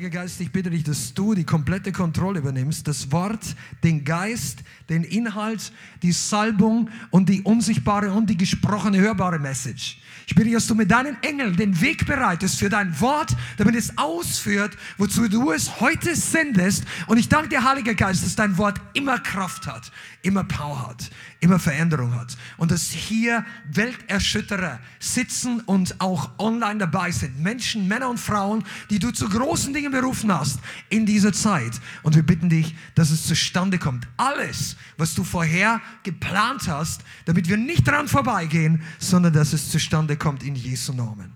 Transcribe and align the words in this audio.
Heiliger 0.00 0.20
Geist, 0.22 0.40
ich 0.40 0.50
bitte 0.50 0.70
dich, 0.70 0.82
dass 0.82 1.12
du 1.12 1.34
die 1.34 1.44
komplette 1.44 1.92
Kontrolle 1.92 2.38
übernimmst, 2.38 2.88
das 2.88 3.12
Wort, 3.12 3.54
den 3.84 4.02
Geist, 4.02 4.60
den 4.88 5.04
Inhalt, 5.04 5.74
die 6.00 6.12
Salbung 6.12 6.88
und 7.10 7.28
die 7.28 7.42
unsichtbare 7.42 8.10
und 8.10 8.30
die 8.30 8.36
gesprochene, 8.38 8.98
hörbare 8.98 9.38
Message. 9.38 9.98
Ich 10.26 10.34
bitte, 10.34 10.52
dass 10.52 10.66
du 10.66 10.74
mit 10.74 10.90
deinen 10.90 11.22
Engeln 11.22 11.54
den 11.54 11.78
Weg 11.82 12.06
bereitest 12.06 12.58
für 12.58 12.70
dein 12.70 12.98
Wort, 12.98 13.36
damit 13.58 13.74
es 13.74 13.98
ausführt, 13.98 14.74
wozu 14.96 15.28
du 15.28 15.50
es 15.50 15.80
heute 15.82 16.16
sendest. 16.16 16.84
Und 17.06 17.18
ich 17.18 17.28
danke 17.28 17.50
dir, 17.50 17.62
Heiliger 17.62 17.94
Geist, 17.94 18.24
dass 18.24 18.34
dein 18.34 18.56
Wort 18.56 18.80
immer 18.94 19.18
Kraft 19.18 19.66
hat, 19.66 19.92
immer 20.22 20.44
Power 20.44 20.88
hat, 20.88 21.10
immer 21.40 21.58
Veränderung 21.58 22.14
hat. 22.14 22.36
Und 22.58 22.70
dass 22.70 22.90
hier 22.90 23.44
Welterschütterer 23.72 24.78
sitzen 24.98 25.60
und 25.60 26.00
auch 26.00 26.30
online 26.38 26.78
dabei 26.78 27.10
sind. 27.10 27.40
Menschen, 27.40 27.88
Männer 27.88 28.08
und 28.08 28.18
Frauen, 28.18 28.64
die 28.90 28.98
du 28.98 29.10
zu 29.10 29.28
großen 29.28 29.72
Dingen 29.72 29.90
berufen 29.90 30.32
hast 30.32 30.60
in 30.90 31.06
dieser 31.06 31.32
Zeit. 31.32 31.80
Und 32.02 32.14
wir 32.14 32.22
bitten 32.22 32.48
dich, 32.48 32.74
dass 32.94 33.10
es 33.10 33.26
zustande 33.26 33.78
kommt. 33.78 34.06
Alles, 34.16 34.76
was 34.98 35.14
du 35.14 35.24
vorher 35.24 35.80
geplant 36.02 36.68
hast, 36.68 37.02
damit 37.24 37.48
wir 37.48 37.56
nicht 37.56 37.88
dran 37.88 38.06
vorbeigehen, 38.06 38.82
sondern 38.98 39.32
dass 39.32 39.52
es 39.52 39.70
zustande 39.70 40.16
kommt 40.16 40.42
in 40.42 40.54
Jesu 40.54 40.92
Namen. 40.92 41.32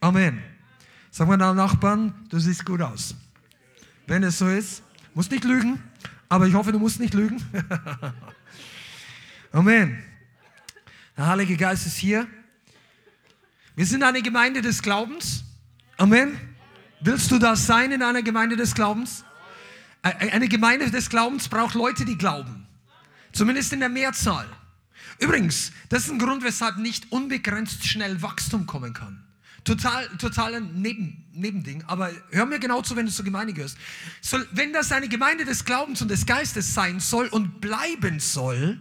Amen. 0.00 0.38
Sag 1.10 1.26
mal 1.26 1.36
deinem 1.36 1.56
Nachbarn, 1.56 2.14
du 2.28 2.38
siehst 2.38 2.64
gut 2.64 2.80
aus. 2.80 3.14
Wenn 4.06 4.22
es 4.22 4.38
so 4.38 4.48
ist, 4.48 4.82
musst 5.14 5.32
nicht 5.32 5.44
lügen, 5.44 5.82
aber 6.28 6.46
ich 6.46 6.54
hoffe, 6.54 6.70
du 6.70 6.78
musst 6.78 7.00
nicht 7.00 7.14
lügen. 7.14 7.42
Amen. 9.52 10.02
Der 11.16 11.26
Heilige 11.26 11.56
Geist 11.56 11.86
ist 11.86 11.96
hier. 11.96 12.26
Wir 13.74 13.86
sind 13.86 14.02
eine 14.02 14.20
Gemeinde 14.20 14.60
des 14.60 14.82
Glaubens. 14.82 15.42
Amen. 15.96 16.38
Willst 17.00 17.30
du 17.30 17.38
das 17.38 17.66
sein 17.66 17.90
in 17.92 18.02
einer 18.02 18.22
Gemeinde 18.22 18.56
des 18.56 18.74
Glaubens? 18.74 19.24
Eine 20.02 20.48
Gemeinde 20.48 20.90
des 20.90 21.08
Glaubens 21.08 21.48
braucht 21.48 21.74
Leute, 21.74 22.04
die 22.04 22.18
glauben. 22.18 22.66
Zumindest 23.32 23.72
in 23.72 23.80
der 23.80 23.88
Mehrzahl. 23.88 24.46
Übrigens, 25.18 25.72
das 25.88 26.04
ist 26.04 26.10
ein 26.10 26.18
Grund, 26.18 26.44
weshalb 26.44 26.76
nicht 26.76 27.10
unbegrenzt 27.10 27.86
schnell 27.86 28.20
Wachstum 28.22 28.66
kommen 28.66 28.92
kann. 28.92 29.24
Total, 29.64 30.08
total 30.18 30.54
ein 30.54 30.80
Neben, 30.80 31.24
Nebending, 31.32 31.84
aber 31.86 32.10
hör 32.30 32.46
mir 32.46 32.58
genau 32.58 32.82
zu, 32.82 32.96
wenn 32.96 33.06
du 33.06 33.12
zur 33.12 33.24
Gemeinde 33.24 33.52
gehörst. 33.52 33.76
Soll, 34.20 34.46
wenn 34.52 34.72
das 34.72 34.92
eine 34.92 35.08
Gemeinde 35.08 35.44
des 35.44 35.64
Glaubens 35.64 36.00
und 36.00 36.10
des 36.10 36.26
Geistes 36.26 36.74
sein 36.74 37.00
soll 37.00 37.26
und 37.28 37.60
bleiben 37.60 38.20
soll, 38.20 38.78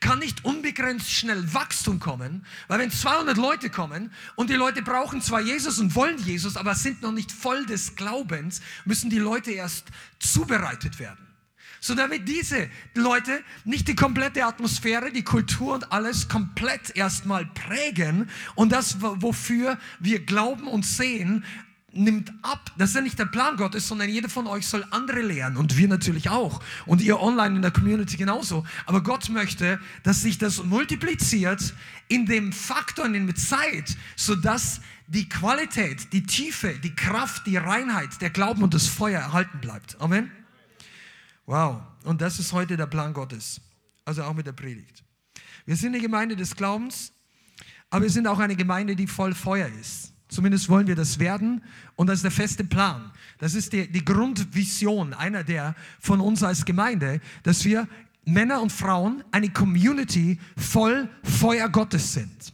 kann 0.00 0.20
nicht 0.20 0.44
unbegrenzt 0.44 1.10
schnell 1.10 1.52
Wachstum 1.54 2.00
kommen, 2.00 2.46
weil 2.68 2.78
wenn 2.78 2.90
200 2.90 3.36
Leute 3.36 3.70
kommen 3.70 4.12
und 4.36 4.50
die 4.50 4.54
Leute 4.54 4.82
brauchen 4.82 5.20
zwar 5.20 5.40
Jesus 5.40 5.78
und 5.78 5.94
wollen 5.94 6.18
Jesus, 6.18 6.56
aber 6.56 6.74
sind 6.74 7.02
noch 7.02 7.12
nicht 7.12 7.32
voll 7.32 7.66
des 7.66 7.96
Glaubens, 7.96 8.60
müssen 8.84 9.10
die 9.10 9.18
Leute 9.18 9.50
erst 9.50 9.86
zubereitet 10.18 10.98
werden. 10.98 11.28
So 11.80 11.94
damit 11.94 12.28
diese 12.28 12.68
Leute 12.94 13.42
nicht 13.64 13.86
die 13.86 13.94
komplette 13.94 14.44
Atmosphäre, 14.44 15.12
die 15.12 15.22
Kultur 15.22 15.74
und 15.74 15.92
alles 15.92 16.28
komplett 16.28 16.96
erstmal 16.96 17.46
prägen 17.46 18.28
und 18.56 18.72
das, 18.72 19.00
wofür 19.00 19.78
wir 20.00 20.24
glauben 20.24 20.66
und 20.66 20.84
sehen, 20.84 21.44
nimmt 21.92 22.32
ab. 22.42 22.70
Das 22.76 22.90
ist 22.90 22.96
ja 22.96 23.00
nicht 23.00 23.18
der 23.18 23.26
Plan 23.26 23.56
Gottes, 23.56 23.88
sondern 23.88 24.08
jeder 24.08 24.28
von 24.28 24.46
euch 24.46 24.66
soll 24.66 24.84
andere 24.90 25.22
lernen 25.22 25.56
und 25.56 25.76
wir 25.76 25.88
natürlich 25.88 26.28
auch 26.28 26.62
und 26.86 27.00
ihr 27.00 27.20
online 27.20 27.56
in 27.56 27.62
der 27.62 27.70
Community 27.70 28.16
genauso. 28.16 28.66
Aber 28.86 29.02
Gott 29.02 29.28
möchte, 29.30 29.80
dass 30.02 30.22
sich 30.22 30.38
das 30.38 30.62
multipliziert 30.64 31.74
in 32.08 32.26
dem 32.26 32.52
Faktor, 32.52 33.06
in 33.06 33.26
der 33.26 33.36
Zeit, 33.36 33.96
sodass 34.16 34.80
die 35.06 35.28
Qualität, 35.28 36.12
die 36.12 36.24
Tiefe, 36.24 36.78
die 36.78 36.94
Kraft, 36.94 37.46
die 37.46 37.56
Reinheit, 37.56 38.20
der 38.20 38.30
Glauben 38.30 38.62
und 38.62 38.74
das 38.74 38.86
Feuer 38.86 39.20
erhalten 39.20 39.58
bleibt. 39.60 39.98
Amen. 40.00 40.30
Wow. 41.46 41.80
Und 42.04 42.20
das 42.20 42.38
ist 42.38 42.52
heute 42.52 42.76
der 42.76 42.86
Plan 42.86 43.14
Gottes. 43.14 43.60
Also 44.04 44.22
auch 44.22 44.34
mit 44.34 44.46
der 44.46 44.52
Predigt. 44.52 45.02
Wir 45.64 45.76
sind 45.76 45.94
eine 45.94 46.00
Gemeinde 46.00 46.36
des 46.36 46.54
Glaubens, 46.54 47.12
aber 47.90 48.04
wir 48.04 48.10
sind 48.10 48.26
auch 48.26 48.38
eine 48.38 48.56
Gemeinde, 48.56 48.96
die 48.96 49.06
voll 49.06 49.34
Feuer 49.34 49.68
ist. 49.80 50.12
Zumindest 50.28 50.68
wollen 50.68 50.86
wir 50.86 50.96
das 50.96 51.18
werden. 51.18 51.62
Und 51.96 52.08
das 52.08 52.16
ist 52.16 52.24
der 52.24 52.30
feste 52.30 52.64
Plan. 52.64 53.10
Das 53.38 53.54
ist 53.54 53.72
die, 53.72 53.90
die 53.90 54.04
Grundvision 54.04 55.14
einer 55.14 55.42
der 55.42 55.74
von 56.00 56.20
uns 56.20 56.42
als 56.42 56.64
Gemeinde, 56.64 57.20
dass 57.42 57.64
wir 57.64 57.88
Männer 58.24 58.60
und 58.60 58.70
Frauen 58.70 59.24
eine 59.32 59.48
Community 59.48 60.38
voll 60.56 61.08
Feuer 61.22 61.68
Gottes 61.68 62.12
sind. 62.12 62.52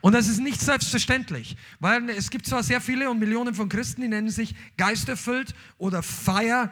Und 0.00 0.12
das 0.12 0.28
ist 0.28 0.40
nicht 0.40 0.60
selbstverständlich, 0.60 1.56
weil 1.80 2.10
es 2.10 2.30
gibt 2.30 2.46
zwar 2.46 2.62
sehr 2.62 2.80
viele 2.80 3.08
und 3.10 3.18
Millionen 3.18 3.54
von 3.54 3.68
Christen, 3.68 4.02
die 4.02 4.08
nennen 4.08 4.28
sich 4.28 4.54
geisterfüllt 4.76 5.54
oder 5.78 6.02
Fire 6.02 6.70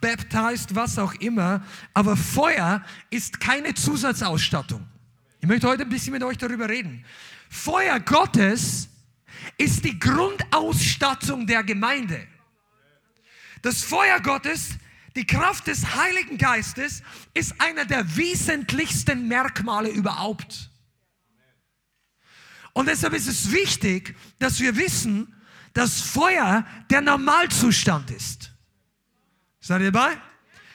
baptized, 0.00 0.74
was 0.74 0.98
auch 0.98 1.14
immer, 1.14 1.64
aber 1.94 2.16
Feuer 2.16 2.84
ist 3.10 3.40
keine 3.40 3.74
Zusatzausstattung. 3.74 4.86
Ich 5.40 5.48
möchte 5.48 5.66
heute 5.66 5.82
ein 5.82 5.88
bisschen 5.88 6.12
mit 6.12 6.22
euch 6.22 6.38
darüber 6.38 6.68
reden. 6.68 7.04
Feuer 7.48 7.98
Gottes 7.98 8.89
ist 9.58 9.84
die 9.84 9.98
Grundausstattung 9.98 11.46
der 11.46 11.62
Gemeinde. 11.62 12.26
Das 13.62 13.82
Feuer 13.82 14.20
Gottes, 14.20 14.70
die 15.16 15.26
Kraft 15.26 15.66
des 15.66 15.94
Heiligen 15.94 16.38
Geistes 16.38 17.02
ist 17.34 17.60
einer 17.60 17.84
der 17.84 18.16
wesentlichsten 18.16 19.28
Merkmale 19.28 19.90
überhaupt. 19.90 20.70
Und 22.72 22.86
deshalb 22.86 23.14
ist 23.14 23.26
es 23.26 23.50
wichtig, 23.50 24.16
dass 24.38 24.60
wir 24.60 24.76
wissen, 24.76 25.34
dass 25.72 26.00
Feuer 26.00 26.64
der 26.88 27.00
Normalzustand 27.00 28.10
ist. 28.10 28.52
Seid 29.60 29.82
ihr 29.82 29.92
dabei? 29.92 30.16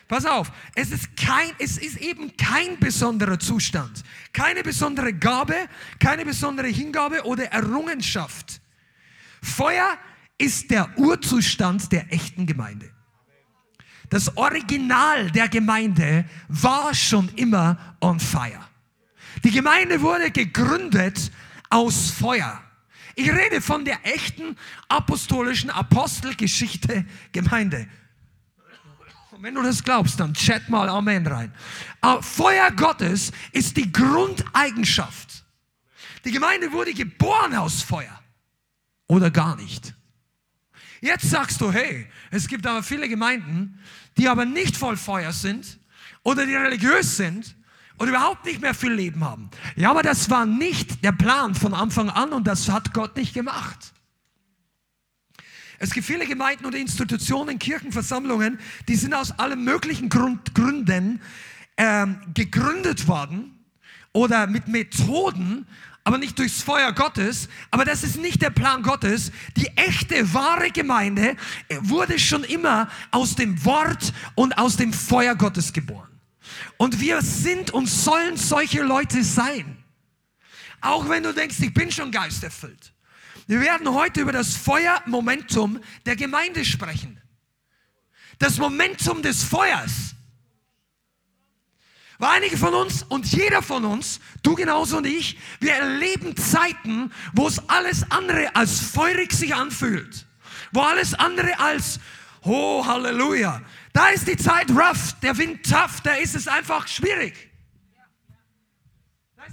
Pass 0.07 0.25
auf, 0.25 0.51
es 0.75 0.91
ist, 0.91 1.17
kein, 1.17 1.51
es 1.57 1.77
ist 1.77 1.97
eben 1.97 2.35
kein 2.38 2.79
besonderer 2.79 3.39
Zustand, 3.39 4.03
keine 4.33 4.61
besondere 4.61 5.13
Gabe, 5.13 5.55
keine 5.99 6.25
besondere 6.25 6.67
Hingabe 6.67 7.25
oder 7.25 7.45
Errungenschaft. 7.45 8.61
Feuer 9.41 9.97
ist 10.38 10.69
der 10.69 10.95
Urzustand 10.97 11.91
der 11.91 12.11
echten 12.13 12.45
Gemeinde. 12.45 12.91
Das 14.09 14.38
Original 14.38 15.31
der 15.31 15.49
Gemeinde 15.49 16.25
war 16.47 16.94
schon 16.94 17.29
immer 17.35 17.97
on 17.99 18.19
fire. 18.19 18.61
Die 19.44 19.51
Gemeinde 19.51 20.01
wurde 20.01 20.29
gegründet 20.29 21.31
aus 21.69 22.11
Feuer. 22.11 22.61
Ich 23.15 23.31
rede 23.31 23.61
von 23.61 23.85
der 23.85 23.97
echten 24.03 24.55
apostolischen 24.88 25.69
Apostelgeschichte 25.69 27.05
Gemeinde. 27.31 27.88
Und 29.35 29.44
wenn 29.44 29.53
du 29.53 29.62
das 29.62 29.84
glaubst, 29.84 30.18
dann 30.22 30.34
chat 30.34 30.69
mal 30.69 30.88
Amen 30.88 31.28
rein. 31.28 31.53
Aber 32.00 32.23
Feuer 32.23 32.72
Gottes 32.72 33.34
ist 33.51 33.75
die 33.75 33.91
Grundeigenschaft. 33.91 35.44
Die 36.23 36.31
Gemeinde 36.31 36.72
wurde 36.72 36.94
geboren 36.94 37.53
aus 37.53 37.81
Feuer 37.81 38.18
oder 39.07 39.29
gar 39.29 39.57
nicht. 39.57 39.94
Jetzt 41.01 41.29
sagst 41.29 41.59
du, 41.59 41.69
hey, 41.69 42.07
es 42.31 42.47
gibt 42.47 42.66
aber 42.66 42.81
viele 42.81 43.09
Gemeinden, 43.09 43.78
die 44.18 44.29
aber 44.29 44.45
nicht 44.45 44.78
voll 44.78 44.95
Feuer 44.95 45.34
sind 45.34 45.79
oder 46.24 46.45
die 46.45 46.56
religiös 46.56 47.18
sind 47.18 47.57
und 47.97 48.07
überhaupt 48.07 48.45
nicht 48.45 48.62
mehr 48.62 48.74
viel 48.74 48.94
Leben 48.94 49.25
haben. 49.25 49.50
Ja, 49.75 49.91
aber 49.91 50.01
das 50.01 50.29
war 50.29 50.45
nicht 50.45 51.03
der 51.03 51.12
Plan 51.12 51.56
von 51.56 51.74
Anfang 51.74 52.09
an 52.09 52.31
und 52.31 52.47
das 52.47 52.69
hat 52.69 52.94
Gott 52.94 53.18
nicht 53.18 53.34
gemacht. 53.34 53.94
Es 55.80 55.91
gibt 55.91 56.06
viele 56.06 56.25
Gemeinden 56.25 56.66
oder 56.66 56.78
Institutionen, 56.78 57.59
Kirchenversammlungen, 57.59 58.59
die 58.88 58.96
sind 58.96 59.13
aus 59.13 59.31
allen 59.31 59.63
möglichen 59.63 60.09
Grund, 60.09 60.56
Gründen 60.56 61.22
ähm, 61.77 62.22
gegründet 62.33 63.07
worden 63.07 63.60
oder 64.13 64.48
mit 64.48 64.68
Methoden, 64.68 65.68
aber 66.06 66.18
nicht 66.18 66.39
durchs 66.39 66.62
Feuer 66.62 66.94
Gottes. 66.94 67.50
Aber 67.72 67.83
das 67.83 68.04
ist 68.04 68.18
nicht 68.18 68.42
der 68.42 68.51
Plan 68.51 68.83
Gottes. 68.83 69.31
Die 69.57 69.68
echte, 69.75 70.33
wahre 70.33 70.72
Gemeinde 70.72 71.36
wurde 71.81 72.19
schon 72.19 72.44
immer 72.44 72.89
aus 73.12 73.36
dem 73.36 73.66
Wort 73.66 74.13
und 74.36 74.57
aus 74.57 74.78
dem 74.78 74.94
Feuer 74.94 75.36
Gottes 75.36 75.74
geboren. 75.74 76.10
Und 76.78 77.00
wir 77.00 77.21
sind 77.21 77.71
und 77.71 77.88
sollen 77.88 78.38
solche 78.38 78.83
Leute 78.83 79.24
sein. 79.24 79.83
Auch 80.80 81.10
wenn 81.10 81.24
du 81.24 81.33
denkst, 81.33 81.57
ich 81.60 81.74
bin 81.74 81.92
schon 81.92 82.12
geisterfüllt. 82.12 82.94
Wir 83.47 83.62
werden 83.62 83.94
heute 83.94 84.21
über 84.21 84.31
das 84.31 84.56
Feuermomentum 84.56 85.80
der 86.06 86.15
Gemeinde 86.15 86.65
sprechen. 86.65 87.21
Das 88.39 88.57
Momentum 88.57 89.21
des 89.21 89.44
Feuers. 89.44 90.15
Weil 92.18 92.38
einige 92.38 92.57
von 92.57 92.74
uns 92.74 93.03
und 93.03 93.25
jeder 93.31 93.62
von 93.62 93.86
uns, 93.86 94.19
du 94.42 94.56
genauso 94.56 94.97
und 94.97 95.06
ich, 95.06 95.38
wir 95.59 95.74
erleben 95.74 96.36
Zeiten, 96.38 97.12
wo 97.33 97.47
es 97.47 97.69
alles 97.69 98.09
andere 98.09 98.56
als 98.56 98.80
feurig 98.80 99.33
sich 99.33 99.53
anfühlt. 99.53 100.25
Wo 100.71 100.81
alles 100.81 101.13
andere 101.13 101.59
als 101.59 102.00
Oh, 102.47 102.86
Halleluja. 102.86 103.59
Da 103.92 104.09
ist 104.09 104.27
die 104.27 104.38
Zeit 104.38 104.69
rough, 104.69 105.13
der 105.24 105.36
Wind 105.38 105.68
tough, 105.68 106.01
da 106.01 106.13
ist 106.13 106.36
es 106.36 106.47
einfach 106.47 106.88
schwierig. 106.88 107.33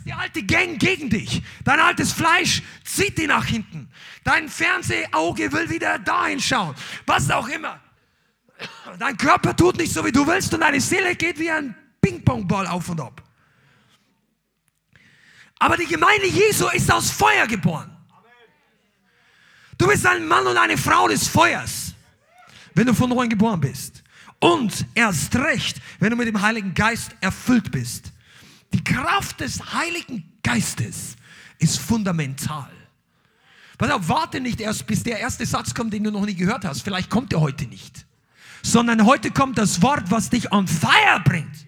Die 0.04 0.12
alte 0.12 0.42
Gang 0.42 0.78
gegen 0.78 1.10
dich. 1.10 1.42
Dein 1.64 1.78
altes 1.80 2.12
Fleisch 2.12 2.62
zieht 2.84 3.18
dich 3.18 3.28
nach 3.28 3.44
hinten. 3.44 3.88
Dein 4.24 4.48
Fernsehauge 4.48 5.52
will 5.52 5.70
wieder 5.70 5.98
dahin 5.98 6.40
schauen. 6.40 6.74
Was 7.06 7.30
auch 7.30 7.48
immer. 7.48 7.80
Dein 8.98 9.16
Körper 9.16 9.54
tut 9.56 9.76
nicht 9.76 9.92
so, 9.92 10.04
wie 10.04 10.12
du 10.12 10.26
willst 10.26 10.52
und 10.54 10.60
deine 10.60 10.80
Seele 10.80 11.14
geht 11.16 11.38
wie 11.38 11.50
ein 11.50 11.74
Ping-Pong-Ball 12.00 12.66
auf 12.66 12.88
und 12.88 13.00
ab. 13.00 13.22
Aber 15.58 15.76
die 15.76 15.86
Gemeinde 15.86 16.26
Jesu 16.26 16.68
ist 16.68 16.92
aus 16.92 17.10
Feuer 17.10 17.46
geboren. 17.46 17.96
Du 19.78 19.86
bist 19.86 20.06
ein 20.06 20.26
Mann 20.26 20.46
und 20.46 20.56
eine 20.56 20.76
Frau 20.76 21.08
des 21.08 21.28
Feuers, 21.28 21.94
wenn 22.74 22.86
du 22.86 22.94
von 22.94 23.10
neuem 23.10 23.28
geboren 23.28 23.60
bist. 23.60 24.02
Und 24.38 24.86
erst 24.94 25.34
recht, 25.36 25.80
wenn 26.00 26.10
du 26.10 26.16
mit 26.16 26.26
dem 26.26 26.40
Heiligen 26.40 26.74
Geist 26.74 27.14
erfüllt 27.20 27.70
bist. 27.70 28.11
Die 28.72 28.84
Kraft 28.84 29.40
des 29.40 29.72
Heiligen 29.72 30.32
Geistes 30.42 31.16
ist 31.58 31.78
fundamental. 31.78 32.70
Pass 33.78 34.08
warte 34.08 34.40
nicht 34.40 34.60
erst, 34.60 34.86
bis 34.86 35.02
der 35.02 35.18
erste 35.18 35.44
Satz 35.44 35.74
kommt, 35.74 35.92
den 35.92 36.04
du 36.04 36.10
noch 36.10 36.24
nie 36.24 36.34
gehört 36.34 36.64
hast. 36.64 36.82
Vielleicht 36.82 37.10
kommt 37.10 37.32
er 37.32 37.40
heute 37.40 37.66
nicht. 37.66 38.06
Sondern 38.62 39.06
heute 39.06 39.30
kommt 39.30 39.58
das 39.58 39.82
Wort, 39.82 40.10
was 40.10 40.30
dich 40.30 40.52
on 40.52 40.68
fire 40.68 41.20
bringt. 41.24 41.66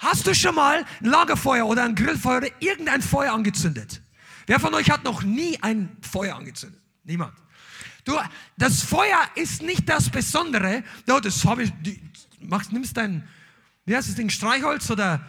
Hast 0.00 0.26
du 0.26 0.34
schon 0.34 0.56
mal 0.56 0.84
ein 1.00 1.06
Lagerfeuer 1.06 1.64
oder 1.64 1.84
ein 1.84 1.94
Grillfeuer 1.94 2.38
oder 2.38 2.48
irgendein 2.58 3.02
Feuer 3.02 3.32
angezündet? 3.32 4.02
Wer 4.46 4.58
von 4.58 4.74
euch 4.74 4.90
hat 4.90 5.04
noch 5.04 5.22
nie 5.22 5.56
ein 5.62 5.96
Feuer 6.00 6.34
angezündet? 6.34 6.80
Niemand. 7.04 7.34
Du, 8.04 8.18
das 8.56 8.82
Feuer 8.82 9.20
ist 9.36 9.62
nicht 9.62 9.88
das 9.88 10.10
Besondere. 10.10 10.82
No, 11.06 11.20
das 11.20 11.44
habe 11.44 11.62
ich. 11.62 11.72
Du 11.82 11.92
machst, 12.40 12.72
nimmst 12.72 12.96
dein, 12.96 13.28
wie 13.84 13.94
heißt 13.94 14.08
das 14.08 14.16
Ding, 14.16 14.28
Streichholz 14.28 14.90
oder 14.90 15.24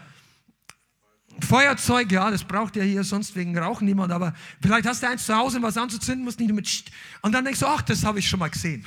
Feuerzeug, 1.41 2.11
ja, 2.11 2.29
das 2.31 2.43
braucht 2.43 2.75
ja 2.75 2.83
hier 2.83 3.03
sonst 3.03 3.35
wegen 3.35 3.57
Rauchen 3.57 3.85
niemand, 3.85 4.11
aber 4.11 4.33
vielleicht 4.61 4.85
hast 4.87 5.03
du 5.03 5.09
eins 5.09 5.25
zu 5.25 5.35
Hause, 5.35 5.61
was 5.61 5.77
anzuzünden, 5.77 6.23
musst 6.23 6.39
nicht 6.39 6.53
mit 6.53 6.85
und 7.21 7.31
dann 7.31 7.43
denkst 7.43 7.59
du, 7.59 7.67
ach, 7.67 7.81
das 7.81 8.03
habe 8.03 8.19
ich 8.19 8.27
schon 8.27 8.39
mal 8.39 8.49
gesehen. 8.49 8.85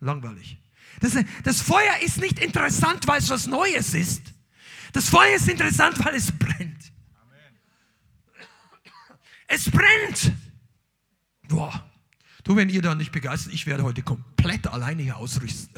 Langweilig. 0.00 0.58
Das, 1.00 1.16
das 1.44 1.60
Feuer 1.60 1.98
ist 2.02 2.18
nicht 2.18 2.38
interessant, 2.38 3.06
weil 3.06 3.18
es 3.18 3.30
was 3.30 3.46
Neues 3.46 3.94
ist. 3.94 4.22
Das 4.92 5.08
Feuer 5.08 5.36
ist 5.36 5.48
interessant, 5.48 6.04
weil 6.04 6.14
es 6.14 6.32
brennt. 6.32 6.92
Es 9.46 9.70
brennt. 9.70 10.32
Boah. 11.48 11.86
Du, 12.44 12.56
wenn 12.56 12.68
ihr 12.68 12.82
da 12.82 12.94
nicht 12.94 13.12
begeistert, 13.12 13.52
ich 13.52 13.66
werde 13.66 13.82
heute 13.82 14.02
komplett 14.02 14.66
alleine 14.66 15.02
hier 15.02 15.16
ausflippen, 15.16 15.68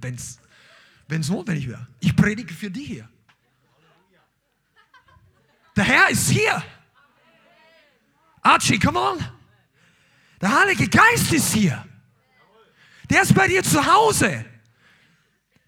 wenn 0.00 0.14
es 0.14 1.28
notwendig 1.28 1.68
wäre. 1.68 1.86
Ich 2.00 2.14
predige 2.14 2.52
für 2.52 2.70
die 2.70 2.84
hier. 2.84 3.08
Der 5.76 5.84
Herr 5.84 6.10
ist 6.10 6.28
hier. 6.28 6.62
Archie, 8.42 8.78
come 8.78 8.98
on. 8.98 9.18
Der 10.40 10.60
Heilige 10.60 10.88
Geist 10.88 11.32
ist 11.32 11.52
hier. 11.52 11.84
Der 13.08 13.22
ist 13.22 13.34
bei 13.34 13.46
dir 13.46 13.62
zu 13.62 13.84
Hause. 13.84 14.44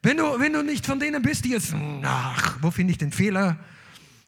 Wenn 0.03 0.17
du, 0.17 0.39
wenn 0.39 0.53
du 0.53 0.63
nicht 0.63 0.85
von 0.85 0.99
denen 1.01 1.23
bist, 1.23 1.45
die 1.45 1.51
jetzt, 1.51 1.75
ach, 2.03 2.59
wo 2.61 2.71
finde 2.71 2.91
ich 2.91 2.99
den 2.99 3.13
Fehler 3.13 3.59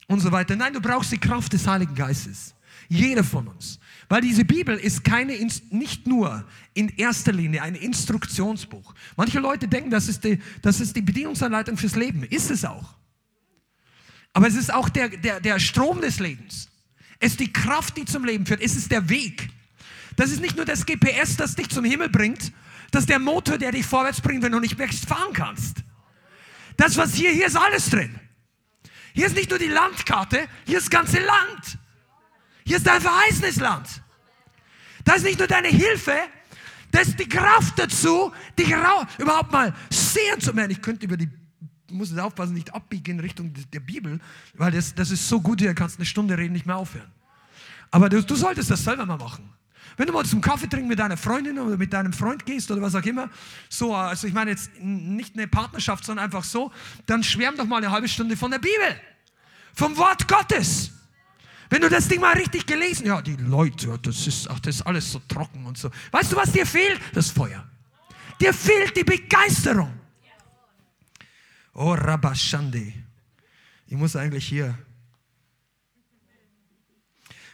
und 0.06 0.20
so 0.20 0.32
weiter. 0.32 0.56
Nein, 0.56 0.72
du 0.72 0.80
brauchst 0.80 1.12
die 1.12 1.18
Kraft 1.18 1.52
des 1.52 1.66
Heiligen 1.66 1.94
Geistes. 1.94 2.54
Jeder 2.88 3.24
von 3.24 3.48
uns. 3.48 3.78
Weil 4.08 4.20
diese 4.20 4.44
Bibel 4.44 4.76
ist 4.76 5.02
keine, 5.02 5.36
nicht 5.70 6.06
nur 6.06 6.44
in 6.74 6.88
erster 6.90 7.32
Linie 7.32 7.62
ein 7.62 7.74
Instruktionsbuch. 7.74 8.94
Manche 9.16 9.40
Leute 9.40 9.66
denken, 9.66 9.90
das 9.90 10.08
ist 10.08 10.22
die, 10.22 10.40
das 10.62 10.80
ist 10.80 10.94
die 10.94 11.02
Bedienungsanleitung 11.02 11.76
fürs 11.76 11.96
Leben. 11.96 12.22
Ist 12.22 12.50
es 12.50 12.64
auch. 12.64 12.94
Aber 14.36 14.48
es 14.48 14.54
ist 14.54 14.70
auch 14.70 14.90
der, 14.90 15.08
der, 15.08 15.40
der 15.40 15.58
Strom 15.58 16.02
des 16.02 16.18
Lebens. 16.18 16.68
Es 17.20 17.30
ist 17.32 17.40
die 17.40 17.50
Kraft, 17.50 17.96
die 17.96 18.04
zum 18.04 18.22
Leben 18.22 18.44
führt. 18.44 18.60
Es 18.60 18.76
ist 18.76 18.90
der 18.90 19.08
Weg. 19.08 19.48
Das 20.16 20.30
ist 20.30 20.42
nicht 20.42 20.56
nur 20.56 20.66
das 20.66 20.84
GPS, 20.84 21.38
das 21.38 21.54
dich 21.54 21.70
zum 21.70 21.86
Himmel 21.86 22.10
bringt, 22.10 22.52
das 22.90 23.04
ist 23.04 23.08
der 23.08 23.18
Motor, 23.18 23.56
der 23.56 23.72
dich 23.72 23.86
vorwärts 23.86 24.20
bringt, 24.20 24.42
wenn 24.42 24.52
du 24.52 24.60
nicht 24.60 24.76
mehr 24.76 24.88
fahren 24.88 25.32
kannst. 25.32 25.78
Das, 26.76 26.98
was 26.98 27.14
hier, 27.14 27.30
hier 27.30 27.46
ist 27.46 27.56
alles 27.56 27.88
drin. 27.88 28.20
Hier 29.14 29.24
ist 29.24 29.36
nicht 29.36 29.48
nur 29.48 29.58
die 29.58 29.68
Landkarte, 29.68 30.46
hier 30.66 30.76
ist 30.76 30.88
das 30.88 30.90
ganze 30.90 31.18
Land. 31.18 31.78
Hier 32.66 32.76
ist 32.76 32.86
dein 32.86 33.00
verheißenes 33.00 33.56
Land. 33.56 33.88
Das 35.02 35.16
ist 35.16 35.24
nicht 35.24 35.38
nur 35.38 35.48
deine 35.48 35.68
Hilfe, 35.68 36.14
das 36.90 37.08
ist 37.08 37.18
die 37.18 37.28
Kraft 37.28 37.78
dazu, 37.78 38.32
dich 38.58 38.68
überhaupt 38.68 39.50
mal 39.50 39.74
sehen 39.88 40.38
zu 40.40 40.54
werden. 40.54 40.72
Ich 40.72 40.82
könnte 40.82 41.06
über 41.06 41.16
die, 41.16 41.30
muss 41.90 42.10
jetzt 42.10 42.20
aufpassen, 42.20 42.54
nicht 42.54 42.74
abbiegen 42.74 43.12
in 43.12 43.20
Richtung 43.20 43.52
der 43.72 43.80
Bibel, 43.80 44.20
weil 44.54 44.72
das, 44.72 44.94
das 44.94 45.10
ist 45.10 45.28
so 45.28 45.40
gut, 45.40 45.60
hier 45.60 45.74
kannst 45.74 45.98
eine 45.98 46.06
Stunde 46.06 46.36
reden, 46.36 46.52
nicht 46.52 46.66
mehr 46.66 46.76
aufhören. 46.76 47.10
Aber 47.90 48.08
du, 48.08 48.22
du 48.22 48.34
solltest 48.34 48.70
das 48.70 48.82
selber 48.82 49.06
mal 49.06 49.16
machen. 49.16 49.48
Wenn 49.96 50.06
du 50.06 50.12
mal 50.12 50.24
zum 50.26 50.40
Kaffee 50.40 50.66
trinken 50.68 50.88
mit 50.88 50.98
deiner 50.98 51.16
Freundin 51.16 51.58
oder 51.58 51.76
mit 51.76 51.92
deinem 51.92 52.12
Freund 52.12 52.44
gehst 52.44 52.70
oder 52.70 52.82
was 52.82 52.94
auch 52.94 53.04
immer, 53.04 53.30
so, 53.68 53.94
also 53.94 54.26
ich 54.26 54.34
meine 54.34 54.50
jetzt 54.50 54.70
nicht 54.80 55.34
eine 55.36 55.48
Partnerschaft, 55.48 56.04
sondern 56.04 56.26
einfach 56.26 56.44
so, 56.44 56.70
dann 57.06 57.22
schwärm 57.22 57.56
doch 57.56 57.64
mal 57.64 57.78
eine 57.78 57.90
halbe 57.90 58.08
Stunde 58.08 58.36
von 58.36 58.50
der 58.50 58.58
Bibel, 58.58 59.00
vom 59.74 59.96
Wort 59.96 60.28
Gottes. 60.28 60.92
Wenn 61.70 61.80
du 61.80 61.88
das 61.88 62.08
Ding 62.08 62.20
mal 62.20 62.34
richtig 62.34 62.66
gelesen, 62.66 63.06
ja, 63.06 63.22
die 63.22 63.36
Leute, 63.36 63.98
das 64.02 64.26
ist, 64.26 64.48
ach, 64.50 64.60
das 64.60 64.76
ist 64.76 64.82
alles 64.82 65.10
so 65.10 65.20
trocken 65.26 65.64
und 65.64 65.78
so. 65.78 65.90
Weißt 66.12 66.32
du, 66.32 66.36
was 66.36 66.52
dir 66.52 66.66
fehlt? 66.66 67.00
Das 67.12 67.30
Feuer. 67.30 67.64
Dir 68.40 68.52
fehlt 68.52 68.96
die 68.96 69.04
Begeisterung. 69.04 69.92
Oh, 71.78 71.92
Rabashande. 71.92 72.90
Ich 73.86 73.96
muss 73.96 74.16
eigentlich 74.16 74.48
hier 74.48 74.76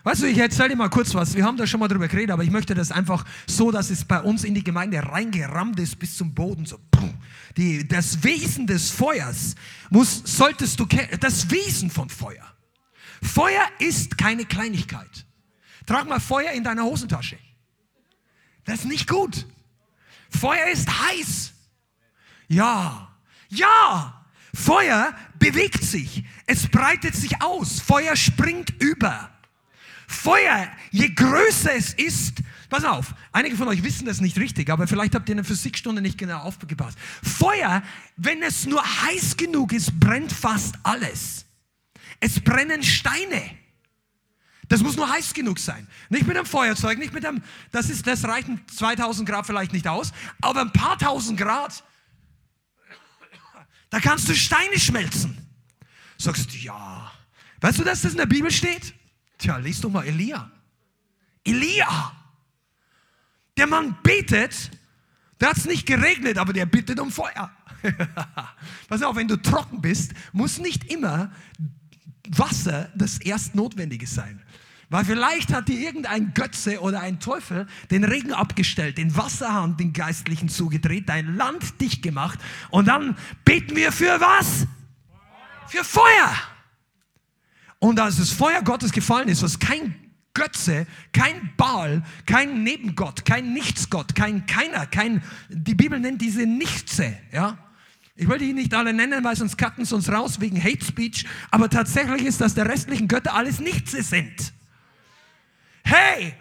Weißt 0.04 0.22
du, 0.22 0.26
ich 0.26 0.38
erzähle 0.38 0.70
dir 0.70 0.76
mal 0.76 0.90
kurz 0.90 1.14
was. 1.14 1.34
Wir 1.34 1.44
haben 1.44 1.56
da 1.56 1.66
schon 1.66 1.78
mal 1.78 1.86
drüber 1.86 2.08
geredet, 2.08 2.30
aber 2.30 2.42
ich 2.42 2.50
möchte 2.50 2.74
das 2.74 2.90
einfach 2.90 3.24
so, 3.46 3.70
dass 3.70 3.90
es 3.90 4.04
bei 4.04 4.20
uns 4.20 4.42
in 4.42 4.54
die 4.54 4.64
Gemeinde 4.64 5.00
reingerammt 5.00 5.78
ist 5.78 5.98
bis 5.98 6.16
zum 6.16 6.34
Boden. 6.34 6.66
So, 6.66 6.78
die, 7.56 7.86
das 7.86 8.24
Wesen 8.24 8.66
des 8.66 8.90
Feuers 8.90 9.54
muss, 9.90 10.22
solltest 10.25 10.80
du 10.80 10.86
kennen. 10.86 11.20
Das 11.20 11.50
Wesen 11.50 11.88
von 11.88 12.08
Feuer. 12.08 12.44
Feuer 13.22 13.64
ist 13.78 14.18
keine 14.18 14.44
Kleinigkeit. 14.44 15.25
Trag 15.86 16.08
mal 16.08 16.18
Feuer 16.18 16.50
in 16.50 16.64
deiner 16.64 16.84
Hosentasche. 16.84 17.38
Das 18.64 18.80
ist 18.80 18.86
nicht 18.86 19.08
gut. 19.08 19.46
Feuer 20.30 20.66
ist 20.72 20.88
heiß. 20.88 21.52
Ja, 22.48 23.12
ja. 23.52 24.19
Feuer 24.54 25.14
bewegt 25.38 25.82
sich. 25.82 26.25
Es 26.47 26.68
breitet 26.68 27.14
sich 27.14 27.40
aus. 27.42 27.80
Feuer 27.80 28.16
springt 28.16 28.71
über. 28.80 29.30
Feuer, 30.06 30.68
je 30.90 31.09
größer 31.09 31.75
es 31.75 31.94
ist, 31.94 32.42
pass 32.68 32.85
auf, 32.85 33.14
einige 33.32 33.56
von 33.56 33.68
euch 33.68 33.82
wissen 33.82 34.04
das 34.04 34.21
nicht 34.21 34.38
richtig, 34.38 34.68
aber 34.68 34.87
vielleicht 34.87 35.14
habt 35.14 35.28
ihr 35.28 35.32
in 35.32 35.38
der 35.38 35.44
Physikstunde 35.44 36.02
nicht 36.02 36.18
genau 36.18 36.40
aufgepasst. 36.40 36.99
Feuer, 37.23 37.82
wenn 38.16 38.42
es 38.42 38.66
nur 38.66 38.82
heiß 38.82 39.37
genug 39.38 39.73
ist, 39.73 39.99
brennt 39.99 40.32
fast 40.32 40.75
alles. 40.82 41.47
Es 42.21 42.40
brennen 42.40 42.82
Steine. 42.82 43.42
Das 44.68 44.82
muss 44.82 44.97
nur 44.97 45.11
heiß 45.11 45.35
genug 45.35 45.59
sein. 45.59 45.87
Nicht 46.09 46.26
mit 46.26 46.37
einem 46.37 46.47
Feuerzeug, 46.47 46.99
nicht 46.99 47.12
mit 47.12 47.26
einem, 47.26 47.42
das 47.73 47.90
ist, 47.90 48.06
das 48.06 48.25
reichen 48.25 48.61
2000 48.75 49.28
Grad 49.28 49.47
vielleicht 49.47 49.73
nicht 49.73 49.88
aus, 49.88 50.12
aber 50.40 50.61
ein 50.61 50.73
paar 50.73 50.99
tausend 50.99 51.38
Grad, 51.38 51.82
da 53.92 54.00
kannst 54.00 54.26
du 54.26 54.34
Steine 54.34 54.80
schmelzen. 54.80 55.37
Sagst 56.16 56.50
du, 56.50 56.56
ja. 56.56 57.12
Weißt 57.61 57.78
du, 57.78 57.84
dass 57.84 58.00
das 58.00 58.12
in 58.12 58.16
der 58.18 58.26
Bibel 58.26 58.50
steht? 58.50 58.94
Tja, 59.37 59.58
liest 59.58 59.84
doch 59.84 59.90
mal 59.90 60.06
Elia. 60.06 60.50
Elia. 61.44 62.16
Der 63.58 63.66
Mann 63.66 63.94
betet, 64.02 64.70
da 65.38 65.50
hat 65.50 65.58
es 65.58 65.66
nicht 65.66 65.84
geregnet, 65.84 66.38
aber 66.38 66.54
der 66.54 66.64
bittet 66.64 66.99
um 67.00 67.12
Feuer. 67.12 67.54
Pass 68.88 69.02
auf, 69.02 69.14
wenn 69.14 69.28
du 69.28 69.37
trocken 69.37 69.82
bist, 69.82 70.12
muss 70.32 70.56
nicht 70.56 70.90
immer 70.90 71.30
Wasser 72.30 72.90
das 72.94 73.18
Erstnotwendige 73.18 74.06
sein. 74.06 74.41
Weil 74.92 75.06
vielleicht 75.06 75.54
hat 75.54 75.68
dir 75.68 75.80
irgendein 75.80 76.34
Götze 76.34 76.82
oder 76.82 77.00
ein 77.00 77.18
Teufel 77.18 77.66
den 77.90 78.04
Regen 78.04 78.34
abgestellt, 78.34 78.99
den 78.99 79.16
Wasserhahn, 79.16 79.78
den 79.78 79.94
Geistlichen 79.94 80.50
zugedreht, 80.50 81.08
dein 81.08 81.34
Land 81.34 81.80
dicht 81.80 82.02
gemacht 82.02 82.38
und 82.68 82.88
dann 82.88 83.16
beten 83.42 83.75
wir 83.75 83.90
für 83.90 84.20
was? 84.20 84.66
Für 85.66 85.82
Feuer. 85.82 86.34
Und 87.78 87.99
als 88.00 88.18
das 88.18 88.32
Feuer 88.32 88.61
Gottes 88.61 88.92
gefallen 88.92 89.28
ist, 89.28 89.42
was 89.42 89.58
kein 89.58 89.94
Götze, 90.34 90.87
kein 91.14 91.52
Baal, 91.56 92.02
kein 92.26 92.62
Nebengott, 92.62 93.25
kein 93.25 93.54
Nichtsgott, 93.54 94.14
kein 94.14 94.44
keiner, 94.44 94.84
kein, 94.84 95.22
die 95.49 95.75
Bibel 95.75 95.99
nennt 96.00 96.20
diese 96.20 96.44
Nichtse, 96.44 97.16
ja. 97.32 97.56
Ich 98.14 98.28
will 98.28 98.37
die 98.37 98.52
nicht 98.52 98.75
alle 98.75 98.92
nennen, 98.92 99.25
weil 99.25 99.37
sonst 99.37 99.56
cutten 99.56 99.87
sie 99.87 99.94
uns 99.94 100.12
raus 100.12 100.38
wegen 100.38 100.62
Hate 100.62 100.84
Speech, 100.84 101.25
aber 101.50 101.70
tatsächlich 101.70 102.26
ist, 102.26 102.42
dass 102.42 102.52
der 102.52 102.68
restlichen 102.68 103.08
Götter 103.08 103.32
alles 103.32 103.58
Nichtse 103.58 104.02
sind. 104.02 104.52
Hey, 105.84 106.34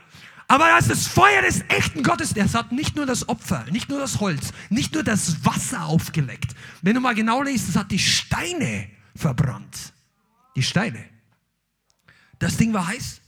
Aber 0.52 0.68
das, 0.68 0.90
das 0.90 1.08
Feuer 1.08 1.42
des 1.44 1.64
echten 1.70 2.04
Gottes, 2.04 2.34
das 2.34 2.56
hat 2.56 2.74
nicht 2.74 2.98
nur 2.98 3.06
das 3.06 3.30
Opfer, 3.30 3.64
nicht 3.72 3.88
nur 3.88 4.00
das 4.00 4.20
Holz, 4.20 4.52
nicht 4.70 4.94
nur 4.94 5.02
das 5.02 5.46
Wasser 5.46 5.86
aufgeleckt. 5.86 6.56
Wenn 6.82 6.96
du 6.96 7.00
mal 7.00 7.16
genau 7.16 7.42
liest, 7.42 7.70
es 7.70 7.78
hat 7.78 7.90
die 7.90 8.00
Steine 8.00 8.90
verbrannt. 9.16 9.94
Die 10.58 10.64
Steine. 10.64 11.06
Das 12.38 12.58
Ding 12.58 12.74
war 12.74 12.86
heiß. 12.88 13.22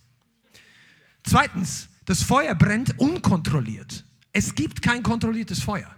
Zweitens, 1.24 1.88
das 2.03 2.24
Feuer 2.24 2.55
brennt 2.55 3.00
unkontrolliert. 3.00 4.03
Es 4.34 4.53
gibt 4.53 4.82
kein 4.82 5.01
kontrolliertes 5.01 5.63
Feuer. 5.63 5.96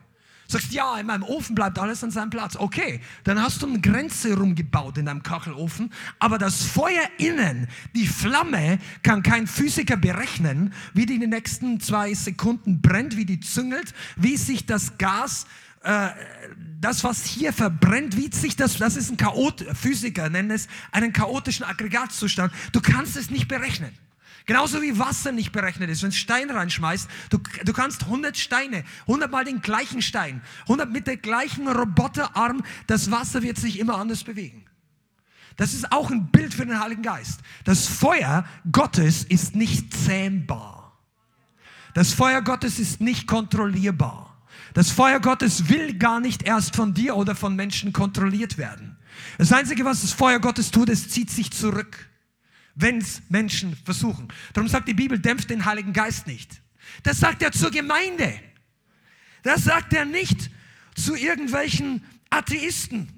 Sagst, 0.48 0.72
ja, 0.72 0.98
in 0.98 1.08
meinem 1.08 1.24
Ofen 1.24 1.56
bleibt 1.56 1.80
alles 1.80 2.04
an 2.04 2.12
seinem 2.12 2.30
Platz. 2.30 2.56
Okay, 2.56 3.02
dann 3.24 3.42
hast 3.42 3.62
du 3.62 3.68
eine 3.68 3.82
Grenze 3.82 4.38
rumgebaut 4.38 4.98
in 4.98 5.06
deinem 5.06 5.24
Kachelofen, 5.24 5.92
aber 6.20 6.38
das 6.38 6.64
Feuer 6.64 7.04
innen, 7.18 7.68
die 7.96 8.08
Flamme, 8.08 8.80
kann 9.02 9.24
kein 9.24 9.48
Physiker 9.48 9.98
berechnen, 9.98 10.74
wie 10.94 11.06
die 11.06 11.16
in 11.16 11.22
den 11.22 11.30
nächsten 11.32 11.80
zwei 11.80 12.14
Sekunden 12.14 12.82
brennt, 12.82 13.18
wie 13.18 13.26
die 13.26 13.40
züngelt, 13.40 13.94
wie 14.16 14.38
sich 14.38 14.66
das 14.66 14.98
Gas, 14.98 15.48
äh, 15.84 16.10
das, 16.80 17.04
was 17.04 17.26
hier 17.26 17.54
verbrennt, 17.54 18.18
wie 18.18 18.32
sich 18.32 18.56
das, 18.56 18.78
das 18.78 18.96
ist 18.96 19.12
ein 19.12 19.18
Chaot, 19.18 19.66
Physiker 19.74 20.30
nennen 20.30 20.52
es 20.52 20.68
einen 20.92 21.14
chaotischen 21.14 21.66
Aggregatzustand. 21.66 22.54
Du 22.72 22.82
kannst 22.82 23.16
es 23.16 23.30
nicht 23.30 23.48
berechnen. 23.48 23.92
Genauso 24.46 24.82
wie 24.82 25.00
Wasser 25.00 25.32
nicht 25.32 25.52
berechnet 25.52 25.90
ist. 25.90 26.04
Wenn 26.04 26.12
du 26.12 26.16
Stein 26.16 26.52
reinschmeißt, 26.52 27.10
du, 27.32 27.40
du 27.64 27.74
kannst 27.74 28.04
100 28.04 28.38
Steine, 28.38 28.84
100 29.02 29.32
mal 29.32 29.44
den 29.44 29.62
gleichen 29.62 30.02
Stein, 30.02 30.42
100 30.64 30.92
mit 30.92 31.08
der 31.08 31.18
gleichen 31.18 31.68
Roboterarm, 31.68 32.64
das 32.86 33.10
Wasser 33.10 33.42
wird 33.42 33.58
sich 33.58 33.80
immer 33.80 33.98
anders 33.98 34.24
bewegen. 34.24 34.66
Das 35.58 35.74
ist 35.74 35.92
auch 35.92 36.12
ein 36.12 36.28
Bild 36.28 36.54
für 36.54 36.66
den 36.66 36.80
Heiligen 36.80 37.02
Geist. 37.02 37.40
Das 37.64 37.88
Feuer 37.88 38.46
Gottes 38.72 39.24
ist 39.24 39.56
nicht 39.56 39.96
zähmbar. 39.96 41.00
Das 41.94 42.14
Feuer 42.14 42.42
Gottes 42.42 42.78
ist 42.78 43.02
nicht 43.02 43.26
kontrollierbar. 43.26 44.44
Das 44.74 44.92
Feuer 44.92 45.22
Gottes 45.22 45.70
will 45.70 45.98
gar 45.98 46.20
nicht 46.20 46.44
erst 46.44 46.76
von 46.76 46.94
dir 46.94 47.16
oder 47.16 47.34
von 47.36 47.56
Menschen 47.56 47.94
kontrolliert 47.94 48.58
werden. 48.58 48.98
Das 49.38 49.54
Einzige, 49.54 49.86
was 49.86 50.02
das 50.02 50.12
Feuer 50.12 50.40
Gottes 50.40 50.72
tut, 50.72 50.90
es 50.90 51.10
zieht 51.10 51.32
sich 51.32 51.52
zurück 51.52 52.10
wenn 52.76 53.00
es 53.00 53.22
Menschen 53.30 53.76
versuchen. 53.76 54.28
Darum 54.54 54.68
sagt 54.68 54.88
die 54.88 54.94
Bibel, 54.94 55.18
dämpft 55.18 55.50
den 55.50 55.66
Heiligen 55.66 55.94
Geist 55.94 56.28
nicht. 56.28 56.62
Das 57.04 57.20
sagt 57.20 57.42
er 57.42 57.52
zur 57.52 57.72
Gemeinde. 57.72 58.40
Das 59.44 59.64
sagt 59.64 59.94
er 59.94 60.06
nicht 60.06 60.50
zu 60.96 61.16
irgendwelchen 61.16 62.04
Atheisten. 62.30 63.10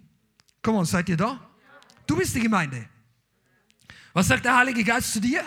Komm 0.62 0.76
on, 0.76 0.86
seid 0.86 1.10
ihr 1.10 1.18
da? 1.18 1.40
Du 2.06 2.16
bist 2.16 2.36
die 2.36 2.40
Gemeinde. 2.40 2.88
Was 4.14 4.28
sagt 4.28 4.46
der 4.46 4.56
Heilige 4.58 4.84
Geist 4.84 5.14
zu 5.14 5.20
dir 5.20 5.44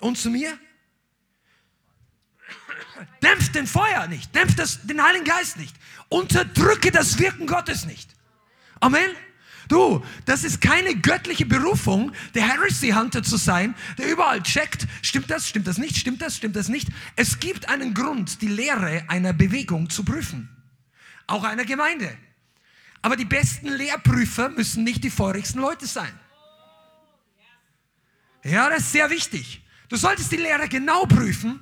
und 0.00 0.16
zu 0.16 0.30
mir? 0.30 0.58
Dämpft 3.22 3.54
den 3.54 3.66
Feuer 3.66 4.06
nicht, 4.06 4.34
dämpft 4.34 4.58
den 4.88 5.02
Heiligen 5.02 5.24
Geist 5.24 5.56
nicht, 5.56 5.74
unterdrücke 6.08 6.90
das 6.90 7.18
Wirken 7.18 7.46
Gottes 7.46 7.84
nicht. 7.84 8.14
Amen. 8.80 9.10
Du, 9.72 10.04
das 10.26 10.44
ist 10.44 10.60
keine 10.60 10.94
göttliche 10.96 11.46
Berufung, 11.46 12.12
der 12.34 12.46
Heresy 12.46 12.90
Hunter 12.90 13.22
zu 13.22 13.38
sein, 13.38 13.74
der 13.96 14.12
überall 14.12 14.42
checkt, 14.42 14.86
stimmt 15.00 15.30
das, 15.30 15.48
stimmt 15.48 15.66
das 15.66 15.78
nicht, 15.78 15.96
stimmt 15.96 16.20
das, 16.20 16.36
stimmt 16.36 16.56
das 16.56 16.68
nicht. 16.68 16.88
Es 17.16 17.40
gibt 17.40 17.70
einen 17.70 17.94
Grund, 17.94 18.42
die 18.42 18.48
Lehre 18.48 19.02
einer 19.08 19.32
Bewegung 19.32 19.88
zu 19.88 20.04
prüfen. 20.04 20.50
Auch 21.26 21.44
einer 21.44 21.64
Gemeinde. 21.64 22.14
Aber 23.00 23.16
die 23.16 23.24
besten 23.24 23.68
Lehrprüfer 23.68 24.50
müssen 24.50 24.84
nicht 24.84 25.04
die 25.04 25.08
feurigsten 25.08 25.62
Leute 25.62 25.86
sein. 25.86 26.12
Ja, 28.44 28.68
das 28.68 28.80
ist 28.80 28.92
sehr 28.92 29.08
wichtig. 29.08 29.62
Du 29.88 29.96
solltest 29.96 30.30
die 30.32 30.36
Lehre 30.36 30.68
genau 30.68 31.06
prüfen 31.06 31.60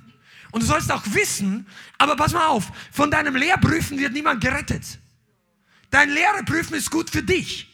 und 0.51 0.63
du 0.63 0.67
sollst 0.67 0.91
auch 0.91 1.03
wissen, 1.13 1.65
aber 1.97 2.17
pass 2.17 2.33
mal 2.33 2.47
auf, 2.47 2.73
von 2.91 3.09
deinem 3.09 3.37
Lehrprüfen 3.37 3.97
wird 3.97 4.11
niemand 4.11 4.41
gerettet. 4.43 4.99
Dein 5.89 6.09
Lehreprüfen 6.09 6.75
ist 6.75 6.91
gut 6.91 7.09
für 7.09 7.23
dich. 7.23 7.70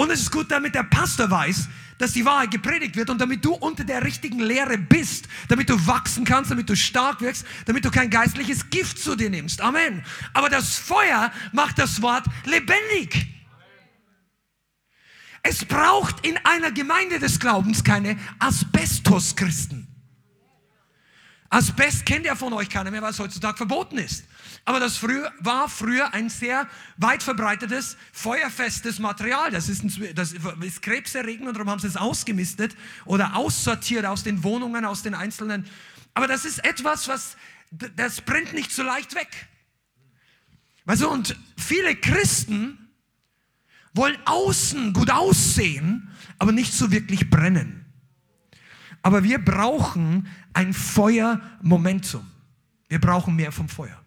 Und 0.00 0.10
es 0.10 0.20
ist 0.20 0.32
gut, 0.32 0.50
damit 0.50 0.74
der 0.74 0.84
Pastor 0.84 1.30
weiß, 1.30 1.68
dass 1.98 2.12
die 2.12 2.24
Wahrheit 2.24 2.50
gepredigt 2.50 2.96
wird 2.96 3.10
und 3.10 3.20
damit 3.20 3.44
du 3.44 3.52
unter 3.52 3.84
der 3.84 4.02
richtigen 4.02 4.38
Lehre 4.38 4.78
bist, 4.78 5.28
damit 5.48 5.68
du 5.68 5.86
wachsen 5.86 6.24
kannst, 6.24 6.50
damit 6.50 6.70
du 6.70 6.74
stark 6.74 7.20
wirkst, 7.20 7.44
damit 7.66 7.84
du 7.84 7.90
kein 7.90 8.08
geistliches 8.08 8.70
Gift 8.70 8.98
zu 8.98 9.14
dir 9.14 9.28
nimmst. 9.28 9.60
Amen. 9.60 10.02
Aber 10.32 10.48
das 10.48 10.78
Feuer 10.78 11.30
macht 11.52 11.78
das 11.78 12.00
Wort 12.00 12.24
lebendig. 12.46 13.26
Es 15.42 15.66
braucht 15.66 16.26
in 16.26 16.38
einer 16.44 16.72
Gemeinde 16.72 17.18
des 17.18 17.38
Glaubens 17.38 17.84
keine 17.84 18.18
Asbestos-Christen. 18.38 19.86
Asbest 21.50 22.06
kennt 22.06 22.24
ja 22.24 22.36
von 22.36 22.54
euch 22.54 22.70
keiner 22.70 22.90
mehr, 22.90 23.02
weil 23.02 23.10
es 23.10 23.18
heutzutage 23.18 23.58
verboten 23.58 23.98
ist. 23.98 24.24
Aber 24.64 24.78
das 24.78 24.96
früher, 24.96 25.32
war 25.40 25.68
früher 25.68 26.12
ein 26.12 26.28
sehr 26.28 26.68
weit 26.96 27.22
verbreitetes, 27.22 27.96
feuerfestes 28.12 28.98
Material. 28.98 29.50
Das 29.50 29.68
ist, 29.68 29.82
ein, 29.82 30.14
das 30.14 30.32
ist 30.32 30.82
krebserregend 30.82 31.48
und 31.48 31.54
darum 31.54 31.70
haben 31.70 31.80
sie 31.80 31.88
es 31.88 31.96
ausgemistet 31.96 32.76
oder 33.04 33.36
aussortiert 33.36 34.04
aus 34.04 34.22
den 34.22 34.44
Wohnungen, 34.44 34.84
aus 34.84 35.02
den 35.02 35.14
einzelnen. 35.14 35.66
Aber 36.14 36.26
das 36.26 36.44
ist 36.44 36.64
etwas, 36.64 37.08
was, 37.08 37.36
das 37.96 38.20
brennt 38.20 38.52
nicht 38.52 38.72
so 38.72 38.82
leicht 38.82 39.14
weg. 39.14 39.48
Also, 40.86 41.10
und 41.10 41.36
viele 41.56 41.94
Christen 41.94 42.90
wollen 43.94 44.18
außen 44.24 44.92
gut 44.92 45.10
aussehen, 45.10 46.10
aber 46.38 46.52
nicht 46.52 46.72
so 46.72 46.90
wirklich 46.90 47.30
brennen. 47.30 47.84
Aber 49.02 49.22
wir 49.22 49.38
brauchen 49.38 50.28
ein 50.52 50.72
Feuermomentum. 50.72 52.26
Wir 52.88 53.00
brauchen 53.00 53.36
mehr 53.36 53.52
vom 53.52 53.68
Feuer. 53.68 53.99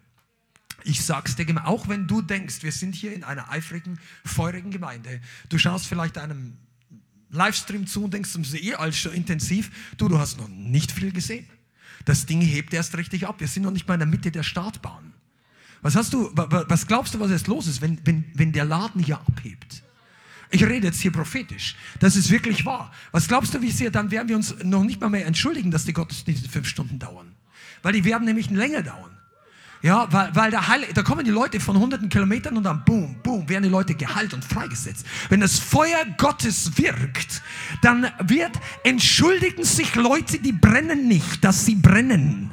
Ich 0.84 1.02
sag's 1.02 1.34
dir, 1.34 1.46
auch 1.66 1.88
wenn 1.88 2.06
du 2.06 2.20
denkst, 2.20 2.62
wir 2.62 2.72
sind 2.72 2.94
hier 2.94 3.14
in 3.14 3.24
einer 3.24 3.50
eifrigen, 3.50 3.98
feurigen 4.24 4.70
Gemeinde, 4.70 5.20
du 5.48 5.58
schaust 5.58 5.86
vielleicht 5.86 6.18
einem 6.18 6.58
Livestream 7.30 7.86
zu 7.86 8.04
und 8.04 8.14
denkst, 8.14 8.32
das 8.34 8.48
ist 8.48 8.62
eh 8.62 8.74
alles 8.74 8.96
schon 8.96 9.12
intensiv. 9.12 9.70
Du, 9.96 10.08
du 10.08 10.18
hast 10.18 10.38
noch 10.38 10.48
nicht 10.48 10.92
viel 10.92 11.10
gesehen. 11.10 11.46
Das 12.04 12.26
Ding 12.26 12.40
hebt 12.40 12.72
erst 12.74 12.96
richtig 12.96 13.26
ab. 13.26 13.40
Wir 13.40 13.48
sind 13.48 13.62
noch 13.62 13.70
nicht 13.70 13.88
mal 13.88 13.94
in 13.94 14.00
der 14.00 14.06
Mitte 14.06 14.30
der 14.30 14.42
Startbahn. 14.42 15.12
Was 15.82 15.96
hast 15.96 16.12
du, 16.12 16.30
was 16.34 16.86
glaubst 16.86 17.14
du, 17.14 17.20
was 17.20 17.30
jetzt 17.30 17.46
los 17.46 17.66
ist, 17.66 17.80
wenn, 17.80 17.98
wenn, 18.06 18.24
wenn 18.34 18.52
der 18.52 18.64
Laden 18.64 19.02
hier 19.02 19.18
abhebt? 19.18 19.82
Ich 20.50 20.64
rede 20.64 20.86
jetzt 20.86 21.00
hier 21.00 21.12
prophetisch. 21.12 21.76
Das 21.98 22.16
ist 22.16 22.30
wirklich 22.30 22.64
wahr. 22.64 22.92
Was 23.10 23.26
glaubst 23.26 23.54
du, 23.54 23.60
wie 23.60 23.70
sehr, 23.70 23.90
dann 23.90 24.10
werden 24.10 24.28
wir 24.28 24.36
uns 24.36 24.54
noch 24.62 24.84
nicht 24.84 25.00
mal 25.00 25.10
mehr 25.10 25.26
entschuldigen, 25.26 25.70
dass 25.70 25.84
die 25.84 25.92
Gottesdienste 25.92 26.48
fünf 26.48 26.68
Stunden 26.68 26.98
dauern. 26.98 27.34
Weil 27.82 27.92
die 27.92 28.04
werden 28.04 28.24
nämlich 28.24 28.50
länger 28.50 28.82
dauern. 28.82 29.13
Ja, 29.84 30.10
weil, 30.10 30.34
weil 30.34 30.50
der 30.50 30.66
Heil, 30.66 30.86
da 30.94 31.02
kommen 31.02 31.26
die 31.26 31.30
Leute 31.30 31.60
von 31.60 31.76
hunderten 31.76 32.08
Kilometern 32.08 32.56
und 32.56 32.62
dann 32.62 32.82
boom, 32.86 33.16
boom, 33.22 33.46
werden 33.50 33.64
die 33.64 33.68
Leute 33.68 33.94
geheilt 33.94 34.32
und 34.32 34.42
freigesetzt. 34.42 35.04
Wenn 35.28 35.40
das 35.40 35.58
Feuer 35.58 36.06
Gottes 36.16 36.78
wirkt, 36.78 37.42
dann 37.82 38.10
wird, 38.20 38.52
entschuldigen 38.82 39.62
sich 39.62 39.94
Leute, 39.94 40.38
die 40.38 40.52
brennen 40.52 41.06
nicht, 41.06 41.44
dass 41.44 41.66
sie 41.66 41.74
brennen. 41.74 42.50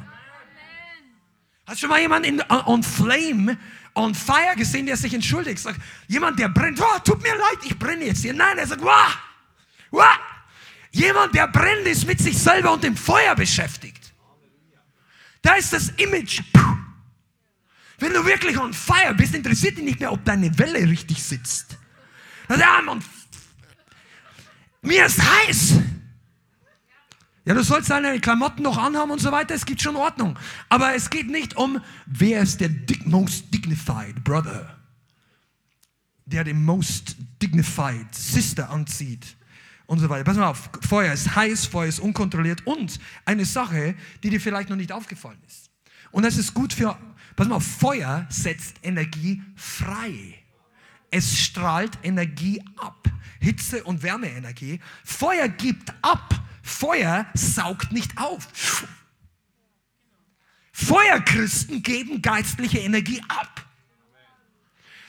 Hast 1.64 1.78
du 1.78 1.86
schon 1.86 1.88
mal 1.88 2.02
jemanden 2.02 2.28
in, 2.28 2.42
on 2.66 2.82
flame, 2.82 3.56
on 3.94 4.14
fire 4.14 4.54
gesehen, 4.54 4.84
der 4.84 4.98
sich 4.98 5.14
entschuldigt? 5.14 5.58
Sagt, 5.58 5.80
jemand, 6.08 6.38
der 6.38 6.50
brennt, 6.50 6.82
oh, 6.82 6.98
tut 7.02 7.22
mir 7.22 7.34
leid, 7.34 7.64
ich 7.64 7.78
brenne 7.78 8.04
jetzt 8.04 8.20
hier. 8.20 8.34
Nein, 8.34 8.58
er 8.58 8.66
sagt, 8.66 8.82
wow, 8.82 9.18
wow. 9.90 10.04
Jemand, 10.90 11.34
der 11.34 11.48
brennt, 11.48 11.86
ist 11.86 12.06
mit 12.06 12.20
sich 12.20 12.36
selber 12.36 12.74
und 12.74 12.84
dem 12.84 12.94
Feuer 12.94 13.34
beschäftigt. 13.34 14.12
Da 15.40 15.54
ist 15.54 15.72
das 15.72 15.88
Image. 15.96 16.42
Puh. 16.52 16.71
Wenn 18.02 18.14
du 18.14 18.24
wirklich 18.24 18.58
on 18.58 18.74
fire 18.74 19.14
bist, 19.14 19.32
interessiert 19.32 19.76
dich 19.78 19.84
nicht 19.84 20.00
mehr, 20.00 20.10
ob 20.10 20.24
deine 20.24 20.58
Welle 20.58 20.88
richtig 20.88 21.22
sitzt. 21.22 21.78
Mir 24.82 25.06
ist 25.06 25.20
heiß. 25.22 25.74
Ja, 27.44 27.54
du 27.54 27.62
sollst 27.62 27.90
deine 27.90 28.18
Klamotten 28.18 28.64
noch 28.64 28.76
anhaben 28.76 29.12
und 29.12 29.20
so 29.20 29.30
weiter, 29.30 29.54
es 29.54 29.64
gibt 29.64 29.80
schon 29.80 29.94
Ordnung. 29.94 30.36
Aber 30.68 30.96
es 30.96 31.10
geht 31.10 31.28
nicht 31.28 31.56
um, 31.56 31.80
wer 32.06 32.42
ist 32.42 32.60
der 32.60 32.70
most 33.04 33.54
dignified 33.54 34.24
brother, 34.24 34.76
der 36.26 36.42
den 36.42 36.64
most 36.64 37.14
dignified 37.40 38.12
sister 38.12 38.68
anzieht 38.70 39.36
und 39.86 40.00
so 40.00 40.08
weiter. 40.08 40.24
Pass 40.24 40.36
mal 40.36 40.48
auf, 40.48 40.70
Feuer 40.88 41.12
ist 41.12 41.36
heiß, 41.36 41.66
Feuer 41.66 41.86
ist 41.86 42.00
unkontrolliert 42.00 42.66
und 42.66 42.98
eine 43.24 43.44
Sache, 43.44 43.94
die 44.24 44.30
dir 44.30 44.40
vielleicht 44.40 44.70
noch 44.70 44.76
nicht 44.76 44.90
aufgefallen 44.90 45.38
ist. 45.46 45.70
Und 46.10 46.24
das 46.24 46.36
ist 46.36 46.52
gut 46.52 46.72
für 46.72 46.98
Pass 47.36 47.48
mal, 47.48 47.60
Feuer 47.60 48.26
setzt 48.28 48.76
Energie 48.82 49.42
frei. 49.56 50.38
Es 51.10 51.38
strahlt 51.38 51.98
Energie 52.02 52.62
ab. 52.76 53.08
Hitze- 53.40 53.84
und 53.84 54.02
Wärmeenergie. 54.02 54.80
Feuer 55.04 55.48
gibt 55.48 55.92
ab. 56.02 56.34
Feuer 56.62 57.26
saugt 57.34 57.92
nicht 57.92 58.16
auf. 58.18 58.48
Feuerchristen 60.72 61.82
geben 61.82 62.22
geistliche 62.22 62.78
Energie 62.78 63.22
ab. 63.28 63.66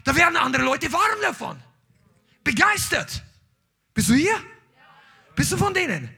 Da 0.04 0.16
werden 0.16 0.36
andere 0.36 0.64
Leute 0.64 0.92
warm 0.92 1.22
davon. 1.22 1.58
Begeistert. 2.44 3.24
Bist 3.94 4.10
du 4.10 4.16
hier? 4.16 4.36
Bist 5.36 5.52
du 5.52 5.58
von 5.58 5.74
denen? 5.74 6.10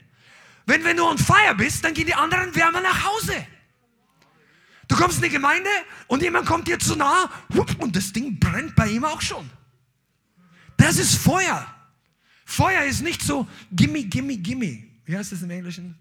Wenn, 0.66 0.82
wenn 0.82 0.96
du 0.96 1.04
on 1.04 1.18
fire 1.18 1.54
bist, 1.54 1.84
dann 1.84 1.94
gehen 1.94 2.06
die 2.06 2.14
anderen 2.14 2.54
wärmer 2.54 2.80
nach 2.80 3.04
Hause. 3.04 3.46
Du 4.88 4.96
kommst 4.96 5.18
in 5.18 5.24
die 5.24 5.30
Gemeinde 5.30 5.70
und 6.06 6.22
jemand 6.22 6.46
kommt 6.46 6.68
dir 6.68 6.78
zu 6.78 6.96
nah 6.96 7.30
und 7.78 7.96
das 7.96 8.12
Ding 8.12 8.38
brennt 8.38 8.74
bei 8.76 8.88
ihm 8.88 9.04
auch 9.04 9.20
schon. 9.20 9.50
Das 10.76 10.98
ist 10.98 11.16
Feuer. 11.16 11.66
Feuer 12.44 12.84
ist 12.84 13.02
nicht 13.02 13.22
so 13.22 13.48
gimme, 13.72 14.04
gimme, 14.04 14.36
gimme. 14.36 14.84
Wie 15.04 15.16
heißt 15.16 15.32
das 15.32 15.42
im 15.42 15.50
Englischen? 15.50 15.98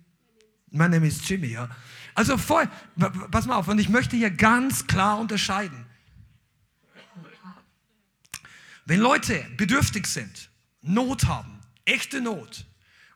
My 0.69 0.89
name 0.89 1.07
is 1.07 1.27
Jimmy, 1.27 1.47
ja. 1.47 1.69
Also 2.13 2.37
Feuer, 2.37 2.69
pass 3.31 3.45
mal 3.45 3.55
auf, 3.55 3.67
und 3.67 3.79
ich 3.79 3.89
möchte 3.89 4.15
hier 4.15 4.29
ganz 4.29 4.85
klar 4.85 5.19
unterscheiden. 5.19 5.85
Wenn 8.85 8.99
Leute 8.99 9.43
bedürftig 9.57 10.05
sind, 10.05 10.49
Not 10.81 11.25
haben, 11.25 11.59
echte 11.85 12.21
Not, 12.21 12.65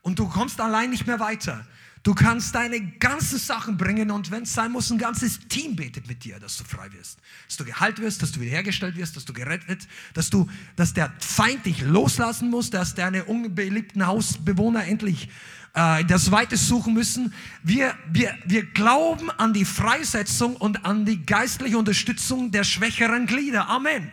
und 0.02 0.18
du 0.18 0.28
kommst 0.28 0.60
allein 0.60 0.90
nicht 0.90 1.06
mehr 1.06 1.20
weiter, 1.20 1.68
Du 2.04 2.16
kannst 2.16 2.56
deine 2.56 2.80
ganzen 2.80 3.38
Sachen 3.38 3.76
bringen 3.78 4.10
und 4.10 4.32
wenn 4.32 4.44
es 4.44 4.54
sein 4.54 4.72
muss, 4.72 4.90
ein 4.90 4.98
ganzes 4.98 5.40
Team 5.50 5.76
betet 5.76 6.08
mit 6.08 6.24
dir, 6.24 6.40
dass 6.40 6.58
du 6.58 6.64
frei 6.64 6.90
wirst, 6.94 7.20
dass 7.48 7.58
du 7.58 7.66
geheilt 7.66 8.00
wirst, 8.00 8.22
dass 8.22 8.32
du 8.32 8.40
wiederhergestellt 8.40 8.96
wirst, 8.96 9.18
dass 9.18 9.26
du 9.26 9.34
gerettet, 9.34 9.86
dass 10.14 10.30
du, 10.30 10.50
dass 10.78 10.94
der 10.94 11.12
Feind 11.20 11.66
dich 11.66 11.82
loslassen 11.82 12.50
muss, 12.50 12.70
dass 12.70 12.96
deine 12.96 13.26
unbeliebten 13.26 14.08
Hausbewohner 14.08 14.86
endlich 14.86 15.30
äh, 15.74 16.06
das 16.06 16.32
Weite 16.32 16.56
suchen 16.56 16.94
müssen. 16.94 17.34
Wir, 17.64 17.94
wir, 18.10 18.38
wir 18.46 18.66
glauben 18.66 19.30
an 19.32 19.54
die 19.54 19.66
Freisetzung 19.66 20.56
und 20.56 20.86
an 20.86 21.06
die 21.06 21.26
geistliche 21.26 21.78
Unterstützung 21.78 22.52
der 22.52 22.64
schwächeren 22.64 23.26
Glieder. 23.26 23.68
Amen. 23.68 24.10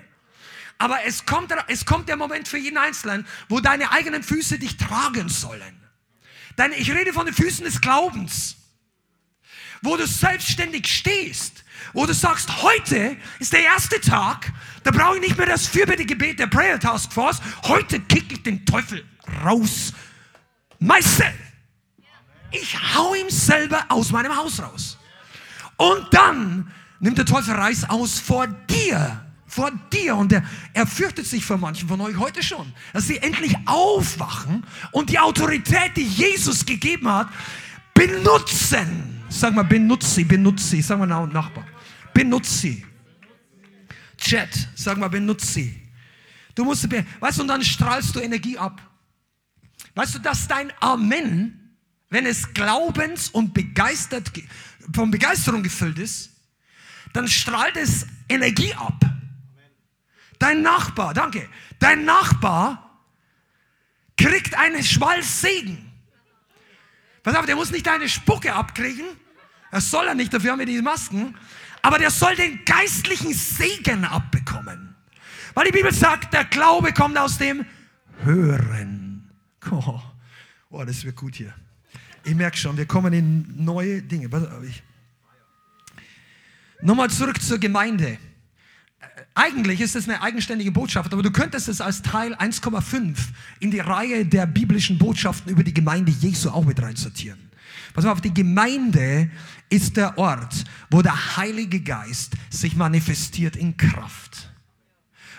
Aber 0.78 1.04
es 1.06 1.24
kommt, 1.24 1.54
es 1.68 1.86
kommt 1.86 2.08
der 2.08 2.16
Moment 2.16 2.48
für 2.48 2.58
jeden 2.58 2.78
Einzelnen, 2.78 3.26
wo 3.48 3.60
deine 3.60 3.92
eigenen 3.92 4.24
Füße 4.24 4.58
dich 4.58 4.76
tragen 4.76 5.28
sollen. 5.28 5.85
Dein, 6.56 6.72
ich 6.72 6.90
rede 6.90 7.12
von 7.12 7.26
den 7.26 7.34
Füßen 7.34 7.64
des 7.64 7.80
Glaubens, 7.80 8.56
wo 9.82 9.96
du 9.96 10.06
selbstständig 10.06 10.88
stehst, 10.88 11.64
wo 11.92 12.06
du 12.06 12.14
sagst, 12.14 12.62
heute 12.62 13.16
ist 13.38 13.52
der 13.52 13.62
erste 13.62 14.00
Tag, 14.00 14.52
da 14.82 14.90
brauche 14.90 15.16
ich 15.16 15.20
nicht 15.20 15.36
mehr 15.36 15.46
das 15.46 15.66
Fürbitte-Gebet 15.66 16.38
der 16.38 16.46
Prayer 16.46 16.80
Task 16.80 17.12
Force, 17.12 17.40
heute 17.64 18.00
kicke 18.00 18.34
ich 18.34 18.42
den 18.42 18.64
Teufel 18.64 19.04
raus. 19.44 19.92
Meister, 20.78 21.32
ich 22.50 22.76
hau 22.94 23.14
ihm 23.14 23.28
selber 23.28 23.84
aus 23.88 24.10
meinem 24.10 24.34
Haus 24.34 24.60
raus. 24.60 24.98
Und 25.76 26.06
dann 26.12 26.72
nimmt 27.00 27.18
der 27.18 27.26
Teufel 27.26 27.54
Reis 27.54 27.84
aus 27.88 28.18
vor 28.18 28.46
dir 28.46 29.25
vor 29.56 29.72
dir. 29.90 30.14
Und 30.16 30.32
er, 30.32 30.44
er 30.74 30.86
fürchtet 30.86 31.26
sich 31.26 31.44
vor 31.44 31.56
manchen 31.56 31.88
von 31.88 32.00
euch 32.02 32.16
heute 32.18 32.42
schon, 32.42 32.70
dass 32.92 33.06
sie 33.06 33.16
endlich 33.16 33.56
aufwachen 33.64 34.64
und 34.92 35.08
die 35.08 35.18
Autorität, 35.18 35.96
die 35.96 36.04
Jesus 36.04 36.64
gegeben 36.66 37.10
hat, 37.10 37.28
benutzen. 37.94 39.22
Sag 39.30 39.54
mal, 39.54 39.64
benutze 39.64 40.08
sie, 40.08 40.24
benutze 40.24 40.64
sie. 40.64 40.82
Sag 40.82 40.98
mal, 40.98 41.06
Nachbar. 41.06 41.66
Benutze 42.12 42.52
sie. 42.52 42.86
Chat, 44.18 44.68
sag 44.74 44.98
mal, 44.98 45.08
benutze 45.08 45.46
sie. 45.46 45.82
Du 46.54 46.64
musst, 46.64 46.86
weißt 47.20 47.38
du, 47.38 47.42
und 47.42 47.48
dann 47.48 47.62
strahlst 47.62 48.14
du 48.14 48.20
Energie 48.20 48.58
ab. 48.58 48.80
Weißt 49.94 50.14
du, 50.14 50.18
dass 50.18 50.46
dein 50.48 50.72
Amen, 50.80 51.76
wenn 52.10 52.26
es 52.26 52.52
glaubens 52.52 53.28
und 53.30 53.52
begeistert, 53.52 54.30
von 54.94 55.10
Begeisterung 55.10 55.62
gefüllt 55.62 55.98
ist, 55.98 56.30
dann 57.12 57.28
strahlt 57.28 57.76
es 57.76 58.06
Energie 58.28 58.72
ab. 58.74 59.15
Dein 60.38 60.62
Nachbar, 60.62 61.14
danke, 61.14 61.48
dein 61.78 62.04
Nachbar 62.04 63.00
kriegt 64.16 64.54
einen 64.56 64.82
Schwall 64.82 65.22
Segen. 65.22 65.92
Pass 67.22 67.34
auf, 67.34 67.46
der 67.46 67.56
muss 67.56 67.70
nicht 67.70 67.86
deine 67.86 68.08
Spucke 68.08 68.54
abkriegen. 68.54 69.06
Das 69.70 69.90
soll 69.90 70.06
er 70.06 70.14
nicht, 70.14 70.32
dafür 70.32 70.52
haben 70.52 70.60
wir 70.60 70.66
die 70.66 70.80
Masken. 70.80 71.36
Aber 71.82 71.98
der 71.98 72.10
soll 72.10 72.34
den 72.36 72.64
geistlichen 72.64 73.32
Segen 73.34 74.04
abbekommen. 74.04 74.94
Weil 75.54 75.66
die 75.66 75.72
Bibel 75.72 75.92
sagt, 75.92 76.34
der 76.34 76.44
Glaube 76.44 76.92
kommt 76.92 77.16
aus 77.18 77.38
dem 77.38 77.64
Hören. 78.22 79.02
Oh, 79.68 80.00
oh 80.70 80.84
das 80.84 81.02
wird 81.02 81.16
gut 81.16 81.34
hier. 81.34 81.52
Ich 82.22 82.36
merke 82.36 82.56
schon, 82.56 82.76
wir 82.76 82.86
kommen 82.86 83.12
in 83.12 83.64
neue 83.64 84.00
Dinge. 84.00 84.28
Nochmal 86.82 87.10
zurück 87.10 87.42
zur 87.42 87.58
Gemeinde. 87.58 88.16
Eigentlich 89.34 89.80
ist 89.80 89.94
es 89.94 90.08
eine 90.08 90.22
eigenständige 90.22 90.72
Botschaft, 90.72 91.12
aber 91.12 91.22
du 91.22 91.30
könntest 91.30 91.68
es 91.68 91.80
als 91.80 92.02
Teil 92.02 92.34
1,5 92.34 93.16
in 93.60 93.70
die 93.70 93.80
Reihe 93.80 94.24
der 94.24 94.46
biblischen 94.46 94.98
Botschaften 94.98 95.52
über 95.52 95.62
die 95.62 95.74
Gemeinde 95.74 96.10
Jesu 96.10 96.50
auch 96.50 96.64
mit 96.64 96.80
reinsortieren. 96.80 97.38
Pass 97.92 98.06
auf, 98.06 98.20
die 98.20 98.32
Gemeinde 98.32 99.30
ist 99.68 99.96
der 99.96 100.18
Ort, 100.18 100.64
wo 100.90 101.02
der 101.02 101.36
Heilige 101.36 101.80
Geist 101.80 102.32
sich 102.50 102.76
manifestiert 102.76 103.56
in 103.56 103.76
Kraft. 103.76 104.50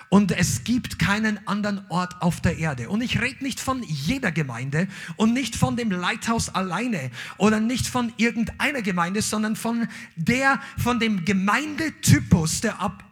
Und 0.10 0.32
es 0.32 0.64
gibt 0.64 1.00
keinen 1.00 1.46
anderen 1.48 1.86
Ort 1.90 2.22
auf 2.22 2.40
der 2.40 2.58
Erde. 2.58 2.90
Und 2.90 3.02
ich 3.02 3.22
rede 3.22 3.44
nicht 3.44 3.60
von 3.60 3.84
jeder 3.84 4.32
Gemeinde 4.32 4.88
und 5.18 5.34
nicht 5.34 5.56
von 5.56 5.76
dem 5.76 5.92
Leithaus 5.92 6.50
alleine 6.50 7.12
oder 7.38 7.60
nicht 7.60 7.88
von 7.88 8.14
irgendeiner 8.16 8.82
Gemeinde, 8.82 9.22
sondern 9.22 9.56
von 9.56 9.88
der, 10.16 10.62
von 10.78 11.00
dem 11.00 11.26
Gemeindetypus, 11.26 12.62
der 12.62 12.80
ab, 12.80 13.04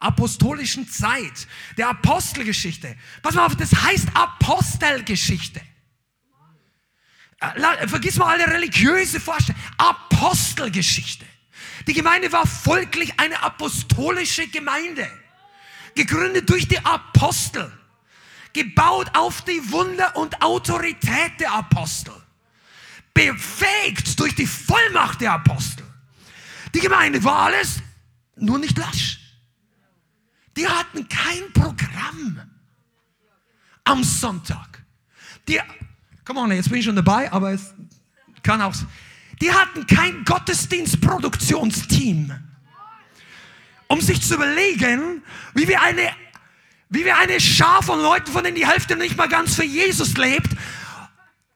apostolischen 0.00 0.88
Zeit, 0.88 1.46
der 1.76 1.90
Apostelgeschichte. 1.90 2.96
Pass 3.22 3.34
mal 3.34 3.46
auf, 3.46 3.54
das 3.54 3.72
heißt 3.72 4.08
Apostelgeschichte. 4.14 5.60
Äh, 7.40 7.88
vergiss 7.88 8.16
mal 8.16 8.34
alle 8.34 8.52
religiöse 8.52 9.20
Vorstellungen. 9.20 9.64
Apostelgeschichte. 9.78 11.26
Die 11.86 11.92
Gemeinde 11.92 12.30
war 12.32 12.46
folglich 12.46 13.18
eine 13.18 13.42
apostolische 13.42 14.48
Gemeinde. 14.48 15.10
Gegründet 15.94 16.48
durch 16.48 16.68
die 16.68 16.78
Apostel. 16.84 17.72
Gebaut 18.52 19.08
auf 19.14 19.42
die 19.42 19.70
Wunder 19.70 20.16
und 20.16 20.42
Autorität 20.42 21.38
der 21.38 21.52
Apostel. 21.52 22.14
Befähigt 23.14 24.18
durch 24.18 24.34
die 24.34 24.46
Vollmacht 24.46 25.20
der 25.20 25.32
Apostel. 25.32 25.84
Die 26.74 26.80
Gemeinde 26.80 27.22
war 27.24 27.46
alles, 27.46 27.80
nur 28.36 28.58
nicht 28.58 28.76
lasch. 28.76 29.19
Die 30.60 30.68
hatten 30.68 31.08
kein 31.08 31.50
Programm 31.54 32.38
am 33.84 34.04
Sonntag. 34.04 34.84
Die, 35.48 35.58
come 36.22 36.40
on, 36.40 36.52
jetzt 36.52 36.68
bin 36.68 36.80
ich 36.80 36.84
schon 36.84 36.96
dabei, 36.96 37.32
aber 37.32 37.52
es 37.52 37.72
kann 38.42 38.60
auch. 38.60 38.74
Die 39.40 39.50
hatten 39.50 39.86
kein 39.86 40.22
Gottesdienstproduktionsteam, 40.26 42.34
um 43.86 44.02
sich 44.02 44.20
zu 44.20 44.34
überlegen, 44.34 45.22
wie 45.54 45.66
wir 45.66 45.80
eine, 45.80 46.10
wie 46.90 47.06
wir 47.06 47.16
eine 47.16 47.40
Schar 47.40 47.82
von 47.82 48.02
Leuten, 48.02 48.30
von 48.30 48.44
denen 48.44 48.56
die 48.56 48.66
Hälfte 48.66 48.96
nicht 48.96 49.16
mal 49.16 49.30
ganz 49.30 49.54
für 49.54 49.64
Jesus 49.64 50.14
lebt, 50.18 50.50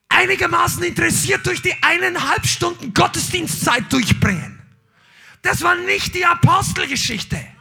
einigermaßen 0.08 0.82
interessiert 0.82 1.46
durch 1.46 1.60
die 1.60 1.74
eineinhalb 1.82 2.46
Stunden 2.46 2.94
Gottesdienstzeit 2.94 3.92
durchbringen. 3.92 4.62
Das 5.42 5.60
war 5.60 5.74
nicht 5.74 6.14
die 6.14 6.24
Apostelgeschichte. 6.24 7.53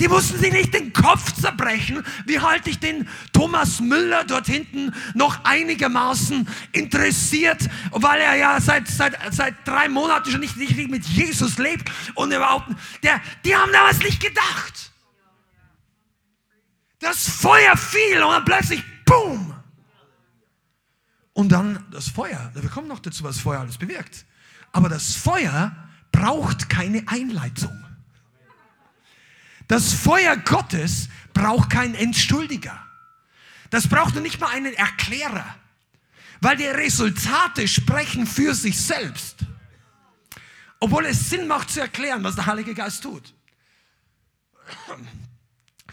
Die 0.00 0.08
mussten 0.08 0.38
sich 0.38 0.52
nicht 0.52 0.74
den 0.74 0.92
Kopf 0.92 1.32
zerbrechen. 1.32 2.04
Wie 2.26 2.40
halte 2.40 2.70
ich 2.70 2.78
den 2.78 3.08
Thomas 3.32 3.80
Müller 3.80 4.24
dort 4.24 4.46
hinten 4.46 4.92
noch 5.14 5.44
einigermaßen 5.44 6.48
interessiert, 6.72 7.68
weil 7.90 8.20
er 8.20 8.36
ja 8.36 8.60
seit, 8.60 8.88
seit, 8.88 9.16
seit 9.32 9.54
drei 9.66 9.88
Monaten 9.88 10.30
schon 10.30 10.40
nicht, 10.40 10.56
nicht 10.56 10.90
mit 10.90 11.04
Jesus 11.04 11.58
lebt 11.58 11.90
und 12.14 12.32
überhaupt, 12.32 12.68
der, 13.02 13.20
die 13.44 13.54
haben 13.54 13.72
da 13.72 13.84
was 13.88 13.98
nicht 13.98 14.20
gedacht. 14.20 14.92
Das 16.98 17.28
Feuer 17.28 17.76
fiel 17.76 18.22
und 18.22 18.32
dann 18.32 18.44
plötzlich, 18.44 18.82
boom! 19.04 19.54
Und 21.34 21.50
dann 21.50 21.84
das 21.90 22.08
Feuer. 22.08 22.50
Wir 22.54 22.70
kommen 22.70 22.88
noch 22.88 23.00
dazu, 23.00 23.24
was 23.24 23.40
Feuer 23.40 23.60
alles 23.60 23.76
bewirkt. 23.76 24.24
Aber 24.72 24.88
das 24.88 25.14
Feuer 25.14 25.76
braucht 26.12 26.68
keine 26.68 27.02
Einleitung. 27.06 27.83
Das 29.68 29.92
Feuer 29.92 30.36
Gottes 30.36 31.08
braucht 31.32 31.70
keinen 31.70 31.94
Entschuldiger. 31.94 32.80
Das 33.70 33.88
braucht 33.88 34.14
nicht 34.16 34.40
mal 34.40 34.50
einen 34.50 34.74
Erklärer, 34.74 35.56
weil 36.40 36.56
die 36.56 36.66
Resultate 36.66 37.66
sprechen 37.66 38.26
für 38.26 38.54
sich 38.54 38.80
selbst. 38.80 39.38
Obwohl 40.80 41.06
es 41.06 41.30
Sinn 41.30 41.46
macht 41.46 41.70
zu 41.70 41.80
erklären, 41.80 42.22
was 42.22 42.34
der 42.34 42.46
Heilige 42.46 42.74
Geist 42.74 43.02
tut. 43.02 43.34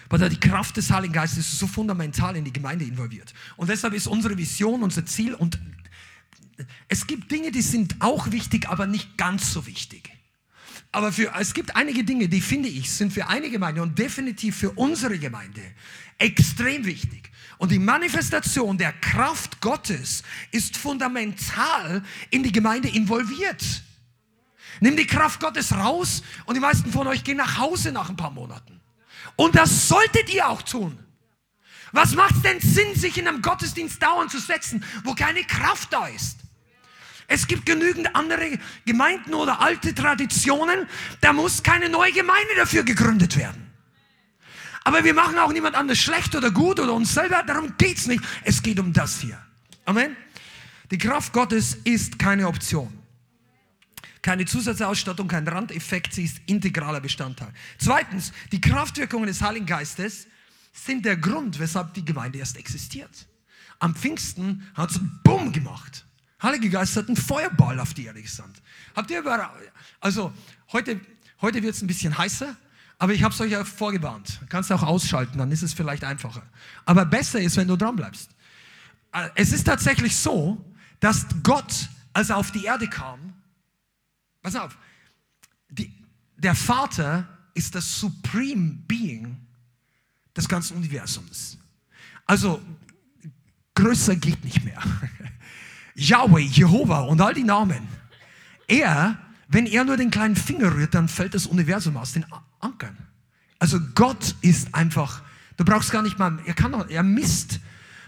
Weil 0.09 0.29
die 0.29 0.39
Kraft 0.39 0.75
des 0.75 0.91
Heiligen 0.91 1.13
Geistes 1.13 1.53
ist 1.53 1.59
so 1.59 1.67
fundamental 1.67 2.35
in 2.35 2.43
die 2.43 2.51
Gemeinde 2.51 2.83
involviert. 2.83 3.33
Und 3.55 3.69
deshalb 3.69 3.93
ist 3.93 4.07
unsere 4.07 4.37
Vision, 4.37 4.83
unser 4.83 5.05
Ziel 5.05 5.33
und 5.33 5.57
es 6.87 7.07
gibt 7.07 7.31
Dinge, 7.31 7.51
die 7.51 7.61
sind 7.61 7.95
auch 8.01 8.31
wichtig, 8.31 8.69
aber 8.69 8.85
nicht 8.85 9.17
ganz 9.17 9.51
so 9.51 9.65
wichtig. 9.65 10.11
Aber 10.91 11.11
für, 11.11 11.33
es 11.39 11.53
gibt 11.53 11.75
einige 11.75 12.03
Dinge, 12.03 12.27
die 12.27 12.41
finde 12.41 12.67
ich, 12.67 12.91
sind 12.91 13.13
für 13.13 13.27
eine 13.27 13.49
Gemeinde 13.49 13.81
und 13.81 13.97
definitiv 13.97 14.57
für 14.57 14.71
unsere 14.71 15.17
Gemeinde 15.17 15.61
extrem 16.17 16.85
wichtig. 16.85 17.31
Und 17.57 17.71
die 17.71 17.79
Manifestation 17.79 18.77
der 18.77 18.91
Kraft 18.93 19.61
Gottes 19.61 20.23
ist 20.51 20.75
fundamental 20.75 22.03
in 22.29 22.43
die 22.43 22.51
Gemeinde 22.51 22.89
involviert. 22.89 23.63
Nimm 24.79 24.97
die 24.97 25.05
Kraft 25.05 25.39
Gottes 25.39 25.71
raus 25.73 26.23
und 26.45 26.55
die 26.55 26.59
meisten 26.59 26.91
von 26.91 27.07
euch 27.07 27.23
gehen 27.23 27.37
nach 27.37 27.57
Hause 27.57 27.91
nach 27.91 28.09
ein 28.09 28.17
paar 28.17 28.31
Monaten. 28.31 28.81
Und 29.35 29.55
das 29.55 29.87
solltet 29.87 30.33
ihr 30.33 30.49
auch 30.49 30.61
tun. 30.61 30.97
Was 31.91 32.15
macht 32.15 32.35
es 32.35 32.41
denn 32.41 32.59
Sinn, 32.59 32.95
sich 32.95 33.17
in 33.17 33.27
einem 33.27 33.41
Gottesdienst 33.41 34.01
dauernd 34.01 34.31
zu 34.31 34.39
setzen, 34.39 34.83
wo 35.03 35.13
keine 35.13 35.43
Kraft 35.43 35.93
da 35.93 36.07
ist? 36.07 36.39
Es 37.31 37.47
gibt 37.47 37.65
genügend 37.65 38.13
andere 38.13 38.59
Gemeinden 38.85 39.33
oder 39.33 39.61
alte 39.61 39.95
Traditionen, 39.95 40.85
da 41.21 41.31
muss 41.31 41.63
keine 41.63 41.87
neue 41.87 42.11
Gemeinde 42.11 42.55
dafür 42.57 42.83
gegründet 42.83 43.37
werden. 43.37 43.71
Aber 44.83 45.01
wir 45.05 45.13
machen 45.13 45.37
auch 45.39 45.53
niemand 45.53 45.75
anders 45.75 45.97
schlecht 45.97 46.35
oder 46.35 46.51
gut 46.51 46.77
oder 46.81 46.91
uns 46.91 47.13
selber, 47.13 47.41
darum 47.47 47.77
geht 47.77 47.99
es 47.99 48.07
nicht. 48.07 48.21
Es 48.43 48.61
geht 48.61 48.81
um 48.81 48.91
das 48.91 49.21
hier. 49.21 49.41
Amen. 49.85 50.17
Die 50.91 50.97
Kraft 50.97 51.31
Gottes 51.31 51.75
ist 51.85 52.19
keine 52.19 52.49
Option. 52.49 52.99
Keine 54.21 54.43
Zusatzausstattung, 54.43 55.29
kein 55.29 55.47
Randeffekt, 55.47 56.13
sie 56.13 56.25
ist 56.25 56.41
integraler 56.47 56.99
Bestandteil. 56.99 57.53
Zweitens, 57.77 58.33
die 58.51 58.59
Kraftwirkungen 58.59 59.27
des 59.27 59.41
Heiligen 59.41 59.65
Geistes 59.65 60.27
sind 60.73 61.05
der 61.05 61.15
Grund, 61.15 61.59
weshalb 61.59 61.93
die 61.93 62.03
Gemeinde 62.03 62.39
erst 62.39 62.57
existiert. 62.57 63.25
Am 63.79 63.95
Pfingsten 63.95 64.69
hat 64.73 64.91
es 64.91 64.99
Bumm 65.23 65.53
gemacht. 65.53 66.05
Heilige 66.41 66.69
Geist 66.69 66.95
hat 66.97 67.07
einen 67.07 67.17
Feuerball 67.17 67.79
auf 67.79 67.93
die 67.93 68.05
Erde 68.05 68.21
gesandt. 68.21 68.61
Habt 68.95 69.11
ihr 69.11 69.19
über, 69.19 69.53
also 69.99 70.33
heute, 70.71 70.99
heute 71.41 71.61
wird 71.61 71.75
es 71.75 71.81
ein 71.81 71.87
bisschen 71.87 72.17
heißer, 72.17 72.55
aber 72.97 73.13
ich 73.13 73.23
habe 73.23 73.33
es 73.33 73.41
euch 73.41 73.51
ja 73.51 73.63
vorgewarnt. 73.63 74.41
Kannst 74.49 74.71
auch 74.71 74.83
ausschalten, 74.83 75.37
dann 75.37 75.51
ist 75.51 75.61
es 75.61 75.73
vielleicht 75.73 76.03
einfacher. 76.03 76.43
Aber 76.85 77.05
besser 77.05 77.39
ist, 77.39 77.57
wenn 77.57 77.67
du 77.67 77.75
dran 77.75 77.95
bleibst. 77.95 78.31
Äh, 79.11 79.29
es 79.35 79.51
ist 79.51 79.65
tatsächlich 79.65 80.15
so, 80.15 80.63
dass 80.99 81.25
Gott, 81.43 81.89
als 82.13 82.29
er 82.29 82.37
auf 82.37 82.51
die 82.51 82.65
Erde 82.65 82.87
kam, 82.87 83.33
pass 84.41 84.55
auf, 84.55 84.77
die, 85.69 85.93
der 86.37 86.55
Vater 86.55 87.27
ist 87.53 87.75
das 87.75 87.99
Supreme 87.99 88.79
Being 88.87 89.37
des 90.35 90.47
ganzen 90.47 90.77
Universums. 90.77 91.57
Also 92.25 92.61
größer 93.75 94.15
geht 94.15 94.43
nicht 94.43 94.63
mehr. 94.63 94.81
Yahweh, 96.01 96.41
Jehova 96.41 97.01
und 97.01 97.21
all 97.21 97.33
die 97.33 97.43
Namen. 97.43 97.87
Er, 98.67 99.19
wenn 99.47 99.65
er 99.65 99.83
nur 99.83 99.97
den 99.97 100.09
kleinen 100.09 100.35
Finger 100.35 100.73
rührt, 100.73 100.93
dann 100.93 101.07
fällt 101.07 101.33
das 101.33 101.45
Universum 101.45 101.97
aus 101.97 102.13
den 102.13 102.25
Ankern. 102.59 102.97
Also 103.59 103.79
Gott 103.93 104.35
ist 104.41 104.73
einfach, 104.73 105.21
du 105.57 105.65
brauchst 105.65 105.91
gar 105.91 106.01
nicht 106.01 106.17
mal, 106.17 106.39
er 106.45 106.53
kann, 106.53 106.73
er 106.89 107.03
misst 107.03 107.59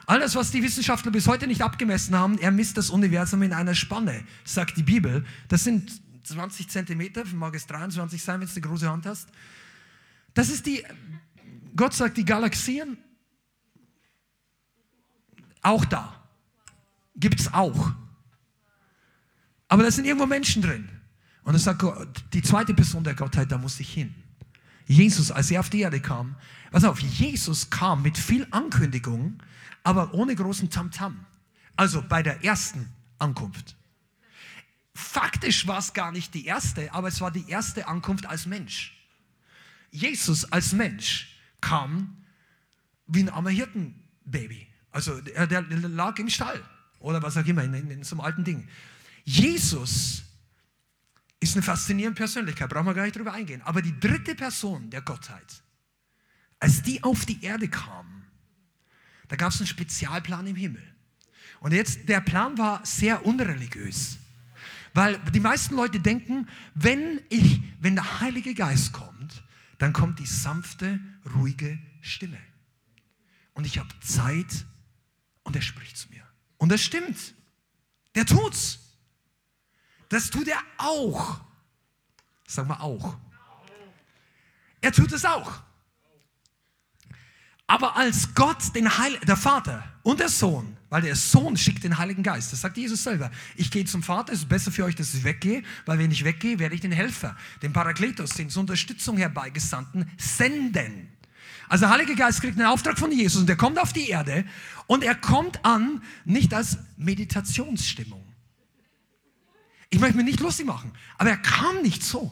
alles, 0.06 0.36
was 0.36 0.52
die 0.52 0.64
Wissenschaftler 0.64 1.12
bis 1.12 1.28
heute 1.28 1.48
nicht 1.48 1.62
abgemessen 1.62 2.16
haben, 2.16 2.38
er 2.40 2.52
misst 2.52 2.78
das 2.78 2.90
Universum 2.90 3.44
in 3.44 3.54
einer 3.54 3.76
Spanne, 3.76 4.24
sagt 4.44 4.76
die 4.76 4.84
Bibel. 4.84 5.24
Das 5.48 5.64
sind 5.64 5.92
20 6.24 6.70
Zentimeter, 6.70 7.24
mag 7.34 7.56
es 7.56 7.68
23 7.68 8.22
sein, 8.22 8.42
wenn 8.42 8.48
du 8.48 8.54
eine 8.54 8.62
große 8.62 8.90
Hand 8.90 9.06
hast. 9.06 9.30
Das 10.34 10.50
ist 10.50 10.66
die, 10.66 10.84
Gott 11.76 11.94
sagt, 11.94 12.18
die 12.18 12.26
Galaxien, 12.26 12.98
auch 15.62 15.86
da. 15.86 16.23
Gibt 17.16 17.40
es 17.40 17.54
auch. 17.54 17.92
Aber 19.68 19.84
da 19.84 19.92
sind 19.92 20.06
irgendwo 20.06 20.26
Menschen 20.26 20.62
drin. 20.62 20.90
Und 21.44 21.56
er 21.56 21.60
sagt 21.60 21.80
Gott, 21.80 22.24
die 22.34 22.42
zweite 22.42 22.74
Person 22.74 23.04
der 23.04 23.16
Gottheit, 23.16 23.52
da 23.52 23.58
muss 23.58 23.80
ich 23.80 23.92
hin. 23.92 24.14
Jesus, 24.86 25.32
als 25.32 25.52
er 25.52 25.60
auf 25.60 25.70
die 25.70 25.82
Erde 25.82 26.00
kam, 26.00 26.36
pass 26.72 26.84
auf, 26.84 27.00
Jesus 27.00 27.70
kam 27.70 28.02
mit 28.02 28.18
viel 28.18 28.48
Ankündigung, 28.52 29.42
aber 29.84 30.14
ohne 30.14 30.36
großen 30.36 30.70
Tamtam. 30.70 31.14
-Tam. 31.14 31.18
Also 31.76 32.04
bei 32.08 32.22
der 32.22 32.44
ersten 32.44 32.88
Ankunft. 33.20 33.76
Faktisch 34.94 35.66
war 35.66 35.80
es 35.80 35.94
gar 35.94 36.12
nicht 36.12 36.34
die 36.34 36.46
erste, 36.46 36.94
aber 36.94 37.08
es 37.08 37.20
war 37.20 37.32
die 37.32 37.50
erste 37.50 37.88
Ankunft 37.88 38.26
als 38.28 38.46
Mensch. 38.46 38.94
Jesus 39.90 40.52
als 40.52 40.74
Mensch 40.74 41.36
kam 41.62 42.18
wie 43.08 43.22
ein 43.22 43.30
armer 43.30 43.50
Hirtenbaby. 43.50 44.68
Also 44.92 45.20
der, 45.22 45.48
der 45.48 45.64
lag 45.90 46.20
im 46.20 46.30
Stall 46.30 46.64
oder 47.04 47.22
was 47.22 47.38
auch 47.38 47.46
immer, 47.46 47.64
in, 47.64 47.74
in, 47.74 48.04
so 48.04 48.16
einem 48.16 48.22
alten 48.22 48.44
Ding. 48.44 48.68
Jesus 49.26 50.24
ist 51.40 51.56
eine 51.56 51.62
faszinierende 51.62 52.18
Persönlichkeit, 52.18 52.70
brauchen 52.70 52.86
wir 52.86 52.94
gar 52.94 53.04
nicht 53.04 53.16
drüber 53.16 53.34
eingehen. 53.34 53.62
Aber 53.64 53.82
die 53.82 54.00
dritte 54.00 54.34
Person 54.36 54.90
der 54.90 55.02
Gottheit, 55.02 55.62
als 56.60 56.82
die 56.82 57.04
auf 57.04 57.26
die 57.26 57.44
Erde 57.44 57.68
kam, 57.68 58.24
da 59.28 59.36
gab 59.36 59.52
es 59.52 59.60
einen 59.60 59.68
Spezialplan 59.68 60.48
im 60.48 60.56
Himmel. 60.56 60.84
Und 61.60 61.74
jetzt, 61.74 62.08
der 62.08 62.22
Plan 62.22 62.58
war 62.58 62.86
sehr 62.86 63.26
unreligiös. 63.26 64.18
Weil 64.94 65.18
die 65.34 65.40
meisten 65.40 65.76
Leute 65.76 66.00
denken, 66.00 66.48
wenn 66.76 67.20
ich, 67.30 67.62
wenn 67.80 67.96
der 67.96 68.22
Heilige 68.22 68.54
Geist 68.54 68.94
kommt, 68.94 69.44
dann 69.78 69.92
kommt 69.92 70.20
die 70.20 70.26
sanfte, 70.26 71.00
ruhige 71.36 71.80
Stimme. 72.00 72.40
Und 73.54 73.66
ich 73.66 73.80
habe 73.80 73.90
Zeit 74.00 74.66
und 75.44 75.56
er 75.56 75.62
spricht 75.62 75.98
zu 75.98 76.10
mir. 76.10 76.23
Und 76.64 76.72
das 76.72 76.82
stimmt. 76.82 77.18
Der 78.16 78.26
tut's. 78.26 78.80
Das 80.08 80.30
tut 80.30 80.48
er 80.48 80.60
auch. 80.78 81.42
Sag 82.48 82.70
mal 82.70 82.78
auch. 82.80 83.18
Er 84.80 84.94
tut 84.94 85.12
es 85.12 85.26
auch. 85.26 85.62
Aber 87.68 87.98
als 87.98 88.34
Gott 88.34 88.74
den 88.76 88.98
Heil 88.98 89.20
der 89.28 89.36
Vater 89.36 89.84
und 90.04 90.22
der 90.22 90.30
Sohn, 90.30 90.78
weil 90.90 91.02
der 91.02 91.18
Sohn 91.18 91.58
schickt 91.58 91.84
den 91.84 91.98
Heiligen 91.98 92.24
Geist, 92.24 92.54
das 92.54 92.62
sagt 92.62 92.78
Jesus 92.78 93.04
selber. 93.04 93.30
Ich 93.58 93.70
gehe 93.70 93.84
zum 93.84 94.02
Vater, 94.02 94.32
es 94.32 94.40
ist 94.40 94.48
besser 94.48 94.72
für 94.72 94.86
euch, 94.86 94.96
dass 94.96 95.14
ich 95.14 95.26
weggehe, 95.26 95.64
weil 95.86 96.00
wenn 96.00 96.12
ich 96.12 96.24
weggehe, 96.24 96.60
werde 96.60 96.76
ich 96.76 96.82
den 96.82 96.94
Helfer, 96.94 97.36
den 97.62 97.74
Parakletos, 97.74 98.30
den 98.36 98.50
zur 98.50 98.62
Unterstützung 98.62 99.18
herbeigesandten, 99.18 100.10
senden. 100.18 101.10
Also 101.70 101.86
der 101.86 101.94
Heilige 101.94 102.16
Geist 102.16 102.42
kriegt 102.42 102.58
einen 102.58 102.68
Auftrag 102.68 102.98
von 103.00 103.12
Jesus 103.12 103.42
und 103.42 103.48
der 103.48 103.56
kommt 103.56 103.80
auf 103.80 103.94
die 103.94 104.10
Erde 104.10 104.46
und 104.88 105.04
er 105.04 105.16
kommt 105.16 105.64
an, 105.66 106.02
nicht 106.26 106.54
als 106.54 106.78
Meditationsstimmung. 106.98 108.24
Ich 109.90 110.00
möchte 110.00 110.18
mir 110.18 110.24
nicht 110.24 110.40
lustig 110.40 110.66
machen, 110.66 110.92
aber 111.18 111.30
er 111.30 111.38
kam 111.38 111.82
nicht 111.82 112.04
so. 112.04 112.32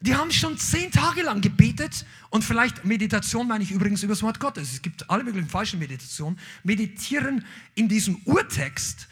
Die 0.00 0.14
haben 0.14 0.30
schon 0.30 0.58
zehn 0.58 0.90
Tage 0.90 1.22
lang 1.22 1.40
gebetet 1.40 2.04
und 2.28 2.44
vielleicht 2.44 2.84
Meditation 2.84 3.48
meine 3.48 3.64
ich 3.64 3.70
übrigens 3.70 4.02
über 4.02 4.12
das 4.12 4.22
Wort 4.22 4.38
Gottes. 4.38 4.74
Es 4.74 4.82
gibt 4.82 5.08
alle 5.08 5.24
möglichen 5.24 5.48
falschen 5.48 5.78
Meditationen. 5.78 6.38
Meditieren 6.62 7.44
in 7.74 7.88
diesem 7.88 8.16
Urtext 8.26 9.08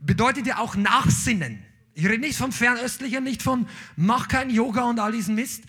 bedeutet 0.00 0.46
ja 0.46 0.58
auch 0.58 0.74
Nachsinnen. 0.74 1.62
Ich 1.94 2.04
rede 2.04 2.18
nicht 2.18 2.36
von 2.36 2.50
Fernöstlicher, 2.50 3.20
nicht 3.20 3.42
von 3.42 3.68
mach 3.96 4.26
kein 4.26 4.50
Yoga 4.50 4.82
und 4.82 4.98
all 4.98 5.12
diesen 5.12 5.36
Mist. 5.36 5.62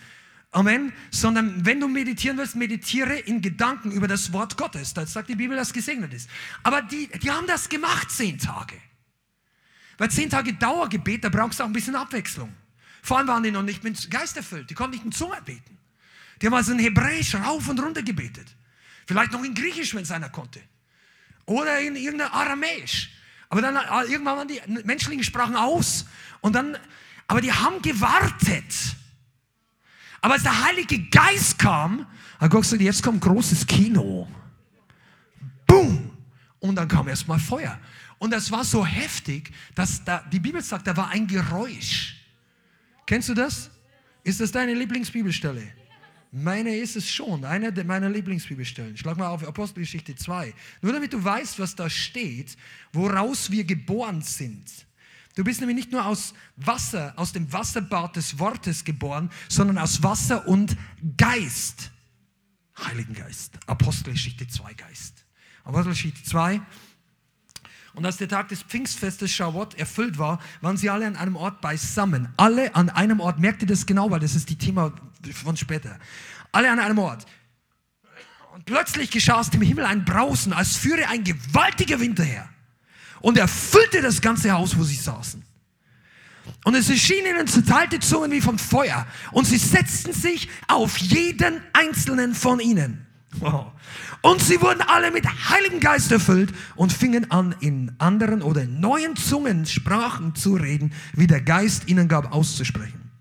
Amen. 0.55 0.93
Sondern 1.11 1.65
wenn 1.65 1.81
du 1.81 1.89
meditieren 1.89 2.37
willst, 2.37 2.55
meditiere 2.55 3.19
in 3.19 3.41
Gedanken 3.41 3.91
über 3.91 4.07
das 4.07 4.31
Wort 4.31 4.55
Gottes. 4.55 4.93
Da 4.93 5.05
sagt 5.05 5.27
die 5.27 5.35
Bibel, 5.35 5.57
dass 5.57 5.73
gesegnet 5.73 6.13
ist. 6.13 6.29
Aber 6.63 6.81
die, 6.81 7.07
die 7.07 7.29
haben 7.29 7.45
das 7.45 7.67
gemacht 7.67 8.09
zehn 8.09 8.39
Tage. 8.39 8.75
Weil 9.97 10.09
zehn 10.11 10.29
Tage 10.29 10.53
Dauergebet, 10.53 11.25
da 11.25 11.29
brauchst 11.29 11.59
du 11.59 11.63
auch 11.63 11.67
ein 11.67 11.73
bisschen 11.73 11.97
Abwechslung. 11.97 12.53
Vor 13.01 13.17
allem 13.17 13.27
waren 13.27 13.43
die 13.43 13.51
noch 13.51 13.63
nicht 13.63 13.83
mit 13.83 14.09
Geist 14.09 14.37
erfüllt. 14.37 14.69
Die 14.69 14.75
konnten 14.75 14.95
nicht 14.95 15.03
in 15.03 15.11
Zunge 15.11 15.41
beten. 15.43 15.77
Die 16.41 16.45
haben 16.45 16.53
also 16.53 16.71
in 16.71 16.79
Hebräisch 16.79 17.35
rauf 17.35 17.67
und 17.67 17.77
runter 17.81 18.01
gebetet. 18.01 18.47
Vielleicht 19.07 19.33
noch 19.33 19.43
in 19.43 19.53
Griechisch, 19.53 19.93
wenn 19.93 20.03
es 20.03 20.11
einer 20.11 20.29
konnte. 20.29 20.61
Oder 21.45 21.81
in 21.81 21.97
irgendeiner 21.97 22.33
Aramäisch. 22.33 23.11
Aber 23.49 23.61
dann 23.61 23.75
äh, 23.75 24.09
irgendwann 24.09 24.37
waren 24.37 24.47
die 24.47 24.61
menschlichen 24.85 25.25
Sprachen 25.25 25.57
aus. 25.57 26.05
Und 26.39 26.53
dann, 26.55 26.77
aber 27.27 27.41
die 27.41 27.51
haben 27.51 27.81
gewartet. 27.81 28.95
Aber 30.25 30.33
als 30.33 30.41
der 30.41 30.65
Heilige 30.65 30.97
Geist 31.09 31.59
kam, 31.59 32.07
hat 32.39 32.49
Gott 32.49 32.63
gesagt, 32.63 32.81
jetzt 32.81 33.03
kommt 33.03 33.21
großes 33.21 33.67
Kino. 33.67 34.27
Boom! 35.67 36.17
Und 36.57 36.75
dann 36.75 36.87
kam 36.87 37.07
erstmal 37.07 37.37
Feuer. 37.37 37.79
Und 38.17 38.31
das 38.31 38.49
war 38.49 38.63
so 38.63 38.83
heftig, 38.83 39.51
dass 39.75 40.03
da, 40.03 40.23
die 40.31 40.39
Bibel 40.39 40.63
sagt, 40.63 40.87
da 40.87 40.97
war 40.97 41.09
ein 41.09 41.27
Geräusch. 41.27 42.15
Kennst 43.05 43.29
du 43.29 43.35
das? 43.35 43.69
Ist 44.23 44.41
das 44.41 44.51
deine 44.51 44.73
Lieblingsbibelstelle? 44.73 45.61
Meine 46.31 46.75
ist 46.75 46.95
es 46.95 47.07
schon, 47.07 47.45
eine 47.45 47.71
meiner 47.83 48.09
Lieblingsbibelstellen. 48.09 48.97
Schlag 48.97 49.17
mal 49.17 49.27
auf 49.27 49.47
Apostelgeschichte 49.47 50.15
2. 50.15 50.55
Nur 50.81 50.91
damit 50.91 51.13
du 51.13 51.23
weißt, 51.23 51.59
was 51.59 51.75
da 51.75 51.87
steht, 51.87 52.57
woraus 52.91 53.51
wir 53.51 53.63
geboren 53.63 54.23
sind. 54.23 54.87
Du 55.35 55.43
bist 55.43 55.59
nämlich 55.59 55.75
nicht 55.75 55.91
nur 55.91 56.05
aus 56.05 56.33
Wasser, 56.55 57.13
aus 57.17 57.33
dem 57.33 57.51
Wasserbad 57.51 58.15
des 58.15 58.39
Wortes 58.39 58.83
geboren, 58.83 59.29
sondern 59.49 59.77
aus 59.77 60.01
Wasser 60.01 60.47
und 60.47 60.77
Geist. 61.17 61.91
Heiligen 62.77 63.13
Geist. 63.13 63.53
Apostelgeschichte 63.67 64.47
2 64.47 64.73
Geist. 64.73 65.25
Apostelgeschichte 65.63 66.23
2, 66.23 66.61
und 67.95 68.05
als 68.05 68.17
der 68.17 68.27
Tag 68.27 68.49
des 68.49 68.61
Pfingstfestes 68.61 69.31
Schawot 69.31 69.73
erfüllt 69.75 70.17
war, 70.17 70.39
waren 70.61 70.75
sie 70.75 70.89
alle 70.89 71.07
an 71.07 71.15
einem 71.15 71.37
Ort 71.37 71.61
beisammen. 71.61 72.27
Alle 72.35 72.75
an 72.75 72.89
einem 72.89 73.21
Ort. 73.21 73.39
Merkt 73.39 73.61
ihr 73.61 73.67
das 73.67 73.85
genau, 73.85 74.11
weil 74.11 74.19
das 74.19 74.35
ist 74.35 74.49
die 74.49 74.57
Thema 74.57 74.93
von 75.33 75.55
später. 75.55 75.97
Alle 76.51 76.69
an 76.69 76.79
einem 76.79 76.99
Ort. 76.99 77.25
Und 78.53 78.65
plötzlich 78.65 79.11
geschah 79.11 79.35
aus 79.35 79.49
dem 79.49 79.61
Himmel 79.61 79.85
ein 79.85 80.03
Brausen, 80.03 80.51
als 80.51 80.75
führe 80.75 81.07
ein 81.07 81.23
gewaltiger 81.23 81.99
Wind 81.99 82.19
her. 82.19 82.49
Und 83.21 83.37
erfüllte 83.37 84.01
das 84.01 84.21
ganze 84.21 84.51
Haus, 84.51 84.77
wo 84.77 84.83
sie 84.83 84.95
saßen. 84.95 85.43
Und 86.63 86.75
es 86.75 86.89
erschienen 86.89 87.27
ihnen 87.27 87.47
zerteilte 87.47 87.99
Zungen 87.99 88.31
wie 88.31 88.41
vom 88.41 88.59
Feuer. 88.59 89.07
Und 89.31 89.45
sie 89.45 89.57
setzten 89.57 90.13
sich 90.13 90.49
auf 90.67 90.97
jeden 90.97 91.61
einzelnen 91.73 92.35
von 92.35 92.59
ihnen. 92.59 93.05
Wow. 93.39 93.71
Und 94.21 94.41
sie 94.41 94.61
wurden 94.61 94.81
alle 94.81 95.11
mit 95.11 95.25
Heiligen 95.25 95.79
Geist 95.79 96.11
erfüllt 96.11 96.53
und 96.75 96.91
fingen 96.91 97.29
an, 97.31 97.55
in 97.59 97.91
anderen 97.99 98.41
oder 98.41 98.63
in 98.63 98.79
neuen 98.79 99.15
Zungen 99.15 99.65
Sprachen 99.65 100.35
zu 100.35 100.55
reden, 100.55 100.93
wie 101.13 101.27
der 101.27 101.41
Geist 101.41 101.87
ihnen 101.87 102.07
gab, 102.07 102.33
auszusprechen. 102.33 103.11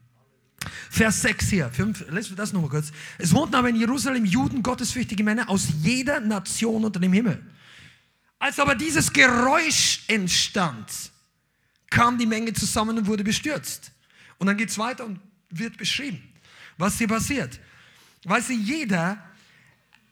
Vers 0.91 1.23
6 1.23 1.49
hier, 1.51 1.71
5, 1.71 2.11
lesen 2.11 2.31
wir 2.31 2.37
das 2.37 2.53
nochmal 2.53 2.71
kurz. 2.71 2.93
Es 3.19 3.35
wohnten 3.35 3.55
aber 3.57 3.69
in 3.69 3.77
Jerusalem 3.77 4.25
Juden, 4.25 4.63
gottesfürchtige 4.63 5.25
Männer 5.25 5.51
aus 5.51 5.69
jeder 5.83 6.21
Nation 6.21 6.85
unter 6.85 7.01
dem 7.01 7.13
Himmel. 7.13 7.43
Als 8.45 8.59
aber 8.59 8.75
dieses 8.75 9.11
Geräusch 9.11 10.05
entstand, 10.07 10.87
kam 11.89 12.19
die 12.19 12.27
Menge 12.27 12.53
zusammen 12.53 12.99
und 12.99 13.07
wurde 13.07 13.25
bestürzt. 13.25 13.91
Und 14.37 14.49
dann 14.49 14.59
geht 14.59 14.69
es 14.69 14.77
weiter 14.77 15.07
und 15.07 15.19
wird 15.49 15.79
beschrieben, 15.79 16.23
was 16.77 16.99
hier 16.99 17.09
passiert. 17.09 17.59
Weil 18.25 18.43
sie 18.43 18.57
jeder 18.57 19.17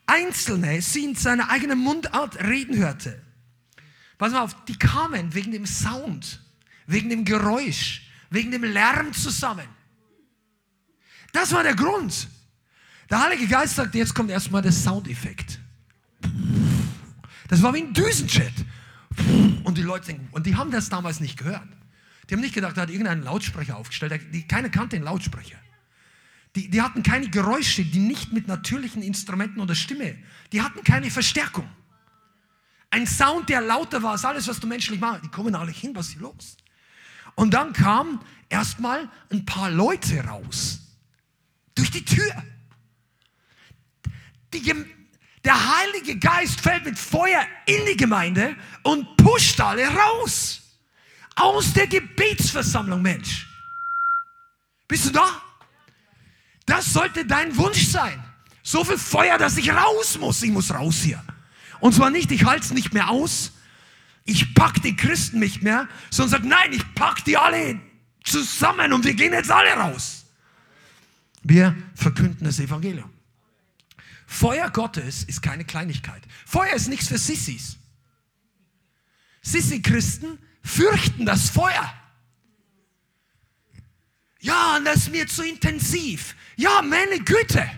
Einzelne 0.07 0.81
sie 0.81 1.05
in 1.05 1.15
seiner 1.15 1.51
eigenen 1.51 1.79
Mundart 1.79 2.43
reden 2.43 2.75
hörte. 2.79 3.21
Pass 4.17 4.33
mal 4.33 4.41
auf, 4.41 4.65
die 4.65 4.79
kamen 4.79 5.35
wegen 5.35 5.53
dem 5.53 5.67
Sound, 5.67 6.41
wegen 6.87 7.11
dem 7.11 7.27
Geräusch, 7.27 8.01
wegen 8.31 8.51
dem 8.51 8.65
Lärm 8.65 9.13
zusammen. 9.13 9.69
Das 11.35 11.53
war 11.53 11.65
der 11.65 11.75
Grund. 11.75 12.29
Der 13.11 13.25
Heilige 13.25 13.47
Geist 13.47 13.77
sagt, 13.77 13.95
jetzt 13.95 14.15
kommt 14.15 14.31
erstmal 14.31 14.63
der 14.63 14.73
Soundeffekt. 14.73 15.59
Das 17.49 17.63
war 17.63 17.75
wie 17.75 17.83
ein 17.83 17.93
Düsenjet. 17.93 18.53
Und 19.65 19.77
die 19.77 19.83
Leute 19.83 20.07
denken, 20.07 20.29
und 20.33 20.47
die 20.47 20.57
haben 20.57 20.71
das 20.71 20.89
damals 20.89 21.21
nicht 21.21 21.39
gehört. 21.39 21.69
Die 22.29 22.35
haben 22.35 22.41
nicht 22.41 22.55
gedacht, 22.55 22.77
da 22.77 22.83
hat 22.83 22.91
irgendeinen 22.91 23.23
Lautsprecher 23.23 23.77
aufgestellt. 23.77 24.21
Keiner 24.49 24.71
kannte 24.71 24.97
den 24.97 25.05
Lautsprecher. 25.05 25.59
Die, 26.55 26.69
die 26.69 26.83
hatten 26.83 27.03
keine 27.03 27.29
Geräusche, 27.29 27.85
die 27.85 27.99
nicht 27.99 28.33
mit 28.33 28.47
natürlichen 28.47 29.03
Instrumenten 29.03 29.61
oder 29.61 29.75
Stimme. 29.75 30.17
Die 30.53 30.63
hatten 30.63 30.85
keine 30.85 31.11
Verstärkung. 31.11 31.69
Ein 32.91 33.07
Sound, 33.07 33.49
der 33.49 33.63
lauter 33.63 34.03
war 34.03 34.13
als 34.13 34.25
alles, 34.25 34.49
was 34.49 34.61
du 34.61 34.67
menschlich 34.67 35.01
machst. 35.01 35.25
Die 35.25 35.29
kommen 35.29 35.55
alle 35.55 35.73
hin, 35.73 35.93
was 35.95 36.09
ist 36.09 36.13
hier 36.13 36.23
los? 36.23 36.57
Und 37.35 37.55
dann 37.55 37.73
kamen 37.73 38.21
erstmal 38.51 39.09
ein 39.31 39.47
paar 39.47 39.71
Leute 39.71 40.23
raus. 40.25 40.81
Durch 41.75 41.91
die 41.91 42.05
Tür. 42.05 42.45
Die, 44.53 44.63
der 45.45 45.79
Heilige 45.79 46.19
Geist 46.19 46.61
fällt 46.61 46.85
mit 46.85 46.99
Feuer 46.99 47.45
in 47.67 47.85
die 47.87 47.97
Gemeinde 47.97 48.57
und 48.83 49.17
pusht 49.17 49.61
alle 49.61 49.87
raus. 49.89 50.63
Aus 51.35 51.73
der 51.73 51.87
Gebetsversammlung, 51.87 53.03
Mensch. 53.03 53.49
Bist 54.87 55.07
du 55.07 55.11
da? 55.11 55.43
Das 56.67 56.93
sollte 56.93 57.25
dein 57.25 57.57
Wunsch 57.57 57.87
sein. 57.87 58.23
So 58.63 58.85
viel 58.85 58.99
Feuer, 58.99 59.39
dass 59.39 59.57
ich 59.57 59.71
raus 59.73 60.19
muss. 60.19 60.43
Ich 60.43 60.51
muss 60.51 60.73
raus 60.73 60.97
hier. 61.03 61.23
Und 61.81 61.95
zwar 61.95 62.11
nicht, 62.11 62.31
ich 62.31 62.45
halte 62.45 62.65
es 62.65 62.71
nicht 62.71 62.93
mehr 62.93 63.11
aus. 63.11 63.53
Ich 64.25 64.55
pack 64.55 64.81
die 64.83 64.95
Christen 64.95 65.41
nicht 65.41 65.63
mehr, 65.63 65.89
sondern 66.11 66.43
sag, 66.43 66.49
nein, 66.49 66.73
ich 66.73 66.95
pack 66.95 67.25
die 67.25 67.37
alle 67.37 67.81
zusammen 68.23 68.93
und 68.93 69.05
wir 69.05 69.15
gehen 69.15 69.33
jetzt 69.33 69.51
alle 69.51 69.73
raus. 69.73 70.25
Wir 71.43 71.75
verkünden 71.95 72.45
das 72.45 72.61
Evangelium. 72.61 73.11
Feuer 74.27 74.71
Gottes 74.71 75.25
ist 75.25 75.43
keine 75.43 75.65
Kleinigkeit. 75.65 76.23
Feuer 76.47 76.75
ist 76.75 76.89
nichts 76.89 77.09
für 77.09 77.19
Sissis. 77.19 77.77
Sissi-Christen 79.43 80.39
fürchten 80.63 81.27
das 81.27 81.51
Feuer. 81.51 81.93
Ja, 84.41 84.79
das 84.85 84.97
ist 84.97 85.11
mir 85.11 85.27
zu 85.27 85.45
intensiv. 85.45 86.35
Ja, 86.57 86.83
meine 86.83 87.21
Güte. 87.21 87.69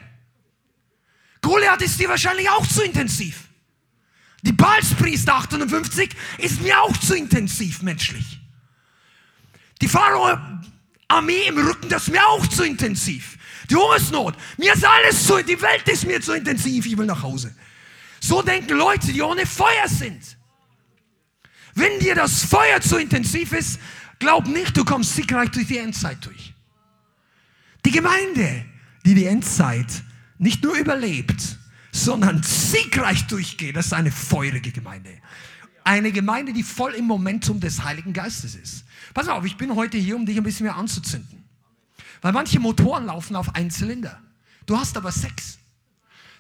Goliath 1.42 1.83
ist 1.83 2.00
dir 2.00 2.09
wahrscheinlich 2.09 2.48
auch 2.48 2.66
zu 2.66 2.83
intensiv. 2.83 3.48
Die 4.42 4.52
Balspriester 4.52 5.35
58 5.35 6.11
ist 6.38 6.61
mir 6.61 6.80
auch 6.80 6.96
zu 6.98 7.14
intensiv 7.14 7.83
menschlich. 7.83 8.40
Die 9.80 9.88
Pharao-Armee 9.88 11.46
im 11.48 11.59
Rücken, 11.59 11.88
das 11.88 12.04
ist 12.04 12.11
mir 12.11 12.26
auch 12.26 12.46
zu 12.46 12.64
intensiv. 12.64 13.38
Die 13.70 13.77
Hungersnot, 13.77 14.37
mir 14.59 14.74
ist 14.74 14.85
alles 14.85 15.27
zu, 15.27 15.42
die 15.42 15.61
Welt 15.61 15.88
ist 15.88 16.07
mir 16.07 16.20
zu 16.20 16.33
intensiv, 16.33 16.87
ich 16.87 16.96
will 16.96 17.07
nach 17.07 17.22
Hause. 17.22 17.55
So 18.20 18.42
denken 18.42 18.77
Leute, 18.77 19.12
die 19.12 19.22
ohne 19.22 19.46
Feuer 19.46 19.88
sind. 19.88 20.37
Wenn 21.74 21.98
dir 21.98 22.14
das 22.14 22.44
Feuer 22.44 22.81
zu 22.81 22.96
intensiv 22.96 23.53
ist, 23.53 23.81
glaub 24.18 24.46
nicht, 24.46 24.77
du 24.77 24.85
kommst 24.85 25.14
siegreich 25.14 25.50
durch 25.50 25.66
die 25.66 25.79
Endzeit 25.79 26.24
durch. 26.24 26.55
Die 27.85 27.90
Gemeinde, 27.90 28.64
die 29.05 29.14
die 29.14 29.27
Endzeit 29.27 30.03
nicht 30.38 30.62
nur 30.62 30.74
überlebt, 30.77 31.59
sondern 31.92 32.42
siegreich 32.42 33.27
durchgeht, 33.27 33.77
das 33.77 33.87
ist 33.87 33.92
eine 33.92 34.11
feurige 34.11 34.72
Gemeinde. 34.72 35.11
Eine 35.85 36.12
Gemeinde, 36.12 36.53
die 36.53 36.62
voll 36.62 36.94
im 36.94 37.05
Momentum 37.05 37.61
des 37.61 37.85
Heiligen 37.85 38.12
Geistes 38.12 38.55
ist. 38.55 38.85
Pass 39.12 39.29
auf, 39.29 39.44
ich 39.44 39.57
bin 39.57 39.74
heute 39.74 39.98
hier, 39.98 40.16
um 40.16 40.24
dich 40.24 40.37
ein 40.37 40.42
bisschen 40.42 40.64
mehr 40.64 40.77
anzuzünden. 40.77 41.43
Weil 42.24 42.32
manche 42.32 42.58
Motoren 42.58 43.04
laufen 43.04 43.37
auf 43.37 43.54
einen 43.54 43.70
Zylinder. 43.70 44.18
Du 44.64 44.78
hast 44.78 44.96
aber 44.96 45.12
sechs. 45.12 45.58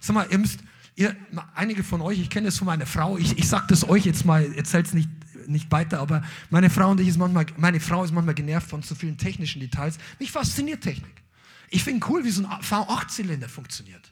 Sag 0.00 0.14
mal, 0.14 0.26
ihr 0.30 0.38
müsst, 0.38 0.60
ihr, 0.96 1.14
einige 1.54 1.84
von 1.84 2.00
euch, 2.00 2.18
ich 2.18 2.30
kenne 2.30 2.46
das 2.46 2.56
von 2.56 2.64
meiner 2.64 2.86
Frau, 2.86 3.18
ich, 3.18 3.36
ich 3.36 3.46
sage 3.46 3.66
das 3.68 3.86
euch 3.86 4.06
jetzt 4.06 4.24
mal, 4.24 4.50
erzählt 4.54 4.86
es 4.86 4.94
nicht, 4.94 5.10
nicht 5.46 5.70
weiter, 5.70 6.00
aber 6.00 6.22
meine 6.48 6.70
Frau 6.70 6.90
und 6.90 7.00
ich 7.00 7.08
ist 7.08 7.18
manchmal, 7.18 7.44
meine 7.58 7.80
Frau 7.80 8.02
ist 8.02 8.12
manchmal 8.12 8.34
genervt 8.34 8.70
von 8.70 8.82
zu 8.82 8.94
vielen 8.94 9.18
technischen 9.18 9.60
Details. 9.60 9.98
Mich 10.18 10.32
fasziniert 10.32 10.80
Technik. 10.80 11.22
Ich 11.68 11.84
finde 11.84 12.06
cool, 12.08 12.24
wie 12.24 12.30
so 12.30 12.46
ein 12.46 12.62
V8-Zylinder 12.62 13.50
funktioniert. 13.50 14.10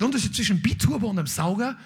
Der 0.00 0.06
Unterschied 0.06 0.34
zwischen 0.34 0.60
Biturbo 0.60 1.06
und 1.06 1.20
einem 1.20 1.28
Sauger, 1.28 1.78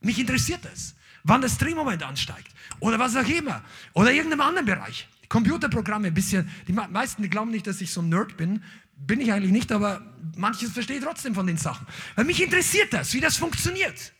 mich 0.00 0.18
interessiert 0.18 0.64
das. 0.64 0.96
Wann 1.22 1.42
das 1.42 1.58
Drehmoment 1.58 2.02
ansteigt. 2.02 2.48
Oder 2.80 2.98
was 2.98 3.14
auch 3.14 3.28
immer. 3.28 3.62
Oder 3.92 4.10
irgendeinem 4.10 4.40
anderen 4.40 4.66
Bereich. 4.66 5.06
Computerprogramme 5.30 6.10
bisschen. 6.10 6.50
Die 6.66 6.72
meisten 6.72 7.30
glauben 7.30 7.52
nicht, 7.52 7.66
dass 7.66 7.80
ich 7.80 7.90
so 7.90 8.02
ein 8.02 8.10
Nerd 8.10 8.36
bin. 8.36 8.62
Bin 8.96 9.20
ich 9.20 9.32
eigentlich 9.32 9.52
nicht, 9.52 9.72
aber 9.72 10.02
manches 10.36 10.72
verstehe 10.72 10.98
ich 10.98 11.04
trotzdem 11.04 11.34
von 11.34 11.46
den 11.46 11.56
Sachen. 11.56 11.86
Weil 12.16 12.26
mich 12.26 12.42
interessiert 12.42 12.92
das, 12.92 13.14
wie 13.14 13.20
das 13.20 13.36
funktioniert. 13.36 14.12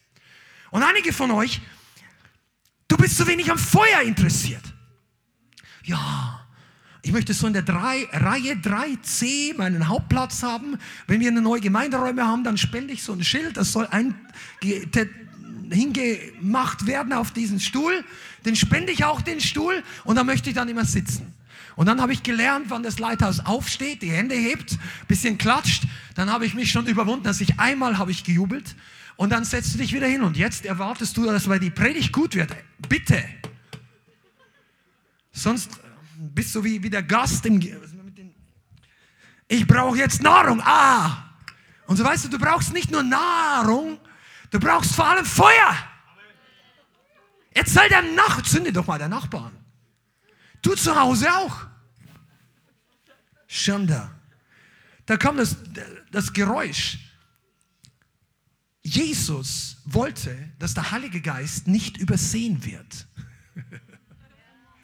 Und 0.70 0.82
einige 0.82 1.12
von 1.12 1.32
euch, 1.32 1.60
du 2.88 2.96
bist 2.96 3.16
so 3.16 3.26
wenig 3.26 3.50
am 3.50 3.58
Feuer 3.58 4.00
interessiert. 4.02 4.62
Ja, 5.82 6.46
ich 7.02 7.12
möchte 7.12 7.34
so 7.34 7.46
in 7.48 7.54
der 7.54 7.62
drei, 7.62 8.06
Reihe 8.12 8.54
3c 8.54 9.56
meinen 9.56 9.88
Hauptplatz 9.88 10.44
haben. 10.44 10.78
Wenn 11.08 11.20
wir 11.20 11.28
eine 11.28 11.40
neue 11.40 11.60
Gemeinderäume 11.60 12.24
haben, 12.24 12.44
dann 12.44 12.56
spende 12.56 12.92
ich 12.92 13.02
so 13.02 13.12
ein 13.14 13.24
Schild, 13.24 13.56
das 13.56 13.72
soll 13.72 13.88
ein, 13.90 14.14
hingemacht 15.70 16.86
werden 16.86 17.12
auf 17.12 17.30
diesen 17.30 17.60
Stuhl. 17.60 18.04
Den 18.44 18.56
spende 18.56 18.92
ich 18.92 19.04
auch 19.04 19.20
den 19.22 19.40
Stuhl 19.40 19.82
und 20.04 20.16
da 20.16 20.24
möchte 20.24 20.50
ich 20.50 20.56
dann 20.56 20.68
immer 20.68 20.84
sitzen. 20.84 21.34
Und 21.76 21.86
dann 21.86 22.00
habe 22.00 22.12
ich 22.12 22.22
gelernt, 22.22 22.66
wann 22.68 22.82
das 22.82 22.98
Leithaus 22.98 23.40
aufsteht, 23.40 24.02
die 24.02 24.10
Hände 24.10 24.34
hebt, 24.34 24.78
bisschen 25.08 25.38
klatscht. 25.38 25.84
Dann 26.14 26.30
habe 26.30 26.44
ich 26.44 26.54
mich 26.54 26.70
schon 26.70 26.86
überwunden, 26.86 27.24
dass 27.24 27.40
ich 27.40 27.58
einmal 27.58 27.98
habe 27.98 28.10
ich 28.10 28.24
gejubelt 28.24 28.74
und 29.16 29.30
dann 29.30 29.44
setzt 29.44 29.74
du 29.74 29.78
dich 29.78 29.92
wieder 29.92 30.06
hin. 30.06 30.22
Und 30.22 30.36
jetzt 30.36 30.66
erwartest 30.66 31.16
du, 31.16 31.24
dass 31.24 31.48
weil 31.48 31.60
die 31.60 31.70
Predigt 31.70 32.12
gut 32.12 32.34
wird. 32.34 32.54
Bitte. 32.88 33.22
Sonst 35.32 35.70
bist 36.18 36.54
du 36.54 36.64
wie, 36.64 36.82
wie 36.82 36.90
der 36.90 37.02
Gast 37.02 37.46
im. 37.46 37.60
Ich 39.48 39.66
brauche 39.66 39.96
jetzt 39.96 40.22
Nahrung. 40.22 40.60
Ah! 40.62 41.30
Und 41.86 41.96
so 41.96 42.04
weißt 42.04 42.24
du, 42.24 42.28
du 42.28 42.38
brauchst 42.38 42.72
nicht 42.72 42.90
nur 42.90 43.02
Nahrung, 43.02 43.98
du 44.50 44.58
brauchst 44.58 44.94
vor 44.94 45.06
allem 45.06 45.24
Feuer. 45.24 45.76
Erzähl 47.52 47.88
der 47.88 48.02
Nach 48.02 48.42
zünde 48.42 48.72
doch 48.72 48.86
mal 48.86 48.98
der 48.98 49.08
Nachbarn. 49.08 49.56
Du 50.62 50.74
zu 50.74 50.94
Hause 50.94 51.32
auch. 51.32 51.66
Schanda. 53.46 54.14
Da 55.06 55.16
kommt 55.16 55.40
das, 55.40 55.56
das 56.12 56.32
Geräusch. 56.32 56.98
Jesus 58.82 59.78
wollte, 59.84 60.52
dass 60.58 60.74
der 60.74 60.90
Heilige 60.90 61.20
Geist 61.20 61.66
nicht 61.66 61.98
übersehen 61.98 62.64
wird. 62.64 63.06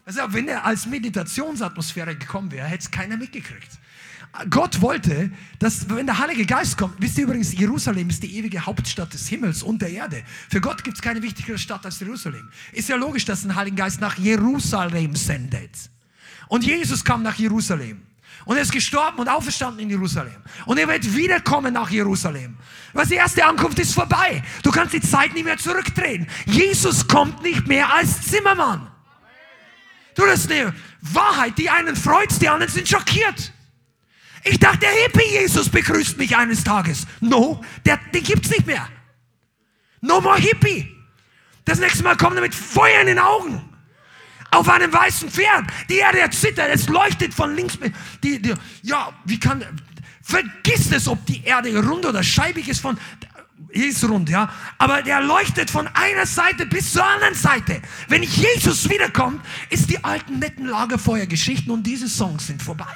Also 0.04 0.20
wenn 0.32 0.46
er 0.46 0.64
als 0.64 0.86
Meditationsatmosphäre 0.86 2.16
gekommen 2.16 2.52
wäre, 2.52 2.66
hätte 2.66 2.84
es 2.84 2.90
keiner 2.90 3.16
mitgekriegt. 3.16 3.78
Gott 4.50 4.80
wollte, 4.80 5.30
dass, 5.58 5.88
wenn 5.88 6.06
der 6.06 6.18
Heilige 6.18 6.44
Geist 6.44 6.76
kommt, 6.76 6.94
wisst 7.00 7.16
ihr 7.18 7.24
übrigens, 7.24 7.52
Jerusalem 7.52 8.10
ist 8.10 8.22
die 8.22 8.36
ewige 8.36 8.64
Hauptstadt 8.64 9.12
des 9.12 9.26
Himmels 9.28 9.62
und 9.62 9.80
der 9.80 9.90
Erde. 9.90 10.22
Für 10.50 10.60
Gott 10.60 10.84
gibt 10.84 10.96
es 10.96 11.02
keine 11.02 11.22
wichtigere 11.22 11.58
Stadt 11.58 11.84
als 11.84 11.98
Jerusalem. 12.00 12.50
Ist 12.72 12.88
ja 12.88 12.96
logisch, 12.96 13.24
dass 13.24 13.44
ein 13.44 13.54
Heiliger 13.54 13.76
Geist 13.76 14.00
nach 14.00 14.18
Jerusalem 14.18 15.16
sendet. 15.16 15.70
Und 16.48 16.64
Jesus 16.64 17.04
kam 17.04 17.22
nach 17.22 17.36
Jerusalem. 17.36 18.02
Und 18.44 18.56
er 18.56 18.62
ist 18.62 18.72
gestorben 18.72 19.18
und 19.18 19.28
auferstanden 19.28 19.80
in 19.80 19.90
Jerusalem. 19.90 20.36
Und 20.66 20.78
er 20.78 20.86
wird 20.86 21.16
wiederkommen 21.16 21.74
nach 21.74 21.90
Jerusalem. 21.90 22.56
Was 22.92 23.08
die 23.08 23.14
erste 23.14 23.44
Ankunft 23.44 23.78
ist 23.80 23.92
vorbei. 23.92 24.42
Du 24.62 24.70
kannst 24.70 24.94
die 24.94 25.00
Zeit 25.00 25.34
nicht 25.34 25.44
mehr 25.44 25.58
zurückdrehen. 25.58 26.28
Jesus 26.44 27.08
kommt 27.08 27.42
nicht 27.42 27.66
mehr 27.66 27.92
als 27.92 28.22
Zimmermann. 28.22 28.86
Du, 30.14 30.24
das 30.24 30.40
ist 30.44 30.52
eine 30.52 30.72
Wahrheit, 31.00 31.58
die 31.58 31.68
einen 31.68 31.96
freut, 31.96 32.40
die 32.40 32.48
anderen 32.48 32.72
sind 32.72 32.88
schockiert. 32.88 33.52
Ich 34.48 34.60
dachte, 34.60 34.78
der 34.78 34.90
Hippie-Jesus 34.90 35.68
begrüßt 35.70 36.18
mich 36.18 36.36
eines 36.36 36.62
Tages. 36.62 37.06
No, 37.20 37.60
der, 37.84 37.98
den 38.14 38.22
gibt's 38.22 38.48
nicht 38.48 38.66
mehr. 38.66 38.88
No 40.00 40.20
more 40.20 40.38
Hippie. 40.38 40.88
Das 41.64 41.80
nächste 41.80 42.04
Mal 42.04 42.16
kommt 42.16 42.36
er 42.36 42.42
mit 42.42 42.54
Feuer 42.54 43.00
in 43.00 43.08
den 43.08 43.18
Augen. 43.18 43.60
Auf 44.52 44.68
einem 44.68 44.92
weißen 44.92 45.30
Pferd. 45.30 45.64
Die 45.90 45.96
Erde 45.96 46.20
erzittert, 46.20 46.68
es 46.72 46.88
leuchtet 46.88 47.34
von 47.34 47.56
links. 47.56 47.76
Die, 48.22 48.40
die, 48.40 48.54
ja, 48.82 49.12
wie 49.24 49.40
kann. 49.40 49.64
Vergiss 50.22 50.92
es, 50.92 51.08
ob 51.08 51.26
die 51.26 51.42
Erde 51.44 51.76
rund 51.84 52.06
oder 52.06 52.22
scheibig 52.22 52.68
ist 52.68 52.80
von. 52.80 52.96
Ist 53.70 54.08
rund, 54.08 54.28
ja. 54.28 54.52
Aber 54.78 55.02
der 55.02 55.22
leuchtet 55.22 55.70
von 55.70 55.88
einer 55.88 56.24
Seite 56.24 56.66
bis 56.66 56.92
zur 56.92 57.04
anderen 57.04 57.34
Seite. 57.34 57.82
Wenn 58.06 58.22
Jesus 58.22 58.88
wiederkommt, 58.88 59.44
ist 59.70 59.90
die 59.90 60.02
alten 60.04 60.38
netten 60.38 60.66
Lagerfeuergeschichten 60.66 61.72
und 61.72 61.82
diese 61.82 62.08
Songs 62.08 62.46
sind 62.46 62.62
vorbei. 62.62 62.94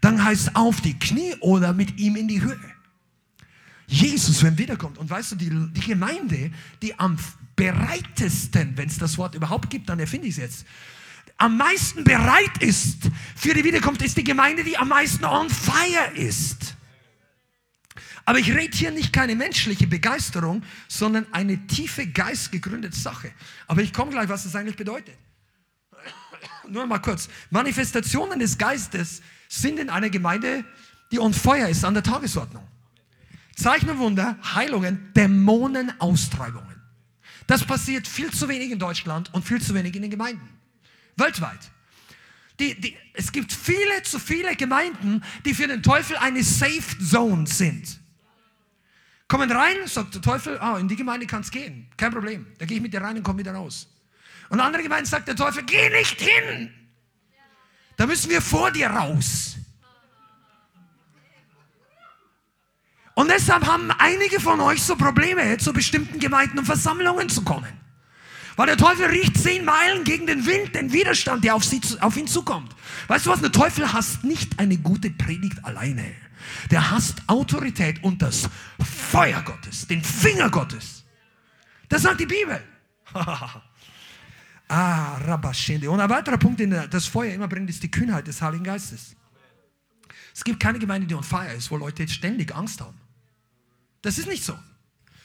Dann 0.00 0.22
heißt 0.22 0.56
auf 0.56 0.80
die 0.80 0.98
Knie 0.98 1.34
oder 1.40 1.72
mit 1.72 1.98
ihm 1.98 2.16
in 2.16 2.28
die 2.28 2.42
Höhe. 2.42 2.58
Jesus, 3.86 4.42
wenn 4.42 4.58
wiederkommt. 4.58 4.98
Und 4.98 5.08
weißt 5.08 5.32
du, 5.32 5.36
die, 5.36 5.50
die 5.50 5.80
Gemeinde, 5.80 6.50
die 6.82 6.98
am 6.98 7.16
bereitesten, 7.54 8.76
wenn 8.76 8.88
es 8.88 8.98
das 8.98 9.16
Wort 9.16 9.34
überhaupt 9.34 9.70
gibt, 9.70 9.88
dann 9.88 9.98
erfinde 9.98 10.26
ich 10.26 10.34
es 10.34 10.38
jetzt, 10.38 10.66
am 11.38 11.56
meisten 11.56 12.02
bereit 12.02 12.62
ist 12.62 13.10
für 13.34 13.52
die 13.52 13.62
Wiederkunft, 13.62 14.02
ist 14.02 14.16
die 14.16 14.24
Gemeinde, 14.24 14.64
die 14.64 14.76
am 14.76 14.88
meisten 14.88 15.24
on 15.24 15.50
fire 15.50 16.12
ist. 16.14 16.76
Aber 18.24 18.38
ich 18.38 18.52
rede 18.52 18.76
hier 18.76 18.90
nicht 18.90 19.12
keine 19.12 19.36
menschliche 19.36 19.86
Begeisterung, 19.86 20.62
sondern 20.88 21.26
eine 21.32 21.66
tiefe 21.66 22.06
geistgegründete 22.06 22.96
Sache. 22.96 23.32
Aber 23.68 23.82
ich 23.82 23.92
komme 23.92 24.10
gleich, 24.10 24.28
was 24.28 24.44
das 24.44 24.56
eigentlich 24.56 24.76
bedeutet. 24.76 25.14
Nur 26.68 26.86
mal 26.86 26.98
kurz. 26.98 27.28
Manifestationen 27.50 28.40
des 28.40 28.58
Geistes 28.58 29.22
sind 29.48 29.78
in 29.78 29.90
einer 29.90 30.10
Gemeinde, 30.10 30.64
die 31.12 31.18
on 31.18 31.32
fire 31.32 31.68
ist, 31.68 31.84
an 31.84 31.94
der 31.94 32.02
Tagesordnung. 32.02 32.66
Zeichen 33.54 33.88
und 33.88 33.98
Wunder, 33.98 34.36
Heilungen, 34.54 35.12
Dämonenaustreibungen. 35.14 36.76
Das 37.46 37.64
passiert 37.64 38.06
viel 38.06 38.32
zu 38.32 38.48
wenig 38.48 38.70
in 38.70 38.78
Deutschland 38.78 39.32
und 39.32 39.44
viel 39.44 39.62
zu 39.62 39.74
wenig 39.74 39.94
in 39.94 40.02
den 40.02 40.10
Gemeinden. 40.10 40.48
Weltweit. 41.16 41.60
Die, 42.58 42.78
die, 42.80 42.96
es 43.12 43.32
gibt 43.32 43.52
viele 43.52 44.02
zu 44.02 44.18
viele 44.18 44.56
Gemeinden, 44.56 45.22
die 45.44 45.54
für 45.54 45.66
den 45.66 45.82
Teufel 45.82 46.16
eine 46.16 46.42
Safe 46.42 46.98
Zone 46.98 47.46
sind. 47.46 48.00
Kommen 49.28 49.50
rein, 49.50 49.76
sagt 49.86 50.14
der 50.14 50.22
Teufel, 50.22 50.58
ah, 50.58 50.78
in 50.78 50.88
die 50.88 50.96
Gemeinde 50.96 51.26
kann 51.26 51.40
es 51.40 51.50
gehen, 51.50 51.88
kein 51.96 52.12
Problem. 52.12 52.46
Da 52.58 52.66
gehe 52.66 52.76
ich 52.76 52.82
mit 52.82 52.92
dir 52.92 53.02
rein 53.02 53.16
und 53.16 53.22
komme 53.22 53.40
wieder 53.40 53.52
raus. 53.52 53.88
Und 54.48 54.60
andere 54.60 54.82
Gemeinden 54.82 55.06
sagt 55.06 55.28
der 55.28 55.36
Teufel, 55.36 55.64
geh 55.64 55.90
nicht 55.90 56.20
hin. 56.20 56.72
Da 57.96 58.06
müssen 58.06 58.30
wir 58.30 58.42
vor 58.42 58.70
dir 58.70 58.88
raus. 58.88 59.56
Und 63.14 63.30
deshalb 63.30 63.66
haben 63.66 63.90
einige 63.92 64.40
von 64.40 64.60
euch 64.60 64.82
so 64.82 64.94
Probleme, 64.94 65.56
zu 65.56 65.72
bestimmten 65.72 66.20
Gemeinden 66.20 66.58
und 66.58 66.66
Versammlungen 66.66 67.30
zu 67.30 67.42
kommen. 67.42 67.72
Weil 68.56 68.66
der 68.66 68.76
Teufel 68.76 69.06
riecht 69.06 69.38
zehn 69.38 69.64
Meilen 69.64 70.04
gegen 70.04 70.26
den 70.26 70.44
Wind, 70.44 70.74
den 70.74 70.92
Widerstand, 70.92 71.44
der 71.44 71.54
auf, 71.54 71.64
sie, 71.64 71.80
auf 72.00 72.16
ihn 72.16 72.26
zukommt. 72.26 72.74
Weißt 73.08 73.26
du 73.26 73.30
was? 73.30 73.40
Der 73.40 73.52
Teufel 73.52 73.92
hasst 73.92 74.24
nicht 74.24 74.58
eine 74.58 74.76
gute 74.76 75.10
Predigt 75.10 75.64
alleine. 75.64 76.04
Der 76.70 76.90
hasst 76.90 77.22
Autorität 77.26 78.02
und 78.02 78.20
das 78.20 78.48
Feuer 79.10 79.42
Gottes, 79.42 79.86
den 79.86 80.02
Finger 80.02 80.50
Gottes. 80.50 81.04
Das 81.88 82.02
sagt 82.02 82.20
die 82.20 82.26
Bibel. 82.26 82.62
ah, 84.68 85.18
Rabashende. 85.18 85.90
Und 85.90 86.00
ein 86.00 86.10
weiterer 86.10 86.38
Punkt, 86.38 86.60
den 86.60 86.70
das 86.90 87.06
Feuer 87.06 87.34
immer 87.34 87.48
bringt, 87.48 87.70
ist 87.70 87.82
die 87.82 87.90
Kühnheit 87.90 88.26
des 88.26 88.40
Heiligen 88.42 88.64
Geistes. 88.64 89.16
Es 90.34 90.44
gibt 90.44 90.60
keine 90.60 90.78
Gemeinde, 90.78 91.06
die 91.06 91.14
on 91.14 91.22
fire 91.22 91.52
ist, 91.54 91.70
wo 91.70 91.76
Leute 91.76 92.06
ständig 92.08 92.54
Angst 92.54 92.80
haben. 92.80 92.98
Das 94.02 94.18
ist 94.18 94.28
nicht 94.28 94.44
so. 94.44 94.56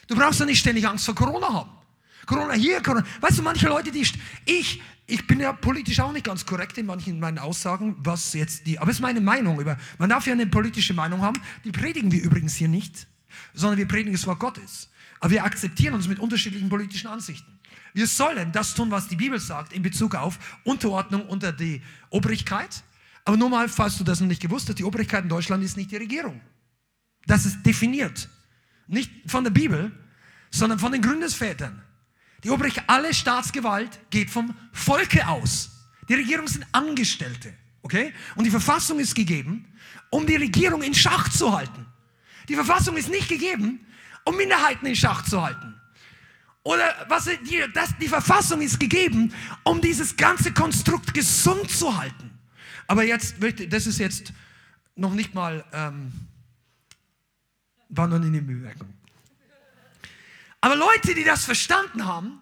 Du 0.07 0.15
brauchst 0.15 0.39
ja 0.39 0.45
nicht 0.45 0.59
ständig 0.59 0.87
Angst 0.87 1.05
vor 1.05 1.15
Corona 1.15 1.53
haben. 1.53 1.69
Corona 2.25 2.53
hier, 2.53 2.81
Corona. 2.81 3.05
Weißt 3.19 3.37
du, 3.37 3.41
manche 3.43 3.67
Leute, 3.67 3.91
die. 3.91 4.07
Ich, 4.45 4.81
ich 5.07 5.27
bin 5.27 5.39
ja 5.39 5.53
politisch 5.53 5.99
auch 5.99 6.11
nicht 6.11 6.25
ganz 6.25 6.45
korrekt 6.45 6.77
in 6.77 6.85
manchen 6.85 7.19
meinen 7.19 7.39
Aussagen, 7.39 7.95
was 7.99 8.33
jetzt 8.33 8.65
die. 8.67 8.79
Aber 8.79 8.89
es 8.89 8.97
ist 8.97 9.01
meine 9.01 9.21
Meinung 9.21 9.59
über. 9.59 9.77
Man 9.97 10.09
darf 10.09 10.25
ja 10.27 10.33
eine 10.33 10.47
politische 10.47 10.93
Meinung 10.93 11.21
haben. 11.21 11.41
Die 11.65 11.71
predigen 11.71 12.11
wir 12.11 12.21
übrigens 12.21 12.55
hier 12.55 12.69
nicht, 12.69 13.07
sondern 13.53 13.77
wir 13.77 13.87
predigen 13.87 14.13
das 14.13 14.25
Wort 14.27 14.39
Gottes. 14.39 14.89
Aber 15.19 15.31
wir 15.31 15.43
akzeptieren 15.43 15.93
uns 15.93 16.07
mit 16.07 16.19
unterschiedlichen 16.19 16.69
politischen 16.69 17.07
Ansichten. 17.07 17.50
Wir 17.93 18.07
sollen 18.07 18.51
das 18.51 18.73
tun, 18.73 18.91
was 18.91 19.07
die 19.07 19.15
Bibel 19.15 19.39
sagt 19.39 19.73
in 19.73 19.81
Bezug 19.81 20.15
auf 20.15 20.39
Unterordnung 20.63 21.25
unter 21.27 21.51
die 21.51 21.81
Obrigkeit. 22.09 22.83
Aber 23.25 23.37
nur 23.37 23.49
mal, 23.49 23.69
falls 23.69 23.97
du 23.97 24.03
das 24.03 24.19
noch 24.19 24.27
nicht 24.27 24.41
gewusst 24.41 24.69
hast, 24.69 24.79
die 24.79 24.83
Obrigkeit 24.83 25.23
in 25.23 25.29
Deutschland 25.29 25.63
ist 25.63 25.77
nicht 25.77 25.91
die 25.91 25.97
Regierung. 25.97 26.41
Das 27.27 27.45
ist 27.45 27.63
definiert. 27.63 28.29
Nicht 28.87 29.11
von 29.27 29.43
der 29.43 29.51
Bibel, 29.51 29.91
sondern 30.49 30.79
von 30.79 30.91
den 30.91 31.01
Gründungsvätern. 31.01 31.81
Die 32.43 32.49
Obrigkeit, 32.49 32.85
alle 32.87 33.13
Staatsgewalt 33.13 33.99
geht 34.09 34.29
vom 34.29 34.55
Volke 34.71 35.27
aus. 35.27 35.69
Die 36.09 36.15
Regierung 36.15 36.47
sind 36.47 36.65
Angestellte. 36.71 37.53
Okay? 37.83 38.13
Und 38.35 38.45
die 38.45 38.49
Verfassung 38.49 38.99
ist 38.99 39.15
gegeben, 39.15 39.67
um 40.09 40.25
die 40.25 40.35
Regierung 40.35 40.81
in 40.81 40.93
Schach 40.93 41.29
zu 41.29 41.55
halten. 41.55 41.85
Die 42.49 42.55
Verfassung 42.55 42.97
ist 42.97 43.09
nicht 43.09 43.29
gegeben, 43.29 43.85
um 44.25 44.35
Minderheiten 44.35 44.85
in 44.85 44.95
Schach 44.95 45.23
zu 45.23 45.41
halten. 45.41 45.80
Oder 46.63 47.05
was 47.07 47.25
die, 47.25 47.63
das, 47.73 47.97
die 47.99 48.07
Verfassung 48.07 48.61
ist 48.61 48.79
gegeben, 48.79 49.33
um 49.63 49.81
dieses 49.81 50.15
ganze 50.15 50.53
Konstrukt 50.53 51.13
gesund 51.13 51.69
zu 51.71 51.97
halten. 51.97 52.31
Aber 52.87 53.03
jetzt, 53.03 53.35
das 53.69 53.87
ist 53.87 53.97
jetzt 53.97 54.31
noch 54.95 55.13
nicht 55.13 55.33
mal 55.33 55.65
ähm, 55.73 56.11
war 57.91 58.07
noch 58.07 58.19
nie 58.19 58.27
eine 58.27 58.41
Bemerkung. 58.41 58.93
Aber 60.61 60.75
Leute, 60.75 61.13
die 61.13 61.23
das 61.23 61.45
verstanden 61.45 62.05
haben, 62.05 62.41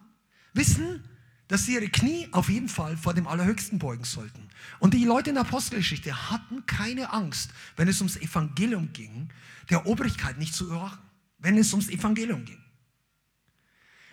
wissen, 0.54 1.04
dass 1.48 1.66
sie 1.66 1.74
ihre 1.74 1.90
Knie 1.90 2.28
auf 2.32 2.50
jeden 2.50 2.70
Fall 2.70 2.96
vor 2.98 3.14
dem 3.14 3.28
Allerhöchsten 3.28 3.80
beugen 3.80 4.04
sollten. 4.04 4.50
Und 4.78 4.94
die 4.94 5.06
Leute 5.06 5.30
in 5.30 5.36
der 5.36 5.46
Apostelgeschichte 5.46 6.30
hatten 6.30 6.66
keine 6.68 7.12
Angst, 7.12 7.52
wenn 7.76 7.88
es 7.88 8.00
ums 8.00 8.18
Evangelium 8.18 8.94
ging, 8.94 9.30
der 9.70 9.88
Obrigkeit 9.88 10.38
nicht 10.38 10.54
zu 10.54 10.68
überwachen. 10.68 11.00
Wenn 11.40 11.58
es 11.58 11.72
ums 11.72 11.90
Evangelium 11.90 12.46
ging. 12.46 12.59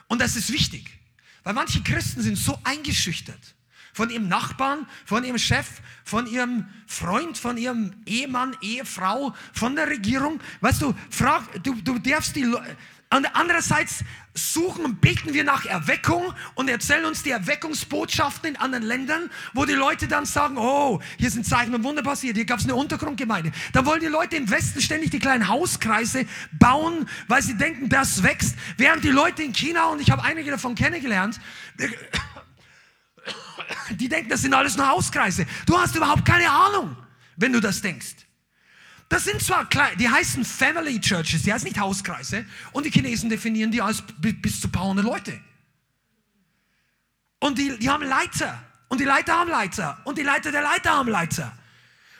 Und 0.09 0.21
das 0.21 0.37
ist 0.37 0.53
wichtig, 0.53 0.99
weil 1.42 1.55
manche 1.55 1.83
Christen 1.83 2.23
sind 2.23 2.37
so 2.37 2.59
eingeschüchtert 2.64 3.55
von 3.97 4.11
ihrem 4.11 4.29
Nachbarn, 4.29 4.87
von 5.07 5.25
ihrem 5.25 5.38
Chef, 5.38 5.81
von 6.05 6.27
ihrem 6.27 6.69
Freund, 6.87 7.38
von 7.38 7.57
ihrem 7.57 7.95
Ehemann, 8.05 8.55
Ehefrau, 8.61 9.35
von 9.55 9.75
der 9.75 9.88
Regierung. 9.88 10.38
Weißt 10.61 10.83
du, 10.83 10.95
frag, 11.09 11.62
du, 11.62 11.75
du 11.81 11.99
darfst 11.99 12.37
die 12.37 12.42
Leute. 12.42 12.77
Andererseits 13.09 14.03
suchen 14.35 14.85
und 14.85 15.01
beten 15.01 15.33
wir 15.33 15.45
nach 15.45 15.64
Erweckung 15.64 16.35
und 16.55 16.69
erzählen 16.69 17.05
uns 17.05 17.23
die 17.23 17.31
Erweckungsbotschaften 17.31 18.51
in 18.51 18.57
anderen 18.57 18.85
Ländern, 18.85 19.31
wo 19.55 19.64
die 19.64 19.75
Leute 19.75 20.09
dann 20.09 20.27
sagen, 20.27 20.59
oh, 20.59 21.01
hier 21.16 21.31
sind 21.31 21.47
Zeichen 21.47 21.75
und 21.75 21.85
Wunder 21.85 22.03
passiert, 22.03 22.37
hier 22.37 22.45
gab 22.45 22.59
es 22.59 22.64
eine 22.64 22.75
Untergrundgemeinde. 22.75 23.53
Da 23.73 23.87
wollen 23.87 24.01
die 24.01 24.07
Leute 24.07 24.37
im 24.37 24.51
Westen 24.51 24.81
ständig 24.81 25.11
die 25.11 25.21
kleinen 25.21 25.49
Hauskreise 25.49 26.27
bauen, 26.53 27.09
weil 27.29 27.42
sie 27.42 27.57
denken, 27.57 27.88
das 27.88 28.25
wächst. 28.25 28.57
Während 28.77 29.05
die 29.05 29.11
Leute 29.11 29.42
in 29.42 29.53
China, 29.53 29.87
und 29.87 30.01
ich 30.01 30.11
habe 30.11 30.25
einige 30.25 30.51
davon 30.51 30.75
kennengelernt, 30.75 31.40
die 33.90 34.09
denken, 34.09 34.31
das 34.31 34.42
sind 34.42 34.53
alles 34.53 34.77
nur 34.77 34.88
Hauskreise. 34.88 35.47
Du 35.64 35.79
hast 35.79 35.95
überhaupt 35.95 36.25
keine 36.25 36.51
Ahnung, 36.51 36.97
wenn 37.37 37.53
du 37.53 37.61
das 37.61 37.81
denkst. 37.81 38.26
Das 39.09 39.25
sind 39.25 39.40
zwar 39.40 39.69
klein, 39.69 39.97
die 39.99 40.09
heißen 40.09 40.45
Family 40.45 41.01
Churches, 41.01 41.42
die 41.42 41.53
heißen 41.53 41.69
nicht 41.69 41.79
Hauskreise. 41.79 42.45
Und 42.73 42.87
die 42.87 42.90
Chinesen 42.90 43.31
definieren 43.31 43.71
die 43.71 43.81
als 43.81 44.03
bis 44.19 44.61
zu 44.61 44.69
paar 44.69 44.85
hundert 44.87 45.05
Leute. 45.05 45.40
Und 47.38 47.59
die, 47.59 47.79
die 47.79 47.88
haben 47.88 48.05
Leiter. 48.05 48.62
Und 48.88 49.01
die 49.01 49.05
Leiter 49.05 49.35
haben 49.35 49.51
Leiter. 49.51 49.99
Und 50.05 50.19
die 50.19 50.23
Leiter 50.23 50.51
der 50.51 50.62
Leiter 50.62 50.90
haben 50.90 51.09
Leiter. 51.09 51.57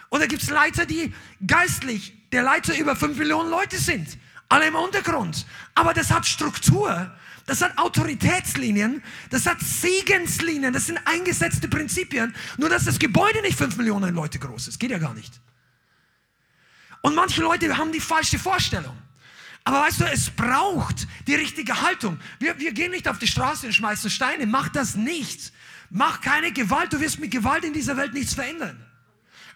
Und 0.09 0.21
da 0.21 0.27
gibt 0.27 0.43
es 0.43 0.51
Leiter, 0.51 0.87
die 0.87 1.13
geistlich 1.45 2.15
der 2.31 2.43
Leiter 2.43 2.79
über 2.79 2.95
fünf 2.95 3.19
Millionen 3.19 3.51
Leute 3.51 3.79
sind. 3.79 4.19
Alle 4.49 4.69
im 4.69 4.77
Untergrund. 4.77 5.45
Aber 5.75 5.93
das 5.93 6.13
hat 6.13 6.27
Struktur 6.27 7.13
das 7.47 7.63
hat 7.63 7.79
Autoritätslinien, 7.79 9.03
das 9.31 9.47
hat 9.47 9.61
Segenslinien, 9.61 10.73
das 10.73 10.87
sind 10.87 10.99
eingesetzte 11.05 11.69
Prinzipien. 11.69 12.35
Nur 12.59 12.69
dass 12.69 12.85
das 12.85 12.99
Gebäude 12.99 13.41
nicht 13.43 13.57
fünf 13.57 13.77
Millionen 13.77 14.15
Leute 14.15 14.41
groß 14.41 14.69
ist, 14.69 14.81
geht 14.81 14.91
ja 14.91 14.99
gar 14.99 15.15
nicht. 15.15 15.41
Und 17.07 17.15
manche 17.15 17.41
Leute 17.41 17.79
haben 17.79 17.93
die 17.93 18.01
falsche 18.01 18.37
Vorstellung. 18.37 18.99
Aber 19.63 19.83
weißt 19.83 20.01
du, 20.01 20.05
es 20.07 20.29
braucht 20.29 21.07
die 21.29 21.37
richtige 21.37 21.81
Haltung. 21.81 22.19
Wir, 22.41 22.59
wir 22.59 22.73
gehen 22.73 22.91
nicht 22.91 23.07
auf 23.07 23.21
die 23.21 23.29
Straße 23.29 23.69
und 23.69 23.73
schmeißen 23.73 24.11
Steine. 24.11 24.45
Mach 24.45 24.71
das 24.71 24.97
nicht. 24.97 25.53
Mach 25.89 26.21
keine 26.21 26.51
Gewalt. 26.51 26.93
Du 26.93 26.99
wirst 26.99 27.21
mit 27.21 27.31
Gewalt 27.31 27.63
in 27.63 27.73
dieser 27.73 27.97
Welt 27.97 28.13
nichts 28.13 28.35
verändern. 28.35 28.85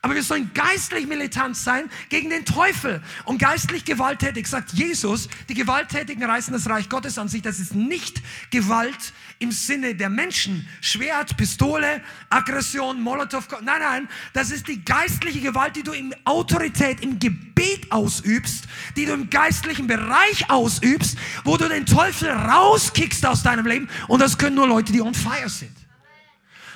Aber 0.00 0.14
wir 0.14 0.22
sollen 0.22 0.52
geistlich 0.54 1.08
militant 1.08 1.56
sein 1.56 1.90
gegen 2.08 2.30
den 2.30 2.44
Teufel 2.44 3.02
und 3.24 3.38
geistlich 3.38 3.84
gewalttätig. 3.84 4.46
Sagt 4.46 4.72
Jesus, 4.72 5.28
die 5.48 5.54
Gewalttätigen 5.54 6.22
reißen 6.22 6.52
das 6.52 6.70
Reich 6.70 6.88
Gottes 6.88 7.18
an 7.18 7.26
sich. 7.26 7.42
Das 7.42 7.58
ist 7.58 7.74
nicht 7.74 8.22
Gewalt 8.52 9.12
im 9.40 9.50
Sinne 9.50 9.94
der 9.94 10.10
Menschen. 10.10 10.68
Schwert, 10.80 11.36
Pistole, 11.36 12.02
Aggression, 12.28 13.00
Molotow. 13.00 13.44
Nein, 13.62 13.80
nein, 13.80 14.08
das 14.32 14.50
ist 14.50 14.68
die 14.68 14.84
geistliche 14.84 15.40
Gewalt, 15.40 15.74
die 15.74 15.82
du 15.82 15.92
in 15.92 16.14
Autorität, 16.24 17.02
im 17.02 17.18
Gebet 17.18 17.90
ausübst, 17.90 18.66
die 18.96 19.06
du 19.06 19.14
im 19.14 19.30
geistlichen 19.30 19.86
Bereich 19.86 20.48
ausübst, 20.50 21.18
wo 21.44 21.56
du 21.56 21.68
den 21.68 21.86
Teufel 21.86 22.28
rauskickst 22.28 23.24
aus 23.26 23.42
deinem 23.42 23.66
Leben. 23.66 23.88
Und 24.08 24.20
das 24.20 24.38
können 24.38 24.56
nur 24.56 24.68
Leute, 24.68 24.92
die 24.92 25.00
on 25.00 25.14
fire 25.14 25.48
sind. 25.48 25.76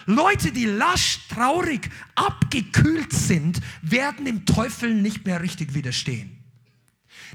Leute, 0.06 0.50
die 0.50 0.66
lasch, 0.66 1.20
traurig, 1.28 1.90
abgekühlt 2.14 3.12
sind, 3.12 3.60
werden 3.82 4.24
dem 4.24 4.46
Teufel 4.46 4.94
nicht 4.94 5.26
mehr 5.26 5.40
richtig 5.42 5.74
widerstehen. 5.74 6.42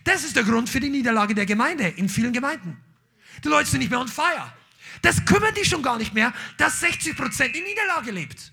Das 0.04 0.24
ist 0.24 0.36
der 0.36 0.44
Grund 0.44 0.70
für 0.70 0.80
die 0.80 0.90
Niederlage 0.90 1.36
der 1.36 1.46
Gemeinde 1.46 1.88
in 1.88 2.10
vielen 2.10 2.34
Gemeinden. 2.34 2.78
Die 3.44 3.48
Leute 3.48 3.70
sind 3.70 3.80
nicht 3.80 3.90
mehr 3.90 4.00
on 4.00 4.08
fire. 4.08 4.54
Das 5.02 5.24
kümmern 5.26 5.54
die 5.56 5.66
schon 5.66 5.82
gar 5.82 5.98
nicht 5.98 6.14
mehr, 6.14 6.34
dass 6.58 6.80
60 6.82 7.16
Prozent 7.16 7.56
in 7.56 7.64
Niederlage 7.64 8.12
lebt. 8.12 8.52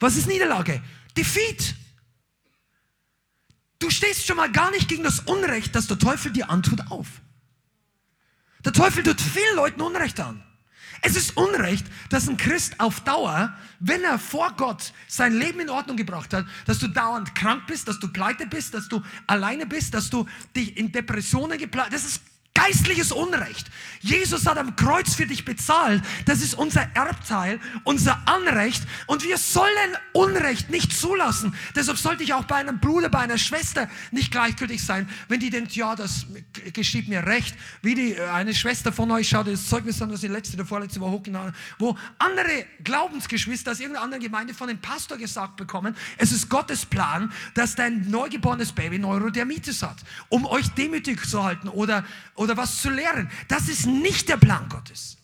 Was 0.00 0.16
ist 0.16 0.26
Niederlage? 0.26 0.82
Defeat. 1.16 1.74
Du 3.78 3.90
stehst 3.90 4.26
schon 4.26 4.36
mal 4.36 4.50
gar 4.50 4.70
nicht 4.70 4.88
gegen 4.88 5.04
das 5.04 5.20
Unrecht, 5.20 5.74
das 5.74 5.86
der 5.86 5.98
Teufel 5.98 6.32
dir 6.32 6.50
antut, 6.50 6.80
auf. 6.90 7.06
Der 8.64 8.72
Teufel 8.72 9.02
tut 9.02 9.20
vielen 9.20 9.56
Leuten 9.56 9.80
Unrecht 9.80 10.18
an. 10.18 10.42
Es 11.02 11.14
ist 11.14 11.36
Unrecht, 11.36 11.86
dass 12.08 12.28
ein 12.28 12.36
Christ 12.36 12.80
auf 12.80 13.00
Dauer, 13.00 13.56
wenn 13.80 14.02
er 14.02 14.18
vor 14.18 14.54
Gott 14.56 14.92
sein 15.06 15.38
Leben 15.38 15.60
in 15.60 15.70
Ordnung 15.70 15.96
gebracht 15.96 16.32
hat, 16.32 16.46
dass 16.64 16.78
du 16.78 16.88
dauernd 16.88 17.34
krank 17.34 17.66
bist, 17.66 17.86
dass 17.86 18.00
du 18.00 18.08
pleite 18.08 18.46
bist, 18.46 18.74
dass 18.74 18.88
du 18.88 19.02
alleine 19.26 19.66
bist, 19.66 19.94
dass 19.94 20.10
du 20.10 20.26
dich 20.56 20.76
in 20.76 20.90
Depressionen 20.90 21.58
geplant. 21.58 21.92
Das 21.92 22.04
ist 22.04 22.22
Geistliches 22.56 23.12
Unrecht. 23.12 23.70
Jesus 24.00 24.46
hat 24.46 24.56
am 24.56 24.76
Kreuz 24.76 25.14
für 25.14 25.26
dich 25.26 25.44
bezahlt. 25.44 26.02
Das 26.24 26.40
ist 26.40 26.54
unser 26.54 26.82
Erbteil, 26.94 27.60
unser 27.84 28.22
Anrecht. 28.26 28.82
Und 29.06 29.24
wir 29.24 29.36
sollen 29.36 29.96
Unrecht 30.12 30.70
nicht 30.70 30.92
zulassen. 30.92 31.54
Deshalb 31.74 31.98
sollte 31.98 32.22
ich 32.22 32.32
auch 32.32 32.44
bei 32.44 32.56
einem 32.56 32.80
Bruder, 32.80 33.08
bei 33.08 33.18
einer 33.18 33.36
Schwester 33.36 33.88
nicht 34.10 34.30
gleichgültig 34.30 34.84
sein, 34.84 35.08
wenn 35.28 35.40
die 35.40 35.50
denkt, 35.50 35.72
ja, 35.76 35.94
das 35.94 36.26
geschieht 36.72 37.08
mir 37.08 37.26
recht. 37.26 37.54
Wie 37.82 37.94
die, 37.94 38.14
äh, 38.14 38.28
eine 38.28 38.54
Schwester 38.54 38.92
von 38.92 39.10
euch, 39.10 39.28
schaut 39.28 39.48
das 39.48 39.68
Zeugnis 39.68 40.00
an, 40.00 40.10
das 40.10 40.20
die 40.20 40.28
letzte, 40.28 40.56
der 40.56 40.66
vorletzte 40.66 41.00
Woche 41.00 41.10
hochgeladen 41.10 41.54
wo 41.78 41.96
andere 42.18 42.66
Glaubensgeschwister 42.84 43.72
aus 43.72 43.80
irgendeiner 43.80 44.04
anderen 44.04 44.22
Gemeinde 44.22 44.54
von 44.54 44.68
dem 44.68 44.78
Pastor 44.78 45.18
gesagt 45.18 45.56
bekommen, 45.56 45.96
es 46.16 46.32
ist 46.32 46.48
Gottes 46.48 46.86
Plan, 46.86 47.32
dass 47.54 47.74
dein 47.74 48.08
neugeborenes 48.10 48.72
Baby 48.72 48.98
Neurodermitis 48.98 49.82
hat, 49.82 49.96
um 50.28 50.46
euch 50.46 50.68
demütig 50.70 51.24
zu 51.26 51.42
halten 51.42 51.68
oder, 51.68 52.04
oder 52.34 52.45
oder 52.46 52.56
was 52.56 52.80
zu 52.80 52.90
lehren. 52.90 53.30
Das 53.48 53.68
ist 53.68 53.86
nicht 53.86 54.28
der 54.28 54.36
Plan 54.36 54.68
Gottes. 54.68 55.18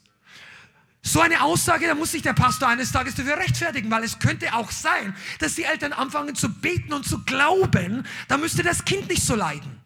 So 1.03 1.21
eine 1.21 1.43
Aussage, 1.43 1.89
da 1.89 1.95
muss 1.97 2.13
sich 2.13 2.23
der 2.23 2.33
Pastor 2.33 2.69
eines 2.69 2.93
Tages 2.93 3.17
dafür 3.17 3.37
rechtfertigen, 3.37 3.91
weil 3.91 4.05
es 4.05 4.21
könnte 4.21 4.55
auch 4.55 4.71
sein, 4.71 5.17
dass 5.41 5.57
die 5.57 5.65
Eltern 5.65 5.93
anfangen 5.93 6.37
zu 6.37 6.49
beten 6.49 6.93
und 6.93 7.05
zu 7.05 7.25
glauben, 7.25 8.07
da 8.29 8.39
müsste 8.39 8.63
das 8.63 8.85
Kind 8.85 9.09
nicht 9.09 9.23
so 9.23 9.35
leiden. 9.35 9.82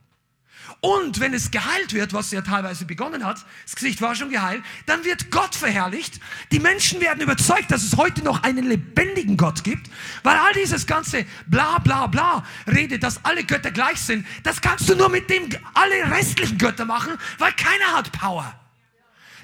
Und 0.81 1.21
wenn 1.21 1.35
es 1.35 1.51
geheilt 1.51 1.93
wird, 1.95 2.12
was 2.12 2.31
ja 2.31 2.43
teilweise 2.43 2.85
begonnen 2.85 3.25
hat, 3.25 3.45
das 3.64 3.77
Gesicht 3.77 4.01
war 4.01 4.14
schon 4.14 4.31
geheilt, 4.31 4.62
dann 4.87 5.05
wird 5.05 5.31
Gott 5.31 5.55
verherrlicht. 5.55 6.21
Die 6.53 6.59
Menschen 6.59 7.01
werden 7.01 7.21
überzeugt, 7.21 7.71
dass 7.71 7.83
es 7.83 7.97
heute 7.97 8.23
noch 8.23 8.43
einen 8.43 8.64
lebendigen 8.64 9.37
Gott 9.37 9.64
gibt, 9.64 9.91
weil 10.23 10.37
all 10.37 10.53
dieses 10.53 10.87
ganze 10.87 11.27
bla 11.47 11.79
bla 11.79 12.07
bla 12.07 12.45
Rede, 12.67 12.99
dass 12.99 13.25
alle 13.25 13.45
Götter 13.45 13.71
gleich 13.71 13.99
sind, 13.99 14.27
das 14.43 14.61
kannst 14.61 14.89
du 14.89 14.95
nur 14.95 15.09
mit 15.09 15.31
dem 15.31 15.49
alle 15.75 16.11
restlichen 16.11 16.59
Götter 16.59 16.85
machen, 16.85 17.12
weil 17.39 17.53
keiner 17.53 17.97
hat 17.97 18.12
Power. 18.12 18.59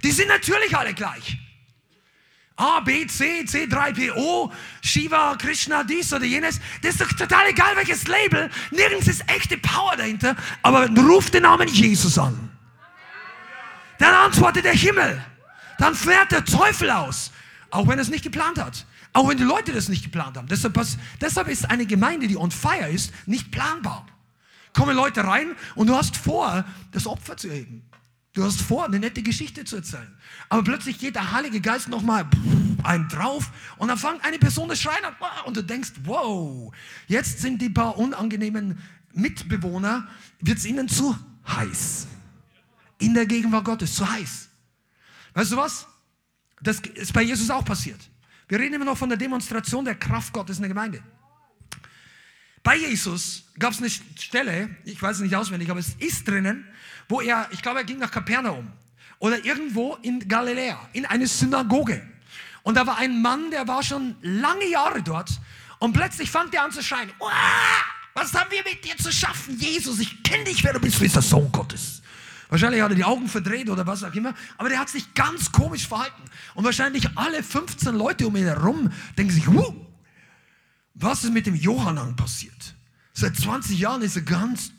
Die 0.03 0.11
sind 0.11 0.29
natürlich 0.29 0.77
alle 0.77 0.95
gleich. 0.95 1.39
A, 2.57 2.81
B, 2.81 3.07
C, 3.07 3.43
C3PO, 3.43 4.51
Shiva, 4.83 5.37
Krishna, 5.37 5.85
dies 5.85 6.13
oder 6.13 6.25
jenes. 6.25 6.61
Das 6.83 6.93
ist 6.93 7.01
doch 7.01 7.13
total 7.13 7.49
egal, 7.49 7.77
welches 7.77 8.07
Label. 8.07 8.51
Nirgends 8.71 9.09
ist 9.09 9.29
echte 9.29 9.57
Power 9.59 9.97
dahinter. 9.97 10.37
Aber 10.63 10.89
ruf 10.89 11.31
den 11.31 11.43
Namen 11.43 11.69
Jesus 11.69 12.19
an. 12.19 12.51
Dann 13.99 14.15
antwortet 14.15 14.65
der 14.65 14.75
Himmel. 14.75 15.25
Dann 15.79 15.95
fährt 15.95 16.33
der 16.33 16.45
Teufel 16.45 16.91
aus. 16.91 17.33
Auch 17.71 17.89
wenn 17.89 17.99
er 17.99 18.03
es 18.03 18.09
nicht 18.09 18.25
geplant 18.25 18.59
hat. 18.59 18.87
Auch 19.15 19.29
wenn 19.29 19.37
die 19.37 19.45
Leute 19.45 19.73
das 19.73 19.89
nicht 19.89 20.05
geplant 20.05 20.37
haben. 20.37 20.49
Deshalb, 20.49 20.79
deshalb 21.21 21.49
ist 21.49 21.71
eine 21.71 21.87
Gemeinde, 21.87 22.27
die 22.27 22.37
on 22.37 22.51
fire 22.51 22.89
ist, 22.89 23.13
nicht 23.27 23.51
planbar. 23.51 24.07
Kommen 24.73 24.97
Leute 24.97 25.25
rein 25.25 25.55
und 25.75 25.89
du 25.89 25.95
hast 25.95 26.17
vor, 26.17 26.65
das 26.93 27.07
Opfer 27.07 27.37
zu 27.37 27.49
erheben. 27.49 27.83
Du 28.35 28.43
hast 28.43 28.63
vor, 28.63 28.87
eine 28.87 28.99
nette 28.99 29.23
Geschichte 29.23 29.65
zu 29.65 29.77
erzählen. 29.77 30.11
Aber 30.49 30.65
plötzlich 30.65 30.99
geht 30.99 31.17
der 31.17 31.33
Heilige 31.33 31.61
Geist 31.61 31.89
nochmal 31.89 32.27
einen 32.83 33.09
drauf 33.09 33.51
und 33.77 33.89
dann 33.89 33.99
fängt 33.99 34.25
eine 34.25 34.39
Person 34.39 34.69
das 34.69 34.81
Schreien 34.81 35.05
an 35.05 35.15
und 35.45 35.57
du 35.57 35.63
denkst, 35.63 35.93
wow, 36.05 36.73
jetzt 37.09 37.41
sind 37.41 37.61
die 37.61 37.69
paar 37.69 37.99
unangenehmen 37.99 38.81
Mitbewohner, 39.13 40.09
wird 40.41 40.59
es 40.59 40.65
ihnen 40.65 40.89
zu 40.89 41.17
heiß. 41.47 42.07
In 42.99 43.13
der 43.13 43.27
Gegenwart 43.27 43.67
Gottes, 43.67 43.95
zu 43.95 44.11
heiß. 44.11 44.49
Weißt 45.35 45.53
du 45.53 45.57
was? 45.57 45.87
Das 46.63 46.81
ist 46.81 47.13
bei 47.13 47.23
Jesus 47.23 47.51
auch 47.51 47.65
passiert. 47.65 48.01
Wir 48.49 48.59
reden 48.59 48.75
immer 48.75 48.85
noch 48.85 48.97
von 48.97 49.09
der 49.09 49.19
Demonstration 49.19 49.85
der 49.85 49.95
Kraft 49.95 50.33
Gottes 50.33 50.57
in 50.57 50.63
der 50.63 50.69
Gemeinde. 50.69 51.03
Bei 52.63 52.77
Jesus 52.77 53.45
gab 53.59 53.73
es 53.73 53.79
eine 53.79 53.91
Stelle, 53.91 54.77
ich 54.85 55.03
weiß 55.03 55.17
es 55.17 55.23
nicht 55.23 55.35
auswendig, 55.35 55.71
aber 55.71 55.81
es 55.81 55.95
ist 55.99 56.29
drinnen, 56.29 56.65
wo 57.09 57.21
er, 57.21 57.49
ich 57.51 57.63
glaube, 57.63 57.81
er 57.81 57.85
ging 57.85 57.99
nach 57.99 58.11
Kapernaum 58.11 58.71
oder 59.19 59.45
irgendwo 59.45 59.97
in 60.03 60.27
Galiläa, 60.29 60.89
in 60.93 61.07
eine 61.07 61.27
Synagoge. 61.27 62.07
Und 62.63 62.77
da 62.77 62.87
war 62.87 62.99
ein 62.99 63.23
Mann, 63.23 63.51
der 63.51 63.67
war 63.67 63.83
schon 63.83 64.17
lange 64.21 64.67
Jahre 64.69 65.03
dort 65.03 65.31
und 65.79 65.93
plötzlich 65.93 66.31
fängt 66.31 66.55
er 66.55 66.65
an 66.65 66.73
zu 66.73 66.83
schreien, 66.83 67.11
was 68.15 68.35
haben 68.35 68.51
wir 68.51 68.63
mit 68.65 68.85
dir 68.85 68.97
zu 68.97 69.11
schaffen, 69.11 69.59
Jesus, 69.59 69.99
ich 69.99 70.23
kenne 70.23 70.45
dich, 70.45 70.63
wer 70.63 70.73
du 70.73 70.81
bist, 70.81 70.97
du 70.97 71.01
bist 71.01 71.17
der 71.17 71.23
Sohn 71.23 71.51
Gottes. 71.51 72.03
Wahrscheinlich 72.49 72.83
hat 72.83 72.91
er 72.91 72.97
die 72.97 73.05
Augen 73.05 73.29
verdreht 73.29 73.71
oder 73.71 73.87
was 73.87 74.05
auch 74.05 74.13
immer, 74.13 74.35
aber 74.59 74.69
der 74.69 74.79
hat 74.79 74.91
sich 74.91 75.15
ganz 75.15 75.51
komisch 75.51 75.89
verhalten. 75.89 76.23
Und 76.55 76.65
wahrscheinlich 76.65 77.09
alle 77.17 77.43
15 77.43 77.95
Leute 77.95 78.27
um 78.27 78.37
ihn 78.37 78.45
herum 78.45 78.93
denken 79.17 79.33
sich, 79.33 79.45
was 80.95 81.25
ist 81.25 81.33
mit 81.33 81.47
dem 81.47 81.55
Johannan 81.55 82.15
passiert? 82.15 82.75
Seit 83.15 83.37
20 83.37 83.79
Jahren 83.79 84.03
ist 84.03 84.17
er 84.17 84.23
ganz 84.23 84.71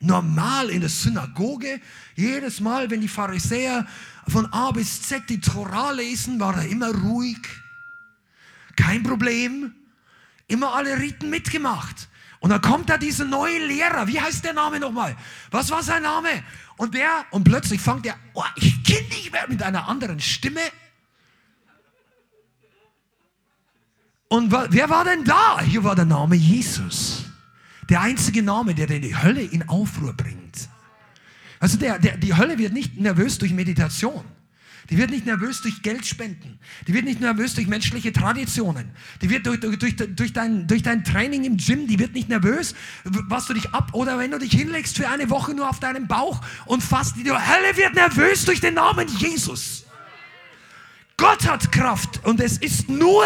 normal 0.00 0.70
in 0.70 0.80
der 0.80 0.90
Synagoge. 0.90 1.80
Jedes 2.14 2.60
Mal, 2.60 2.90
wenn 2.90 3.00
die 3.00 3.08
Pharisäer 3.08 3.86
von 4.28 4.52
A 4.52 4.70
bis 4.70 5.02
Z 5.02 5.28
die 5.28 5.40
Torah 5.40 5.92
lesen, 5.92 6.38
war 6.40 6.56
er 6.56 6.68
immer 6.68 6.92
ruhig. 6.94 7.38
Kein 8.76 9.02
Problem. 9.02 9.74
Immer 10.48 10.74
alle 10.74 10.98
Riten 10.98 11.30
mitgemacht. 11.30 12.08
Und 12.40 12.50
dann 12.50 12.60
kommt 12.60 12.88
da 12.88 12.98
dieser 12.98 13.24
neue 13.24 13.66
Lehrer. 13.66 14.06
Wie 14.06 14.20
heißt 14.20 14.44
der 14.44 14.52
Name 14.52 14.78
nochmal? 14.78 15.16
Was 15.50 15.70
war 15.70 15.82
sein 15.82 16.02
Name? 16.02 16.28
Und 16.76 16.94
der, 16.94 17.24
und 17.30 17.44
plötzlich 17.44 17.80
fängt 17.80 18.06
er, 18.06 18.16
oh, 18.34 18.44
ich 18.56 18.84
kenne 18.84 19.08
dich 19.08 19.32
mehr 19.32 19.48
mit 19.48 19.62
einer 19.62 19.88
anderen 19.88 20.20
Stimme. 20.20 20.60
Und 24.28 24.52
wer 24.52 24.90
war 24.90 25.04
denn 25.04 25.24
da? 25.24 25.60
Hier 25.60 25.82
war 25.82 25.94
der 25.94 26.04
Name 26.04 26.36
Jesus. 26.36 27.25
Der 27.88 28.00
einzige 28.00 28.42
Name, 28.42 28.74
der 28.74 28.86
die 28.86 29.16
Hölle 29.16 29.42
in 29.42 29.68
Aufruhr 29.68 30.12
bringt. 30.12 30.68
Also 31.60 31.78
der, 31.78 31.98
der, 31.98 32.16
die 32.16 32.34
Hölle 32.36 32.58
wird 32.58 32.72
nicht 32.72 32.98
nervös 32.98 33.38
durch 33.38 33.52
Meditation. 33.52 34.24
Die 34.90 34.98
wird 34.98 35.10
nicht 35.10 35.26
nervös 35.26 35.62
durch 35.62 35.82
Geldspenden. 35.82 36.58
Die 36.86 36.94
wird 36.94 37.04
nicht 37.04 37.20
nervös 37.20 37.54
durch 37.54 37.66
menschliche 37.66 38.12
Traditionen. 38.12 38.90
Die 39.20 39.30
wird 39.30 39.46
durch, 39.46 39.58
durch, 39.60 39.96
durch, 39.96 40.32
dein, 40.32 40.66
durch 40.68 40.82
dein 40.82 41.02
Training 41.02 41.44
im 41.44 41.56
Gym, 41.56 41.88
die 41.88 41.98
wird 41.98 42.14
nicht 42.14 42.28
nervös, 42.28 42.74
was 43.04 43.46
du 43.46 43.54
dich 43.54 43.74
ab 43.74 43.90
oder 43.94 44.18
wenn 44.18 44.30
du 44.30 44.38
dich 44.38 44.52
hinlegst 44.52 44.96
für 44.96 45.08
eine 45.08 45.28
Woche 45.28 45.54
nur 45.54 45.68
auf 45.68 45.80
deinem 45.80 46.06
Bauch 46.06 46.40
und 46.66 46.82
fast 46.82 47.16
die 47.16 47.24
Hölle 47.24 47.76
wird 47.76 47.94
nervös 47.94 48.44
durch 48.44 48.60
den 48.60 48.74
Namen 48.74 49.08
Jesus. 49.18 49.86
Gott 51.16 51.48
hat 51.48 51.72
Kraft 51.72 52.24
und 52.24 52.40
es 52.40 52.58
ist 52.58 52.88
nur 52.88 53.24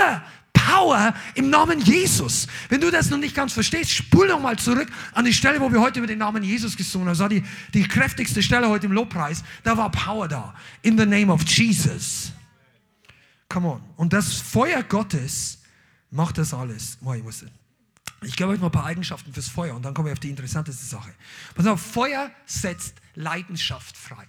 Power 0.66 1.14
im 1.34 1.50
Namen 1.50 1.80
Jesus. 1.80 2.46
Wenn 2.68 2.80
du 2.80 2.90
das 2.90 3.10
noch 3.10 3.18
nicht 3.18 3.34
ganz 3.34 3.52
verstehst, 3.52 3.90
spul 3.90 4.28
noch 4.28 4.40
mal 4.40 4.58
zurück 4.58 4.88
an 5.12 5.24
die 5.24 5.32
Stelle, 5.32 5.60
wo 5.60 5.72
wir 5.72 5.80
heute 5.80 5.98
über 5.98 6.06
den 6.06 6.18
Namen 6.18 6.42
Jesus 6.42 6.76
gesungen 6.76 7.08
haben. 7.08 7.12
Das 7.12 7.20
war 7.20 7.28
die, 7.28 7.44
die 7.74 7.86
kräftigste 7.86 8.42
Stelle 8.42 8.68
heute 8.68 8.86
im 8.86 8.92
Lobpreis. 8.92 9.42
Da 9.62 9.76
war 9.76 9.90
Power 9.90 10.28
da. 10.28 10.54
In 10.82 10.98
the 10.98 11.06
name 11.06 11.32
of 11.32 11.42
Jesus. 11.46 12.32
Come 13.48 13.68
on. 13.68 13.82
Und 13.96 14.12
das 14.12 14.34
Feuer 14.34 14.82
Gottes 14.82 15.58
macht 16.10 16.38
das 16.38 16.54
alles. 16.54 16.98
Oh, 17.04 17.12
ich 17.12 17.22
muss 17.22 17.44
ich 18.22 18.36
gebe 18.36 18.50
euch 18.50 18.60
mal 18.60 18.66
ein 18.66 18.72
paar 18.72 18.84
Eigenschaften 18.84 19.32
fürs 19.32 19.48
Feuer 19.48 19.74
und 19.74 19.82
dann 19.82 19.94
kommen 19.94 20.06
wir 20.06 20.12
auf 20.12 20.20
die 20.20 20.28
interessanteste 20.28 20.84
Sache. 20.84 21.10
Pass 21.54 21.66
auf, 21.66 21.80
Feuer 21.80 22.30
setzt 22.44 22.96
Leidenschaft 23.14 23.96
frei. 23.96 24.26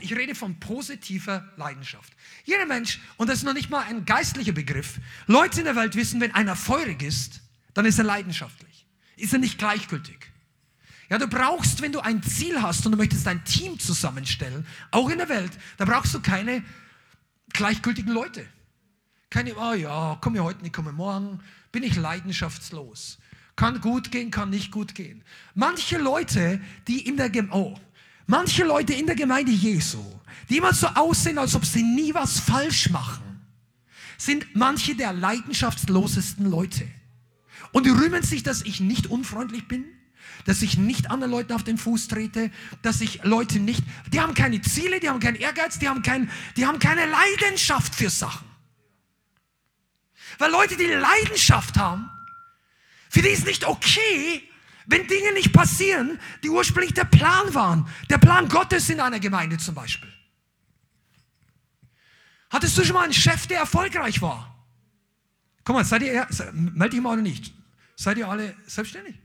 Ich 0.00 0.14
rede 0.14 0.34
von 0.34 0.58
positiver 0.58 1.48
Leidenschaft. 1.56 2.12
Jeder 2.44 2.66
Mensch, 2.66 3.00
und 3.16 3.28
das 3.28 3.38
ist 3.38 3.44
noch 3.44 3.54
nicht 3.54 3.70
mal 3.70 3.84
ein 3.84 4.04
geistlicher 4.04 4.52
Begriff, 4.52 4.98
Leute 5.26 5.60
in 5.60 5.64
der 5.64 5.76
Welt 5.76 5.94
wissen, 5.94 6.20
wenn 6.20 6.34
einer 6.34 6.56
feurig 6.56 7.02
ist, 7.02 7.40
dann 7.72 7.86
ist 7.86 7.98
er 7.98 8.04
leidenschaftlich. 8.04 8.86
Ist 9.16 9.32
er 9.32 9.38
nicht 9.38 9.58
gleichgültig. 9.58 10.32
Ja, 11.08 11.18
du 11.18 11.28
brauchst, 11.28 11.82
wenn 11.82 11.92
du 11.92 12.00
ein 12.00 12.22
Ziel 12.22 12.62
hast 12.62 12.84
und 12.86 12.92
du 12.92 12.98
möchtest 12.98 13.28
ein 13.28 13.44
Team 13.44 13.78
zusammenstellen, 13.78 14.66
auch 14.90 15.08
in 15.10 15.18
der 15.18 15.28
Welt, 15.28 15.52
da 15.76 15.84
brauchst 15.84 16.14
du 16.14 16.20
keine 16.20 16.64
gleichgültigen 17.52 18.12
Leute. 18.12 18.46
Keine, 19.30 19.54
oh 19.56 19.74
ja, 19.74 20.18
komme 20.20 20.42
heute 20.42 20.62
nicht, 20.62 20.74
komme 20.74 20.92
morgen, 20.92 21.40
bin 21.72 21.82
ich 21.82 21.96
leidenschaftslos. 21.96 23.18
Kann 23.56 23.80
gut 23.80 24.10
gehen, 24.10 24.30
kann 24.30 24.50
nicht 24.50 24.72
gut 24.72 24.94
gehen. 24.94 25.22
Manche 25.54 25.98
Leute, 25.98 26.60
die 26.88 27.06
in 27.06 27.16
der 27.16 27.30
Gemeinde, 27.30 27.56
oh, 27.56 27.78
manche 28.26 28.64
Leute 28.64 28.94
in 28.94 29.06
der 29.06 29.16
Gemeinde 29.16 29.52
Jesu, 29.52 30.02
die 30.48 30.58
immer 30.58 30.72
so 30.72 30.86
aussehen, 30.88 31.38
als 31.38 31.54
ob 31.54 31.64
sie 31.64 31.82
nie 31.82 32.14
was 32.14 32.40
falsch 32.40 32.90
machen, 32.90 33.22
sind 34.18 34.54
manche 34.54 34.94
der 34.94 35.12
leidenschaftslosesten 35.12 36.50
Leute. 36.50 36.86
Und 37.72 37.86
die 37.86 37.90
rühmen 37.90 38.22
sich, 38.22 38.42
dass 38.42 38.62
ich 38.62 38.80
nicht 38.80 39.08
unfreundlich 39.08 39.66
bin, 39.66 39.84
dass 40.44 40.62
ich 40.62 40.76
nicht 40.76 41.10
anderen 41.10 41.32
Leuten 41.32 41.52
auf 41.52 41.64
den 41.64 41.78
Fuß 41.78 42.08
trete, 42.08 42.50
dass 42.82 43.00
ich 43.00 43.24
Leute 43.24 43.58
nicht, 43.58 43.82
die 44.12 44.20
haben 44.20 44.34
keine 44.34 44.60
Ziele, 44.60 45.00
die 45.00 45.08
haben 45.08 45.20
keinen 45.20 45.36
Ehrgeiz, 45.36 45.78
die 45.78 45.88
haben, 45.88 46.02
kein, 46.02 46.30
die 46.56 46.66
haben 46.66 46.78
keine 46.78 47.06
Leidenschaft 47.06 47.94
für 47.94 48.10
Sachen. 48.10 48.46
Weil 50.38 50.50
Leute, 50.50 50.76
die 50.76 50.84
Leidenschaft 50.84 51.76
haben, 51.76 52.10
für 53.08 53.22
die 53.22 53.28
ist 53.28 53.46
nicht 53.46 53.66
okay, 53.66 54.42
wenn 54.86 55.06
Dinge 55.06 55.32
nicht 55.32 55.52
passieren, 55.52 56.18
die 56.42 56.50
ursprünglich 56.50 56.94
der 56.94 57.04
Plan 57.04 57.54
waren. 57.54 57.88
Der 58.10 58.18
Plan 58.18 58.48
Gottes 58.48 58.88
in 58.90 59.00
einer 59.00 59.20
Gemeinde 59.20 59.58
zum 59.58 59.74
Beispiel. 59.74 60.12
Hattest 62.50 62.76
du 62.78 62.84
schon 62.84 62.94
mal 62.94 63.04
einen 63.04 63.12
Chef, 63.12 63.46
der 63.46 63.60
erfolgreich 63.60 64.20
war? 64.22 64.54
Komm 65.64 65.76
mal, 65.76 65.84
seid 65.84 66.02
ihr, 66.02 66.26
meld 66.52 66.92
dich 66.92 67.00
mal 67.00 67.14
oder 67.14 67.22
nicht? 67.22 67.52
Seid 67.96 68.18
ihr 68.18 68.28
alle 68.28 68.54
selbstständig? 68.66 69.16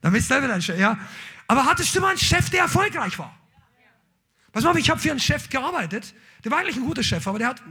Dann 0.00 0.12
bist 0.12 0.28
du 0.28 0.34
selber 0.34 0.48
dein 0.48 0.62
Chef, 0.62 0.78
ja. 0.78 0.98
Aber 1.46 1.64
hattest 1.64 1.94
du 1.94 2.00
mal 2.00 2.10
einen 2.10 2.18
Chef, 2.18 2.50
der 2.50 2.60
erfolgreich 2.62 3.18
war? 3.18 3.36
Pass 4.52 4.64
mal, 4.64 4.76
ich 4.76 4.90
habe 4.90 5.00
für 5.00 5.10
einen 5.10 5.20
Chef 5.20 5.48
gearbeitet. 5.48 6.14
Der 6.44 6.50
war 6.50 6.58
eigentlich 6.58 6.76
ein 6.76 6.84
guter 6.84 7.02
Chef, 7.02 7.26
aber 7.26 7.38
der 7.38 7.48
hat, 7.48 7.62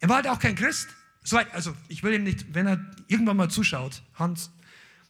er 0.00 0.08
war 0.08 0.16
halt 0.16 0.28
auch 0.28 0.38
kein 0.38 0.54
Christ. 0.54 0.88
So, 1.24 1.38
also 1.38 1.74
ich 1.88 2.02
will 2.02 2.14
ihm 2.14 2.22
nicht, 2.22 2.54
wenn 2.54 2.66
er 2.66 2.78
irgendwann 3.08 3.36
mal 3.36 3.50
zuschaut, 3.50 4.02
Hans, 4.14 4.50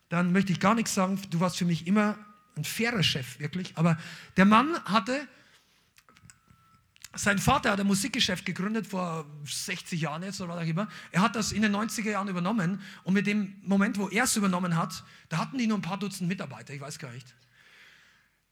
dann 0.08 0.32
möchte 0.32 0.52
ich 0.52 0.60
gar 0.60 0.74
nichts 0.74 0.94
sagen. 0.94 1.20
Du 1.30 1.40
warst 1.40 1.56
für 1.56 1.64
mich 1.64 1.86
immer 1.86 2.16
ein 2.56 2.64
fairer 2.64 3.02
Chef, 3.02 3.38
wirklich. 3.38 3.76
Aber 3.76 3.98
der 4.36 4.44
Mann 4.44 4.78
hatte, 4.84 5.26
sein 7.14 7.38
Vater 7.38 7.72
hat 7.72 7.80
ein 7.80 7.86
Musikgeschäft 7.86 8.44
gegründet 8.44 8.86
vor 8.86 9.26
60 9.44 10.00
Jahren 10.00 10.22
jetzt 10.22 10.40
oder 10.40 10.54
was 10.54 10.64
auch 10.64 10.68
immer. 10.68 10.88
Er 11.12 11.22
hat 11.22 11.34
das 11.34 11.52
in 11.52 11.62
den 11.62 11.74
90er 11.74 12.10
Jahren 12.10 12.28
übernommen 12.28 12.80
und 13.04 13.14
mit 13.14 13.26
dem 13.26 13.54
Moment, 13.62 13.98
wo 13.98 14.08
er 14.08 14.24
es 14.24 14.36
übernommen 14.36 14.76
hat, 14.76 15.04
da 15.28 15.38
hatten 15.38 15.58
die 15.58 15.66
nur 15.66 15.78
ein 15.78 15.82
paar 15.82 15.98
Dutzend 15.98 16.28
Mitarbeiter, 16.28 16.74
ich 16.74 16.80
weiß 16.80 16.98
gar 16.98 17.10
nicht. 17.12 17.34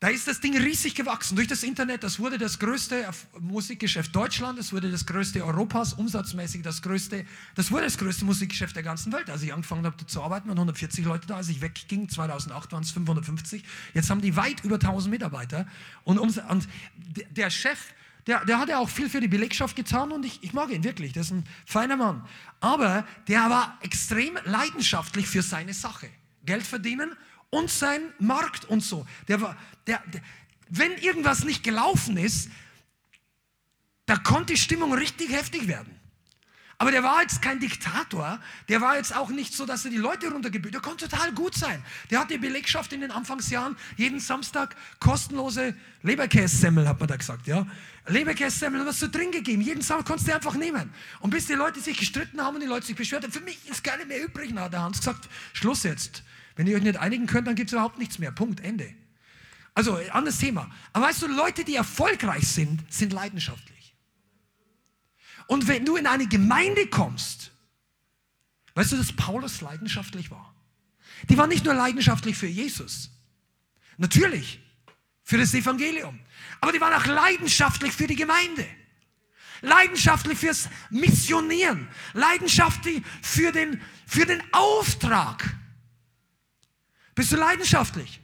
Da 0.04 0.10
ist 0.10 0.28
das 0.28 0.38
Ding 0.38 0.54
riesig 0.54 0.94
gewachsen 0.94 1.34
durch 1.34 1.48
das 1.48 1.62
Internet. 1.62 2.04
Das 2.04 2.18
wurde 2.18 2.36
das 2.36 2.58
größte 2.58 3.08
Musikgeschäft 3.40 4.14
Deutschland, 4.14 4.58
das 4.58 4.70
wurde 4.70 4.90
das 4.90 5.06
größte 5.06 5.42
Europas, 5.42 5.94
umsatzmäßig 5.94 6.60
das 6.60 6.82
größte, 6.82 7.24
das 7.54 7.70
wurde 7.70 7.84
das 7.84 7.96
größte 7.96 8.26
Musikgeschäft 8.26 8.76
der 8.76 8.82
ganzen 8.82 9.14
Welt. 9.14 9.30
Als 9.30 9.40
ich 9.40 9.54
angefangen 9.54 9.86
habe 9.86 9.96
zu 10.06 10.22
arbeiten, 10.22 10.46
waren 10.50 10.58
140 10.58 11.06
Leute 11.06 11.26
da. 11.26 11.36
Als 11.36 11.48
ich 11.48 11.62
wegging, 11.62 12.10
2008 12.10 12.72
waren 12.72 12.82
es 12.82 12.90
550. 12.90 13.64
Jetzt 13.94 14.10
haben 14.10 14.20
die 14.20 14.36
weit 14.36 14.62
über 14.62 14.74
1000 14.74 15.10
Mitarbeiter. 15.10 15.66
Und, 16.04 16.18
und 16.18 16.68
der 17.30 17.48
Chef, 17.48 17.78
der, 18.26 18.44
der 18.44 18.58
hat 18.58 18.68
ja 18.68 18.80
auch 18.80 18.90
viel 18.90 19.08
für 19.08 19.22
die 19.22 19.28
Belegschaft 19.28 19.74
getan 19.74 20.12
und 20.12 20.26
ich, 20.26 20.42
ich 20.42 20.52
mag 20.52 20.70
ihn 20.70 20.84
wirklich. 20.84 21.14
Das 21.14 21.28
ist 21.28 21.32
ein 21.32 21.44
feiner 21.64 21.96
Mann. 21.96 22.26
Aber 22.60 23.06
der 23.26 23.48
war 23.48 23.78
extrem 23.80 24.36
leidenschaftlich 24.44 25.26
für 25.26 25.40
seine 25.40 25.72
Sache. 25.72 26.10
Geld 26.44 26.66
verdienen 26.66 27.16
und 27.54 27.70
sein 27.70 28.02
Markt 28.18 28.64
und 28.66 28.82
so. 28.82 29.06
Der 29.28 29.38
der, 29.86 30.02
der, 30.12 30.20
wenn 30.68 30.92
irgendwas 30.98 31.44
nicht 31.44 31.62
gelaufen 31.62 32.16
ist, 32.16 32.50
da 34.06 34.16
konnte 34.16 34.54
die 34.54 34.58
Stimmung 34.58 34.92
richtig 34.92 35.30
heftig 35.32 35.68
werden. 35.68 36.00
Aber 36.76 36.90
der 36.90 37.04
war 37.04 37.22
jetzt 37.22 37.40
kein 37.40 37.60
Diktator, 37.60 38.40
der 38.68 38.80
war 38.80 38.96
jetzt 38.96 39.14
auch 39.14 39.30
nicht 39.30 39.54
so, 39.54 39.64
dass 39.64 39.84
er 39.84 39.92
die 39.92 39.96
Leute 39.96 40.28
runtergebüht. 40.30 40.74
Der 40.74 40.80
konnte 40.80 41.08
total 41.08 41.32
gut 41.32 41.54
sein. 41.54 41.82
Der 42.10 42.18
hat 42.18 42.30
die 42.30 42.38
Belegschaft 42.38 42.92
in 42.92 43.00
den 43.00 43.12
Anfangsjahren 43.12 43.76
jeden 43.96 44.18
Samstag 44.18 44.74
kostenlose 44.98 45.76
Leberkässemmel, 46.02 46.88
hat 46.88 46.98
man 46.98 47.08
da 47.08 47.16
gesagt, 47.16 47.46
ja. 47.46 47.64
Leberkässemmel, 48.08 48.84
was 48.84 48.98
du 48.98 49.08
drin 49.08 49.30
gegeben. 49.30 49.62
Jeden 49.62 49.82
Samstag 49.82 50.06
konntest 50.06 50.28
du 50.28 50.34
einfach 50.34 50.54
nehmen. 50.54 50.92
Und 51.20 51.30
bis 51.30 51.46
die 51.46 51.54
Leute 51.54 51.80
sich 51.80 51.96
gestritten 51.96 52.40
haben 52.40 52.56
und 52.56 52.60
die 52.60 52.66
Leute 52.66 52.86
sich 52.86 52.96
beschwert 52.96 53.22
haben, 53.22 53.32
für 53.32 53.40
mich 53.40 53.58
ist 53.70 53.84
gar 53.84 53.96
nicht 53.96 54.08
mehr 54.08 54.22
übrig, 54.22 54.50
na, 54.52 54.68
der 54.68 54.82
Hans 54.82 54.98
gesagt, 54.98 55.28
Schluss 55.52 55.84
jetzt. 55.84 56.24
Wenn 56.56 56.66
ihr 56.66 56.76
euch 56.76 56.82
nicht 56.82 56.98
einigen 56.98 57.26
könnt, 57.26 57.46
dann 57.48 57.56
gibt 57.56 57.70
es 57.70 57.72
überhaupt 57.72 57.98
nichts 57.98 58.18
mehr. 58.18 58.30
Punkt, 58.30 58.60
Ende. 58.60 58.94
Also, 59.74 59.96
anderes 60.12 60.38
Thema. 60.38 60.70
Aber 60.92 61.06
weißt 61.06 61.22
du, 61.22 61.26
Leute, 61.26 61.64
die 61.64 61.74
erfolgreich 61.74 62.46
sind, 62.46 62.84
sind 62.92 63.12
leidenschaftlich. 63.12 63.96
Und 65.46 65.66
wenn 65.66 65.84
du 65.84 65.96
in 65.96 66.06
eine 66.06 66.26
Gemeinde 66.26 66.86
kommst, 66.86 67.50
weißt 68.74 68.92
du, 68.92 68.96
dass 68.96 69.12
Paulus 69.12 69.60
leidenschaftlich 69.60 70.30
war? 70.30 70.54
Die 71.28 71.36
war 71.36 71.46
nicht 71.46 71.64
nur 71.64 71.74
leidenschaftlich 71.74 72.36
für 72.36 72.46
Jesus. 72.46 73.10
Natürlich, 73.96 74.60
für 75.22 75.38
das 75.38 75.54
Evangelium. 75.54 76.20
Aber 76.60 76.72
die 76.72 76.80
waren 76.80 76.92
auch 76.92 77.06
leidenschaftlich 77.06 77.92
für 77.92 78.06
die 78.06 78.16
Gemeinde. 78.16 78.66
Leidenschaftlich 79.60 80.38
fürs 80.38 80.68
Missionieren. 80.90 81.88
Leidenschaftlich 82.12 83.02
für 83.22 83.50
den, 83.50 83.80
für 84.06 84.26
den 84.26 84.42
Auftrag. 84.52 85.56
Bist 87.14 87.32
du 87.32 87.36
leidenschaftlich? 87.36 88.20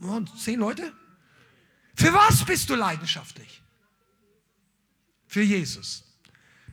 Oh, 0.00 0.20
zehn 0.38 0.60
Leute? 0.60 0.92
Für 1.94 2.12
was 2.12 2.44
bist 2.44 2.68
du 2.68 2.74
leidenschaftlich? 2.74 3.62
Für 5.26 5.42
Jesus. 5.42 6.04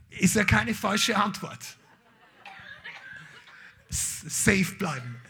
Ist 0.09 0.35
ja 0.35 0.43
keine 0.43 0.73
falsche 0.73 1.17
Antwort. 1.17 1.77
Safe 3.89 4.75
bleiben. 4.77 5.21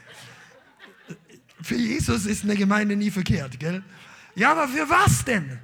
Für 1.61 1.75
Jesus 1.75 2.25
ist 2.25 2.43
eine 2.43 2.55
Gemeinde 2.55 2.95
nie 2.95 3.11
verkehrt, 3.11 3.59
gell? 3.59 3.83
Ja, 4.35 4.51
aber 4.51 4.67
für 4.67 4.89
was 4.89 5.23
denn? 5.23 5.59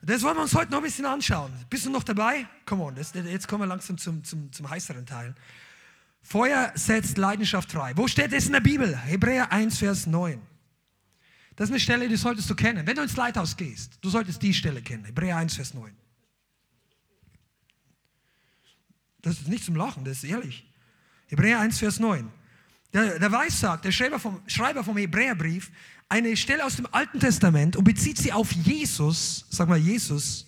Das 0.00 0.22
wollen 0.22 0.36
wir 0.36 0.42
uns 0.42 0.54
heute 0.54 0.70
noch 0.70 0.78
ein 0.78 0.84
bisschen 0.84 1.04
anschauen. 1.04 1.52
Bist 1.68 1.84
du 1.84 1.90
noch 1.90 2.02
dabei? 2.02 2.46
Come 2.64 2.84
on, 2.84 2.94
das, 2.94 3.12
jetzt 3.12 3.46
kommen 3.46 3.62
wir 3.62 3.66
langsam 3.66 3.98
zum, 3.98 4.24
zum, 4.24 4.50
zum 4.52 4.70
heißeren 4.70 5.04
Teil. 5.04 5.34
Feuer 6.28 6.72
setzt 6.74 7.16
Leidenschaft 7.16 7.72
frei. 7.72 7.94
Wo 7.96 8.06
steht 8.06 8.34
das 8.34 8.44
in 8.44 8.52
der 8.52 8.60
Bibel? 8.60 8.94
Hebräer 8.94 9.50
1, 9.50 9.78
Vers 9.78 10.06
9. 10.06 10.38
Das 11.56 11.68
ist 11.68 11.72
eine 11.72 11.80
Stelle, 11.80 12.06
die 12.06 12.16
solltest 12.16 12.50
du 12.50 12.54
kennen. 12.54 12.86
Wenn 12.86 12.96
du 12.96 13.02
ins 13.02 13.16
Leithaus 13.16 13.56
gehst, 13.56 13.96
du 14.02 14.10
solltest 14.10 14.42
die 14.42 14.52
Stelle 14.52 14.82
kennen. 14.82 15.06
Hebräer 15.06 15.38
1, 15.38 15.56
Vers 15.56 15.72
9. 15.72 15.90
Das 19.22 19.38
ist 19.38 19.48
nicht 19.48 19.64
zum 19.64 19.74
Lachen, 19.74 20.04
das 20.04 20.18
ist 20.18 20.24
ehrlich. 20.24 20.70
Hebräer 21.28 21.60
1, 21.60 21.78
Vers 21.78 21.98
9. 21.98 22.30
Der, 22.92 23.18
der 23.18 23.32
Weissagt, 23.32 23.86
der 23.86 23.92
Schreiber 23.92 24.20
vom, 24.20 24.42
Schreiber 24.46 24.84
vom 24.84 24.98
Hebräerbrief, 24.98 25.70
eine 26.10 26.36
Stelle 26.36 26.62
aus 26.62 26.76
dem 26.76 26.86
Alten 26.92 27.20
Testament 27.20 27.74
und 27.74 27.84
bezieht 27.84 28.18
sie 28.18 28.34
auf 28.34 28.52
Jesus, 28.52 29.46
sag 29.48 29.70
mal 29.70 29.78
Jesus. 29.78 30.46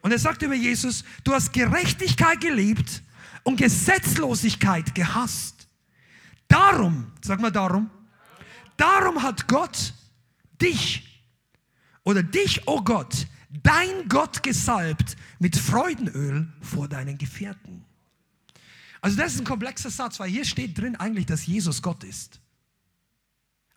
Und 0.00 0.10
er 0.10 0.18
sagt 0.18 0.42
über 0.42 0.54
Jesus, 0.54 1.04
du 1.22 1.32
hast 1.32 1.52
Gerechtigkeit 1.52 2.40
geliebt 2.40 3.00
und 3.44 3.56
Gesetzlosigkeit 3.56 4.94
gehasst. 4.94 5.68
Darum, 6.48 7.12
sag 7.22 7.40
mal 7.40 7.50
darum, 7.50 7.90
darum 8.76 9.22
hat 9.22 9.48
Gott 9.48 9.94
dich 10.60 11.24
oder 12.04 12.22
dich, 12.22 12.66
oh 12.66 12.82
Gott, 12.82 13.26
dein 13.62 14.08
Gott 14.08 14.42
gesalbt 14.42 15.16
mit 15.38 15.56
Freudenöl 15.56 16.52
vor 16.60 16.88
deinen 16.88 17.18
Gefährten. 17.18 17.84
Also 19.00 19.16
das 19.16 19.34
ist 19.34 19.40
ein 19.40 19.44
komplexer 19.44 19.90
Satz, 19.90 20.20
weil 20.20 20.30
hier 20.30 20.44
steht 20.44 20.78
drin 20.78 20.96
eigentlich, 20.96 21.26
dass 21.26 21.46
Jesus 21.46 21.82
Gott 21.82 22.04
ist. 22.04 22.40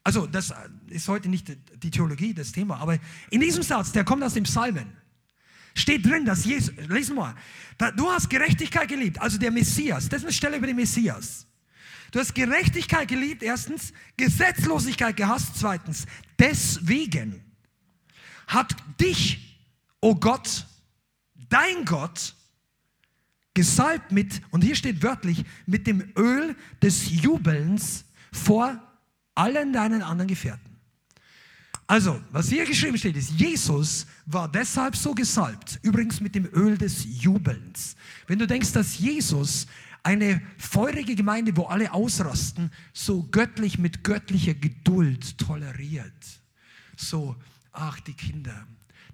Also 0.03 0.28
das 0.28 0.53
ist 0.88 1.07
heute 1.07 1.30
nicht 1.30 1.57
die 1.82 1.89
Theologie, 1.89 2.34
das 2.34 2.51
Thema, 2.51 2.78
aber 2.78 2.99
in 3.32 3.41
diesem 3.41 3.63
Satz, 3.63 3.91
der 3.91 4.03
kommt 4.03 4.24
aus 4.24 4.36
dem 4.36 4.43
Psalmen 4.43 4.95
steht 5.76 6.05
drin, 6.05 6.26
dass 6.26 6.45
Jesus, 6.45 6.71
wir 6.78 7.13
mal, 7.13 7.36
du 7.95 8.09
hast 8.09 8.30
Gerechtigkeit 8.30 8.88
geliebt, 8.88 9.21
also 9.21 9.38
der 9.38 9.51
Messias, 9.51 10.09
das 10.09 10.21
ist 10.21 10.26
eine 10.26 10.34
Stelle 10.34 10.57
über 10.57 10.67
den 10.67 10.78
Messias. 10.78 11.45
Du 12.11 12.19
hast 12.19 12.34
Gerechtigkeit 12.34 13.07
geliebt, 13.09 13.43
erstens, 13.43 13.91
Gesetzlosigkeit 14.15 15.17
gehasst, 15.17 15.57
zweitens, 15.59 16.05
deswegen 16.39 17.43
hat 18.47 18.76
dich, 18.99 19.59
oh 19.99 20.15
Gott, 20.15 20.65
dein 21.49 21.84
Gott, 21.84 22.36
gesalbt 23.53 24.11
mit, 24.11 24.41
und 24.51 24.63
hier 24.63 24.76
steht 24.76 25.03
wörtlich, 25.03 25.43
mit 25.65 25.88
dem 25.88 26.11
Öl 26.17 26.55
des 26.82 27.09
Jubelns 27.09 28.05
vor 28.32 28.82
allen 29.34 29.73
deinen 29.73 30.01
anderen 30.01 30.28
Gefährten. 30.28 30.74
Also, 31.88 32.19
was 32.31 32.49
hier 32.49 32.65
geschrieben 32.65 32.97
steht, 32.97 33.15
ist, 33.15 33.31
Jesus 33.31 34.07
war 34.25 34.51
deshalb 34.51 34.95
so 34.95 35.13
gesalbt, 35.13 35.79
übrigens 35.83 36.19
mit 36.19 36.33
dem 36.33 36.45
Öl 36.51 36.77
des 36.77 37.05
Jubelns. 37.21 37.95
Wenn 38.25 38.39
du 38.39 38.47
denkst, 38.47 38.71
dass 38.71 38.97
Jesus 38.97 39.67
eine 40.01 40.41
feurige 40.57 41.15
Gemeinde, 41.15 41.55
wo 41.55 41.63
alle 41.63 41.93
ausrasten, 41.93 42.71
so 42.93 43.23
göttlich 43.29 43.77
mit 43.77 44.03
göttlicher 44.03 44.55
Geduld 44.55 45.38
toleriert, 45.38 46.41
so, 46.97 47.36
ach, 47.71 47.99
die 47.99 48.13
Kinder, 48.13 48.67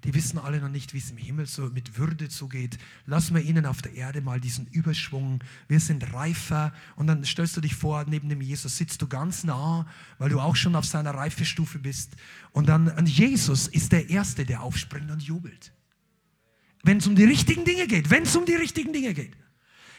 die 0.04 0.14
wissen 0.14 0.38
alle 0.38 0.60
noch 0.60 0.68
nicht, 0.68 0.94
wie 0.94 0.98
es 0.98 1.10
im 1.10 1.16
Himmel 1.16 1.46
so 1.46 1.62
mit 1.66 1.96
Würde 1.96 2.28
zugeht. 2.28 2.76
Lass 3.06 3.32
wir 3.32 3.40
ihnen 3.40 3.66
auf 3.66 3.82
der 3.82 3.94
Erde 3.94 4.20
mal 4.20 4.40
diesen 4.40 4.66
Überschwung. 4.66 5.42
Wir 5.68 5.78
sind 5.78 6.12
reifer. 6.12 6.72
Und 6.96 7.06
dann 7.06 7.24
stellst 7.24 7.56
du 7.56 7.60
dich 7.60 7.76
vor, 7.76 8.04
neben 8.08 8.28
dem 8.28 8.40
Jesus 8.40 8.76
sitzt 8.76 9.00
du 9.00 9.06
ganz 9.06 9.44
nah, 9.44 9.86
weil 10.18 10.30
du 10.30 10.40
auch 10.40 10.56
schon 10.56 10.74
auf 10.74 10.86
seiner 10.86 11.14
Reifestufe 11.14 11.78
bist. 11.78 12.16
Und 12.50 12.68
dann, 12.68 12.88
und 12.88 13.08
Jesus 13.08 13.68
ist 13.68 13.92
der 13.92 14.10
Erste, 14.10 14.44
der 14.44 14.62
aufspringt 14.62 15.10
und 15.10 15.22
jubelt. 15.22 15.72
Wenn 16.82 16.96
es 16.96 17.06
um 17.06 17.14
die 17.14 17.24
richtigen 17.24 17.64
Dinge 17.64 17.86
geht, 17.86 18.10
wenn 18.10 18.24
es 18.24 18.34
um 18.34 18.44
die 18.44 18.56
richtigen 18.56 18.92
Dinge 18.92 19.14
geht. 19.14 19.36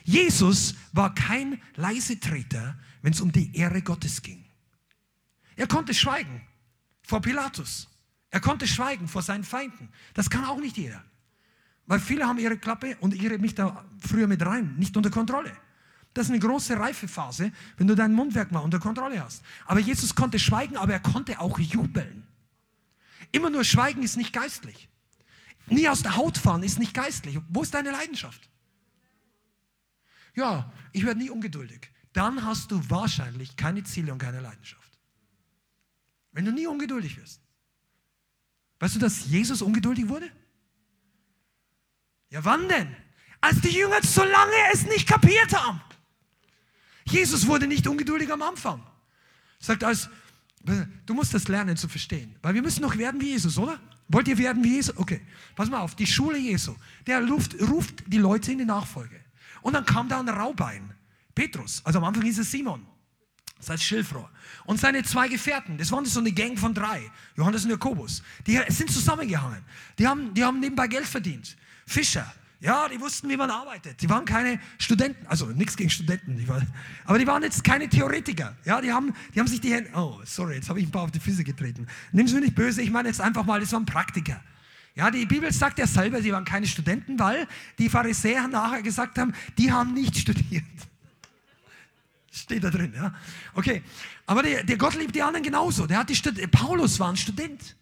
Jesus 0.03 0.75
war 0.91 1.15
kein 1.15 1.61
Leisetreter, 1.75 2.77
wenn 3.01 3.13
es 3.13 3.21
um 3.21 3.31
die 3.31 3.55
Ehre 3.55 3.81
Gottes 3.81 4.21
ging. 4.21 4.43
Er 5.55 5.67
konnte 5.67 5.93
schweigen 5.93 6.41
vor 7.03 7.21
Pilatus. 7.21 7.87
Er 8.33 8.41
konnte 8.41 8.67
schweigen 8.67 9.07
vor 9.07 9.21
seinen 9.21 9.43
Feinden. 9.43 9.89
Das 10.15 10.27
kann 10.27 10.43
auch 10.45 10.59
nicht 10.59 10.75
jeder. 10.75 11.05
Weil 11.85 11.99
viele 11.99 12.25
haben 12.25 12.39
ihre 12.39 12.57
Klappe 12.57 12.97
und 12.99 13.13
ihre 13.13 13.37
mich 13.37 13.53
da 13.53 13.85
früher 13.99 14.25
mit 14.25 14.43
rein, 14.43 14.75
nicht 14.77 14.97
unter 14.97 15.11
Kontrolle. 15.11 15.55
Das 16.15 16.25
ist 16.25 16.31
eine 16.31 16.39
große 16.39 16.79
Reifephase, 16.79 17.51
wenn 17.77 17.85
du 17.85 17.93
dein 17.93 18.11
Mundwerk 18.11 18.51
mal 18.51 18.61
unter 18.61 18.79
Kontrolle 18.79 19.23
hast. 19.23 19.43
Aber 19.67 19.79
Jesus 19.79 20.15
konnte 20.15 20.39
schweigen, 20.39 20.77
aber 20.77 20.93
er 20.93 20.99
konnte 20.99 21.39
auch 21.39 21.59
jubeln. 21.59 22.25
Immer 23.31 23.51
nur 23.51 23.63
schweigen 23.63 24.01
ist 24.01 24.17
nicht 24.17 24.33
geistlich. 24.33 24.89
Nie 25.67 25.87
aus 25.87 26.01
der 26.01 26.15
Haut 26.15 26.39
fahren 26.39 26.63
ist 26.63 26.79
nicht 26.79 26.95
geistlich. 26.95 27.37
Wo 27.49 27.61
ist 27.61 27.75
deine 27.75 27.91
Leidenschaft? 27.91 28.49
Ja, 30.33 30.73
ich 30.91 31.05
werde 31.05 31.19
nie 31.19 31.29
ungeduldig. 31.29 31.91
Dann 32.13 32.43
hast 32.43 32.71
du 32.71 32.81
wahrscheinlich 32.89 33.55
keine 33.57 33.83
Ziele 33.83 34.11
und 34.11 34.17
keine 34.17 34.39
Leidenschaft. 34.39 34.97
Wenn 36.31 36.45
du 36.45 36.51
nie 36.51 36.65
ungeduldig 36.65 37.15
wirst. 37.17 37.42
Weißt 38.83 38.95
du, 38.95 38.99
dass 38.99 39.27
Jesus 39.27 39.61
ungeduldig 39.61 40.09
wurde? 40.09 40.29
Ja, 42.29 42.43
wann 42.43 42.67
denn? 42.67 42.93
Als 43.39 43.61
die 43.61 43.69
Jünger 43.69 44.03
so 44.03 44.25
lange 44.25 44.51
es 44.73 44.85
nicht 44.85 45.07
kapiert 45.07 45.53
haben. 45.53 45.79
Jesus 47.05 47.47
wurde 47.47 47.65
nicht 47.65 47.87
ungeduldig 47.87 48.29
am 48.29 48.41
Anfang. 48.41 48.83
Sagt 49.57 49.85
als, 49.85 50.09
du 51.05 51.13
musst 51.13 51.33
das 51.33 51.47
lernen 51.47 51.77
zu 51.77 51.87
verstehen, 51.87 52.35
weil 52.41 52.55
wir 52.55 52.61
müssen 52.61 52.81
noch 52.81 52.97
werden 52.97 53.21
wie 53.21 53.29
Jesus, 53.29 53.57
oder? 53.57 53.79
Wollt 54.09 54.27
ihr 54.27 54.37
werden 54.37 54.61
wie 54.65 54.73
Jesus? 54.73 54.97
Okay, 54.97 55.21
pass 55.55 55.69
mal 55.69 55.79
auf, 55.79 55.95
die 55.95 56.05
Schule 56.05 56.37
Jesu, 56.37 56.75
der 57.07 57.25
ruft, 57.25 57.55
ruft 57.61 58.03
die 58.07 58.17
Leute 58.17 58.51
in 58.51 58.57
die 58.57 58.65
Nachfolge. 58.65 59.17
Und 59.61 59.75
dann 59.75 59.85
kam 59.85 60.09
da 60.09 60.19
ein 60.19 60.27
Raubein, 60.27 60.93
Petrus, 61.33 61.81
also 61.85 61.99
am 61.99 62.03
Anfang 62.03 62.23
hieß 62.23 62.39
es 62.39 62.51
Simon 62.51 62.85
das 63.63 63.73
heißt 63.73 63.83
Schilfrohr. 63.83 64.29
Und 64.65 64.79
seine 64.79 65.03
zwei 65.03 65.27
Gefährten, 65.27 65.77
das 65.77 65.91
waren 65.91 66.05
so 66.05 66.19
eine 66.19 66.31
Gang 66.31 66.57
von 66.57 66.73
drei, 66.73 67.09
Johannes 67.35 67.65
und 67.65 67.71
Jakobus, 67.71 68.23
die 68.45 68.59
sind 68.69 68.91
zusammengehangen. 68.91 69.63
Die 69.97 70.07
haben, 70.07 70.33
die 70.33 70.43
haben 70.43 70.59
nebenbei 70.59 70.87
Geld 70.87 71.05
verdient. 71.05 71.55
Fischer, 71.85 72.33
ja, 72.59 72.87
die 72.87 72.99
wussten, 73.01 73.27
wie 73.29 73.35
man 73.35 73.51
arbeitet. 73.51 74.01
Die 74.01 74.09
waren 74.09 74.23
keine 74.23 74.57
Studenten, 74.77 75.27
also 75.27 75.47
nichts 75.47 75.75
gegen 75.75 75.89
Studenten, 75.89 76.37
die 76.37 76.47
waren, 76.47 76.65
aber 77.03 77.19
die 77.19 77.27
waren 77.27 77.43
jetzt 77.43 77.63
keine 77.63 77.89
Theoretiker. 77.89 78.55
Ja, 78.63 78.79
die 78.79 78.91
haben, 78.91 79.13
die 79.35 79.39
haben 79.39 79.47
sich 79.47 79.59
die 79.59 79.73
Hände, 79.73 79.89
oh, 79.93 80.21
sorry, 80.23 80.55
jetzt 80.55 80.69
habe 80.69 80.79
ich 80.79 80.87
ein 80.87 80.91
paar 80.91 81.03
auf 81.03 81.11
die 81.11 81.19
Füße 81.19 81.43
getreten. 81.43 81.87
Nimm 82.13 82.25
es 82.25 82.33
mir 82.33 82.39
nicht 82.39 82.55
böse, 82.55 82.81
ich 82.81 82.89
meine 82.89 83.09
jetzt 83.09 83.19
einfach 83.19 83.43
mal, 83.43 83.59
das 83.59 83.73
waren 83.73 83.85
Praktiker. 83.85 84.41
Ja, 84.95 85.11
die 85.11 85.25
Bibel 85.25 85.51
sagt 85.51 85.79
ja 85.79 85.87
selber, 85.87 86.21
sie 86.21 86.31
waren 86.31 86.45
keine 86.45 86.67
Studenten, 86.67 87.19
weil 87.19 87.47
die 87.79 87.89
Pharisäer 87.89 88.47
nachher 88.47 88.81
gesagt 88.81 89.17
haben, 89.17 89.33
die 89.57 89.71
haben 89.71 89.93
nicht 89.93 90.17
studiert. 90.19 90.63
Steht 92.33 92.63
da 92.63 92.71
drin, 92.71 92.91
ja. 92.95 93.13
Okay. 93.53 93.83
Aber 94.25 94.41
der, 94.41 94.63
der 94.63 94.77
Gott 94.77 94.95
liebt 94.95 95.13
die 95.13 95.21
anderen 95.21 95.43
genauso. 95.43 95.85
Der 95.85 95.99
hat 95.99 96.09
die 96.09 96.15
Stud 96.15 96.35
Paulus 96.51 96.99
war 96.99 97.09
ein 97.09 97.17
Student. 97.17 97.75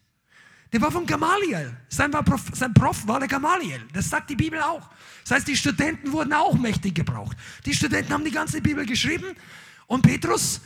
Der 0.74 0.82
war 0.82 0.92
von 0.92 1.06
Gamaliel. 1.06 1.76
Sein, 1.88 2.12
war 2.12 2.24
Prof, 2.24 2.42
sein 2.54 2.74
Prof 2.74 3.08
war 3.08 3.20
der 3.20 3.30
Gamaliel. 3.30 3.82
Das 3.94 4.10
sagt 4.10 4.30
die 4.30 4.36
Bibel 4.36 4.62
auch. 4.62 4.90
Das 5.24 5.32
heißt, 5.32 5.48
die 5.48 5.56
Studenten 5.56 6.12
wurden 6.12 6.34
auch 6.34 6.54
mächtig 6.54 6.96
gebraucht. 6.96 7.38
Die 7.66 7.74
Studenten 7.74 8.12
haben 8.12 8.26
die 8.26 8.32
ganze 8.32 8.62
Bibel 8.62 8.86
geschrieben 8.86 9.36
und 9.88 10.02
Petrus 10.02 10.60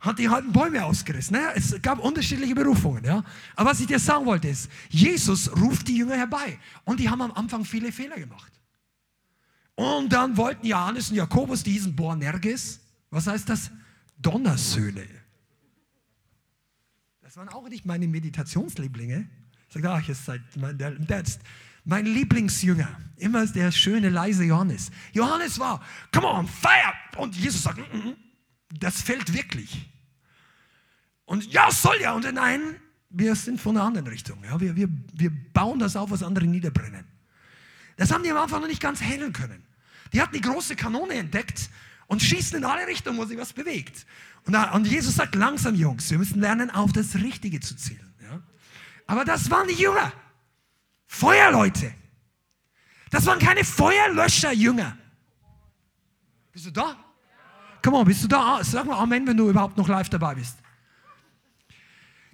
hat 0.00 0.18
die 0.18 0.28
halben 0.28 0.52
Bäume 0.52 0.84
ausgerissen. 0.84 1.36
Es 1.54 1.80
gab 1.80 1.98
unterschiedliche 1.98 2.54
Berufungen. 2.54 3.04
Ja? 3.04 3.24
Aber 3.56 3.70
was 3.70 3.80
ich 3.80 3.86
dir 3.86 3.98
sagen 3.98 4.26
wollte 4.26 4.48
ist, 4.48 4.70
Jesus 4.90 5.50
ruft 5.56 5.88
die 5.88 5.96
Jünger 5.96 6.16
herbei. 6.16 6.58
Und 6.84 7.00
die 7.00 7.08
haben 7.08 7.22
am 7.22 7.32
Anfang 7.32 7.64
viele 7.64 7.90
Fehler 7.90 8.16
gemacht. 8.16 8.52
Und 9.76 10.12
dann 10.12 10.36
wollten 10.36 10.66
Johannes 10.66 11.10
und 11.10 11.16
Jakobus 11.16 11.62
diesen 11.62 11.96
Boanerges, 11.96 12.80
was 13.14 13.28
heißt 13.28 13.48
das? 13.48 13.70
Donnersöhne. 14.18 15.06
Das 17.22 17.36
waren 17.36 17.48
auch 17.48 17.68
nicht 17.68 17.86
meine 17.86 18.08
Meditationslieblinge. 18.08 19.28
Ich 19.68 19.74
sagte, 19.74 19.90
ach, 19.90 20.02
jetzt 20.02 20.24
seid 20.24 20.42
mein, 20.56 20.76
der, 20.76 20.90
der 20.90 21.22
mein 21.84 22.06
Lieblingsjünger. 22.06 22.88
Immer 23.16 23.46
der 23.46 23.70
schöne, 23.70 24.08
leise 24.08 24.44
Johannes. 24.44 24.90
Johannes 25.12 25.58
war, 25.58 25.80
come 26.12 26.26
on, 26.26 26.48
fire! 26.48 26.92
Und 27.16 27.36
Jesus 27.36 27.62
sagt, 27.62 27.78
mm, 27.78 28.08
mm, 28.08 28.16
das 28.80 29.00
fällt 29.00 29.32
wirklich. 29.32 29.88
Und 31.24 31.52
ja, 31.52 31.70
soll 31.70 32.00
ja. 32.00 32.14
Und 32.14 32.30
nein, 32.32 32.76
wir 33.10 33.36
sind 33.36 33.60
von 33.60 33.76
einer 33.76 33.86
anderen 33.86 34.08
Richtung. 34.08 34.42
Ja, 34.42 34.60
wir, 34.60 34.74
wir, 34.74 34.88
wir 35.12 35.30
bauen 35.52 35.78
das 35.78 35.94
auf, 35.94 36.10
was 36.10 36.22
andere 36.24 36.46
niederbrennen. 36.46 37.04
Das 37.96 38.10
haben 38.10 38.24
die 38.24 38.30
am 38.30 38.38
Anfang 38.38 38.60
noch 38.60 38.68
nicht 38.68 38.82
ganz 38.82 39.00
handeln 39.00 39.32
können. 39.32 39.62
Die 40.12 40.20
hatten 40.20 40.34
die 40.34 40.40
große 40.40 40.74
Kanone 40.74 41.14
entdeckt 41.14 41.70
und 42.06 42.22
schießen 42.22 42.58
in 42.58 42.64
alle 42.64 42.86
Richtungen, 42.86 43.18
wo 43.18 43.24
sich 43.24 43.38
was 43.38 43.52
bewegt. 43.52 44.06
Und, 44.46 44.54
und 44.54 44.86
Jesus 44.86 45.16
sagt, 45.16 45.34
langsam 45.34 45.74
Jungs, 45.74 46.10
wir 46.10 46.18
müssen 46.18 46.40
lernen, 46.40 46.70
auf 46.70 46.92
das 46.92 47.14
Richtige 47.14 47.60
zu 47.60 47.76
zielen. 47.76 48.14
Ja? 48.22 48.42
Aber 49.06 49.24
das 49.24 49.50
waren 49.50 49.68
die 49.68 49.74
Jünger. 49.74 50.12
Feuerleute. 51.06 51.92
Das 53.10 53.26
waren 53.26 53.38
keine 53.38 53.64
Feuerlöscher-Jünger. 53.64 54.98
Bist 56.52 56.66
du 56.66 56.70
da? 56.70 56.96
Komm 57.82 57.94
on, 57.94 58.04
bist 58.06 58.24
du 58.24 58.28
da? 58.28 58.60
Sag 58.62 58.86
mal 58.86 58.98
Amen, 58.98 59.26
wenn 59.26 59.36
du 59.36 59.48
überhaupt 59.48 59.76
noch 59.76 59.88
live 59.88 60.08
dabei 60.08 60.34
bist. 60.34 60.58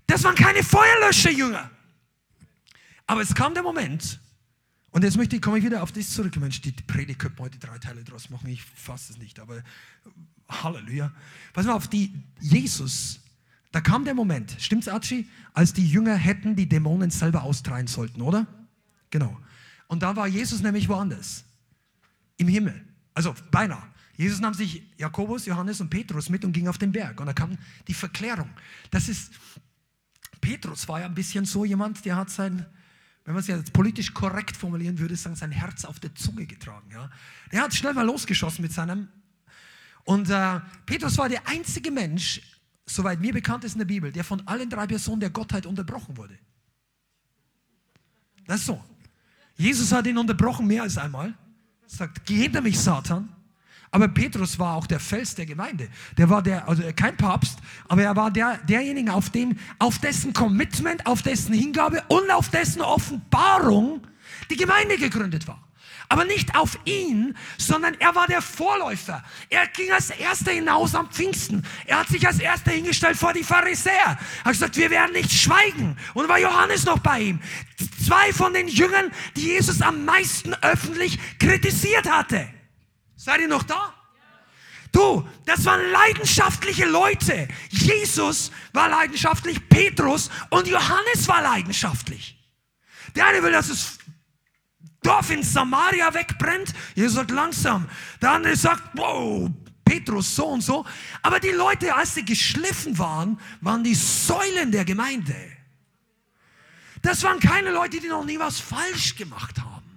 Das 0.07 0.25
waren 0.25 0.35
keine 0.35 0.62
Feuerlöscher-Jünger. 0.62 1.71
Aber 3.07 3.21
es 3.21 3.35
kam 3.35 3.55
der 3.55 3.62
Moment, 3.62 4.21
und 4.93 5.05
jetzt 5.05 5.16
möchte 5.16 5.36
ich, 5.36 5.43
komme 5.43 5.59
ich 5.59 5.64
wieder 5.64 5.82
auf 5.82 5.93
das 5.93 6.11
zurück. 6.11 6.36
Mensch, 6.36 6.61
die 6.61 6.72
Predigt 6.72 7.20
könnte 7.20 7.36
man 7.38 7.47
heute 7.47 7.59
drei 7.59 7.78
Teile 7.78 8.03
draus 8.03 8.28
machen. 8.30 8.49
Ich 8.49 8.62
fasse 8.62 9.12
es 9.12 9.18
nicht, 9.18 9.38
aber 9.38 9.62
Halleluja. 10.49 11.12
Pass 11.53 11.66
mal 11.66 11.74
auf, 11.74 11.86
die 11.88 12.12
Jesus, 12.41 13.20
da 13.70 13.80
kam 13.80 14.05
der 14.05 14.14
Moment, 14.14 14.57
stimmt's, 14.59 14.88
Archie? 14.88 15.28
Als 15.55 15.72
die 15.72 15.86
Jünger 15.86 16.16
hätten 16.16 16.57
die 16.57 16.68
Dämonen 16.68 17.11
selber 17.11 17.43
austreiben 17.43 17.86
sollten, 17.86 18.20
oder? 18.20 18.47
Genau. 19.11 19.38
Und 19.86 20.03
da 20.03 20.16
war 20.16 20.26
Jesus 20.26 20.61
nämlich 20.61 20.88
woanders. 20.88 21.45
Im 22.36 22.49
Himmel. 22.49 22.84
Also 23.14 23.34
beinahe. 23.51 23.82
Jesus 24.16 24.41
nahm 24.41 24.55
sich 24.55 24.82
Jakobus, 24.99 25.47
Johannes 25.47 25.80
und 25.80 25.88
Petrus 25.88 26.28
mit 26.28 26.45
und 26.45 26.53
ging 26.53 26.68
auf 26.68 26.78
den 26.78 26.93
Berg. 26.93 27.20
Und 27.20 27.26
da 27.26 27.32
kam 27.32 27.57
die 27.88 27.95
Verklärung. 27.95 28.51
Das 28.91 29.09
ist, 29.09 29.32
Petrus 30.41 30.88
war 30.88 31.01
ja 31.01 31.07
ein 31.07 31.14
bisschen 31.14 31.45
so 31.45 31.64
jemand, 31.64 32.05
der 32.05 32.16
hat 32.16 32.30
sein 32.30 32.66
wenn 33.25 33.35
man 33.35 33.41
es 33.41 33.47
jetzt 33.47 33.73
politisch 33.73 34.14
korrekt 34.14 34.57
formulieren 34.57 34.99
würde, 34.99 35.16
sagen, 35.16 35.37
sein 35.37 35.53
Herz 35.53 35.85
auf 35.85 36.01
der 36.01 36.14
Zunge 36.14 36.47
getragen. 36.47 36.91
Ja? 36.93 37.11
Er 37.51 37.62
hat 37.62 37.75
schnell 37.75 37.95
mal 37.95 38.07
losgeschossen 38.07 38.62
mit 38.62 38.73
seinem. 38.73 39.09
Und 40.05 40.31
äh, 40.31 40.61
Petrus 40.87 41.18
war 41.18 41.29
der 41.29 41.47
einzige 41.47 41.91
Mensch, 41.91 42.41
soweit 42.87 43.21
mir 43.21 43.33
bekannt 43.33 43.64
ist 43.64 43.75
in 43.75 43.79
der 43.79 43.87
Bibel, 43.87 44.11
der 44.11 44.25
von 44.25 44.47
allen 44.47 44.71
drei 44.71 44.87
Personen 44.87 45.21
der 45.21 45.31
Gottheit 45.31 45.66
unterbrochen 45.66 46.16
wurde. 46.16 46.39
Das 48.47 48.61
ist 48.61 48.66
so. 48.66 48.83
Jesus 49.57 49.93
hat 49.93 50.07
ihn 50.07 50.18
unterbrochen 50.18 50.66
mehr 50.66 50.83
als 50.83 50.97
einmal. 50.97 51.35
Sagt, 51.87 52.25
geh 52.25 52.37
hinter 52.37 52.62
mich, 52.62 52.79
Satan. 52.81 53.29
Aber 53.93 54.07
Petrus 54.09 54.59
war 54.59 54.76
auch 54.76 54.86
der 54.86 55.01
Fels 55.01 55.34
der 55.34 55.47
Gemeinde. 55.47 55.88
Der 56.16 56.30
war 56.30 56.43
der, 56.43 56.68
also 56.68 56.82
kein 56.95 57.16
Papst, 57.16 57.59
aber 57.88 58.03
er 58.03 58.14
war 58.14 58.30
der, 58.30 58.59
derjenige, 58.59 59.12
auf, 59.12 59.30
dem, 59.30 59.59
auf 59.78 59.99
dessen 59.99 60.32
Commitment, 60.32 61.07
auf 61.07 61.22
dessen 61.22 61.53
Hingabe 61.53 62.03
und 62.09 62.30
auf 62.30 62.51
dessen 62.51 62.82
Offenbarung 62.82 64.07
die 64.49 64.57
Gemeinde 64.57 64.97
gegründet 64.97 65.49
war. 65.49 65.61
Aber 66.09 66.24
nicht 66.24 66.57
auf 66.57 66.76
ihn, 66.84 67.36
sondern 67.57 67.95
er 68.01 68.14
war 68.16 68.26
der 68.26 68.43
Vorläufer. 68.43 69.22
Er 69.49 69.66
ging 69.68 69.93
als 69.93 70.11
Erster 70.11 70.51
hinaus 70.51 70.95
am 70.97 71.09
Pfingsten. 71.09 71.64
Er 71.86 72.01
hat 72.01 72.09
sich 72.09 72.26
als 72.26 72.41
Erster 72.41 72.72
hingestellt 72.72 73.16
vor 73.16 73.32
die 73.32 73.45
Pharisäer. 73.45 73.95
Er 73.95 74.45
hat 74.45 74.53
gesagt, 74.53 74.76
wir 74.76 74.91
werden 74.91 75.12
nicht 75.12 75.30
schweigen. 75.30 75.97
Und 76.14 76.28
war 76.28 76.41
Johannes 76.41 76.84
noch 76.84 76.99
bei 76.99 77.20
ihm. 77.20 77.41
Zwei 78.05 78.32
von 78.32 78.53
den 78.53 78.66
Jüngern, 78.66 79.12
die 79.36 79.43
Jesus 79.43 79.80
am 79.82 80.05
meisten 80.05 80.53
öffentlich 80.55 81.16
kritisiert 81.38 82.11
hatte. 82.11 82.49
Seid 83.23 83.43
ihr 83.43 83.49
noch 83.49 83.64
da? 83.64 83.93
Du, 84.93 85.29
das 85.45 85.66
waren 85.66 85.91
leidenschaftliche 85.91 86.87
Leute. 86.87 87.49
Jesus 87.68 88.51
war 88.73 88.89
leidenschaftlich, 88.89 89.68
Petrus 89.68 90.31
und 90.49 90.66
Johannes 90.66 91.29
war 91.29 91.43
leidenschaftlich. 91.43 92.39
Der 93.14 93.27
eine 93.27 93.43
will, 93.43 93.53
dass 93.53 93.68
das 93.68 93.99
Dorf 95.03 95.29
in 95.29 95.43
Samaria 95.43 96.14
wegbrennt. 96.14 96.73
Jesus 96.95 97.16
sagt 97.16 97.31
langsam. 97.31 97.91
Der 98.23 98.33
andere 98.33 98.57
sagt, 98.57 98.85
wow, 98.95 99.51
Petrus 99.85 100.35
so 100.35 100.47
und 100.47 100.62
so. 100.62 100.87
Aber 101.21 101.41
die 101.41 101.51
Leute, 101.51 101.95
als 101.95 102.14
sie 102.14 102.25
geschliffen 102.25 102.99
waren, 102.99 103.39
waren 103.61 103.85
die 103.85 103.95
Säulen 103.95 104.73
der 104.73 104.87
Gemeinde. 104.87 105.37
Das 107.03 107.23
waren 107.23 107.39
keine 107.39 107.71
Leute, 107.71 108.01
die 108.01 108.09
noch 108.09 108.25
nie 108.25 108.39
was 108.39 108.61
falsch 108.61 109.14
gemacht 109.14 109.59
haben 109.61 109.89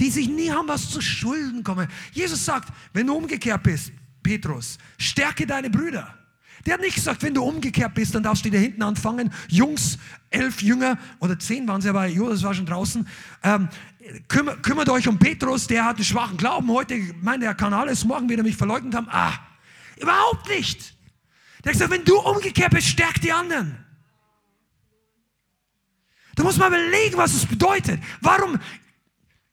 die 0.00 0.10
sich 0.10 0.28
nie 0.28 0.50
haben 0.50 0.66
was 0.66 0.90
zu 0.90 1.00
Schulden 1.00 1.62
kommen. 1.62 1.86
Jesus 2.12 2.44
sagt, 2.44 2.72
wenn 2.94 3.06
du 3.06 3.14
umgekehrt 3.14 3.62
bist, 3.62 3.92
Petrus, 4.22 4.78
stärke 4.98 5.46
deine 5.46 5.70
Brüder. 5.70 6.14
Der 6.66 6.74
hat 6.74 6.80
nicht 6.80 6.94
gesagt, 6.94 7.22
wenn 7.22 7.34
du 7.34 7.42
umgekehrt 7.42 7.94
bist, 7.94 8.14
dann 8.14 8.22
darfst 8.22 8.44
du 8.44 8.50
da 8.50 8.58
hinten 8.58 8.82
anfangen. 8.82 9.32
Jungs, 9.48 9.98
elf 10.30 10.62
Jünger 10.62 10.98
oder 11.18 11.38
zehn 11.38 11.66
waren 11.68 11.80
sie, 11.80 11.88
aber 11.88 12.06
Judas 12.06 12.42
war 12.42 12.54
schon 12.54 12.66
draußen. 12.66 13.06
Ähm, 13.42 13.68
kümmert, 14.28 14.62
kümmert 14.62 14.88
euch 14.88 15.06
um 15.08 15.18
Petrus, 15.18 15.66
der 15.66 15.84
hat 15.84 15.96
einen 15.96 16.04
schwachen 16.04 16.36
Glauben. 16.36 16.70
Heute 16.70 16.98
meint 17.22 17.42
er, 17.42 17.54
kann 17.54 17.72
alles. 17.72 18.04
Morgen 18.04 18.28
wird 18.28 18.40
er 18.40 18.44
mich 18.44 18.56
verleugnet 18.56 18.94
haben. 18.94 19.08
Ah, 19.10 19.34
überhaupt 19.98 20.48
nicht. 20.48 20.94
Der 21.64 21.70
hat 21.70 21.72
gesagt, 21.74 21.90
wenn 21.90 22.04
du 22.04 22.18
umgekehrt 22.18 22.72
bist, 22.72 22.88
stärk 22.88 23.20
die 23.20 23.32
anderen. 23.32 23.84
Du 26.36 26.42
musst 26.42 26.58
mal 26.58 26.68
überlegen, 26.68 27.16
was 27.16 27.34
es 27.34 27.44
bedeutet. 27.44 28.00
Warum? 28.20 28.58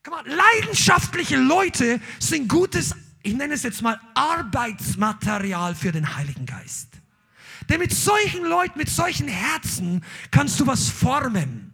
Mal, 0.09 0.23
leidenschaftliche 0.25 1.37
Leute 1.37 1.99
sind 2.19 2.47
gutes 2.47 2.93
ich 3.27 3.33
nenne 3.33 3.55
es 3.55 3.63
jetzt 3.63 3.81
mal 3.81 3.99
Arbeitsmaterial 4.13 5.75
für 5.75 5.91
den 5.91 6.15
Heiligen 6.15 6.45
Geist. 6.45 6.87
Denn 7.67 7.79
mit 7.79 7.91
solchen 7.93 8.45
Leuten, 8.45 8.79
mit 8.79 8.89
solchen 8.89 9.27
Herzen 9.27 10.01
kannst 10.31 10.57
du 10.61 10.65
was 10.65 10.87
formen. 10.87 11.66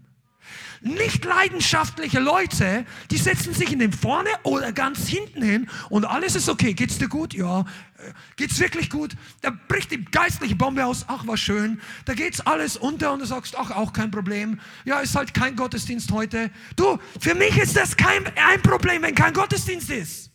Nicht 0.85 1.23
leidenschaftliche 1.23 2.19
Leute, 2.19 2.85
die 3.09 3.15
setzen 3.15 3.53
sich 3.53 3.71
in 3.71 3.79
den 3.79 3.93
vorne 3.93 4.27
oder 4.43 4.73
ganz 4.73 5.07
hinten 5.07 5.41
hin 5.41 5.69
und 5.89 6.03
alles 6.03 6.35
ist 6.35 6.49
okay. 6.49 6.73
Geht's 6.73 6.97
dir 6.97 7.07
gut? 7.07 7.33
Ja. 7.33 7.61
Äh, 7.61 8.11
geht's 8.35 8.59
wirklich 8.59 8.89
gut? 8.89 9.15
Da 9.39 9.51
bricht 9.69 9.91
die 9.91 10.03
geistliche 10.03 10.57
Bombe 10.57 10.85
aus. 10.85 11.05
Ach, 11.07 11.25
war 11.25 11.37
schön. 11.37 11.79
Da 12.03 12.13
geht's 12.15 12.41
alles 12.41 12.75
unter 12.75 13.13
und 13.13 13.19
du 13.19 13.25
sagst, 13.25 13.57
ach, 13.57 13.71
auch 13.71 13.93
kein 13.93 14.11
Problem. 14.11 14.59
Ja, 14.83 14.99
ist 14.99 15.15
halt 15.15 15.33
kein 15.33 15.55
Gottesdienst 15.55 16.11
heute. 16.11 16.51
Du, 16.75 16.99
für 17.17 17.33
mich 17.33 17.57
ist 17.57 17.77
das 17.77 17.95
kein 17.95 18.25
ein 18.35 18.61
Problem, 18.61 19.03
wenn 19.03 19.15
kein 19.15 19.31
Gottesdienst 19.31 19.89
ist. 19.89 20.31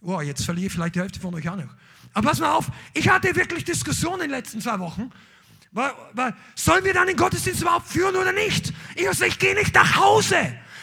Wow, 0.00 0.22
jetzt 0.22 0.44
verliere 0.44 0.66
ich 0.66 0.72
vielleicht 0.72 0.96
die 0.96 1.00
Hälfte 1.00 1.20
von 1.20 1.32
euch 1.36 1.48
auch 1.48 1.54
noch. 1.54 1.72
Aber 2.14 2.30
pass 2.30 2.40
mal 2.40 2.50
auf, 2.50 2.68
ich 2.94 3.08
hatte 3.08 3.36
wirklich 3.36 3.64
Diskussionen 3.64 4.22
in 4.22 4.28
den 4.28 4.30
letzten 4.30 4.60
zwei 4.60 4.80
Wochen. 4.80 5.12
Sollen 6.54 6.84
wir 6.84 6.92
dann 6.92 7.06
den 7.06 7.16
Gottesdienst 7.16 7.62
überhaupt 7.62 7.88
führen 7.88 8.14
oder 8.16 8.32
nicht? 8.32 8.72
Ich 8.94 9.10
sage, 9.12 9.30
ich 9.30 9.38
gehe 9.38 9.54
nicht 9.54 9.74
nach 9.74 9.96
Hause. 9.96 10.36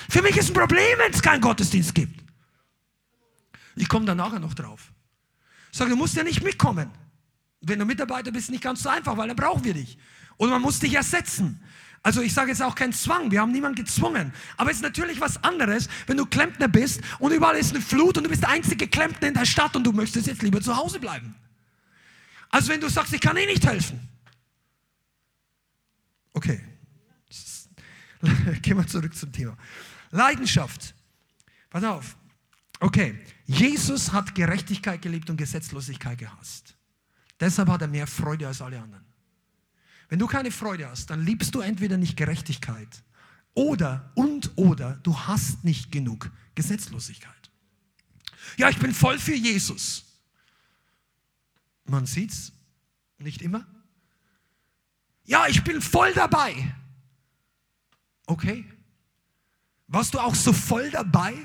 Für 0.10 0.22
mich 0.22 0.36
ist 0.36 0.50
ein 0.50 0.54
Problem, 0.54 0.98
wenn 0.98 1.12
es 1.12 1.22
keinen 1.22 1.42
Gottesdienst 1.42 1.94
gibt. 1.94 2.24
Ich 3.76 3.88
komme 3.88 4.06
da 4.06 4.16
nachher 4.16 4.40
noch 4.40 4.54
drauf. 4.54 4.92
Ich 5.72 5.78
sage, 5.78 5.92
du 5.92 5.96
musst 5.96 6.16
ja 6.16 6.24
nicht 6.24 6.44
mitkommen. 6.44 6.90
Wenn 7.62 7.78
du 7.78 7.86
Mitarbeiter 7.86 8.32
bist, 8.32 8.50
nicht 8.50 8.64
ganz 8.64 8.82
so 8.82 8.90
einfach, 8.90 9.16
weil 9.16 9.28
dann 9.28 9.38
brauchen 9.38 9.64
wir 9.64 9.74
dich. 9.74 9.98
Und 10.38 10.50
man 10.50 10.62
muss 10.62 10.80
dich 10.80 10.96
ersetzen. 10.96 11.64
Also 12.02 12.22
ich 12.22 12.34
sage 12.34 12.50
jetzt 12.50 12.62
auch 12.62 12.76
kein 12.76 12.94
Zwang, 12.94 13.30
wir 13.30 13.42
haben 13.42 13.52
niemanden 13.52 13.84
gezwungen. 13.84 14.34
Aber 14.58 14.72
es 14.72 14.78
ist 14.78 14.84
natürlich 14.84 15.20
was 15.20 15.44
anderes, 15.44 15.90
wenn 16.08 16.18
du 16.18 16.26
Klempner 16.26 16.70
bist 16.70 17.02
und 17.20 17.34
überall 17.34 17.58
ist 17.58 17.76
eine 17.76 17.82
Flut 17.82 18.18
und 18.18 18.24
du 18.24 18.30
bist 18.30 18.44
der 18.44 18.50
einzige 18.50 18.88
Klempner 18.88 19.28
in 19.28 19.34
der 19.34 19.46
Stadt 19.46 19.76
und 19.76 19.84
du 19.84 19.92
möchtest 19.92 20.28
jetzt 20.28 20.42
lieber 20.42 20.62
zu 20.62 20.76
Hause 20.76 21.00
bleiben. 21.00 21.36
Also 22.50 22.70
wenn 22.70 22.80
du 22.80 22.90
sagst, 22.90 23.14
ich 23.14 23.22
kann 23.22 23.36
eh 23.38 23.46
nicht 23.46 23.66
helfen. 23.66 24.00
Okay. 26.40 26.62
Gehen 28.62 28.78
wir 28.78 28.88
zurück 28.88 29.14
zum 29.14 29.30
Thema. 29.30 29.58
Leidenschaft. 30.10 30.96
Pass 31.70 31.84
auf. 31.84 32.16
Okay. 32.80 33.20
Jesus 33.46 34.14
hat 34.14 34.34
Gerechtigkeit 34.36 35.02
geliebt 35.02 35.30
und 35.30 35.36
Gesetzlosigkeit 35.36 36.18
gehasst. 36.18 36.78
Deshalb 37.42 37.68
hat 37.68 37.82
er 37.82 37.90
mehr 37.90 38.08
Freude 38.08 38.48
als 38.48 38.62
alle 38.62 38.82
anderen. 38.82 39.04
Wenn 40.08 40.18
du 40.18 40.28
keine 40.28 40.50
Freude 40.50 40.88
hast, 40.88 41.10
dann 41.10 41.26
liebst 41.26 41.54
du 41.56 41.60
entweder 41.60 41.98
nicht 41.98 42.16
Gerechtigkeit 42.16 43.04
oder 43.54 44.10
und 44.16 44.50
oder 44.56 44.94
du 45.04 45.20
hast 45.20 45.66
nicht 45.66 45.92
genug 45.92 46.32
Gesetzlosigkeit. 46.56 47.52
Ja, 48.56 48.70
ich 48.70 48.78
bin 48.78 48.94
voll 48.94 49.20
für 49.20 49.36
Jesus. 49.36 50.06
Man 51.84 52.06
sieht's 52.06 52.54
nicht 53.18 53.42
immer. 53.42 53.68
Ja, 55.30 55.46
ich 55.48 55.64
bin 55.64 55.80
voll 55.80 56.12
dabei. 56.14 56.56
Okay. 58.26 58.66
Warst 59.86 60.16
du 60.16 60.20
auch 60.20 60.34
so 60.34 60.52
voll 60.52 60.90
dabei, 60.90 61.36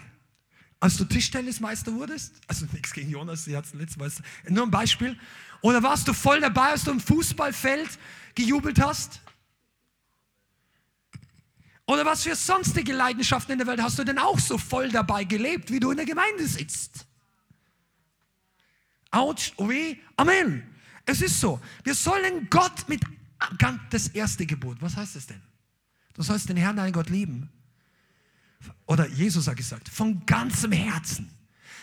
als 0.81 0.97
du 0.97 1.05
Tischtennismeister 1.05 1.93
wurdest? 1.93 2.41
Also 2.47 2.65
nichts 2.73 2.95
gegen 2.95 3.11
Jonas, 3.11 3.45
sie 3.45 3.55
hat 3.55 3.67
es 3.67 3.75
letztes 3.75 3.99
Mal. 3.99 4.11
Nur 4.49 4.65
ein 4.65 4.71
Beispiel. 4.71 5.19
Oder 5.61 5.83
warst 5.83 6.09
du 6.09 6.15
voll 6.15 6.41
dabei, 6.41 6.71
als 6.71 6.85
du 6.85 6.93
im 6.93 7.01
Fußballfeld 7.01 7.99
gejubelt 8.35 8.81
hast? 8.81 9.21
Oder 11.85 12.07
was 12.07 12.23
für 12.23 12.35
sonstige 12.37 12.95
Leidenschaften 12.95 13.53
in 13.53 13.59
der 13.59 13.67
Welt 13.67 13.83
hast 13.83 13.99
du 13.99 14.05
denn 14.05 14.19
auch 14.19 14.39
so 14.39 14.57
voll 14.57 14.89
dabei 14.89 15.25
gelebt, 15.25 15.71
wie 15.71 15.79
du 15.81 15.91
in 15.91 15.99
der 15.99 16.07
Gemeinde 16.07 16.47
sitzt? 16.47 17.07
Autsch, 19.11 19.53
oh 19.59 19.69
weh, 19.69 19.97
Amen. 20.17 20.75
Es 21.05 21.21
ist 21.21 21.39
so. 21.39 21.61
Wir 21.83 21.95
sollen 21.95 22.49
Gott 22.49 22.89
mit 22.89 23.03
das 23.91 24.09
erste 24.09 24.47
Gebot. 24.47 24.81
Was 24.81 24.97
heißt 24.97 25.17
das 25.17 25.27
denn? 25.27 25.41
Du 26.15 26.23
sollst 26.23 26.49
den 26.49 26.57
Herrn, 26.57 26.77
deinen 26.77 26.93
Gott 26.93 27.11
lieben. 27.11 27.51
Oder 28.87 29.09
Jesus 29.09 29.49
hat 29.49 29.57
gesagt, 29.57 29.89
von 29.89 30.25
ganzem 30.27 30.73
Herzen, 30.73 31.31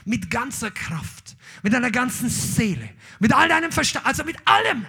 mit 0.06 0.32
ganzer 0.32 0.72
Kraft, 0.72 1.36
mit 1.64 1.74
deiner 1.74 1.92
ganzen 1.92 2.30
Seele, 2.30 2.90
mit 3.20 3.34
all 3.34 3.48
deinem 3.50 3.72
Verstand, 3.72 4.06
also 4.06 4.24
mit 4.24 4.38
allem 4.48 4.86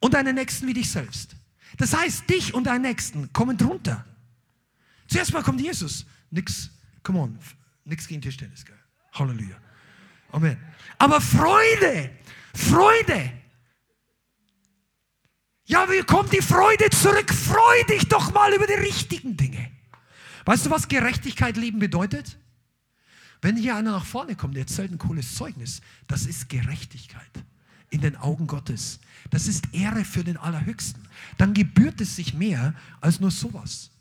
und 0.00 0.14
deinen 0.14 0.34
Nächsten 0.34 0.66
wie 0.66 0.74
dich 0.74 0.90
selbst. 0.90 1.34
Das 1.78 1.96
heißt, 1.96 2.28
dich 2.28 2.54
und 2.54 2.64
deinen 2.64 2.82
Nächsten 2.82 3.32
kommen 3.32 3.56
drunter. 3.56 4.04
Zuerst 5.08 5.32
mal 5.32 5.42
kommt 5.42 5.60
Jesus. 5.60 6.06
Nix, 6.30 6.70
come 7.02 7.18
on, 7.18 7.38
nix 7.84 8.06
gegen 8.06 8.20
Tischtennis, 8.20 8.64
gell? 8.64 8.78
Halleluja. 9.12 9.56
Amen. 10.30 10.56
Aber 10.98 11.20
Freude, 11.20 12.10
Freude. 12.54 13.41
Ja, 15.72 15.88
wie 15.88 16.02
kommt 16.02 16.34
die 16.34 16.42
Freude 16.42 16.90
zurück? 16.90 17.32
Freu 17.32 17.84
dich 17.88 18.06
doch 18.06 18.30
mal 18.34 18.52
über 18.52 18.66
die 18.66 18.74
richtigen 18.74 19.38
Dinge. 19.38 19.70
Weißt 20.44 20.66
du, 20.66 20.70
was 20.70 20.86
Gerechtigkeit 20.86 21.56
lieben 21.56 21.78
bedeutet? 21.78 22.36
Wenn 23.40 23.56
hier 23.56 23.76
einer 23.76 23.92
nach 23.92 24.04
vorne 24.04 24.36
kommt, 24.36 24.54
der 24.54 24.64
erzählt 24.64 24.92
ein 24.92 24.98
cooles 24.98 25.34
Zeugnis, 25.34 25.80
das 26.08 26.26
ist 26.26 26.50
Gerechtigkeit 26.50 27.30
in 27.88 28.02
den 28.02 28.16
Augen 28.16 28.46
Gottes. 28.46 29.00
Das 29.30 29.46
ist 29.46 29.64
Ehre 29.72 30.04
für 30.04 30.22
den 30.22 30.36
Allerhöchsten. 30.36 31.08
Dann 31.38 31.54
gebührt 31.54 32.02
es 32.02 32.16
sich 32.16 32.34
mehr 32.34 32.74
als 33.00 33.18
nur 33.18 33.30
sowas. 33.30 33.92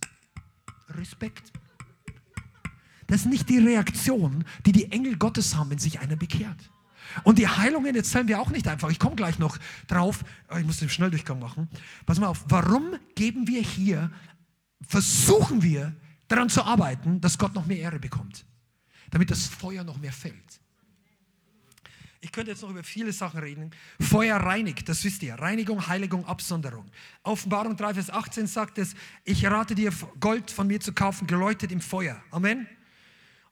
Respekt. 0.90 1.54
Das 3.08 3.22
ist 3.22 3.28
nicht 3.28 3.48
die 3.48 3.60
Reaktion, 3.60 4.44
die 4.66 4.74
die 4.74 4.92
Engel 4.92 5.16
Gottes 5.16 5.56
haben, 5.56 5.70
wenn 5.70 5.80
sich 5.80 6.02
einer 6.02 6.18
bekehrt. 6.18 6.70
Und 7.24 7.40
die 7.40 7.48
Heilungen 7.48 7.96
erzählen 7.96 8.28
wir 8.28 8.40
auch 8.40 8.50
nicht 8.50 8.68
einfach. 8.68 8.90
Ich 8.90 9.00
komme 9.00 9.16
gleich 9.16 9.40
noch 9.40 9.58
drauf. 9.88 10.24
Ich 10.58 10.66
muss 10.66 10.78
den 10.78 10.90
Schnelldurchgang 10.90 11.40
machen. 11.40 11.70
Pass 12.06 12.20
mal 12.20 12.28
auf. 12.28 12.46
Warum 12.48 12.96
geben 13.16 13.48
wir 13.48 13.62
hier, 13.62 14.12
versuchen 14.88 15.64
wir 15.64 15.96
daran 16.28 16.50
zu 16.50 16.64
arbeiten, 16.64 17.22
dass 17.22 17.38
Gott 17.38 17.54
noch 17.54 17.66
mehr 17.66 17.80
Ehre 17.80 18.00
bekommt? 18.00 18.46
Damit 19.10 19.30
das 19.32 19.48
Feuer 19.48 19.84
noch 19.84 19.98
mehr 19.98 20.14
fällt. 20.14 20.62
Ich 22.24 22.32
könnte 22.32 22.52
jetzt 22.52 22.62
noch 22.62 22.70
über 22.70 22.84
viele 22.84 23.12
Sachen 23.12 23.40
reden. 23.40 23.72
Feuer 24.00 24.38
reinigt, 24.38 24.88
das 24.88 25.04
wisst 25.04 25.24
ihr. 25.24 25.34
Reinigung, 25.34 25.88
Heiligung, 25.88 26.24
Absonderung. 26.26 26.86
Offenbarung 27.24 27.76
3, 27.76 27.96
Vers 27.96 28.10
18 28.12 28.46
sagt 28.46 28.78
es, 28.78 28.94
ich 29.24 29.44
rate 29.46 29.74
dir, 29.74 29.92
Gold 30.20 30.52
von 30.52 30.68
mir 30.68 30.80
zu 30.80 30.94
kaufen, 30.94 31.26
geläutet 31.26 31.72
im 31.72 31.82
Feuer. 31.82 32.22
Amen. 32.30 32.68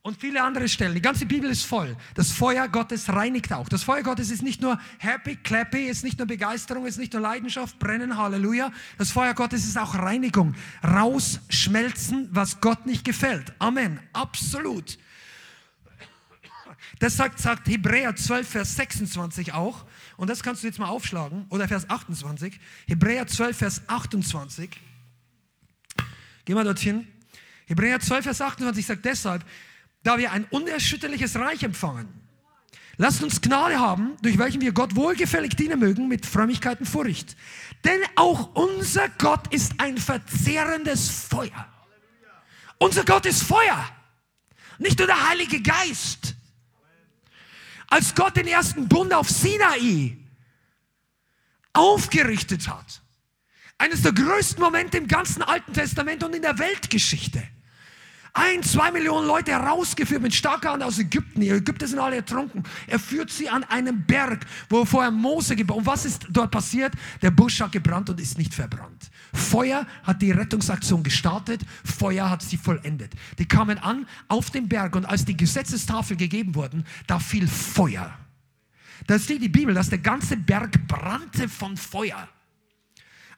Und 0.02 0.18
viele 0.18 0.42
andere 0.42 0.66
Stellen. 0.66 0.94
Die 0.94 1.02
ganze 1.02 1.26
Bibel 1.26 1.50
ist 1.50 1.64
voll. 1.64 1.94
Das 2.14 2.32
Feuer 2.32 2.68
Gottes 2.68 3.10
reinigt 3.10 3.52
auch. 3.52 3.68
Das 3.68 3.82
Feuer 3.82 4.02
Gottes 4.02 4.30
ist 4.30 4.42
nicht 4.42 4.62
nur 4.62 4.80
happy, 4.98 5.36
clappy, 5.36 5.88
ist 5.88 6.04
nicht 6.04 6.18
nur 6.18 6.26
Begeisterung, 6.26 6.86
ist 6.86 6.96
nicht 6.96 7.12
nur 7.12 7.20
Leidenschaft, 7.20 7.78
brennen, 7.78 8.16
Halleluja. 8.16 8.72
Das 8.96 9.10
Feuer 9.10 9.34
Gottes 9.34 9.66
ist 9.66 9.76
auch 9.76 9.94
Reinigung. 9.94 10.54
Rausschmelzen, 10.82 12.30
was 12.32 12.62
Gott 12.62 12.86
nicht 12.86 13.04
gefällt. 13.04 13.52
Amen. 13.58 14.00
Absolut. 14.14 14.98
Das 16.98 17.16
sagt, 17.18 17.38
sagt 17.38 17.68
Hebräer 17.68 18.16
12, 18.16 18.48
Vers 18.48 18.76
26 18.76 19.52
auch. 19.52 19.84
Und 20.16 20.30
das 20.30 20.42
kannst 20.42 20.62
du 20.62 20.66
jetzt 20.66 20.78
mal 20.78 20.88
aufschlagen. 20.88 21.44
Oder 21.50 21.68
Vers 21.68 21.90
28. 21.90 22.58
Hebräer 22.86 23.26
12, 23.26 23.56
Vers 23.56 23.82
28. 23.86 24.70
Geh 26.46 26.54
mal 26.54 26.64
dorthin. 26.64 27.06
Hebräer 27.66 28.00
12, 28.00 28.24
Vers 28.24 28.40
28 28.40 28.86
sagt 28.86 29.04
deshalb, 29.04 29.44
da 30.02 30.18
wir 30.18 30.32
ein 30.32 30.44
unerschütterliches 30.50 31.36
Reich 31.36 31.62
empfangen. 31.62 32.08
Lasst 32.96 33.22
uns 33.22 33.40
Gnade 33.40 33.78
haben, 33.78 34.16
durch 34.20 34.36
welchen 34.36 34.60
wir 34.60 34.72
Gott 34.72 34.94
wohlgefällig 34.94 35.56
dienen 35.56 35.80
mögen 35.80 36.06
mit 36.06 36.26
Frömmigkeit 36.26 36.80
und 36.80 36.86
Furcht. 36.86 37.34
Denn 37.84 38.00
auch 38.14 38.54
unser 38.54 39.08
Gott 39.08 39.52
ist 39.54 39.72
ein 39.78 39.96
verzehrendes 39.96 41.08
Feuer. 41.08 41.66
Unser 42.78 43.04
Gott 43.04 43.26
ist 43.26 43.42
Feuer, 43.42 43.88
nicht 44.78 44.98
nur 44.98 45.06
der 45.06 45.28
Heilige 45.28 45.62
Geist. 45.62 46.34
Als 47.88 48.14
Gott 48.14 48.36
den 48.36 48.46
ersten 48.46 48.88
Bund 48.88 49.12
auf 49.12 49.28
Sinai 49.28 50.16
aufgerichtet 51.72 52.68
hat, 52.68 53.02
eines 53.78 54.02
der 54.02 54.12
größten 54.12 54.62
Momente 54.62 54.98
im 54.98 55.08
ganzen 55.08 55.42
Alten 55.42 55.72
Testament 55.72 56.22
und 56.22 56.34
in 56.34 56.42
der 56.42 56.58
Weltgeschichte. 56.58 57.42
Ein, 58.32 58.62
zwei 58.62 58.92
Millionen 58.92 59.26
Leute 59.26 59.50
herausgeführt 59.50 60.22
mit 60.22 60.34
starker 60.34 60.72
Hand 60.72 60.82
aus 60.82 60.98
Ägypten. 60.98 61.40
Die 61.40 61.48
Ägypter 61.48 61.88
sind 61.88 61.98
alle 61.98 62.16
ertrunken. 62.16 62.62
Er 62.86 62.98
führt 62.98 63.30
sie 63.30 63.48
an 63.48 63.64
einen 63.64 64.06
Berg, 64.06 64.46
wo 64.68 64.84
vorher 64.84 65.10
Mose 65.10 65.56
gebaut. 65.56 65.78
Und 65.78 65.86
was 65.86 66.04
ist 66.04 66.26
dort 66.30 66.50
passiert? 66.50 66.92
Der 67.22 67.30
Busch 67.30 67.60
hat 67.60 67.72
gebrannt 67.72 68.08
und 68.10 68.20
ist 68.20 68.38
nicht 68.38 68.54
verbrannt. 68.54 69.10
Feuer 69.32 69.86
hat 70.04 70.22
die 70.22 70.30
Rettungsaktion 70.30 71.02
gestartet. 71.02 71.62
Feuer 71.84 72.30
hat 72.30 72.42
sie 72.42 72.56
vollendet. 72.56 73.12
Die 73.38 73.46
kamen 73.46 73.78
an 73.78 74.06
auf 74.28 74.50
den 74.50 74.68
Berg 74.68 74.94
und 74.94 75.06
als 75.06 75.24
die 75.24 75.36
Gesetzestafel 75.36 76.16
gegeben 76.16 76.54
wurden, 76.54 76.86
da 77.06 77.18
fiel 77.18 77.48
Feuer. 77.48 78.16
Da 79.06 79.18
steht 79.18 79.42
die 79.42 79.48
Bibel, 79.48 79.74
dass 79.74 79.88
der 79.88 79.98
ganze 79.98 80.36
Berg 80.36 80.86
brannte 80.86 81.48
von 81.48 81.76
Feuer. 81.76 82.28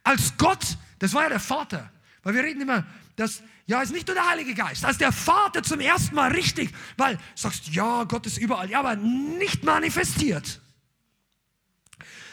Als 0.04 0.36
Gott, 0.36 0.76
das 0.98 1.14
war 1.14 1.22
ja 1.22 1.28
der 1.30 1.40
Vater, 1.40 1.90
weil 2.22 2.34
wir 2.34 2.42
reden 2.42 2.60
immer, 2.60 2.84
dass, 3.16 3.42
ja, 3.66 3.80
ist 3.80 3.92
nicht 3.92 4.06
nur 4.06 4.14
der 4.14 4.28
Heilige 4.28 4.54
Geist, 4.54 4.84
als 4.84 4.98
der 4.98 5.12
Vater 5.12 5.62
zum 5.62 5.80
ersten 5.80 6.14
Mal 6.14 6.32
richtig, 6.32 6.72
weil 6.96 7.18
sagst, 7.34 7.68
ja, 7.68 8.04
Gott 8.04 8.26
ist 8.26 8.38
überall, 8.38 8.68
ja, 8.70 8.80
aber 8.80 8.96
nicht 8.96 9.64
manifestiert. 9.64 10.60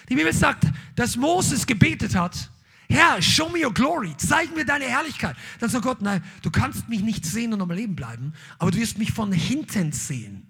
Die 0.09 0.15
Bibel 0.15 0.33
sagt, 0.33 0.65
dass 0.95 1.15
Moses 1.15 1.67
gebetet 1.67 2.15
hat, 2.15 2.49
Herr, 2.91 3.21
show 3.21 3.47
me 3.49 3.63
your 3.63 3.73
glory, 3.73 4.15
zeig 4.17 4.55
mir 4.55 4.65
deine 4.65 4.85
Herrlichkeit. 4.85 5.35
Dann 5.59 5.69
sagt 5.69 5.83
Gott, 5.83 6.01
nein, 6.01 6.23
du 6.41 6.49
kannst 6.49 6.89
mich 6.89 7.01
nicht 7.01 7.23
sehen 7.23 7.53
und 7.53 7.61
am 7.61 7.69
Leben 7.69 7.95
bleiben, 7.95 8.33
aber 8.57 8.71
du 8.71 8.79
wirst 8.79 8.97
mich 8.97 9.11
von 9.11 9.31
hinten 9.31 9.91
sehen. 9.91 10.47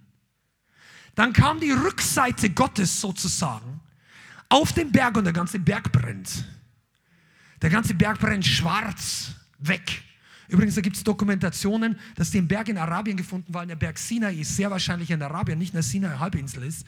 Dann 1.16 1.34
kam 1.34 1.60
die 1.60 1.72
Rückseite 1.72 2.50
Gottes 2.50 3.02
sozusagen 3.02 3.82
auf 4.48 4.72
den 4.72 4.94
Berg 4.94 5.18
und 5.18 5.26
der 5.26 5.34
ganze 5.34 5.60
Berg 5.60 5.92
brennt. 5.92 6.46
Der 7.62 7.70
ganze 7.70 7.94
Berg 7.94 8.20
brennt 8.20 8.46
schwarz 8.46 9.32
weg. 9.58 10.02
Übrigens, 10.50 10.76
da 10.76 10.82
gibt 10.82 10.98
es 10.98 11.04
Dokumentationen, 11.04 11.98
dass 12.16 12.32
den 12.32 12.48
Berg 12.48 12.68
in 12.68 12.78
Arabien 12.78 13.16
gefunden 13.16 13.54
war. 13.54 13.66
Der 13.66 13.76
Berg 13.76 13.98
Sinai 13.98 14.34
ist 14.36 14.56
sehr 14.56 14.70
wahrscheinlich 14.70 15.12
in 15.12 15.22
Arabien, 15.22 15.60
nicht 15.60 15.70
in 15.70 15.76
der 15.76 15.84
Sinai-Halbinsel 15.84 16.64
ist. 16.64 16.86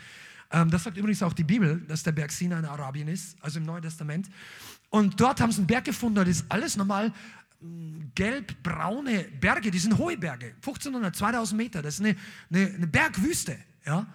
Ähm, 0.52 0.70
das 0.70 0.84
sagt 0.84 0.98
übrigens 0.98 1.22
auch 1.24 1.34
die 1.34 1.44
Bibel, 1.44 1.80
dass 1.88 2.04
der 2.04 2.12
Berg 2.12 2.32
Sinai 2.32 2.60
in 2.60 2.66
Arabien 2.66 3.08
ist, 3.08 3.38
also 3.42 3.60
im 3.60 3.66
Neuen 3.66 3.84
Testament. 3.84 4.30
Und 4.90 5.20
dort 5.22 5.40
haben 5.40 5.52
sie 5.52 5.60
einen 5.60 5.68
Berg 5.68 5.86
gefunden, 5.86 6.16
das 6.16 6.28
ist 6.28 6.46
alles 6.50 6.76
normal 6.76 7.14
mm, 7.62 8.00
gelb-braune 8.16 9.26
Berge, 9.40 9.72
die 9.72 9.80
sind 9.80 9.98
hohe 9.98 10.18
Berge, 10.18 10.48
1500, 10.56 11.16
2000 11.16 11.58
Meter, 11.58 11.82
das 11.82 11.96
ist 11.96 12.02
eine, 12.02 12.16
eine, 12.50 12.74
eine 12.74 12.88
Bergwüste. 12.88 13.58
Ja? 13.86 14.08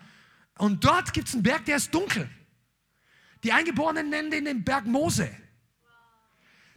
Und 0.59 0.85
dort 0.85 1.13
gibt 1.13 1.29
es 1.29 1.35
einen 1.35 1.43
Berg, 1.43 1.65
der 1.65 1.77
ist 1.77 1.95
dunkel. 1.95 2.29
Die 3.45 3.53
Eingeborenen 3.53 4.11
nennen 4.11 4.31
den 4.31 4.45
den 4.45 4.65
Berg 4.65 4.87
Mose. 4.87 5.31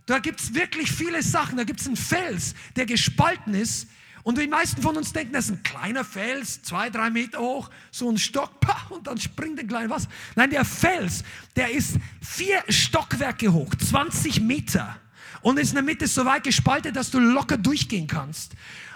Da 0.09 0.17
gibt 0.17 0.39
es 0.39 0.55
wirklich 0.55 0.91
viele 0.91 1.21
Sachen. 1.21 1.57
Da 1.57 1.63
gibt 1.63 1.81
es 1.81 1.85
einen 1.85 1.95
Fels, 1.95 2.55
der 2.75 2.87
gespalten 2.87 3.53
ist. 3.53 3.87
Und 4.23 4.39
die 4.39 4.47
meisten 4.47 4.81
von 4.81 4.97
uns 4.97 5.13
denken, 5.13 5.33
das 5.33 5.45
ist 5.45 5.51
ein 5.51 5.63
kleiner 5.63 6.03
Fels, 6.03 6.63
zwei, 6.63 6.89
drei 6.89 7.11
Meter 7.11 7.39
hoch, 7.39 7.69
so 7.91 8.09
ein 8.09 8.17
Stock, 8.17 8.51
und 8.89 9.05
dann 9.05 9.19
springt 9.19 9.59
ein 9.59 9.67
kleines 9.67 9.91
Wasser. 9.91 10.09
Nein, 10.35 10.49
der 10.49 10.65
Fels, 10.65 11.23
der 11.55 11.71
ist 11.71 11.97
vier 12.21 12.63
Stockwerke 12.67 13.53
hoch, 13.53 13.73
20 13.75 14.41
Meter. 14.41 14.97
Und 15.41 15.59
ist 15.59 15.69
in 15.69 15.75
der 15.75 15.83
Mitte 15.83 16.07
so 16.07 16.25
weit 16.25 16.43
gespalten, 16.43 16.91
dass 16.91 17.11
du 17.11 17.19
locker 17.19 17.57
durchgehen 17.57 18.07
kannst. 18.07 18.53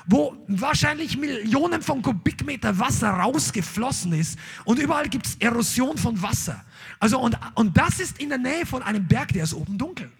Wo 0.07 0.35
wahrscheinlich 0.47 1.15
Millionen 1.15 1.83
von 1.83 2.01
Kubikmeter 2.01 2.77
Wasser 2.79 3.11
rausgeflossen 3.11 4.13
ist. 4.13 4.39
Und 4.65 4.79
überall 4.79 5.07
gibt 5.07 5.27
es 5.27 5.35
Erosion 5.35 5.95
von 5.95 6.19
Wasser. 6.21 6.65
Also, 6.99 7.19
und, 7.19 7.37
und 7.53 7.77
das 7.77 7.99
ist 7.99 8.17
in 8.19 8.29
der 8.29 8.39
Nähe 8.39 8.65
von 8.65 8.81
einem 8.81 9.07
Berg, 9.07 9.31
der 9.31 9.43
ist 9.43 9.53
oben 9.53 9.77
dunkel. 9.77 10.11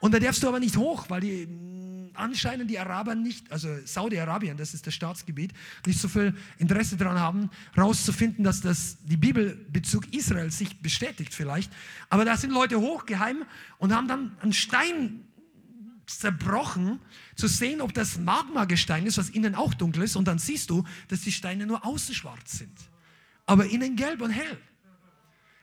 Und 0.00 0.12
da 0.12 0.18
darfst 0.18 0.42
du 0.42 0.48
aber 0.48 0.60
nicht 0.60 0.76
hoch, 0.76 1.06
weil 1.08 1.20
die 1.20 1.46
mm, 1.46 2.10
anscheinend 2.14 2.70
die 2.70 2.78
Araber 2.78 3.14
nicht, 3.14 3.50
also 3.52 3.68
Saudi-Arabien, 3.84 4.56
das 4.56 4.74
ist 4.74 4.86
das 4.86 4.94
Staatsgebiet, 4.94 5.52
nicht 5.86 6.00
so 6.00 6.08
viel 6.08 6.34
Interesse 6.58 6.96
daran 6.96 7.18
haben, 7.18 7.50
herauszufinden, 7.74 8.44
dass 8.44 8.60
das 8.60 8.98
die 9.04 9.16
Bibelbezug 9.16 10.12
Israel 10.14 10.50
sich 10.50 10.80
bestätigt 10.80 11.34
vielleicht. 11.34 11.70
Aber 12.08 12.24
da 12.24 12.36
sind 12.36 12.50
Leute 12.50 12.80
hochgeheim 12.80 13.44
und 13.78 13.94
haben 13.94 14.08
dann 14.08 14.36
einen 14.40 14.52
Stein 14.52 15.24
zerbrochen, 16.06 16.98
zu 17.36 17.46
sehen, 17.46 17.80
ob 17.80 17.94
das 17.94 18.18
Magmagestein 18.18 19.06
ist, 19.06 19.18
was 19.18 19.30
innen 19.30 19.54
auch 19.54 19.74
dunkel 19.74 20.02
ist. 20.02 20.16
Und 20.16 20.26
dann 20.26 20.38
siehst 20.38 20.70
du, 20.70 20.84
dass 21.08 21.20
die 21.20 21.32
Steine 21.32 21.66
nur 21.66 21.86
außen 21.86 22.14
schwarz 22.14 22.58
sind, 22.58 22.76
aber 23.46 23.66
innen 23.66 23.96
gelb 23.96 24.20
und 24.20 24.30
hell. 24.30 24.58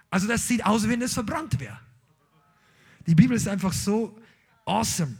Also 0.10 0.28
das 0.28 0.48
sieht 0.48 0.66
aus, 0.66 0.86
wie 0.86 0.90
wenn 0.90 1.02
es 1.02 1.14
verbrannt 1.14 1.60
wäre. 1.60 1.80
Die 3.06 3.16
Bibel 3.16 3.36
ist 3.36 3.48
einfach 3.48 3.74
so 3.74 4.18
Awesome. 4.68 5.18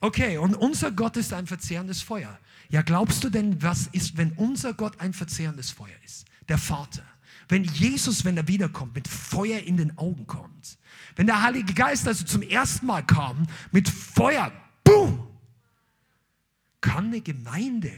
Okay, 0.00 0.38
und 0.38 0.54
unser 0.54 0.90
Gott 0.90 1.16
ist 1.16 1.32
ein 1.32 1.46
verzehrendes 1.46 2.02
Feuer. 2.02 2.38
Ja, 2.70 2.82
glaubst 2.82 3.22
du 3.22 3.30
denn, 3.30 3.62
was 3.62 3.86
ist, 3.88 4.16
wenn 4.16 4.32
unser 4.32 4.72
Gott 4.72 5.00
ein 5.00 5.12
verzehrendes 5.12 5.70
Feuer 5.70 5.94
ist? 6.04 6.24
Der 6.48 6.58
Vater. 6.58 7.04
Wenn 7.48 7.64
Jesus, 7.64 8.24
wenn 8.24 8.36
er 8.36 8.48
wiederkommt, 8.48 8.94
mit 8.94 9.06
Feuer 9.06 9.60
in 9.60 9.76
den 9.76 9.96
Augen 9.98 10.26
kommt. 10.26 10.78
Wenn 11.14 11.26
der 11.26 11.42
Heilige 11.42 11.74
Geist 11.74 12.08
also 12.08 12.24
zum 12.24 12.42
ersten 12.42 12.86
Mal 12.86 13.04
kam, 13.04 13.46
mit 13.70 13.88
Feuer, 13.88 14.50
boom, 14.82 15.28
kann 16.80 17.06
eine 17.06 17.20
Gemeinde, 17.20 17.92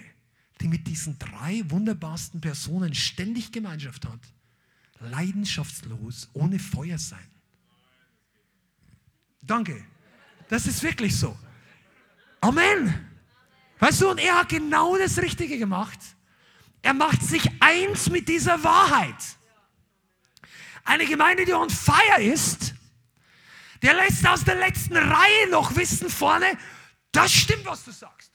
die 0.60 0.68
mit 0.68 0.86
diesen 0.86 1.18
drei 1.18 1.62
wunderbarsten 1.68 2.40
Personen 2.40 2.94
ständig 2.94 3.52
Gemeinschaft 3.52 4.04
hat, 4.04 4.20
leidenschaftslos, 4.98 6.28
ohne 6.32 6.58
Feuer 6.58 6.98
sein. 6.98 7.26
Danke. 9.42 9.84
Das 10.48 10.66
ist 10.66 10.82
wirklich 10.82 11.16
so. 11.16 11.36
Amen. 12.40 13.06
Weißt 13.78 14.00
du, 14.00 14.10
und 14.10 14.18
er 14.18 14.36
hat 14.36 14.48
genau 14.48 14.96
das 14.96 15.18
Richtige 15.18 15.58
gemacht. 15.58 15.98
Er 16.82 16.94
macht 16.94 17.22
sich 17.22 17.48
eins 17.60 18.08
mit 18.08 18.28
dieser 18.28 18.62
Wahrheit. 18.62 19.14
Eine 20.84 21.06
Gemeinde, 21.06 21.44
die 21.44 21.52
on 21.52 21.70
fire 21.70 22.22
ist, 22.22 22.74
der 23.82 23.94
lässt 23.94 24.26
aus 24.26 24.44
der 24.44 24.56
letzten 24.56 24.96
Reihe 24.96 25.50
noch 25.50 25.76
wissen 25.76 26.08
vorne, 26.08 26.46
das 27.12 27.32
stimmt, 27.32 27.66
was 27.66 27.84
du 27.84 27.92
sagst. 27.92 28.32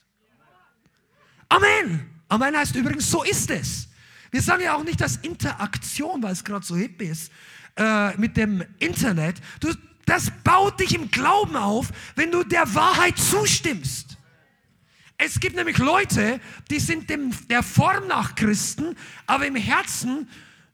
Amen. 1.48 2.22
Amen 2.28 2.56
heißt 2.56 2.74
übrigens, 2.76 3.10
so 3.10 3.22
ist 3.22 3.50
es. 3.50 3.88
Wir 4.30 4.42
sagen 4.42 4.62
ja 4.62 4.74
auch 4.74 4.84
nicht, 4.84 5.00
dass 5.00 5.16
Interaktion, 5.16 6.22
weil 6.22 6.32
es 6.32 6.42
gerade 6.42 6.64
so 6.64 6.76
hip 6.76 7.00
ist, 7.02 7.30
äh, 7.76 8.16
mit 8.16 8.36
dem 8.36 8.64
Internet. 8.78 9.40
Du, 9.60 9.72
das 10.06 10.30
baut 10.42 10.80
dich 10.80 10.94
im 10.94 11.10
Glauben 11.10 11.56
auf, 11.56 11.88
wenn 12.16 12.30
du 12.30 12.44
der 12.44 12.74
Wahrheit 12.74 13.18
zustimmst. 13.18 14.16
Es 15.16 15.40
gibt 15.40 15.56
nämlich 15.56 15.78
Leute, 15.78 16.40
die 16.70 16.80
sind 16.80 17.08
dem, 17.08 17.30
der 17.48 17.62
Form 17.62 18.08
nach 18.08 18.34
Christen, 18.34 18.96
aber 19.26 19.46
im 19.46 19.56
Herzen, 19.56 20.28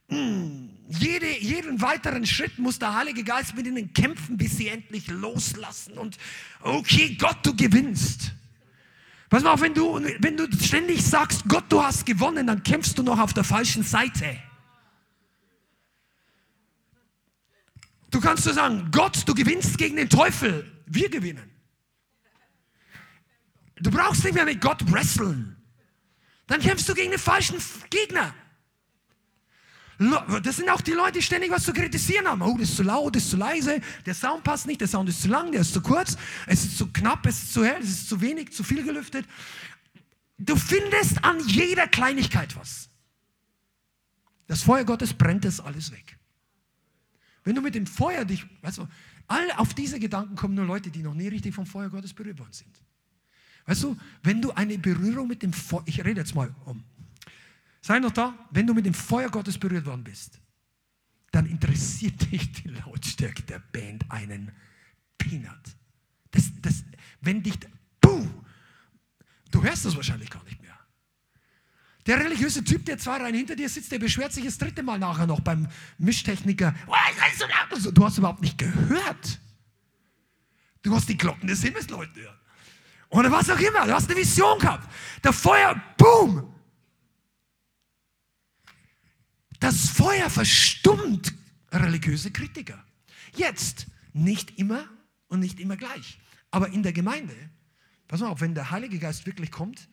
mh, 0.08 0.16
hm, 0.16 0.70
jede, 0.88 1.38
jeden 1.38 1.80
weiteren 1.80 2.26
Schritt 2.26 2.58
muss 2.58 2.78
der 2.78 2.94
Heilige 2.94 3.22
Geist 3.22 3.54
mit 3.54 3.66
ihnen 3.66 3.92
kämpfen, 3.92 4.36
bis 4.36 4.56
sie 4.56 4.68
endlich 4.68 5.06
loslassen 5.08 5.92
und 5.98 6.16
okay, 6.62 7.16
Gott, 7.16 7.38
du 7.44 7.54
gewinnst. 7.54 8.32
Pass 9.28 9.44
mal 9.44 9.52
auf, 9.52 9.60
wenn 9.60 9.74
du, 9.74 10.02
wenn 10.18 10.36
du 10.36 10.48
ständig 10.60 11.04
sagst, 11.04 11.44
Gott, 11.46 11.64
du 11.68 11.80
hast 11.80 12.04
gewonnen, 12.04 12.48
dann 12.48 12.64
kämpfst 12.64 12.98
du 12.98 13.04
noch 13.04 13.20
auf 13.20 13.32
der 13.32 13.44
falschen 13.44 13.84
Seite. 13.84 14.36
Du 18.10 18.20
kannst 18.20 18.44
so 18.44 18.52
sagen, 18.52 18.88
Gott, 18.90 19.22
du 19.26 19.34
gewinnst 19.34 19.78
gegen 19.78 19.96
den 19.96 20.08
Teufel. 20.08 20.70
Wir 20.86 21.08
gewinnen. 21.08 21.50
Du 23.76 23.90
brauchst 23.90 24.24
nicht 24.24 24.34
mehr 24.34 24.44
mit 24.44 24.60
Gott 24.60 24.90
wresteln. 24.92 25.56
Dann 26.46 26.60
kämpfst 26.60 26.88
du 26.88 26.94
gegen 26.94 27.10
den 27.10 27.20
falschen 27.20 27.58
Gegner. 27.88 28.34
Das 30.42 30.56
sind 30.56 30.68
auch 30.70 30.80
die 30.80 30.92
Leute, 30.92 31.18
die 31.18 31.22
ständig 31.22 31.50
was 31.50 31.64
zu 31.64 31.72
kritisieren 31.72 32.26
haben. 32.26 32.40
Oh, 32.40 32.56
das 32.58 32.70
ist 32.70 32.76
zu 32.76 32.82
laut, 32.82 33.14
das 33.14 33.24
ist 33.24 33.30
zu 33.30 33.36
leise, 33.36 33.80
der 34.06 34.14
Sound 34.14 34.42
passt 34.44 34.66
nicht, 34.66 34.80
der 34.80 34.88
Sound 34.88 35.08
ist 35.10 35.20
zu 35.20 35.28
lang, 35.28 35.52
der 35.52 35.60
ist 35.60 35.74
zu 35.74 35.82
kurz, 35.82 36.16
es 36.46 36.64
ist 36.64 36.78
zu 36.78 36.90
knapp, 36.90 37.26
es 37.26 37.42
ist 37.42 37.52
zu 37.52 37.64
hell, 37.64 37.80
es 37.82 37.90
ist 37.90 38.08
zu 38.08 38.20
wenig, 38.22 38.52
zu 38.52 38.64
viel 38.64 38.82
gelüftet. 38.82 39.26
Du 40.38 40.56
findest 40.56 41.22
an 41.22 41.38
jeder 41.46 41.86
Kleinigkeit 41.86 42.56
was. 42.56 42.88
Das 44.46 44.62
Feuer 44.62 44.84
Gottes 44.84 45.12
brennt 45.12 45.44
das 45.44 45.60
alles 45.60 45.92
weg. 45.92 46.18
Wenn 47.44 47.54
du 47.54 47.62
mit 47.62 47.74
dem 47.74 47.86
Feuer 47.86 48.24
dich, 48.24 48.46
weißt 48.62 48.78
du, 48.78 48.88
all 49.26 49.50
auf 49.52 49.74
diese 49.74 49.98
Gedanken 49.98 50.36
kommen 50.36 50.54
nur 50.54 50.66
Leute, 50.66 50.90
die 50.90 51.02
noch 51.02 51.14
nie 51.14 51.28
richtig 51.28 51.54
vom 51.54 51.66
Feuer 51.66 51.88
Gottes 51.88 52.12
berührt 52.12 52.38
worden 52.38 52.52
sind. 52.52 52.82
Weißt 53.66 53.82
du, 53.82 53.96
wenn 54.22 54.42
du 54.42 54.50
eine 54.52 54.78
Berührung 54.78 55.28
mit 55.28 55.42
dem 55.42 55.52
Feuer, 55.52 55.82
ich 55.86 56.04
rede 56.04 56.20
jetzt 56.20 56.34
mal 56.34 56.54
um, 56.64 56.82
sei 57.80 57.98
noch 57.98 58.10
da, 58.10 58.34
wenn 58.50 58.66
du 58.66 58.74
mit 58.74 58.86
dem 58.86 58.94
Feuer 58.94 59.30
Gottes 59.30 59.58
berührt 59.58 59.86
worden 59.86 60.04
bist, 60.04 60.40
dann 61.30 61.46
interessiert 61.46 62.20
dich 62.32 62.52
die 62.52 62.68
Lautstärke 62.68 63.42
der 63.42 63.58
Band 63.58 64.10
einen 64.10 64.52
Peanut. 65.16 65.76
Das, 66.30 66.50
das, 66.62 66.84
wenn 67.20 67.42
dich, 67.42 67.58
boom, 68.00 68.28
du 69.50 69.62
hörst 69.62 69.84
das 69.84 69.96
wahrscheinlich 69.96 70.30
gar 70.30 70.42
nicht. 70.44 70.59
Der 72.10 72.18
religiöse 72.18 72.64
Typ, 72.64 72.84
der 72.86 72.98
zwei 72.98 73.18
Reihen 73.18 73.36
hinter 73.36 73.54
dir 73.54 73.68
sitzt, 73.68 73.92
der 73.92 74.00
beschwert 74.00 74.32
sich 74.32 74.44
das 74.44 74.58
dritte 74.58 74.82
Mal 74.82 74.98
nachher 74.98 75.28
noch 75.28 75.38
beim 75.38 75.68
Mischtechniker. 75.96 76.74
Du 77.94 78.04
hast 78.04 78.18
überhaupt 78.18 78.42
nicht 78.42 78.58
gehört. 78.58 79.38
Du 80.82 80.92
hast 80.92 81.08
die 81.08 81.16
Glocken 81.16 81.46
des 81.46 81.62
Himmels 81.62 81.88
läuten 81.88 82.20
hören. 82.20 82.36
Oder 83.10 83.30
was 83.30 83.48
auch 83.48 83.60
immer. 83.60 83.86
Du 83.86 83.92
hast 83.92 84.10
eine 84.10 84.18
Vision 84.18 84.58
gehabt. 84.58 84.92
Der 85.22 85.32
Feuer, 85.32 85.80
boom. 85.96 86.52
Das 89.60 89.90
Feuer 89.90 90.28
verstummt 90.28 91.32
religiöse 91.70 92.32
Kritiker. 92.32 92.84
Jetzt, 93.36 93.86
nicht 94.12 94.58
immer 94.58 94.84
und 95.28 95.38
nicht 95.38 95.60
immer 95.60 95.76
gleich. 95.76 96.18
Aber 96.50 96.70
in 96.70 96.82
der 96.82 96.92
Gemeinde, 96.92 97.36
pass 98.08 98.18
mal 98.18 98.30
auf, 98.30 98.40
wenn 98.40 98.56
der 98.56 98.72
Heilige 98.72 98.98
Geist 98.98 99.26
wirklich 99.26 99.52
kommt 99.52 99.88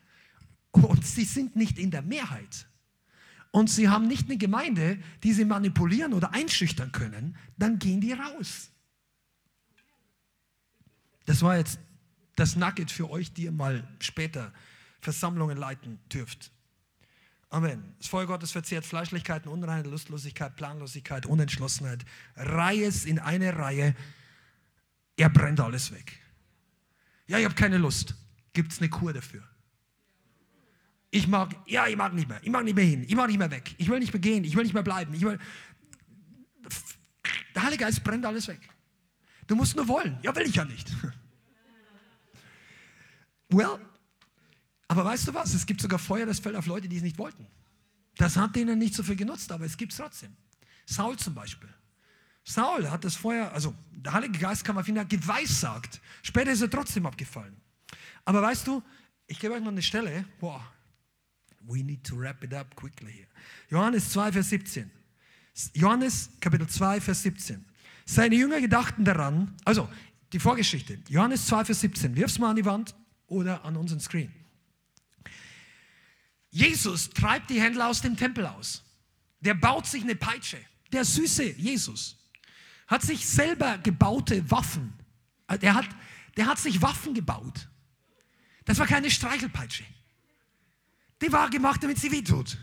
und 0.71 1.05
sie 1.05 1.23
sind 1.23 1.55
nicht 1.55 1.77
in 1.77 1.91
der 1.91 2.01
Mehrheit 2.01 2.67
und 3.51 3.69
sie 3.69 3.89
haben 3.89 4.07
nicht 4.07 4.29
eine 4.29 4.37
Gemeinde, 4.37 4.99
die 5.23 5.33
sie 5.33 5.45
manipulieren 5.45 6.13
oder 6.13 6.33
einschüchtern 6.33 6.91
können, 6.91 7.37
dann 7.57 7.79
gehen 7.79 8.01
die 8.01 8.13
raus. 8.13 8.69
Das 11.25 11.41
war 11.41 11.57
jetzt 11.57 11.79
das 12.35 12.55
Nugget 12.55 12.91
für 12.91 13.09
euch, 13.09 13.33
die 13.33 13.43
ihr 13.43 13.51
mal 13.51 13.87
später 13.99 14.53
Versammlungen 15.01 15.57
leiten 15.57 15.99
dürft. 16.11 16.51
Amen. 17.49 17.95
Das 17.97 18.07
Feuer 18.07 18.27
Gottes 18.27 18.51
verzehrt 18.51 18.85
Fleischlichkeiten, 18.85 19.49
Unreinheit, 19.49 19.87
Lustlosigkeit, 19.87 20.55
Planlosigkeit, 20.55 21.25
Unentschlossenheit. 21.25 22.05
Reihe 22.35 22.85
es 22.85 23.05
in 23.05 23.19
eine 23.19 23.57
Reihe. 23.57 23.95
Er 25.15 25.29
brennt 25.29 25.59
alles 25.59 25.91
weg. 25.91 26.19
Ja, 27.25 27.39
ich 27.39 27.45
habe 27.45 27.55
keine 27.55 27.77
Lust. 27.77 28.15
Gibt 28.53 28.71
es 28.71 28.79
eine 28.79 28.89
Kur 28.89 29.13
dafür? 29.13 29.43
Ich 31.09 31.27
mag, 31.27 31.55
ja, 31.65 31.87
ich 31.87 31.95
mag 31.95 32.13
nicht 32.13 32.27
mehr. 32.27 32.39
Ich 32.43 32.49
mag 32.49 32.63
nicht 32.63 32.75
mehr 32.75 32.85
hin. 32.85 33.03
Ich 33.07 33.15
mag 33.15 33.27
nicht 33.27 33.37
mehr 33.37 33.49
weg. 33.49 33.73
Ich 33.77 33.89
will 33.89 33.99
nicht 33.99 34.13
mehr 34.13 34.19
gehen. 34.19 34.43
Ich 34.43 34.55
will 34.55 34.63
nicht 34.63 34.73
mehr 34.73 34.83
bleiben. 34.83 35.13
Ich 35.13 35.21
will, 35.21 35.39
der 37.55 37.63
Heilige 37.63 37.85
Geist 37.85 38.03
brennt 38.03 38.25
alles 38.25 38.47
weg. 38.47 38.59
Du 39.47 39.55
musst 39.55 39.75
nur 39.75 39.87
wollen. 39.87 40.17
Ja, 40.21 40.35
will 40.35 40.45
ich 40.47 40.55
ja 40.55 40.65
nicht. 40.65 40.91
Well, 43.49 43.79
aber 44.89 45.05
weißt 45.05 45.29
du 45.29 45.33
was? 45.33 45.53
Es 45.53 45.65
gibt 45.65 45.79
sogar 45.79 45.99
Feuer, 45.99 46.25
das 46.25 46.41
fällt 46.41 46.57
auf 46.57 46.65
Leute, 46.65 46.89
die 46.89 46.97
es 46.97 47.01
nicht 47.01 47.17
wollten. 47.17 47.47
Das 48.17 48.35
hat 48.35 48.57
denen 48.57 48.77
nicht 48.77 48.93
so 48.93 49.03
viel 49.03 49.15
genutzt, 49.15 49.53
aber 49.53 49.63
es 49.63 49.77
gibt 49.77 49.93
es 49.93 49.99
trotzdem. 49.99 50.35
Saul 50.85 51.15
zum 51.17 51.33
Beispiel. 51.33 51.69
Saul 52.43 52.91
hat 52.91 53.05
das 53.05 53.15
Feuer, 53.15 53.49
also 53.53 53.73
der 53.91 54.11
Heilige 54.11 54.37
Geist 54.37 54.65
kam 54.65 54.77
auf 54.77 54.87
ihn 54.87 55.07
geweissagt. 55.07 56.01
Später 56.23 56.51
ist 56.51 56.61
er 56.61 56.69
trotzdem 56.69 57.05
abgefallen. 57.05 57.55
Aber 58.25 58.41
weißt 58.41 58.67
du, 58.67 58.83
ich 59.27 59.39
gebe 59.39 59.53
euch 59.53 59.61
noch 59.61 59.71
eine 59.71 59.81
Stelle. 59.81 60.25
Boah, 60.41 60.61
we 61.67 61.83
need 61.83 62.03
to 62.03 62.15
wrap 62.15 62.43
it 62.43 62.53
up 62.53 62.75
quickly 62.75 63.11
here. 63.11 63.27
Johannes 63.69 64.09
2, 64.11 64.31
Vers 64.31 64.49
17. 64.49 64.89
Johannes 65.73 66.29
Kapitel 66.39 66.67
2, 66.67 67.01
Vers 67.01 67.23
17. 67.23 67.65
Seine 68.05 68.35
Jünger 68.35 68.61
gedachten 68.61 69.03
daran, 69.03 69.55
also 69.65 69.89
die 70.31 70.39
Vorgeschichte, 70.39 70.99
Johannes 71.09 71.45
2, 71.47 71.65
Vers 71.65 71.81
17. 71.81 72.15
Wirf's 72.15 72.39
mal 72.39 72.51
an 72.51 72.55
die 72.55 72.65
Wand 72.65 72.95
oder 73.27 73.63
an 73.65 73.75
unseren 73.75 73.99
Screen. 73.99 74.31
Jesus 76.49 77.09
treibt 77.09 77.49
die 77.49 77.61
Händler 77.61 77.87
aus 77.87 78.01
dem 78.01 78.15
Tempel 78.15 78.45
aus. 78.45 78.83
Der 79.41 79.53
baut 79.53 79.85
sich 79.85 80.03
eine 80.03 80.15
Peitsche. 80.15 80.57
Der 80.91 81.03
süße 81.03 81.43
Jesus 81.43 82.17
hat 82.87 83.01
sich 83.01 83.27
selber 83.27 83.77
gebaute 83.79 84.49
Waffen. 84.49 84.93
Äh, 85.47 85.59
der 85.59 85.75
hat, 85.75 85.87
der 86.37 86.47
hat 86.47 86.57
sich 86.57 86.81
Waffen 86.81 87.13
gebaut. 87.13 87.67
Das 88.65 88.79
war 88.79 88.87
keine 88.87 89.11
Streichelpeitsche. 89.11 89.83
Die 91.21 91.31
war 91.31 91.49
gemacht, 91.49 91.81
damit 91.81 91.99
sie 91.99 92.11
wehtut. 92.11 92.57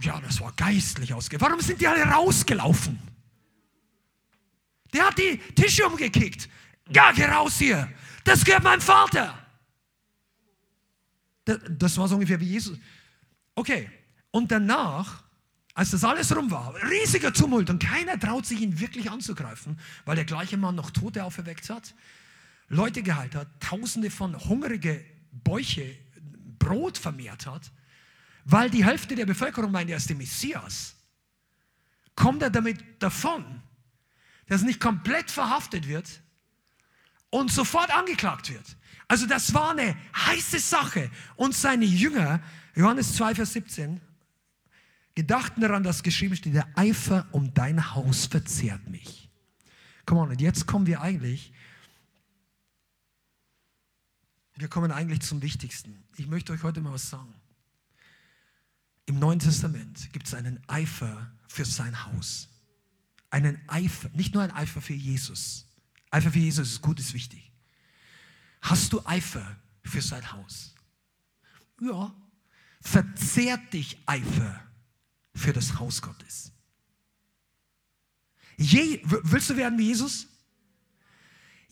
Ja, 0.00 0.20
das 0.20 0.40
war 0.40 0.52
geistlich 0.52 1.12
ausge. 1.12 1.40
Warum 1.40 1.60
sind 1.60 1.80
die 1.80 1.86
alle 1.86 2.02
rausgelaufen? 2.04 2.98
Der 4.92 5.06
hat 5.06 5.18
die 5.18 5.38
Tische 5.54 5.86
umgekickt. 5.86 6.48
Ja, 6.90 7.12
geh 7.12 7.24
raus 7.24 7.58
hier. 7.58 7.92
Das 8.24 8.44
gehört 8.44 8.62
meinem 8.62 8.80
Vater. 8.80 9.38
Das 11.44 11.96
war 11.98 12.08
so 12.08 12.14
ungefähr 12.14 12.40
wie 12.40 12.46
Jesus. 12.46 12.78
Okay, 13.54 13.90
und 14.30 14.50
danach, 14.50 15.24
als 15.74 15.90
das 15.90 16.04
alles 16.04 16.34
rum 16.34 16.50
war, 16.50 16.74
riesiger 16.90 17.32
Tumult 17.32 17.70
und 17.70 17.82
keiner 17.82 18.18
traut 18.18 18.46
sich 18.46 18.60
ihn 18.60 18.80
wirklich 18.80 19.10
anzugreifen, 19.10 19.78
weil 20.04 20.16
der 20.16 20.24
gleiche 20.24 20.56
Mann 20.56 20.74
noch 20.74 20.90
Tote 20.90 21.24
auferweckt 21.24 21.68
hat, 21.70 21.94
Leute 22.68 23.02
geheilt 23.02 23.34
hat, 23.34 23.48
tausende 23.60 24.10
von 24.10 24.42
hungrige 24.46 25.04
Bäuche 25.32 25.96
Brot 26.64 26.98
vermehrt 26.98 27.46
hat, 27.46 27.70
weil 28.44 28.70
die 28.70 28.84
Hälfte 28.84 29.14
der 29.14 29.26
Bevölkerung 29.26 29.70
meint, 29.70 29.90
er 29.90 29.96
ist 29.96 30.08
der 30.08 30.16
Messias, 30.16 30.96
kommt 32.16 32.42
er 32.42 32.50
damit 32.50 33.02
davon, 33.02 33.44
dass 34.46 34.62
er 34.62 34.66
nicht 34.66 34.80
komplett 34.80 35.30
verhaftet 35.30 35.88
wird 35.88 36.20
und 37.30 37.50
sofort 37.50 37.90
angeklagt 37.90 38.52
wird. 38.52 38.76
Also 39.08 39.26
das 39.26 39.52
war 39.52 39.70
eine 39.70 39.96
heiße 40.16 40.58
Sache. 40.58 41.10
Und 41.36 41.54
seine 41.54 41.84
Jünger, 41.84 42.40
Johannes 42.74 43.14
2, 43.16 43.34
Vers 43.34 43.52
17, 43.52 44.00
gedachten 45.14 45.60
daran, 45.60 45.82
dass 45.82 46.02
geschrieben 46.02 46.36
steht, 46.36 46.54
der 46.54 46.68
Eifer 46.74 47.26
um 47.32 47.52
dein 47.54 47.94
Haus 47.94 48.26
verzehrt 48.26 48.88
mich. 48.88 49.28
Komm 50.06 50.18
on, 50.18 50.30
und 50.30 50.40
jetzt 50.40 50.66
kommen 50.66 50.86
wir 50.86 51.00
eigentlich, 51.00 51.52
wir 54.56 54.68
kommen 54.68 54.92
eigentlich 54.92 55.20
zum 55.22 55.42
Wichtigsten. 55.42 56.04
Ich 56.16 56.26
möchte 56.26 56.52
euch 56.52 56.62
heute 56.62 56.80
mal 56.80 56.92
was 56.92 57.10
sagen. 57.10 57.34
Im 59.06 59.18
Neuen 59.18 59.38
Testament 59.38 60.12
gibt 60.12 60.26
es 60.26 60.34
einen 60.34 60.62
Eifer 60.68 61.30
für 61.48 61.64
sein 61.64 62.04
Haus. 62.06 62.48
Einen 63.30 63.60
Eifer, 63.68 64.08
nicht 64.10 64.32
nur 64.34 64.42
ein 64.42 64.52
Eifer 64.52 64.80
für 64.80 64.94
Jesus. 64.94 65.66
Eifer 66.10 66.30
für 66.30 66.38
Jesus 66.38 66.72
ist 66.72 66.82
gut, 66.82 67.00
ist 67.00 67.14
wichtig. 67.14 67.52
Hast 68.62 68.92
du 68.92 69.04
Eifer 69.04 69.56
für 69.82 70.00
sein 70.00 70.32
Haus? 70.32 70.74
Ja. 71.80 72.14
Verzehrt 72.80 73.72
dich 73.72 73.98
Eifer 74.06 74.62
für 75.34 75.52
das 75.52 75.78
Haus 75.78 76.00
Gottes. 76.00 76.52
Je, 78.56 79.00
willst 79.04 79.50
du 79.50 79.56
werden 79.56 79.78
wie 79.78 79.88
Jesus? 79.88 80.28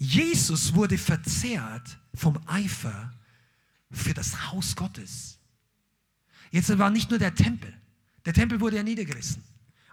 Jesus 0.02 0.74
wurde 0.74 0.98
verzehrt 0.98 1.96
vom 2.12 2.36
Eifer 2.48 3.14
für 3.92 4.12
das 4.12 4.50
Haus 4.50 4.74
Gottes. 4.74 5.38
Jetzt 6.50 6.76
war 6.76 6.90
nicht 6.90 7.10
nur 7.10 7.20
der 7.20 7.36
Tempel. 7.36 7.72
Der 8.24 8.32
Tempel 8.32 8.60
wurde 8.60 8.78
ja 8.78 8.82
niedergerissen. 8.82 9.44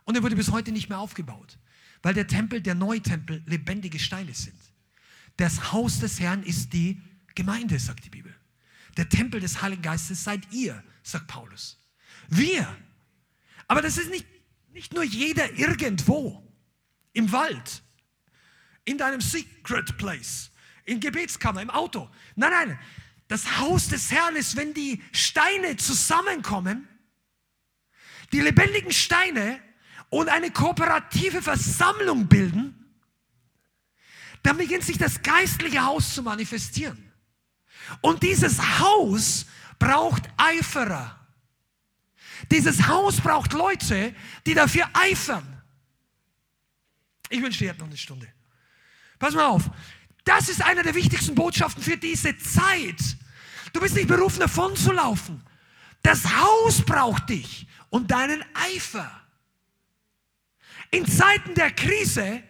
Und 0.05 0.15
er 0.15 0.23
wurde 0.23 0.35
bis 0.35 0.49
heute 0.49 0.71
nicht 0.71 0.89
mehr 0.89 0.97
aufgebaut, 0.97 1.59
weil 2.01 2.15
der 2.15 2.25
Tempel, 2.25 2.59
der 2.59 2.73
neue 2.73 3.01
Tempel, 3.01 3.43
lebendige 3.45 3.99
Steine 3.99 4.33
sind. 4.33 4.59
Das 5.37 5.71
Haus 5.71 5.99
des 5.99 6.19
Herrn 6.19 6.41
ist 6.41 6.73
die 6.73 6.99
Gemeinde, 7.35 7.77
sagt 7.77 8.03
die 8.03 8.09
Bibel. 8.09 8.33
Der 8.97 9.09
Tempel 9.09 9.39
des 9.39 9.61
Heiligen 9.61 9.83
Geistes 9.83 10.23
seid 10.23 10.51
ihr, 10.51 10.83
sagt 11.03 11.27
Paulus. 11.27 11.77
Wir. 12.29 12.67
Aber 13.67 13.83
das 13.83 13.99
ist 13.99 14.09
nicht, 14.09 14.25
nicht 14.73 14.91
nur 14.91 15.03
jeder 15.03 15.53
irgendwo 15.53 16.43
im 17.13 17.31
Wald, 17.31 17.83
in 18.89 18.97
deinem 18.97 19.21
Secret 19.21 19.97
Place, 19.97 20.49
in 20.85 20.99
Gebetskammer, 20.99 21.61
im 21.61 21.69
Auto. 21.69 22.09
Nein, 22.35 22.51
nein. 22.51 22.79
Das 23.27 23.59
Haus 23.59 23.87
des 23.87 24.09
Herrn 24.09 24.35
ist, 24.35 24.55
wenn 24.55 24.73
die 24.73 25.03
Steine 25.11 25.77
zusammenkommen, 25.77 26.87
die 28.31 28.39
lebendigen 28.39 28.91
Steine 28.91 29.61
und 30.09 30.29
eine 30.29 30.49
kooperative 30.49 31.43
Versammlung 31.43 32.27
bilden, 32.27 32.75
dann 34.41 34.57
beginnt 34.57 34.83
sich 34.83 34.97
das 34.97 35.21
geistliche 35.21 35.85
Haus 35.85 36.15
zu 36.15 36.23
manifestieren. 36.23 37.11
Und 38.01 38.23
dieses 38.23 38.59
Haus 38.79 39.45
braucht 39.77 40.23
Eiferer. 40.37 41.15
Dieses 42.49 42.87
Haus 42.87 43.21
braucht 43.21 43.53
Leute, 43.53 44.15
die 44.47 44.55
dafür 44.55 44.89
eifern. 44.93 45.61
Ich 47.29 47.41
wünsche 47.41 47.59
dir 47.59 47.75
noch 47.75 47.85
eine 47.85 47.97
Stunde. 47.97 48.33
Pass 49.19 49.35
mal 49.35 49.45
auf. 49.45 49.69
Das 50.23 50.49
ist 50.49 50.63
eine 50.63 50.83
der 50.83 50.95
wichtigsten 50.95 51.35
Botschaften 51.35 51.83
für 51.83 51.97
diese 51.97 52.37
Zeit. 52.37 53.17
Du 53.73 53.81
bist 53.81 53.95
nicht 53.95 54.07
berufen, 54.07 54.39
davon 54.39 54.75
zu 54.75 54.91
laufen. 54.91 55.43
Das 56.01 56.23
Haus 56.37 56.81
braucht 56.81 57.29
dich 57.29 57.67
und 57.89 58.09
deinen 58.11 58.43
Eifer. 58.53 59.11
In 60.91 61.05
Zeiten 61.05 61.53
der 61.53 61.71
Krise 61.71 62.41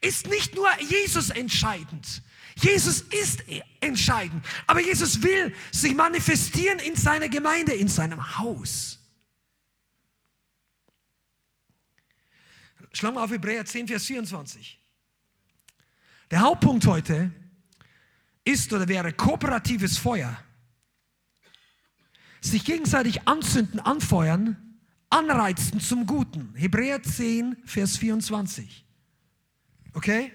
ist 0.00 0.28
nicht 0.28 0.54
nur 0.54 0.68
Jesus 0.80 1.30
entscheidend. 1.30 2.22
Jesus 2.56 3.02
ist 3.02 3.44
entscheidend. 3.80 4.44
Aber 4.66 4.80
Jesus 4.80 5.22
will 5.22 5.54
sich 5.70 5.94
manifestieren 5.94 6.78
in 6.78 6.96
seiner 6.96 7.28
Gemeinde, 7.28 7.74
in 7.74 7.88
seinem 7.88 8.38
Haus. 8.38 8.98
Schlag 12.92 13.14
mal 13.14 13.24
auf 13.24 13.30
Hebräer 13.30 13.64
10, 13.64 13.88
Vers 13.88 14.06
24. 14.06 14.80
Der 16.30 16.40
Hauptpunkt 16.40 16.86
heute 16.86 17.30
ist 18.44 18.72
oder 18.72 18.88
wäre 18.88 19.12
kooperatives 19.12 19.98
Feuer. 19.98 20.36
Sich 22.40 22.64
gegenseitig 22.64 23.26
anzünden, 23.26 23.80
anfeuern, 23.80 24.56
anreizen 25.10 25.80
zum 25.80 26.06
Guten. 26.06 26.54
Hebräer 26.54 27.02
10, 27.02 27.56
Vers 27.64 27.96
24. 27.96 28.84
Okay? 29.94 30.32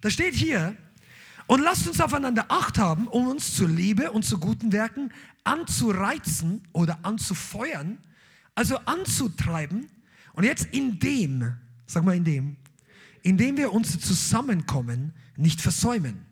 Da 0.00 0.10
steht 0.10 0.34
hier, 0.34 0.76
und 1.46 1.60
lasst 1.60 1.86
uns 1.86 2.00
aufeinander 2.00 2.46
Acht 2.48 2.78
haben, 2.78 3.06
um 3.08 3.28
uns 3.28 3.54
zur 3.54 3.68
Liebe 3.68 4.12
und 4.12 4.24
zu 4.24 4.38
guten 4.38 4.72
Werken 4.72 5.12
anzureizen 5.44 6.66
oder 6.72 6.98
anzufeuern, 7.02 7.98
also 8.54 8.78
anzutreiben. 8.78 9.90
Und 10.32 10.44
jetzt 10.44 10.66
in 10.72 10.98
dem, 10.98 11.54
sag 11.86 12.04
mal 12.04 12.16
in 12.16 12.24
dem, 12.24 12.56
indem 13.24 13.56
wir 13.56 13.72
unser 13.72 13.98
Zusammenkommen 13.98 15.12
nicht 15.36 15.60
versäumen. 15.60 16.26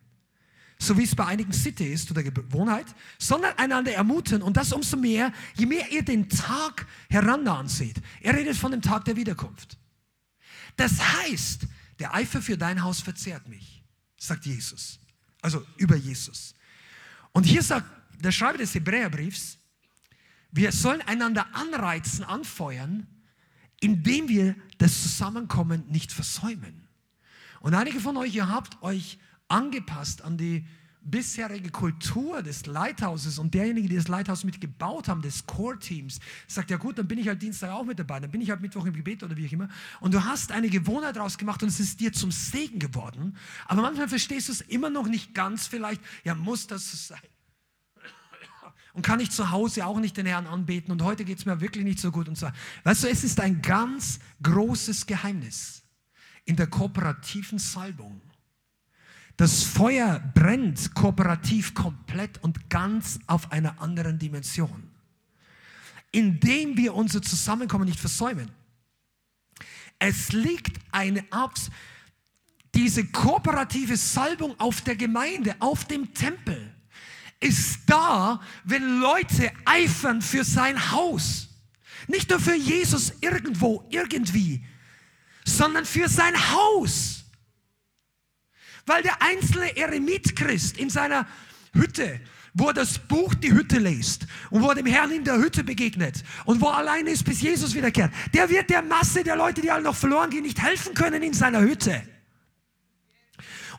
So 0.78 0.99
wie 0.99 1.05
es 1.05 1.16
bei 1.16 1.26
einigen 1.26 1.53
Sitte 1.53 1.84
ist 1.84 2.11
oder 2.11 2.22
Gewohnheit, 2.22 2.86
sondern 3.18 3.57
einander 3.57 3.93
ermuten 3.93 4.43
und 4.43 4.57
das 4.57 4.72
umso 4.72 4.97
mehr, 4.97 5.32
je 5.55 5.66
mehr 5.66 5.90
ihr 5.90 6.05
den 6.05 6.28
Tag 6.28 6.86
herannahen 7.09 7.68
seht. 7.68 7.97
Er 8.20 8.34
redet 8.34 8.57
von 8.57 8.72
dem 8.72 8.82
Tag 8.82 9.05
der 9.07 9.16
Wiederkunft. 9.16 9.78
Das 10.76 11.01
heißt, 11.18 11.66
der 11.99 12.14
Eifer 12.14 12.43
für 12.43 12.59
dein 12.59 12.82
Haus 12.82 13.01
verzehrt 13.01 13.49
mich, 13.49 13.82
sagt 14.16 14.45
Jesus. 14.45 14.99
Also 15.40 15.64
über 15.76 15.97
Jesus. 15.97 16.55
Und 17.32 17.45
hier 17.45 17.62
sagt 17.62 17.86
der 18.20 18.32
Schreiber 18.32 18.59
des 18.59 18.74
Hebräerbriefs, 18.74 19.59
wir 20.51 20.72
sollen 20.72 21.01
einander 21.03 21.47
anreizen, 21.55 22.24
anfeuern, 22.24 23.07
indem 23.83 24.28
wir 24.28 24.55
das 24.78 25.03
Zusammenkommen 25.03 25.85
nicht 25.89 26.12
versäumen. 26.12 26.89
Und 27.61 27.74
einige 27.74 28.01
von 28.01 28.16
euch, 28.16 28.35
ihr 28.35 28.49
habt 28.49 28.83
euch 28.83 29.18
angepasst 29.49 30.22
an 30.22 30.39
die 30.39 30.64
bisherige 31.05 31.70
Kultur 31.70 32.43
des 32.43 32.66
Lighthouses 32.66 33.39
und 33.41 33.55
derjenige, 33.55 33.89
die 33.89 33.97
das 33.97 34.07
Lighthouse 34.07 34.45
mitgebaut 34.45 35.09
haben, 35.09 35.20
des 35.20 35.47
Core-Teams, 35.47 36.20
sagt, 36.47 36.70
ja 36.70 36.76
gut, 36.76 36.97
dann 36.97 37.09
bin 37.09 37.18
ich 37.18 37.26
halt 37.26 37.43
Dienstag 37.43 37.70
auch 37.70 37.85
mit 37.85 37.99
dabei, 37.99 38.20
dann 38.20 38.30
bin 38.30 38.41
ich 38.41 38.51
halt 38.51 38.61
Mittwoch 38.61 38.87
im 38.87 38.95
Gebet 38.95 39.22
oder 39.24 39.37
wie 39.37 39.47
auch 39.49 39.53
immer. 39.53 39.68
Und 40.01 40.14
du 40.14 40.24
hast 40.24 40.53
eine 40.53 40.68
Gewohnheit 40.68 41.16
daraus 41.16 41.39
gemacht 41.39 41.62
und 41.64 41.68
es 41.68 41.80
ist 41.80 41.99
dir 41.99 42.12
zum 42.12 42.30
Segen 42.30 42.78
geworden. 42.78 43.37
Aber 43.66 43.83
manchmal 43.83 44.09
verstehst 44.09 44.49
du 44.49 44.53
es 44.53 44.61
immer 44.61 44.91
noch 44.91 45.09
nicht 45.09 45.35
ganz 45.35 45.66
vielleicht, 45.66 46.01
ja, 46.22 46.37
muss 46.37 46.68
das 46.68 46.89
so 46.91 46.97
sein? 46.97 47.20
Und 48.93 49.03
kann 49.03 49.20
ich 49.20 49.30
zu 49.30 49.51
Hause 49.51 49.86
auch 49.86 49.99
nicht 49.99 50.16
den 50.16 50.26
Herrn 50.26 50.47
anbeten 50.47 50.93
und 50.93 51.03
heute 51.03 51.24
geht 51.24 51.38
es 51.38 51.47
mir 51.47 51.61
wirklich 51.61 51.84
nicht 51.84 51.99
so 51.99 52.11
gut 52.11 52.28
und 52.28 52.36
so. 52.36 52.49
Weißt 52.84 53.05
du, 53.05 53.09
es 53.09 53.24
ist 53.24 53.40
ein 53.40 53.62
ganz 53.62 54.18
großes 54.43 55.07
Geheimnis 55.07 55.82
in 56.45 56.57
der 56.57 56.66
kooperativen 56.66 57.59
Salbung. 57.59 58.20
Das 59.36 59.62
Feuer 59.62 60.20
brennt 60.34 60.95
kooperativ 60.95 61.74
komplett 61.74 62.43
und 62.43 62.68
ganz 62.68 63.18
auf 63.26 63.51
einer 63.51 63.80
anderen 63.80 64.18
Dimension. 64.18 64.90
Indem 66.11 66.76
wir 66.76 66.95
unser 66.95 67.22
Zusammenkommen 67.22 67.86
nicht 67.86 67.99
versäumen. 67.99 68.51
Es 69.99 70.32
liegt 70.32 70.78
eine 70.90 71.24
Abs 71.32 71.70
diese 72.74 73.05
kooperative 73.07 73.97
Salbung 73.97 74.59
auf 74.59 74.80
der 74.80 74.97
Gemeinde, 74.97 75.55
auf 75.59 75.84
dem 75.84 76.12
Tempel 76.14 76.72
ist 77.43 77.80
da, 77.86 78.40
wenn 78.64 79.01
Leute 79.01 79.51
eifern 79.64 80.22
für 80.22 80.45
sein 80.45 80.93
Haus. 80.93 81.49
Nicht 82.07 82.30
nur 82.30 82.40
für 82.40 82.55
Jesus 82.55 83.12
irgendwo, 83.20 83.86
irgendwie, 83.90 84.64
sondern 85.45 85.84
für 85.84 86.09
sein 86.09 86.34
Haus. 86.53 87.24
Weil 88.86 89.03
der 89.03 89.22
einzelne 89.22 89.76
Eremit-Christ 89.76 90.76
in 90.76 90.90
seiner 90.90 91.26
Hütte, 91.72 92.20
wo 92.55 92.68
er 92.68 92.74
das 92.74 92.99
Buch 92.99 93.34
die 93.34 93.53
Hütte 93.53 93.78
liest 93.78 94.26
und 94.51 94.62
wo 94.62 94.68
er 94.68 94.74
dem 94.74 94.86
Herrn 94.86 95.11
in 95.11 95.24
der 95.24 95.38
Hütte 95.38 95.64
begegnet 95.64 96.22
und 96.45 96.61
wo 96.61 96.66
er 96.66 96.78
alleine 96.78 97.11
ist, 97.11 97.24
bis 97.24 97.40
Jesus 97.40 97.74
wiederkehrt, 97.74 98.12
der 98.34 98.51
wird 98.51 98.68
der 98.70 98.82
Masse 98.82 99.24
der 99.24 99.36
Leute, 99.36 99.62
die 99.62 99.70
alle 99.70 99.84
noch 99.84 99.97
verloren 99.97 100.30
gehen, 100.30 100.43
nicht 100.43 100.61
helfen 100.61 100.95
können 100.95 101.22
in 101.22 101.32
seiner 101.32 101.61
Hütte. 101.61 102.03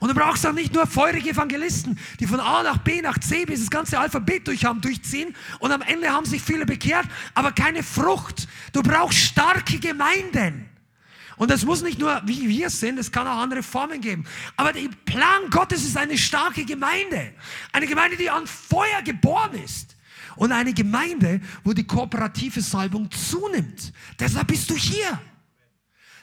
Und 0.04 0.10
du 0.10 0.20
brauchst 0.20 0.46
auch 0.46 0.52
nicht 0.52 0.74
nur 0.74 0.86
feurige 0.86 1.30
Evangelisten, 1.30 1.98
die 2.20 2.26
von 2.26 2.38
A 2.38 2.62
nach 2.62 2.76
B 2.76 3.00
nach 3.00 3.18
C 3.20 3.46
bis 3.46 3.60
das 3.60 3.70
ganze 3.70 3.98
Alphabet 3.98 4.46
durch 4.46 4.66
haben, 4.66 4.82
durchziehen 4.82 5.34
und 5.60 5.72
am 5.72 5.80
Ende 5.80 6.10
haben 6.10 6.26
sich 6.26 6.42
viele 6.42 6.66
bekehrt, 6.66 7.06
aber 7.32 7.52
keine 7.52 7.82
Frucht. 7.82 8.46
Du 8.74 8.82
brauchst 8.82 9.16
starke 9.16 9.78
Gemeinden. 9.78 10.68
Und 11.38 11.50
das 11.50 11.64
muss 11.64 11.82
nicht 11.82 11.98
nur 11.98 12.20
wie 12.26 12.46
wir 12.50 12.68
sind, 12.68 12.98
es 12.98 13.10
kann 13.10 13.26
auch 13.26 13.38
andere 13.38 13.62
Formen 13.62 14.02
geben. 14.02 14.26
Aber 14.58 14.74
der 14.74 14.90
Plan 15.06 15.48
Gottes 15.48 15.82
ist 15.86 15.96
eine 15.96 16.18
starke 16.18 16.66
Gemeinde. 16.66 17.32
Eine 17.72 17.86
Gemeinde, 17.86 18.18
die 18.18 18.28
an 18.28 18.46
Feuer 18.46 19.00
geboren 19.02 19.54
ist. 19.64 19.96
Und 20.36 20.52
eine 20.52 20.74
Gemeinde, 20.74 21.40
wo 21.62 21.72
die 21.72 21.86
kooperative 21.86 22.60
Salbung 22.60 23.10
zunimmt. 23.10 23.94
Deshalb 24.20 24.48
bist 24.48 24.68
du 24.68 24.74
hier. 24.74 25.18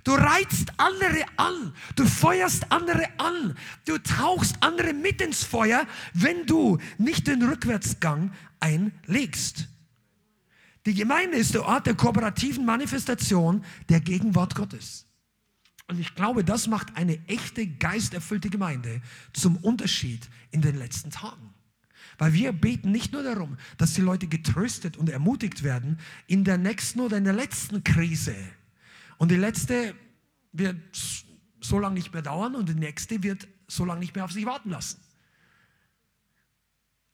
Du 0.04 0.14
reizt 0.14 0.72
andere 0.78 1.26
an. 1.38 1.74
Du 1.96 2.06
feuerst 2.06 2.72
andere 2.72 3.08
an. 3.20 3.56
Du 3.86 3.98
tauchst 3.98 4.56
andere 4.62 4.94
mit 4.94 5.22
ins 5.22 5.44
Feuer, 5.44 5.86
wenn 6.14 6.46
du 6.46 6.80
nicht 6.98 7.28
den 7.28 7.44
Rückwärtsgang 7.44 8.32
einlegst. 8.60 9.68
Die 10.86 10.96
Gemeinde 10.96 11.38
ist 11.38 11.54
der 11.54 11.66
Ort 11.66 11.86
der 11.86 11.94
kooperativen 11.94 12.66
Manifestation 12.66 13.64
der 13.90 14.00
Gegenwart 14.00 14.56
Gottes. 14.56 15.06
Und 15.88 16.00
ich 16.00 16.16
glaube, 16.16 16.44
das 16.44 16.68
macht 16.68 16.96
eine 16.96 17.20
echte, 17.28 17.68
geisterfüllte 17.68 18.50
Gemeinde 18.50 19.02
zum 19.34 19.58
Unterschied 19.58 20.30
in 20.50 20.62
den 20.62 20.78
letzten 20.78 21.12
Tagen. 21.12 21.54
Weil 22.18 22.34
wir 22.34 22.52
beten 22.54 22.92
nicht 22.92 23.14
nur 23.14 23.24
darum, 23.24 23.58
dass 23.78 23.94
die 23.94 24.02
Leute 24.02 24.28
getröstet 24.28 24.98
und 24.98 25.10
ermutigt 25.10 25.64
werden 25.64 26.00
in 26.28 26.44
der 26.44 26.58
nächsten 26.58 27.00
oder 27.02 27.18
in 27.18 27.26
der 27.26 27.34
letzten 27.34 27.84
Krise, 27.84 28.36
und 29.22 29.30
die 29.30 29.36
letzte 29.36 29.94
wird 30.52 30.80
so 31.60 31.78
lange 31.78 31.94
nicht 31.94 32.12
mehr 32.12 32.24
dauern 32.24 32.56
und 32.56 32.68
die 32.68 32.74
nächste 32.74 33.22
wird 33.22 33.48
so 33.68 33.86
lange 33.86 34.00
nicht 34.00 34.16
mehr 34.16 34.26
auf 34.26 34.32
sich 34.32 34.48
warten 34.48 34.72
lassen. 34.72 35.00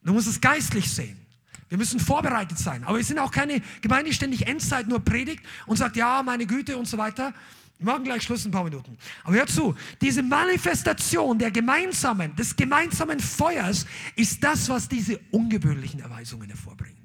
Du 0.03 0.13
musst 0.13 0.29
es 0.29 0.39
geistlich 0.39 0.89
sehen. 0.89 1.19
Wir 1.67 1.77
müssen 1.77 1.99
vorbereitet 1.99 2.59
sein. 2.59 2.85
Aber 2.85 2.95
wir 2.95 3.03
sind 3.03 3.19
auch 3.19 3.29
keine 3.29 3.61
Gemeinde, 3.81 4.11
die 4.11 4.15
ständig 4.15 4.47
Endzeit 4.47 4.87
nur 4.87 5.01
predigt 5.01 5.43
und 5.65 5.75
sagt, 5.75 5.97
ja, 5.97 6.23
meine 6.23 6.45
Güte 6.45 6.77
und 6.77 6.87
so 6.87 6.97
weiter. 6.97 7.33
Wir 7.77 7.87
machen 7.87 8.05
gleich 8.05 8.23
Schluss 8.23 8.45
in 8.45 8.51
ein 8.51 8.53
paar 8.53 8.63
Minuten. 8.63 8.97
Aber 9.25 9.35
hör 9.35 9.47
zu, 9.47 9.75
diese 9.99 10.23
Manifestation 10.23 11.37
der 11.37 11.51
gemeinsamen, 11.51 12.33
des 12.37 12.55
gemeinsamen 12.55 13.19
Feuers 13.19 13.85
ist 14.15 14.41
das, 14.41 14.69
was 14.69 14.87
diese 14.87 15.19
ungewöhnlichen 15.31 15.99
Erweisungen 15.99 16.47
hervorbringt. 16.47 16.96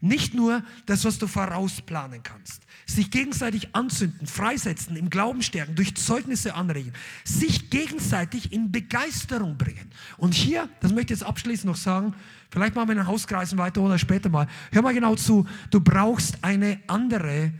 Nicht 0.00 0.34
nur 0.34 0.62
das, 0.86 1.04
was 1.04 1.18
du 1.18 1.26
vorausplanen 1.26 2.22
kannst. 2.22 2.62
Sich 2.86 3.10
gegenseitig 3.10 3.74
anzünden, 3.74 4.26
freisetzen, 4.26 4.96
im 4.96 5.10
Glauben 5.10 5.42
stärken, 5.42 5.74
durch 5.74 5.96
Zeugnisse 5.96 6.54
anregen. 6.54 6.92
Sich 7.24 7.70
gegenseitig 7.70 8.52
in 8.52 8.70
Begeisterung 8.70 9.58
bringen. 9.58 9.90
Und 10.16 10.34
hier, 10.34 10.68
das 10.80 10.92
möchte 10.92 11.12
ich 11.12 11.20
jetzt 11.20 11.28
abschließend 11.28 11.66
noch 11.66 11.76
sagen, 11.76 12.14
vielleicht 12.50 12.74
machen 12.74 12.88
wir 12.88 12.92
in 12.92 12.98
den 12.98 13.06
Hauskreisen 13.06 13.58
weiter 13.58 13.80
oder 13.80 13.98
später 13.98 14.28
mal. 14.28 14.46
Hör 14.72 14.82
mal 14.82 14.94
genau 14.94 15.16
zu. 15.16 15.46
Du 15.70 15.80
brauchst 15.80 16.42
eine 16.42 16.80
andere, 16.86 17.52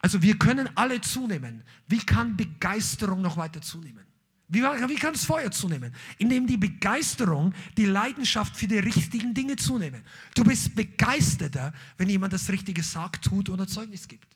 also 0.00 0.22
wir 0.22 0.38
können 0.38 0.68
alle 0.74 1.00
zunehmen. 1.00 1.62
Wie 1.88 1.98
kann 1.98 2.36
Begeisterung 2.36 3.22
noch 3.22 3.36
weiter 3.36 3.60
zunehmen? 3.60 4.03
Wie, 4.48 4.62
wie 4.62 4.94
kann 4.96 5.14
das 5.14 5.24
Feuer 5.24 5.50
zunehmen? 5.50 5.94
Indem 6.18 6.46
die 6.46 6.56
Begeisterung, 6.56 7.54
die 7.76 7.86
Leidenschaft 7.86 8.56
für 8.56 8.66
die 8.66 8.78
richtigen 8.78 9.32
Dinge 9.32 9.56
zunehmen. 9.56 10.02
Du 10.34 10.44
bist 10.44 10.74
begeisterter, 10.74 11.72
wenn 11.96 12.08
jemand 12.08 12.32
das 12.32 12.50
Richtige 12.50 12.82
sagt, 12.82 13.24
tut 13.24 13.48
oder 13.48 13.66
Zeugnis 13.66 14.06
gibt. 14.06 14.28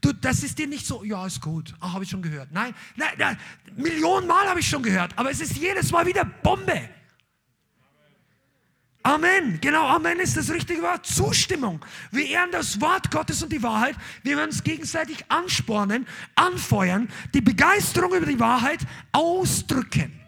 Du, 0.00 0.12
das 0.12 0.42
ist 0.42 0.58
dir 0.58 0.66
nicht 0.66 0.86
so, 0.86 1.04
ja, 1.04 1.26
ist 1.26 1.40
gut, 1.40 1.74
ah, 1.80 1.92
habe 1.92 2.04
ich 2.04 2.10
schon 2.10 2.22
gehört. 2.22 2.50
Nein, 2.52 2.74
nein, 2.96 3.12
nein 3.18 3.38
Millionen 3.76 4.26
Mal 4.26 4.48
habe 4.48 4.60
ich 4.60 4.68
schon 4.68 4.82
gehört, 4.82 5.16
aber 5.16 5.30
es 5.30 5.40
ist 5.40 5.56
jedes 5.56 5.90
Mal 5.90 6.06
wieder 6.06 6.24
Bombe. 6.24 6.88
Amen. 9.04 9.60
Genau, 9.60 9.86
Amen 9.86 10.18
ist 10.18 10.34
das 10.34 10.50
richtige 10.50 10.80
Wort. 10.80 11.04
Zustimmung. 11.04 11.84
Wir 12.10 12.26
ehren 12.26 12.50
das 12.50 12.80
Wort 12.80 13.10
Gottes 13.10 13.42
und 13.42 13.52
die 13.52 13.62
Wahrheit. 13.62 13.94
Wir 14.22 14.38
werden 14.38 14.48
uns 14.48 14.64
gegenseitig 14.64 15.30
anspornen, 15.30 16.06
anfeuern, 16.34 17.10
die 17.34 17.42
Begeisterung 17.42 18.14
über 18.14 18.24
die 18.24 18.40
Wahrheit 18.40 18.80
ausdrücken. 19.12 20.18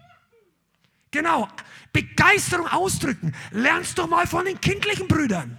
Genau, 1.09 1.47
Begeisterung 1.91 2.67
ausdrücken. 2.67 3.33
Lernst 3.49 3.97
doch 3.97 4.07
mal 4.07 4.27
von 4.27 4.45
den 4.45 4.61
kindlichen 4.61 5.07
Brüdern. 5.07 5.57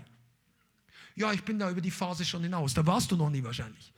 Ja, 1.16 1.32
ich 1.32 1.42
bin 1.42 1.58
da 1.58 1.68
über 1.70 1.80
die 1.80 1.90
Phase 1.90 2.24
schon 2.24 2.44
hinaus. 2.44 2.72
Da 2.72 2.86
warst 2.86 3.10
du 3.10 3.16
noch 3.16 3.30
nie 3.30 3.42
wahrscheinlich. 3.42 3.92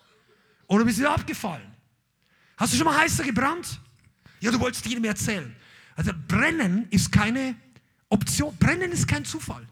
Oder 0.67 0.87
bist 0.87 0.99
du 0.99 1.11
abgefallen? 1.11 1.77
Hast 2.57 2.73
du 2.73 2.79
schon 2.79 2.87
mal 2.87 2.97
heißer 2.97 3.25
gebrannt? 3.25 3.81
Ja, 4.41 4.51
du 4.51 4.59
wolltest 4.61 4.87
jedem 4.87 5.05
erzählen. 5.05 5.55
Also 5.95 6.13
brennen 6.27 6.87
ist 6.89 7.13
keine 7.13 7.55
Option. 8.11 8.55
Brennen 8.59 8.93
ist 8.93 9.09
kein 9.09 9.25
Zufall. 9.25 9.67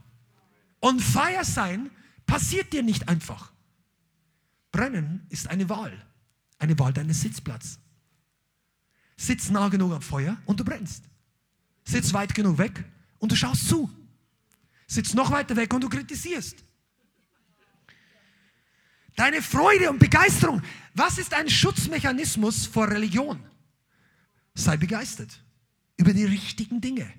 Und 0.80 1.00
Feier 1.02 1.44
sein 1.44 1.90
passiert 2.24 2.72
dir 2.72 2.82
nicht 2.82 3.08
einfach. 3.08 3.52
Brennen 4.72 5.26
ist 5.28 5.48
eine 5.48 5.68
Wahl. 5.68 5.92
Eine 6.58 6.78
Wahl 6.78 6.92
deines 6.92 7.20
Sitzplatzes. 7.20 7.78
Sitz 9.16 9.50
nah 9.50 9.68
genug 9.68 9.92
am 9.92 10.02
Feuer 10.02 10.36
und 10.46 10.58
du 10.60 10.64
brennst. 10.64 11.04
Sitz 11.84 12.12
weit 12.12 12.34
genug 12.34 12.58
weg 12.58 12.84
und 13.18 13.32
du 13.32 13.36
schaust 13.36 13.68
zu. 13.68 13.90
Sitz 14.86 15.12
noch 15.14 15.30
weiter 15.30 15.56
weg 15.56 15.72
und 15.74 15.82
du 15.82 15.88
kritisierst. 15.88 16.64
Deine 19.16 19.42
Freude 19.42 19.90
und 19.90 19.98
Begeisterung. 19.98 20.62
Was 20.94 21.18
ist 21.18 21.34
ein 21.34 21.50
Schutzmechanismus 21.50 22.66
vor 22.66 22.88
Religion? 22.88 23.42
Sei 24.54 24.76
begeistert 24.76 25.42
über 25.96 26.12
die 26.12 26.24
richtigen 26.24 26.80
Dinge. 26.80 27.12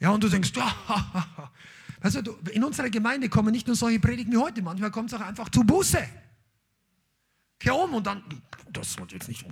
Ja, 0.00 0.10
und 0.10 0.22
du 0.22 0.28
denkst, 0.28 0.52
ja, 0.56 0.74
also 2.00 2.20
in 2.52 2.62
unserer 2.62 2.90
Gemeinde 2.90 3.28
kommen 3.28 3.50
nicht 3.50 3.66
nur 3.66 3.76
solche 3.76 3.98
Predigen 3.98 4.32
wie 4.32 4.36
heute, 4.36 4.62
manchmal 4.62 4.90
kommt 4.90 5.12
es 5.12 5.18
auch 5.18 5.24
einfach 5.24 5.48
zu 5.48 5.64
Buße. 5.64 5.98
Kehr 7.58 7.74
um 7.74 7.94
und 7.94 8.06
dann, 8.06 8.22
das 8.70 8.98
wird 8.98 9.12
jetzt 9.12 9.28
nicht, 9.28 9.46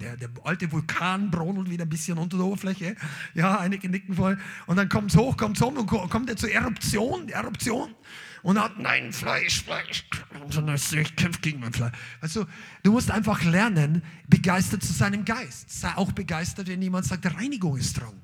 der, 0.00 0.16
der 0.16 0.30
alte 0.42 0.72
Vulkan 0.72 1.30
brodelt 1.30 1.70
wieder 1.70 1.84
ein 1.84 1.88
bisschen 1.88 2.18
unter 2.18 2.38
der 2.38 2.46
Oberfläche, 2.46 2.96
ja, 3.34 3.58
einige 3.58 3.88
nicken 3.88 4.14
voll, 4.14 4.38
und 4.66 4.76
dann 4.76 4.88
kommt 4.88 5.12
es 5.12 5.16
hoch, 5.16 5.36
kommt 5.36 5.56
es 5.56 5.62
um 5.62 5.76
und 5.76 5.86
kommt 5.86 6.28
er 6.28 6.36
zur 6.36 6.50
Eruption, 6.50 7.28
Eruption, 7.28 7.94
und 8.42 8.58
hat, 8.58 8.78
nein, 8.78 9.12
Fleisch, 9.12 9.62
Fleisch, 9.62 10.04
ich 10.48 11.16
kämpfe 11.16 11.40
gegen 11.40 11.60
mein 11.60 11.72
Fleisch. 11.72 11.92
Also, 12.20 12.46
du 12.82 12.92
musst 12.92 13.10
einfach 13.10 13.44
lernen, 13.44 14.02
begeistert 14.28 14.82
zu 14.82 14.92
sein 14.92 15.12
im 15.12 15.24
Geist. 15.24 15.70
Sei 15.70 15.94
auch 15.94 16.12
begeistert, 16.12 16.68
wenn 16.68 16.80
jemand 16.80 17.04
sagt, 17.04 17.26
Reinigung 17.26 17.76
ist 17.76 18.00
dran. 18.00 18.14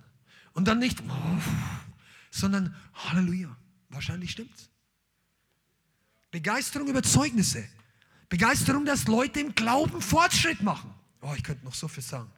Und 0.57 0.65
dann 0.65 0.79
nicht, 0.79 1.03
oh, 1.07 1.39
sondern 2.31 2.75
Halleluja. 2.95 3.55
Wahrscheinlich 3.91 4.31
stimmt's. 4.31 4.71
Begeisterung 6.31 6.89
über 6.89 7.03
Zeugnisse. 7.03 7.69
Begeisterung, 8.31 8.87
dass 8.87 9.07
Leute 9.07 9.39
im 9.41 9.55
Glauben 9.55 10.01
Fortschritt 10.01 10.63
machen. 10.63 10.95
Oh, 11.21 11.35
ich 11.37 11.45
könnte 11.45 11.63
noch 11.63 11.75
so 11.75 11.89
viel 11.89 12.03
sagen. 12.03 12.33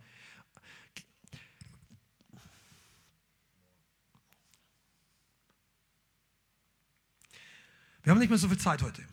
Wir 8.03 8.11
haben 8.11 8.19
nicht 8.19 8.31
mehr 8.31 8.39
so 8.39 8.49
viel 8.49 8.59
Zeit 8.59 8.82
heute. 8.82 9.05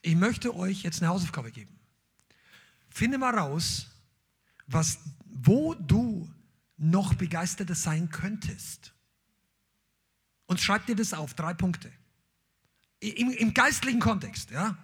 Ich 0.00 0.14
möchte 0.14 0.54
euch 0.54 0.84
jetzt 0.84 1.02
eine 1.02 1.10
Hausaufgabe 1.10 1.50
geben. 1.50 1.76
Finde 2.88 3.18
mal 3.18 3.36
raus, 3.36 3.88
was, 4.68 5.00
wo 5.24 5.74
du 5.74 6.32
noch 6.90 7.14
begeisterter 7.14 7.74
sein 7.74 8.10
könntest. 8.10 8.92
Und 10.46 10.60
schreib 10.60 10.86
dir 10.86 10.96
das 10.96 11.14
auf, 11.14 11.34
drei 11.34 11.54
Punkte. 11.54 11.90
Im, 13.00 13.30
im 13.30 13.54
geistlichen 13.54 14.00
Kontext, 14.00 14.50
ja. 14.50 14.76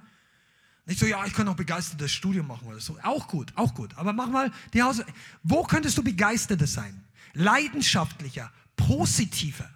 Nicht 0.87 0.99
so, 0.99 1.07
ja, 1.07 1.25
ich 1.27 1.35
kann 1.35 1.47
auch 1.49 1.57
begeistertes 1.57 2.11
Studium 2.11 2.47
machen 2.47 2.67
oder 2.67 2.81
so. 2.81 2.99
Auch 3.03 3.29
gut, 3.29 3.53
auch 3.55 3.75
gut. 3.75 3.97
Aber 3.97 4.13
mach 4.13 4.29
mal 4.29 4.51
die 4.73 4.83
Hause. 4.83 5.07
Wo 5.43 5.63
könntest 5.63 5.97
du 5.99 6.03
begeisterter 6.03 6.67
sein? 6.67 7.05
Leidenschaftlicher, 7.35 8.51
positiver. 8.77 9.71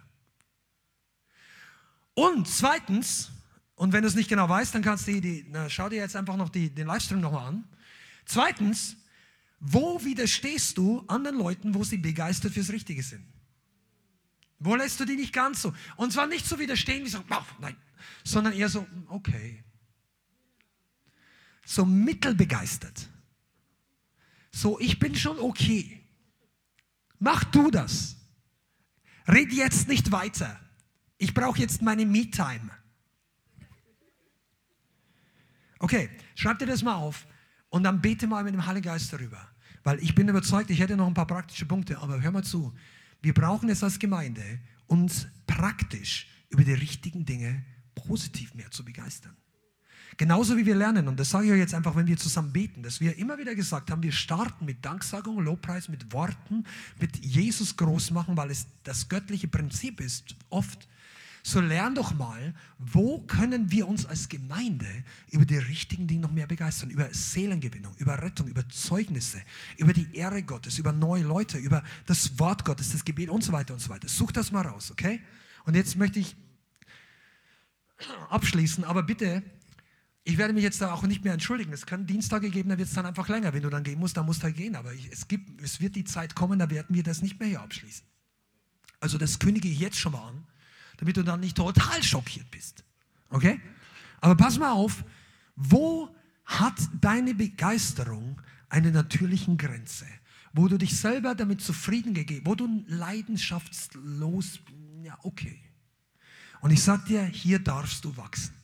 Und 2.15 2.49
zweitens, 2.49 3.31
und 3.77 3.93
wenn 3.93 4.03
du 4.03 4.09
es 4.09 4.15
nicht 4.15 4.29
genau 4.29 4.49
weißt, 4.49 4.75
dann 4.75 4.83
kannst 4.83 5.07
du 5.07 5.21
die, 5.21 5.47
na, 5.51 5.69
schau 5.69 5.89
dir 5.89 5.97
jetzt 5.97 6.17
einfach 6.17 6.37
noch 6.37 6.49
die, 6.49 6.71
den 6.71 6.87
Livestream 6.87 7.21
nochmal 7.21 7.49
an. 7.49 7.65
Zweitens, 8.25 8.97
wo 9.61 10.03
widerstehst 10.05 10.77
du 10.77 11.05
anderen 11.07 11.39
Leuten, 11.39 11.75
wo 11.75 11.85
sie 11.85 11.97
begeistert 11.97 12.53
fürs 12.53 12.71
Richtige 12.71 13.03
sind? 13.03 13.25
Wo 14.59 14.75
lässt 14.77 15.01
du 15.01 15.05
die 15.05 15.17
nicht 15.17 15.33
ganz 15.33 15.63
so? 15.63 15.75
Und 15.97 16.13
zwar 16.13 16.27
nicht 16.27 16.47
so 16.47 16.59
widerstehen, 16.59 17.05
wie 17.05 17.09
so, 17.09 17.19
oh, 17.19 17.43
nein, 17.61 17.77
sondern 18.25 18.53
eher 18.53 18.69
so, 18.69 18.87
okay. 19.09 19.65
So 21.67 21.85
mittelbegeistert. 21.85 23.09
So, 24.53 24.79
ich 24.79 24.99
bin 24.99 25.15
schon 25.15 25.39
okay. 25.39 26.03
Mach 27.19 27.45
du 27.45 27.71
das. 27.71 28.17
Red 29.27 29.53
jetzt 29.53 29.89
nicht 29.89 30.13
weiter. 30.13 30.61
Ich 31.19 31.33
brauche 31.33 31.59
jetzt 31.59 31.83
meine 31.83 32.05
Me-Time. 32.05 32.71
Okay, 35.79 36.11
schreib 36.35 36.59
dir 36.59 36.67
das 36.67 36.83
mal 36.83 36.95
auf 36.95 37.27
und 37.75 37.83
dann 37.83 38.01
bete 38.01 38.29
mal 38.29 38.45
mit 38.45 38.55
dem 38.55 38.65
Heiligen 38.65 38.85
Geist 38.85 39.13
darüber. 39.13 39.49
Weil 39.83 39.99
ich 39.99 40.15
bin 40.15 40.29
überzeugt, 40.29 40.71
ich 40.71 40.79
hätte 40.79 40.97
noch 40.97 41.09
ein 41.09 41.15
paar 41.15 41.27
praktische 41.27 41.67
Punkte, 41.67 41.99
aber 41.99 42.23
hör 42.23 42.31
mal 42.31 42.45
zu. 42.45 42.73
Wir 43.21 43.35
brauchen 43.35 43.69
es 43.69 43.83
als 43.83 43.99
Gemeinde, 43.99 44.61
uns 44.87 45.27
praktisch 45.49 46.29
über 46.51 46.63
die 46.63 46.75
richtigen 46.75 47.25
Dinge 47.25 47.65
positiv 47.97 48.55
mehr 48.55 48.71
zu 48.71 48.85
begeistern. 48.85 49.37
Genauso 50.17 50.57
wie 50.57 50.65
wir 50.65 50.77
lernen, 50.77 51.09
und 51.09 51.19
das 51.19 51.31
sage 51.31 51.47
ich 51.47 51.53
euch 51.53 51.59
jetzt 51.59 51.75
einfach, 51.75 51.97
wenn 51.97 52.07
wir 52.07 52.17
zusammen 52.17 52.53
beten, 52.53 52.85
dass 52.85 53.01
wir 53.01 53.19
immer 53.19 53.39
wieder 53.39 53.57
gesagt 53.57 53.91
haben, 53.91 54.05
wir 54.05 54.13
starten 54.13 54.67
mit 54.67 54.85
Danksagung, 54.85 55.41
Lobpreis, 55.41 55.89
mit 55.89 56.13
Worten, 56.13 56.63
mit 57.01 57.25
Jesus 57.25 57.77
groß 57.77 58.13
machen, 58.13 58.37
weil 58.37 58.53
es 58.53 58.69
das 58.85 59.09
göttliche 59.09 59.49
Prinzip 59.49 60.01
ist, 60.01 60.37
oft 60.49 60.87
so 61.47 61.61
lern 61.61 61.95
doch 61.95 62.15
mal, 62.15 62.55
wo 62.79 63.21
können 63.21 63.71
wir 63.71 63.87
uns 63.87 64.07
als 64.07 64.31
Gemeinde 64.31 64.87
über 65.31 65.45
die 65.45 65.59
richtigen 65.59 66.07
Dinge 66.07 66.23
noch 66.23 66.33
mehr 66.33 66.47
begeistern? 66.47 66.89
Über 66.89 67.13
Seelengewinnung, 67.13 67.95
über 67.99 68.21
Rettung, 68.23 68.49
über 68.49 68.67
Zeugnisse, 68.71 69.43
über 69.77 69.93
die 69.93 70.09
Ehre 70.17 70.43
Gottes, 70.43 70.79
über 70.79 70.93
neue 70.93 71.23
Leute, 71.23 71.59
über 71.59 71.85
das 72.07 72.39
Wort 72.39 72.65
Gottes, 72.65 72.93
das 72.93 73.05
Gebet 73.05 73.29
und 73.29 73.45
so 73.45 73.53
weiter 73.53 73.75
und 73.75 73.81
so 73.81 73.91
weiter. 73.91 74.09
Such 74.09 74.33
das 74.33 74.53
mal 74.53 74.67
raus, 74.67 74.91
okay? 74.91 75.21
Und 75.67 75.75
jetzt 75.75 75.97
möchte 75.97 76.19
ich 76.19 76.35
abschließen, 78.31 78.83
aber 78.85 79.03
bitte, 79.03 79.43
ich 80.25 80.39
werde 80.39 80.55
mich 80.55 80.63
jetzt 80.63 80.81
da 80.81 80.95
auch 80.95 81.03
nicht 81.03 81.25
mehr 81.25 81.35
entschuldigen. 81.35 81.75
Es 81.75 81.85
kann 81.85 82.07
Dienstage 82.07 82.49
geben, 82.49 82.71
da 82.71 82.79
wird 82.79 82.89
es 82.89 82.95
dann 82.95 83.05
einfach 83.05 83.29
länger. 83.29 83.53
Wenn 83.53 83.63
du 83.63 83.69
dann 83.69 83.85
gehen 83.85 84.01
musst, 84.01 84.17
dann 84.17 84.25
musst 84.25 84.41
du 84.41 84.45
halt 84.45 84.57
gehen. 84.57 84.77
Aber 84.77 84.95
ich, 84.95 85.13
es, 85.13 85.29
gibt, 85.29 85.61
es 85.61 85.83
wird 85.83 85.95
die 85.95 86.05
Zeit 86.05 86.35
kommen, 86.35 86.59
da 86.59 86.71
werden 86.71 86.97
wir 86.97 87.03
das 87.03 87.21
nicht 87.21 87.39
mehr 87.39 87.51
hier 87.51 87.61
abschließen. 87.61 88.07
Also 89.01 89.19
das 89.19 89.39
kündige 89.39 89.69
ich 89.69 89.79
jetzt 89.79 89.99
schon 89.99 90.13
mal 90.13 90.29
an 90.29 90.47
damit 90.99 91.17
du 91.17 91.23
dann 91.23 91.41
nicht 91.41 91.57
total 91.57 92.03
schockiert 92.03 92.51
bist. 92.51 92.85
Okay? 93.31 93.61
Aber 94.21 94.37
pass 94.37 94.59
mal 94.59 94.73
auf, 94.73 95.05
wo 95.57 96.15
hat 96.45 96.75
deine 97.01 97.35
Begeisterung 97.35 98.41
eine 98.69 98.91
natürliche 98.91 99.55
Grenze? 99.57 100.07
Wo 100.53 100.69
du 100.69 100.79
dich 100.79 100.97
selber 100.97 101.35
damit 101.35 101.61
zufrieden 101.61 102.15
gegeben, 102.15 102.47
wo 102.47 102.55
du 102.55 102.85
leidenschaftslos, 102.87 104.61
ja, 105.03 105.19
okay. 105.23 105.61
Und 106.61 106.71
ich 106.71 106.83
sag 106.83 107.05
dir, 107.07 107.25
hier 107.25 107.59
darfst 107.59 108.05
du 108.05 108.17
wachsen. 108.17 108.55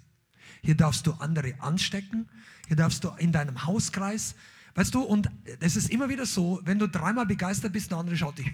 Hier 0.63 0.77
darfst 0.77 1.07
du 1.07 1.13
andere 1.15 1.55
anstecken. 1.61 2.29
Hier 2.69 2.77
darfst 2.77 3.03
du 3.03 3.11
in 3.19 3.33
deinem 3.33 3.67
Hauskreis, 3.67 4.37
weißt 4.77 4.95
du, 4.95 5.01
und 5.03 5.29
es 5.59 5.75
ist 5.75 5.91
immer 5.91 6.09
wieder 6.09 6.25
so, 6.25 6.61
wenn 6.65 6.79
du 6.79 6.87
dreimal 6.87 7.27
begeistert 7.27 7.73
bist, 7.73 7.91
der 7.91 7.99
andere 7.99 8.17
schaut 8.17 8.39
dich 8.39 8.51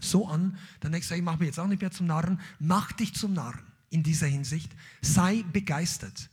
so 0.00 0.26
an, 0.26 0.58
dann 0.80 0.92
denkst 0.92 1.08
du, 1.08 1.14
ich 1.14 1.22
mache 1.22 1.38
mich 1.38 1.48
jetzt 1.48 1.58
auch 1.58 1.66
nicht 1.66 1.80
mehr 1.80 1.90
zum 1.90 2.06
Narren. 2.06 2.40
Mach 2.58 2.92
dich 2.92 3.14
zum 3.14 3.32
Narren 3.32 3.60
in 3.90 4.02
dieser 4.02 4.26
Hinsicht. 4.26 4.70
Sei 5.00 5.44
begeistert. 5.52 6.30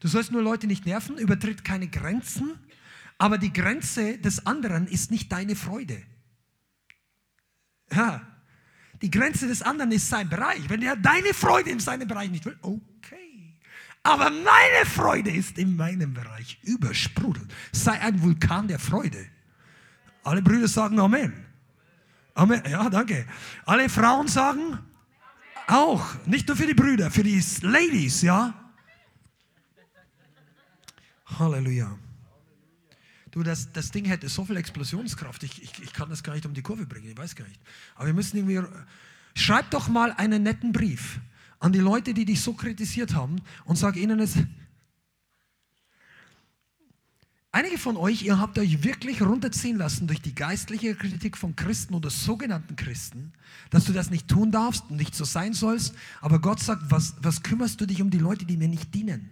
Du 0.00 0.08
sollst 0.08 0.32
nur 0.32 0.42
Leute 0.42 0.66
nicht 0.66 0.86
nerven, 0.86 1.16
übertritt 1.16 1.64
keine 1.64 1.88
Grenzen, 1.88 2.58
aber 3.18 3.38
die 3.38 3.52
Grenze 3.52 4.18
des 4.18 4.46
anderen 4.46 4.86
ist 4.86 5.10
nicht 5.10 5.32
deine 5.32 5.56
Freude. 5.56 6.02
Ja, 7.92 8.26
die 9.02 9.10
Grenze 9.10 9.46
des 9.46 9.62
anderen 9.62 9.92
ist 9.92 10.08
sein 10.08 10.28
Bereich. 10.28 10.68
Wenn 10.68 10.82
er 10.82 10.96
deine 10.96 11.34
Freude 11.34 11.70
in 11.70 11.80
seinem 11.80 12.08
Bereich 12.08 12.30
nicht 12.30 12.44
will, 12.44 12.56
okay. 12.62 13.58
Aber 14.02 14.30
meine 14.30 14.86
Freude 14.86 15.30
ist 15.30 15.58
in 15.58 15.76
meinem 15.76 16.12
Bereich 16.12 16.58
übersprudelt. 16.62 17.52
Sei 17.72 17.98
ein 18.00 18.22
Vulkan 18.22 18.68
der 18.68 18.78
Freude. 18.78 19.26
Alle 20.22 20.42
Brüder 20.42 20.68
sagen 20.68 20.98
Amen. 20.98 21.43
Amen. 22.34 22.62
Ja, 22.68 22.90
danke. 22.90 23.26
Alle 23.64 23.88
Frauen 23.88 24.26
sagen 24.28 24.78
auch, 25.66 26.04
nicht 26.26 26.48
nur 26.48 26.56
für 26.56 26.66
die 26.66 26.74
Brüder, 26.74 27.10
für 27.10 27.22
die 27.22 27.42
Ladies, 27.62 28.22
ja. 28.22 28.52
Halleluja. 31.38 31.96
Du, 33.30 33.42
das, 33.42 33.72
das 33.72 33.90
Ding 33.90 34.04
hätte 34.04 34.28
so 34.28 34.44
viel 34.44 34.56
Explosionskraft, 34.56 35.42
ich, 35.42 35.62
ich, 35.62 35.82
ich 35.82 35.92
kann 35.92 36.08
das 36.08 36.22
gar 36.22 36.34
nicht 36.34 36.46
um 36.46 36.54
die 36.54 36.62
Kurve 36.62 36.86
bringen, 36.86 37.08
ich 37.08 37.16
weiß 37.16 37.34
gar 37.34 37.46
nicht. 37.48 37.60
Aber 37.96 38.06
wir 38.06 38.14
müssen 38.14 38.36
irgendwie, 38.36 38.60
schreib 39.34 39.70
doch 39.70 39.88
mal 39.88 40.12
einen 40.12 40.42
netten 40.42 40.72
Brief 40.72 41.18
an 41.58 41.72
die 41.72 41.80
Leute, 41.80 42.14
die 42.14 42.24
dich 42.24 42.40
so 42.42 42.52
kritisiert 42.52 43.14
haben 43.14 43.40
und 43.64 43.76
sag 43.76 43.96
ihnen 43.96 44.20
es, 44.20 44.36
Einige 47.54 47.78
von 47.78 47.96
euch, 47.96 48.22
ihr 48.22 48.40
habt 48.40 48.58
euch 48.58 48.82
wirklich 48.82 49.22
runterziehen 49.22 49.76
lassen 49.76 50.08
durch 50.08 50.20
die 50.20 50.34
geistliche 50.34 50.96
Kritik 50.96 51.36
von 51.36 51.54
Christen 51.54 51.94
oder 51.94 52.10
sogenannten 52.10 52.74
Christen, 52.74 53.32
dass 53.70 53.84
du 53.84 53.92
das 53.92 54.10
nicht 54.10 54.26
tun 54.26 54.50
darfst 54.50 54.90
und 54.90 54.96
nicht 54.96 55.14
so 55.14 55.24
sein 55.24 55.52
sollst. 55.52 55.94
Aber 56.20 56.40
Gott 56.40 56.58
sagt, 56.58 56.90
was, 56.90 57.14
was 57.22 57.44
kümmerst 57.44 57.80
du 57.80 57.86
dich 57.86 58.02
um 58.02 58.10
die 58.10 58.18
Leute, 58.18 58.44
die 58.44 58.56
mir 58.56 58.66
nicht 58.66 58.92
dienen? 58.92 59.30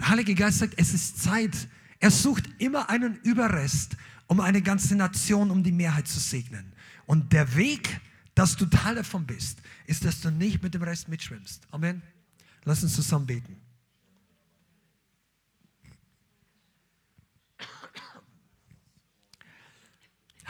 Der 0.00 0.08
Heilige 0.08 0.34
Geist 0.34 0.58
sagt, 0.58 0.74
es 0.76 0.92
ist 0.92 1.22
Zeit. 1.22 1.68
Er 2.00 2.10
sucht 2.10 2.42
immer 2.58 2.90
einen 2.90 3.14
Überrest, 3.22 3.96
um 4.26 4.40
eine 4.40 4.60
ganze 4.60 4.96
Nation, 4.96 5.52
um 5.52 5.62
die 5.62 5.70
Mehrheit 5.70 6.08
zu 6.08 6.18
segnen. 6.18 6.72
Und 7.06 7.32
der 7.32 7.54
Weg, 7.54 8.00
dass 8.34 8.56
du 8.56 8.66
Teil 8.66 8.96
davon 8.96 9.24
bist, 9.24 9.60
ist, 9.86 10.04
dass 10.04 10.20
du 10.20 10.32
nicht 10.32 10.64
mit 10.64 10.74
dem 10.74 10.82
Rest 10.82 11.06
mitschwimmst. 11.06 11.62
Amen. 11.70 12.02
Lass 12.64 12.82
uns 12.82 12.96
zusammen 12.96 13.26
beten. 13.26 13.65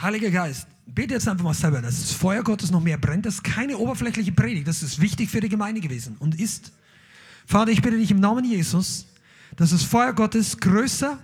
Heiliger 0.01 0.31
Geist, 0.31 0.67
bete 0.85 1.15
jetzt 1.15 1.27
einfach 1.27 1.45
mal 1.45 1.55
selber, 1.55 1.81
dass 1.81 2.01
das 2.01 2.13
Feuer 2.13 2.43
Gottes 2.43 2.71
noch 2.71 2.83
mehr 2.83 2.99
brennt. 2.99 3.25
Das 3.25 3.37
ist 3.37 3.45
keine 3.45 3.79
oberflächliche 3.79 4.33
Predigt, 4.33 4.69
das 4.69 4.83
ist 4.83 5.01
wichtig 5.01 5.31
für 5.31 5.41
die 5.41 5.49
Gemeinde 5.49 5.81
gewesen 5.81 6.17
und 6.19 6.39
ist. 6.39 6.73
Vater, 7.47 7.71
ich 7.71 7.81
bitte 7.81 7.97
dich 7.97 8.11
im 8.11 8.21
Namen 8.21 8.45
Jesus, 8.45 9.07
dass 9.57 9.71
das 9.71 9.83
Feuer 9.83 10.13
Gottes 10.13 10.59
größer 10.59 11.19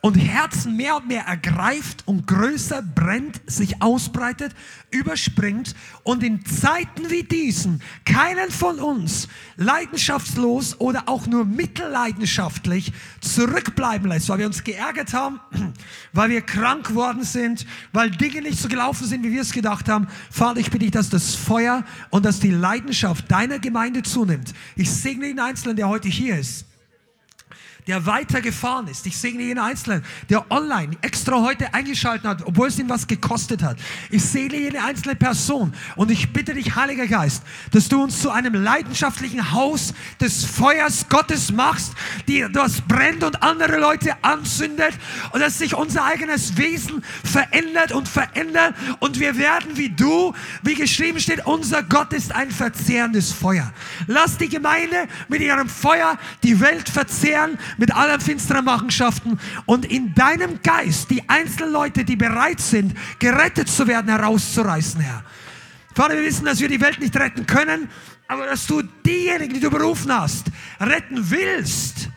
und 0.00 0.14
Herzen 0.14 0.76
mehr 0.76 0.96
und 0.96 1.08
mehr 1.08 1.24
ergreift 1.24 2.06
und 2.06 2.26
größer 2.26 2.82
brennt, 2.82 3.40
sich 3.46 3.82
ausbreitet, 3.82 4.54
überspringt 4.90 5.74
und 6.04 6.22
in 6.22 6.44
Zeiten 6.46 7.10
wie 7.10 7.24
diesen 7.24 7.82
keinen 8.04 8.50
von 8.50 8.78
uns 8.78 9.28
leidenschaftslos 9.56 10.80
oder 10.80 11.08
auch 11.08 11.26
nur 11.26 11.44
mittelleidenschaftlich 11.44 12.92
zurückbleiben 13.20 14.08
lässt, 14.08 14.28
weil 14.28 14.38
wir 14.38 14.46
uns 14.46 14.62
geärgert 14.62 15.12
haben, 15.12 15.40
weil 16.12 16.30
wir 16.30 16.42
krank 16.42 16.94
worden 16.94 17.24
sind, 17.24 17.66
weil 17.92 18.10
Dinge 18.10 18.42
nicht 18.42 18.58
so 18.58 18.68
gelaufen 18.68 19.06
sind, 19.06 19.24
wie 19.24 19.32
wir 19.32 19.42
es 19.42 19.52
gedacht 19.52 19.88
haben. 19.88 20.08
Vater, 20.30 20.60
ich 20.60 20.70
bitte 20.70 20.84
dich, 20.84 20.92
dass 20.92 21.10
das 21.10 21.34
Feuer 21.34 21.84
und 22.10 22.24
dass 22.24 22.40
die 22.40 22.50
Leidenschaft 22.50 23.30
deiner 23.30 23.58
Gemeinde 23.58 24.02
zunimmt. 24.02 24.52
Ich 24.76 24.90
segne 24.90 25.26
den 25.26 25.40
Einzelnen, 25.40 25.76
der 25.76 25.88
heute 25.88 26.08
hier 26.08 26.38
ist 26.38 26.67
der 27.88 28.04
weitergefahren 28.04 28.86
ist. 28.86 29.06
Ich 29.06 29.16
segne 29.16 29.42
jeden 29.42 29.58
Einzelnen, 29.58 30.04
der 30.28 30.50
online 30.50 30.96
extra 31.00 31.40
heute 31.40 31.72
eingeschaltet 31.72 32.26
hat, 32.26 32.46
obwohl 32.46 32.68
es 32.68 32.78
ihm 32.78 32.90
was 32.90 33.06
gekostet 33.06 33.62
hat. 33.62 33.78
Ich 34.10 34.22
segne 34.22 34.58
jede 34.58 34.84
einzelne 34.84 35.16
Person 35.16 35.72
und 35.96 36.10
ich 36.10 36.30
bitte 36.32 36.52
dich, 36.52 36.76
Heiliger 36.76 37.06
Geist, 37.06 37.42
dass 37.72 37.88
du 37.88 38.02
uns 38.02 38.20
zu 38.20 38.30
einem 38.30 38.52
leidenschaftlichen 38.52 39.52
Haus 39.52 39.94
des 40.20 40.44
Feuers 40.44 41.08
Gottes 41.08 41.50
machst, 41.50 41.94
die 42.28 42.46
das 42.52 42.82
brennt 42.82 43.24
und 43.24 43.42
andere 43.42 43.78
Leute 43.78 44.22
anzündet 44.22 44.92
und 45.32 45.40
dass 45.40 45.58
sich 45.58 45.74
unser 45.74 46.04
eigenes 46.04 46.58
Wesen 46.58 47.02
verändert 47.24 47.92
und 47.92 48.06
verändert 48.06 48.74
und 49.00 49.18
wir 49.18 49.38
werden 49.38 49.76
wie 49.78 49.88
du, 49.88 50.34
wie 50.62 50.74
geschrieben 50.74 51.20
steht, 51.20 51.46
unser 51.46 51.82
Gott 51.82 52.12
ist 52.12 52.34
ein 52.34 52.50
verzehrendes 52.50 53.32
Feuer. 53.32 53.72
Lass 54.06 54.36
die 54.36 54.50
Gemeinde 54.50 55.08
mit 55.28 55.40
ihrem 55.40 55.70
Feuer 55.70 56.18
die 56.42 56.60
Welt 56.60 56.90
verzehren 56.90 57.58
mit 57.78 57.94
allen 57.94 58.20
finsteren 58.20 58.64
Machenschaften 58.64 59.40
und 59.64 59.86
in 59.86 60.14
deinem 60.14 60.60
Geist 60.62 61.10
die 61.10 61.26
einzelnen 61.28 61.72
Leute, 61.72 62.04
die 62.04 62.16
bereit 62.16 62.60
sind, 62.60 62.94
gerettet 63.18 63.68
zu 63.68 63.86
werden, 63.86 64.10
herauszureißen, 64.10 65.00
Herr. 65.00 65.24
Vater, 65.94 66.14
wir 66.14 66.22
wissen, 66.22 66.44
dass 66.44 66.60
wir 66.60 66.68
die 66.68 66.80
Welt 66.80 67.00
nicht 67.00 67.16
retten 67.16 67.46
können, 67.46 67.88
aber 68.28 68.46
dass 68.46 68.66
du 68.66 68.82
diejenigen, 68.82 69.54
die 69.54 69.60
du 69.60 69.70
berufen 69.70 70.12
hast, 70.12 70.46
retten 70.78 71.30
willst. 71.30 72.10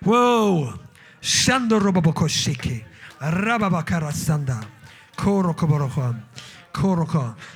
Wow. 0.00 0.74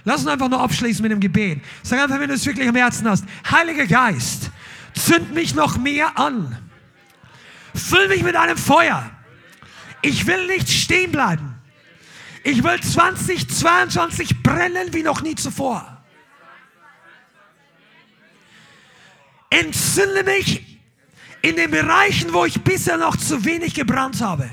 Lass 0.04 0.20
uns 0.20 0.26
einfach 0.26 0.48
nur 0.48 0.60
abschließen 0.60 1.02
mit 1.02 1.12
dem 1.12 1.20
Gebet. 1.20 1.60
Sag 1.82 2.00
einfach, 2.00 2.18
wenn 2.18 2.28
du 2.28 2.34
es 2.34 2.44
wirklich 2.44 2.68
am 2.68 2.74
Herzen 2.74 3.08
hast. 3.08 3.24
Heiliger 3.48 3.86
Geist, 3.86 4.50
zünd 4.94 5.34
mich 5.34 5.54
noch 5.54 5.78
mehr 5.78 6.18
an. 6.18 6.70
Füll 7.74 8.08
mich 8.08 8.22
mit 8.22 8.36
einem 8.36 8.56
Feuer. 8.56 9.10
Ich 10.02 10.26
will 10.26 10.46
nicht 10.46 10.68
stehen 10.68 11.12
bleiben. 11.12 11.54
Ich 12.44 12.64
will 12.64 12.80
2022 12.80 14.42
brennen 14.42 14.92
wie 14.92 15.02
noch 15.02 15.22
nie 15.22 15.34
zuvor. 15.34 16.02
Entzünde 19.50 20.24
mich 20.24 20.80
in 21.42 21.56
den 21.56 21.70
Bereichen, 21.70 22.32
wo 22.32 22.44
ich 22.44 22.62
bisher 22.62 22.96
noch 22.96 23.16
zu 23.16 23.44
wenig 23.44 23.74
gebrannt 23.74 24.20
habe. 24.20 24.48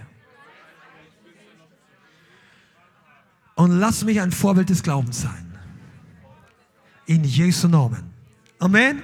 Und 3.56 3.80
lass 3.80 4.04
mich 4.04 4.22
ein 4.22 4.32
Vorbild 4.32 4.70
des 4.70 4.84
Glaubens 4.84 5.22
sein. 5.22 5.60
In 7.06 7.24
Jesu 7.24 7.68
Namen. 7.68 8.14
Amen. 8.60 9.04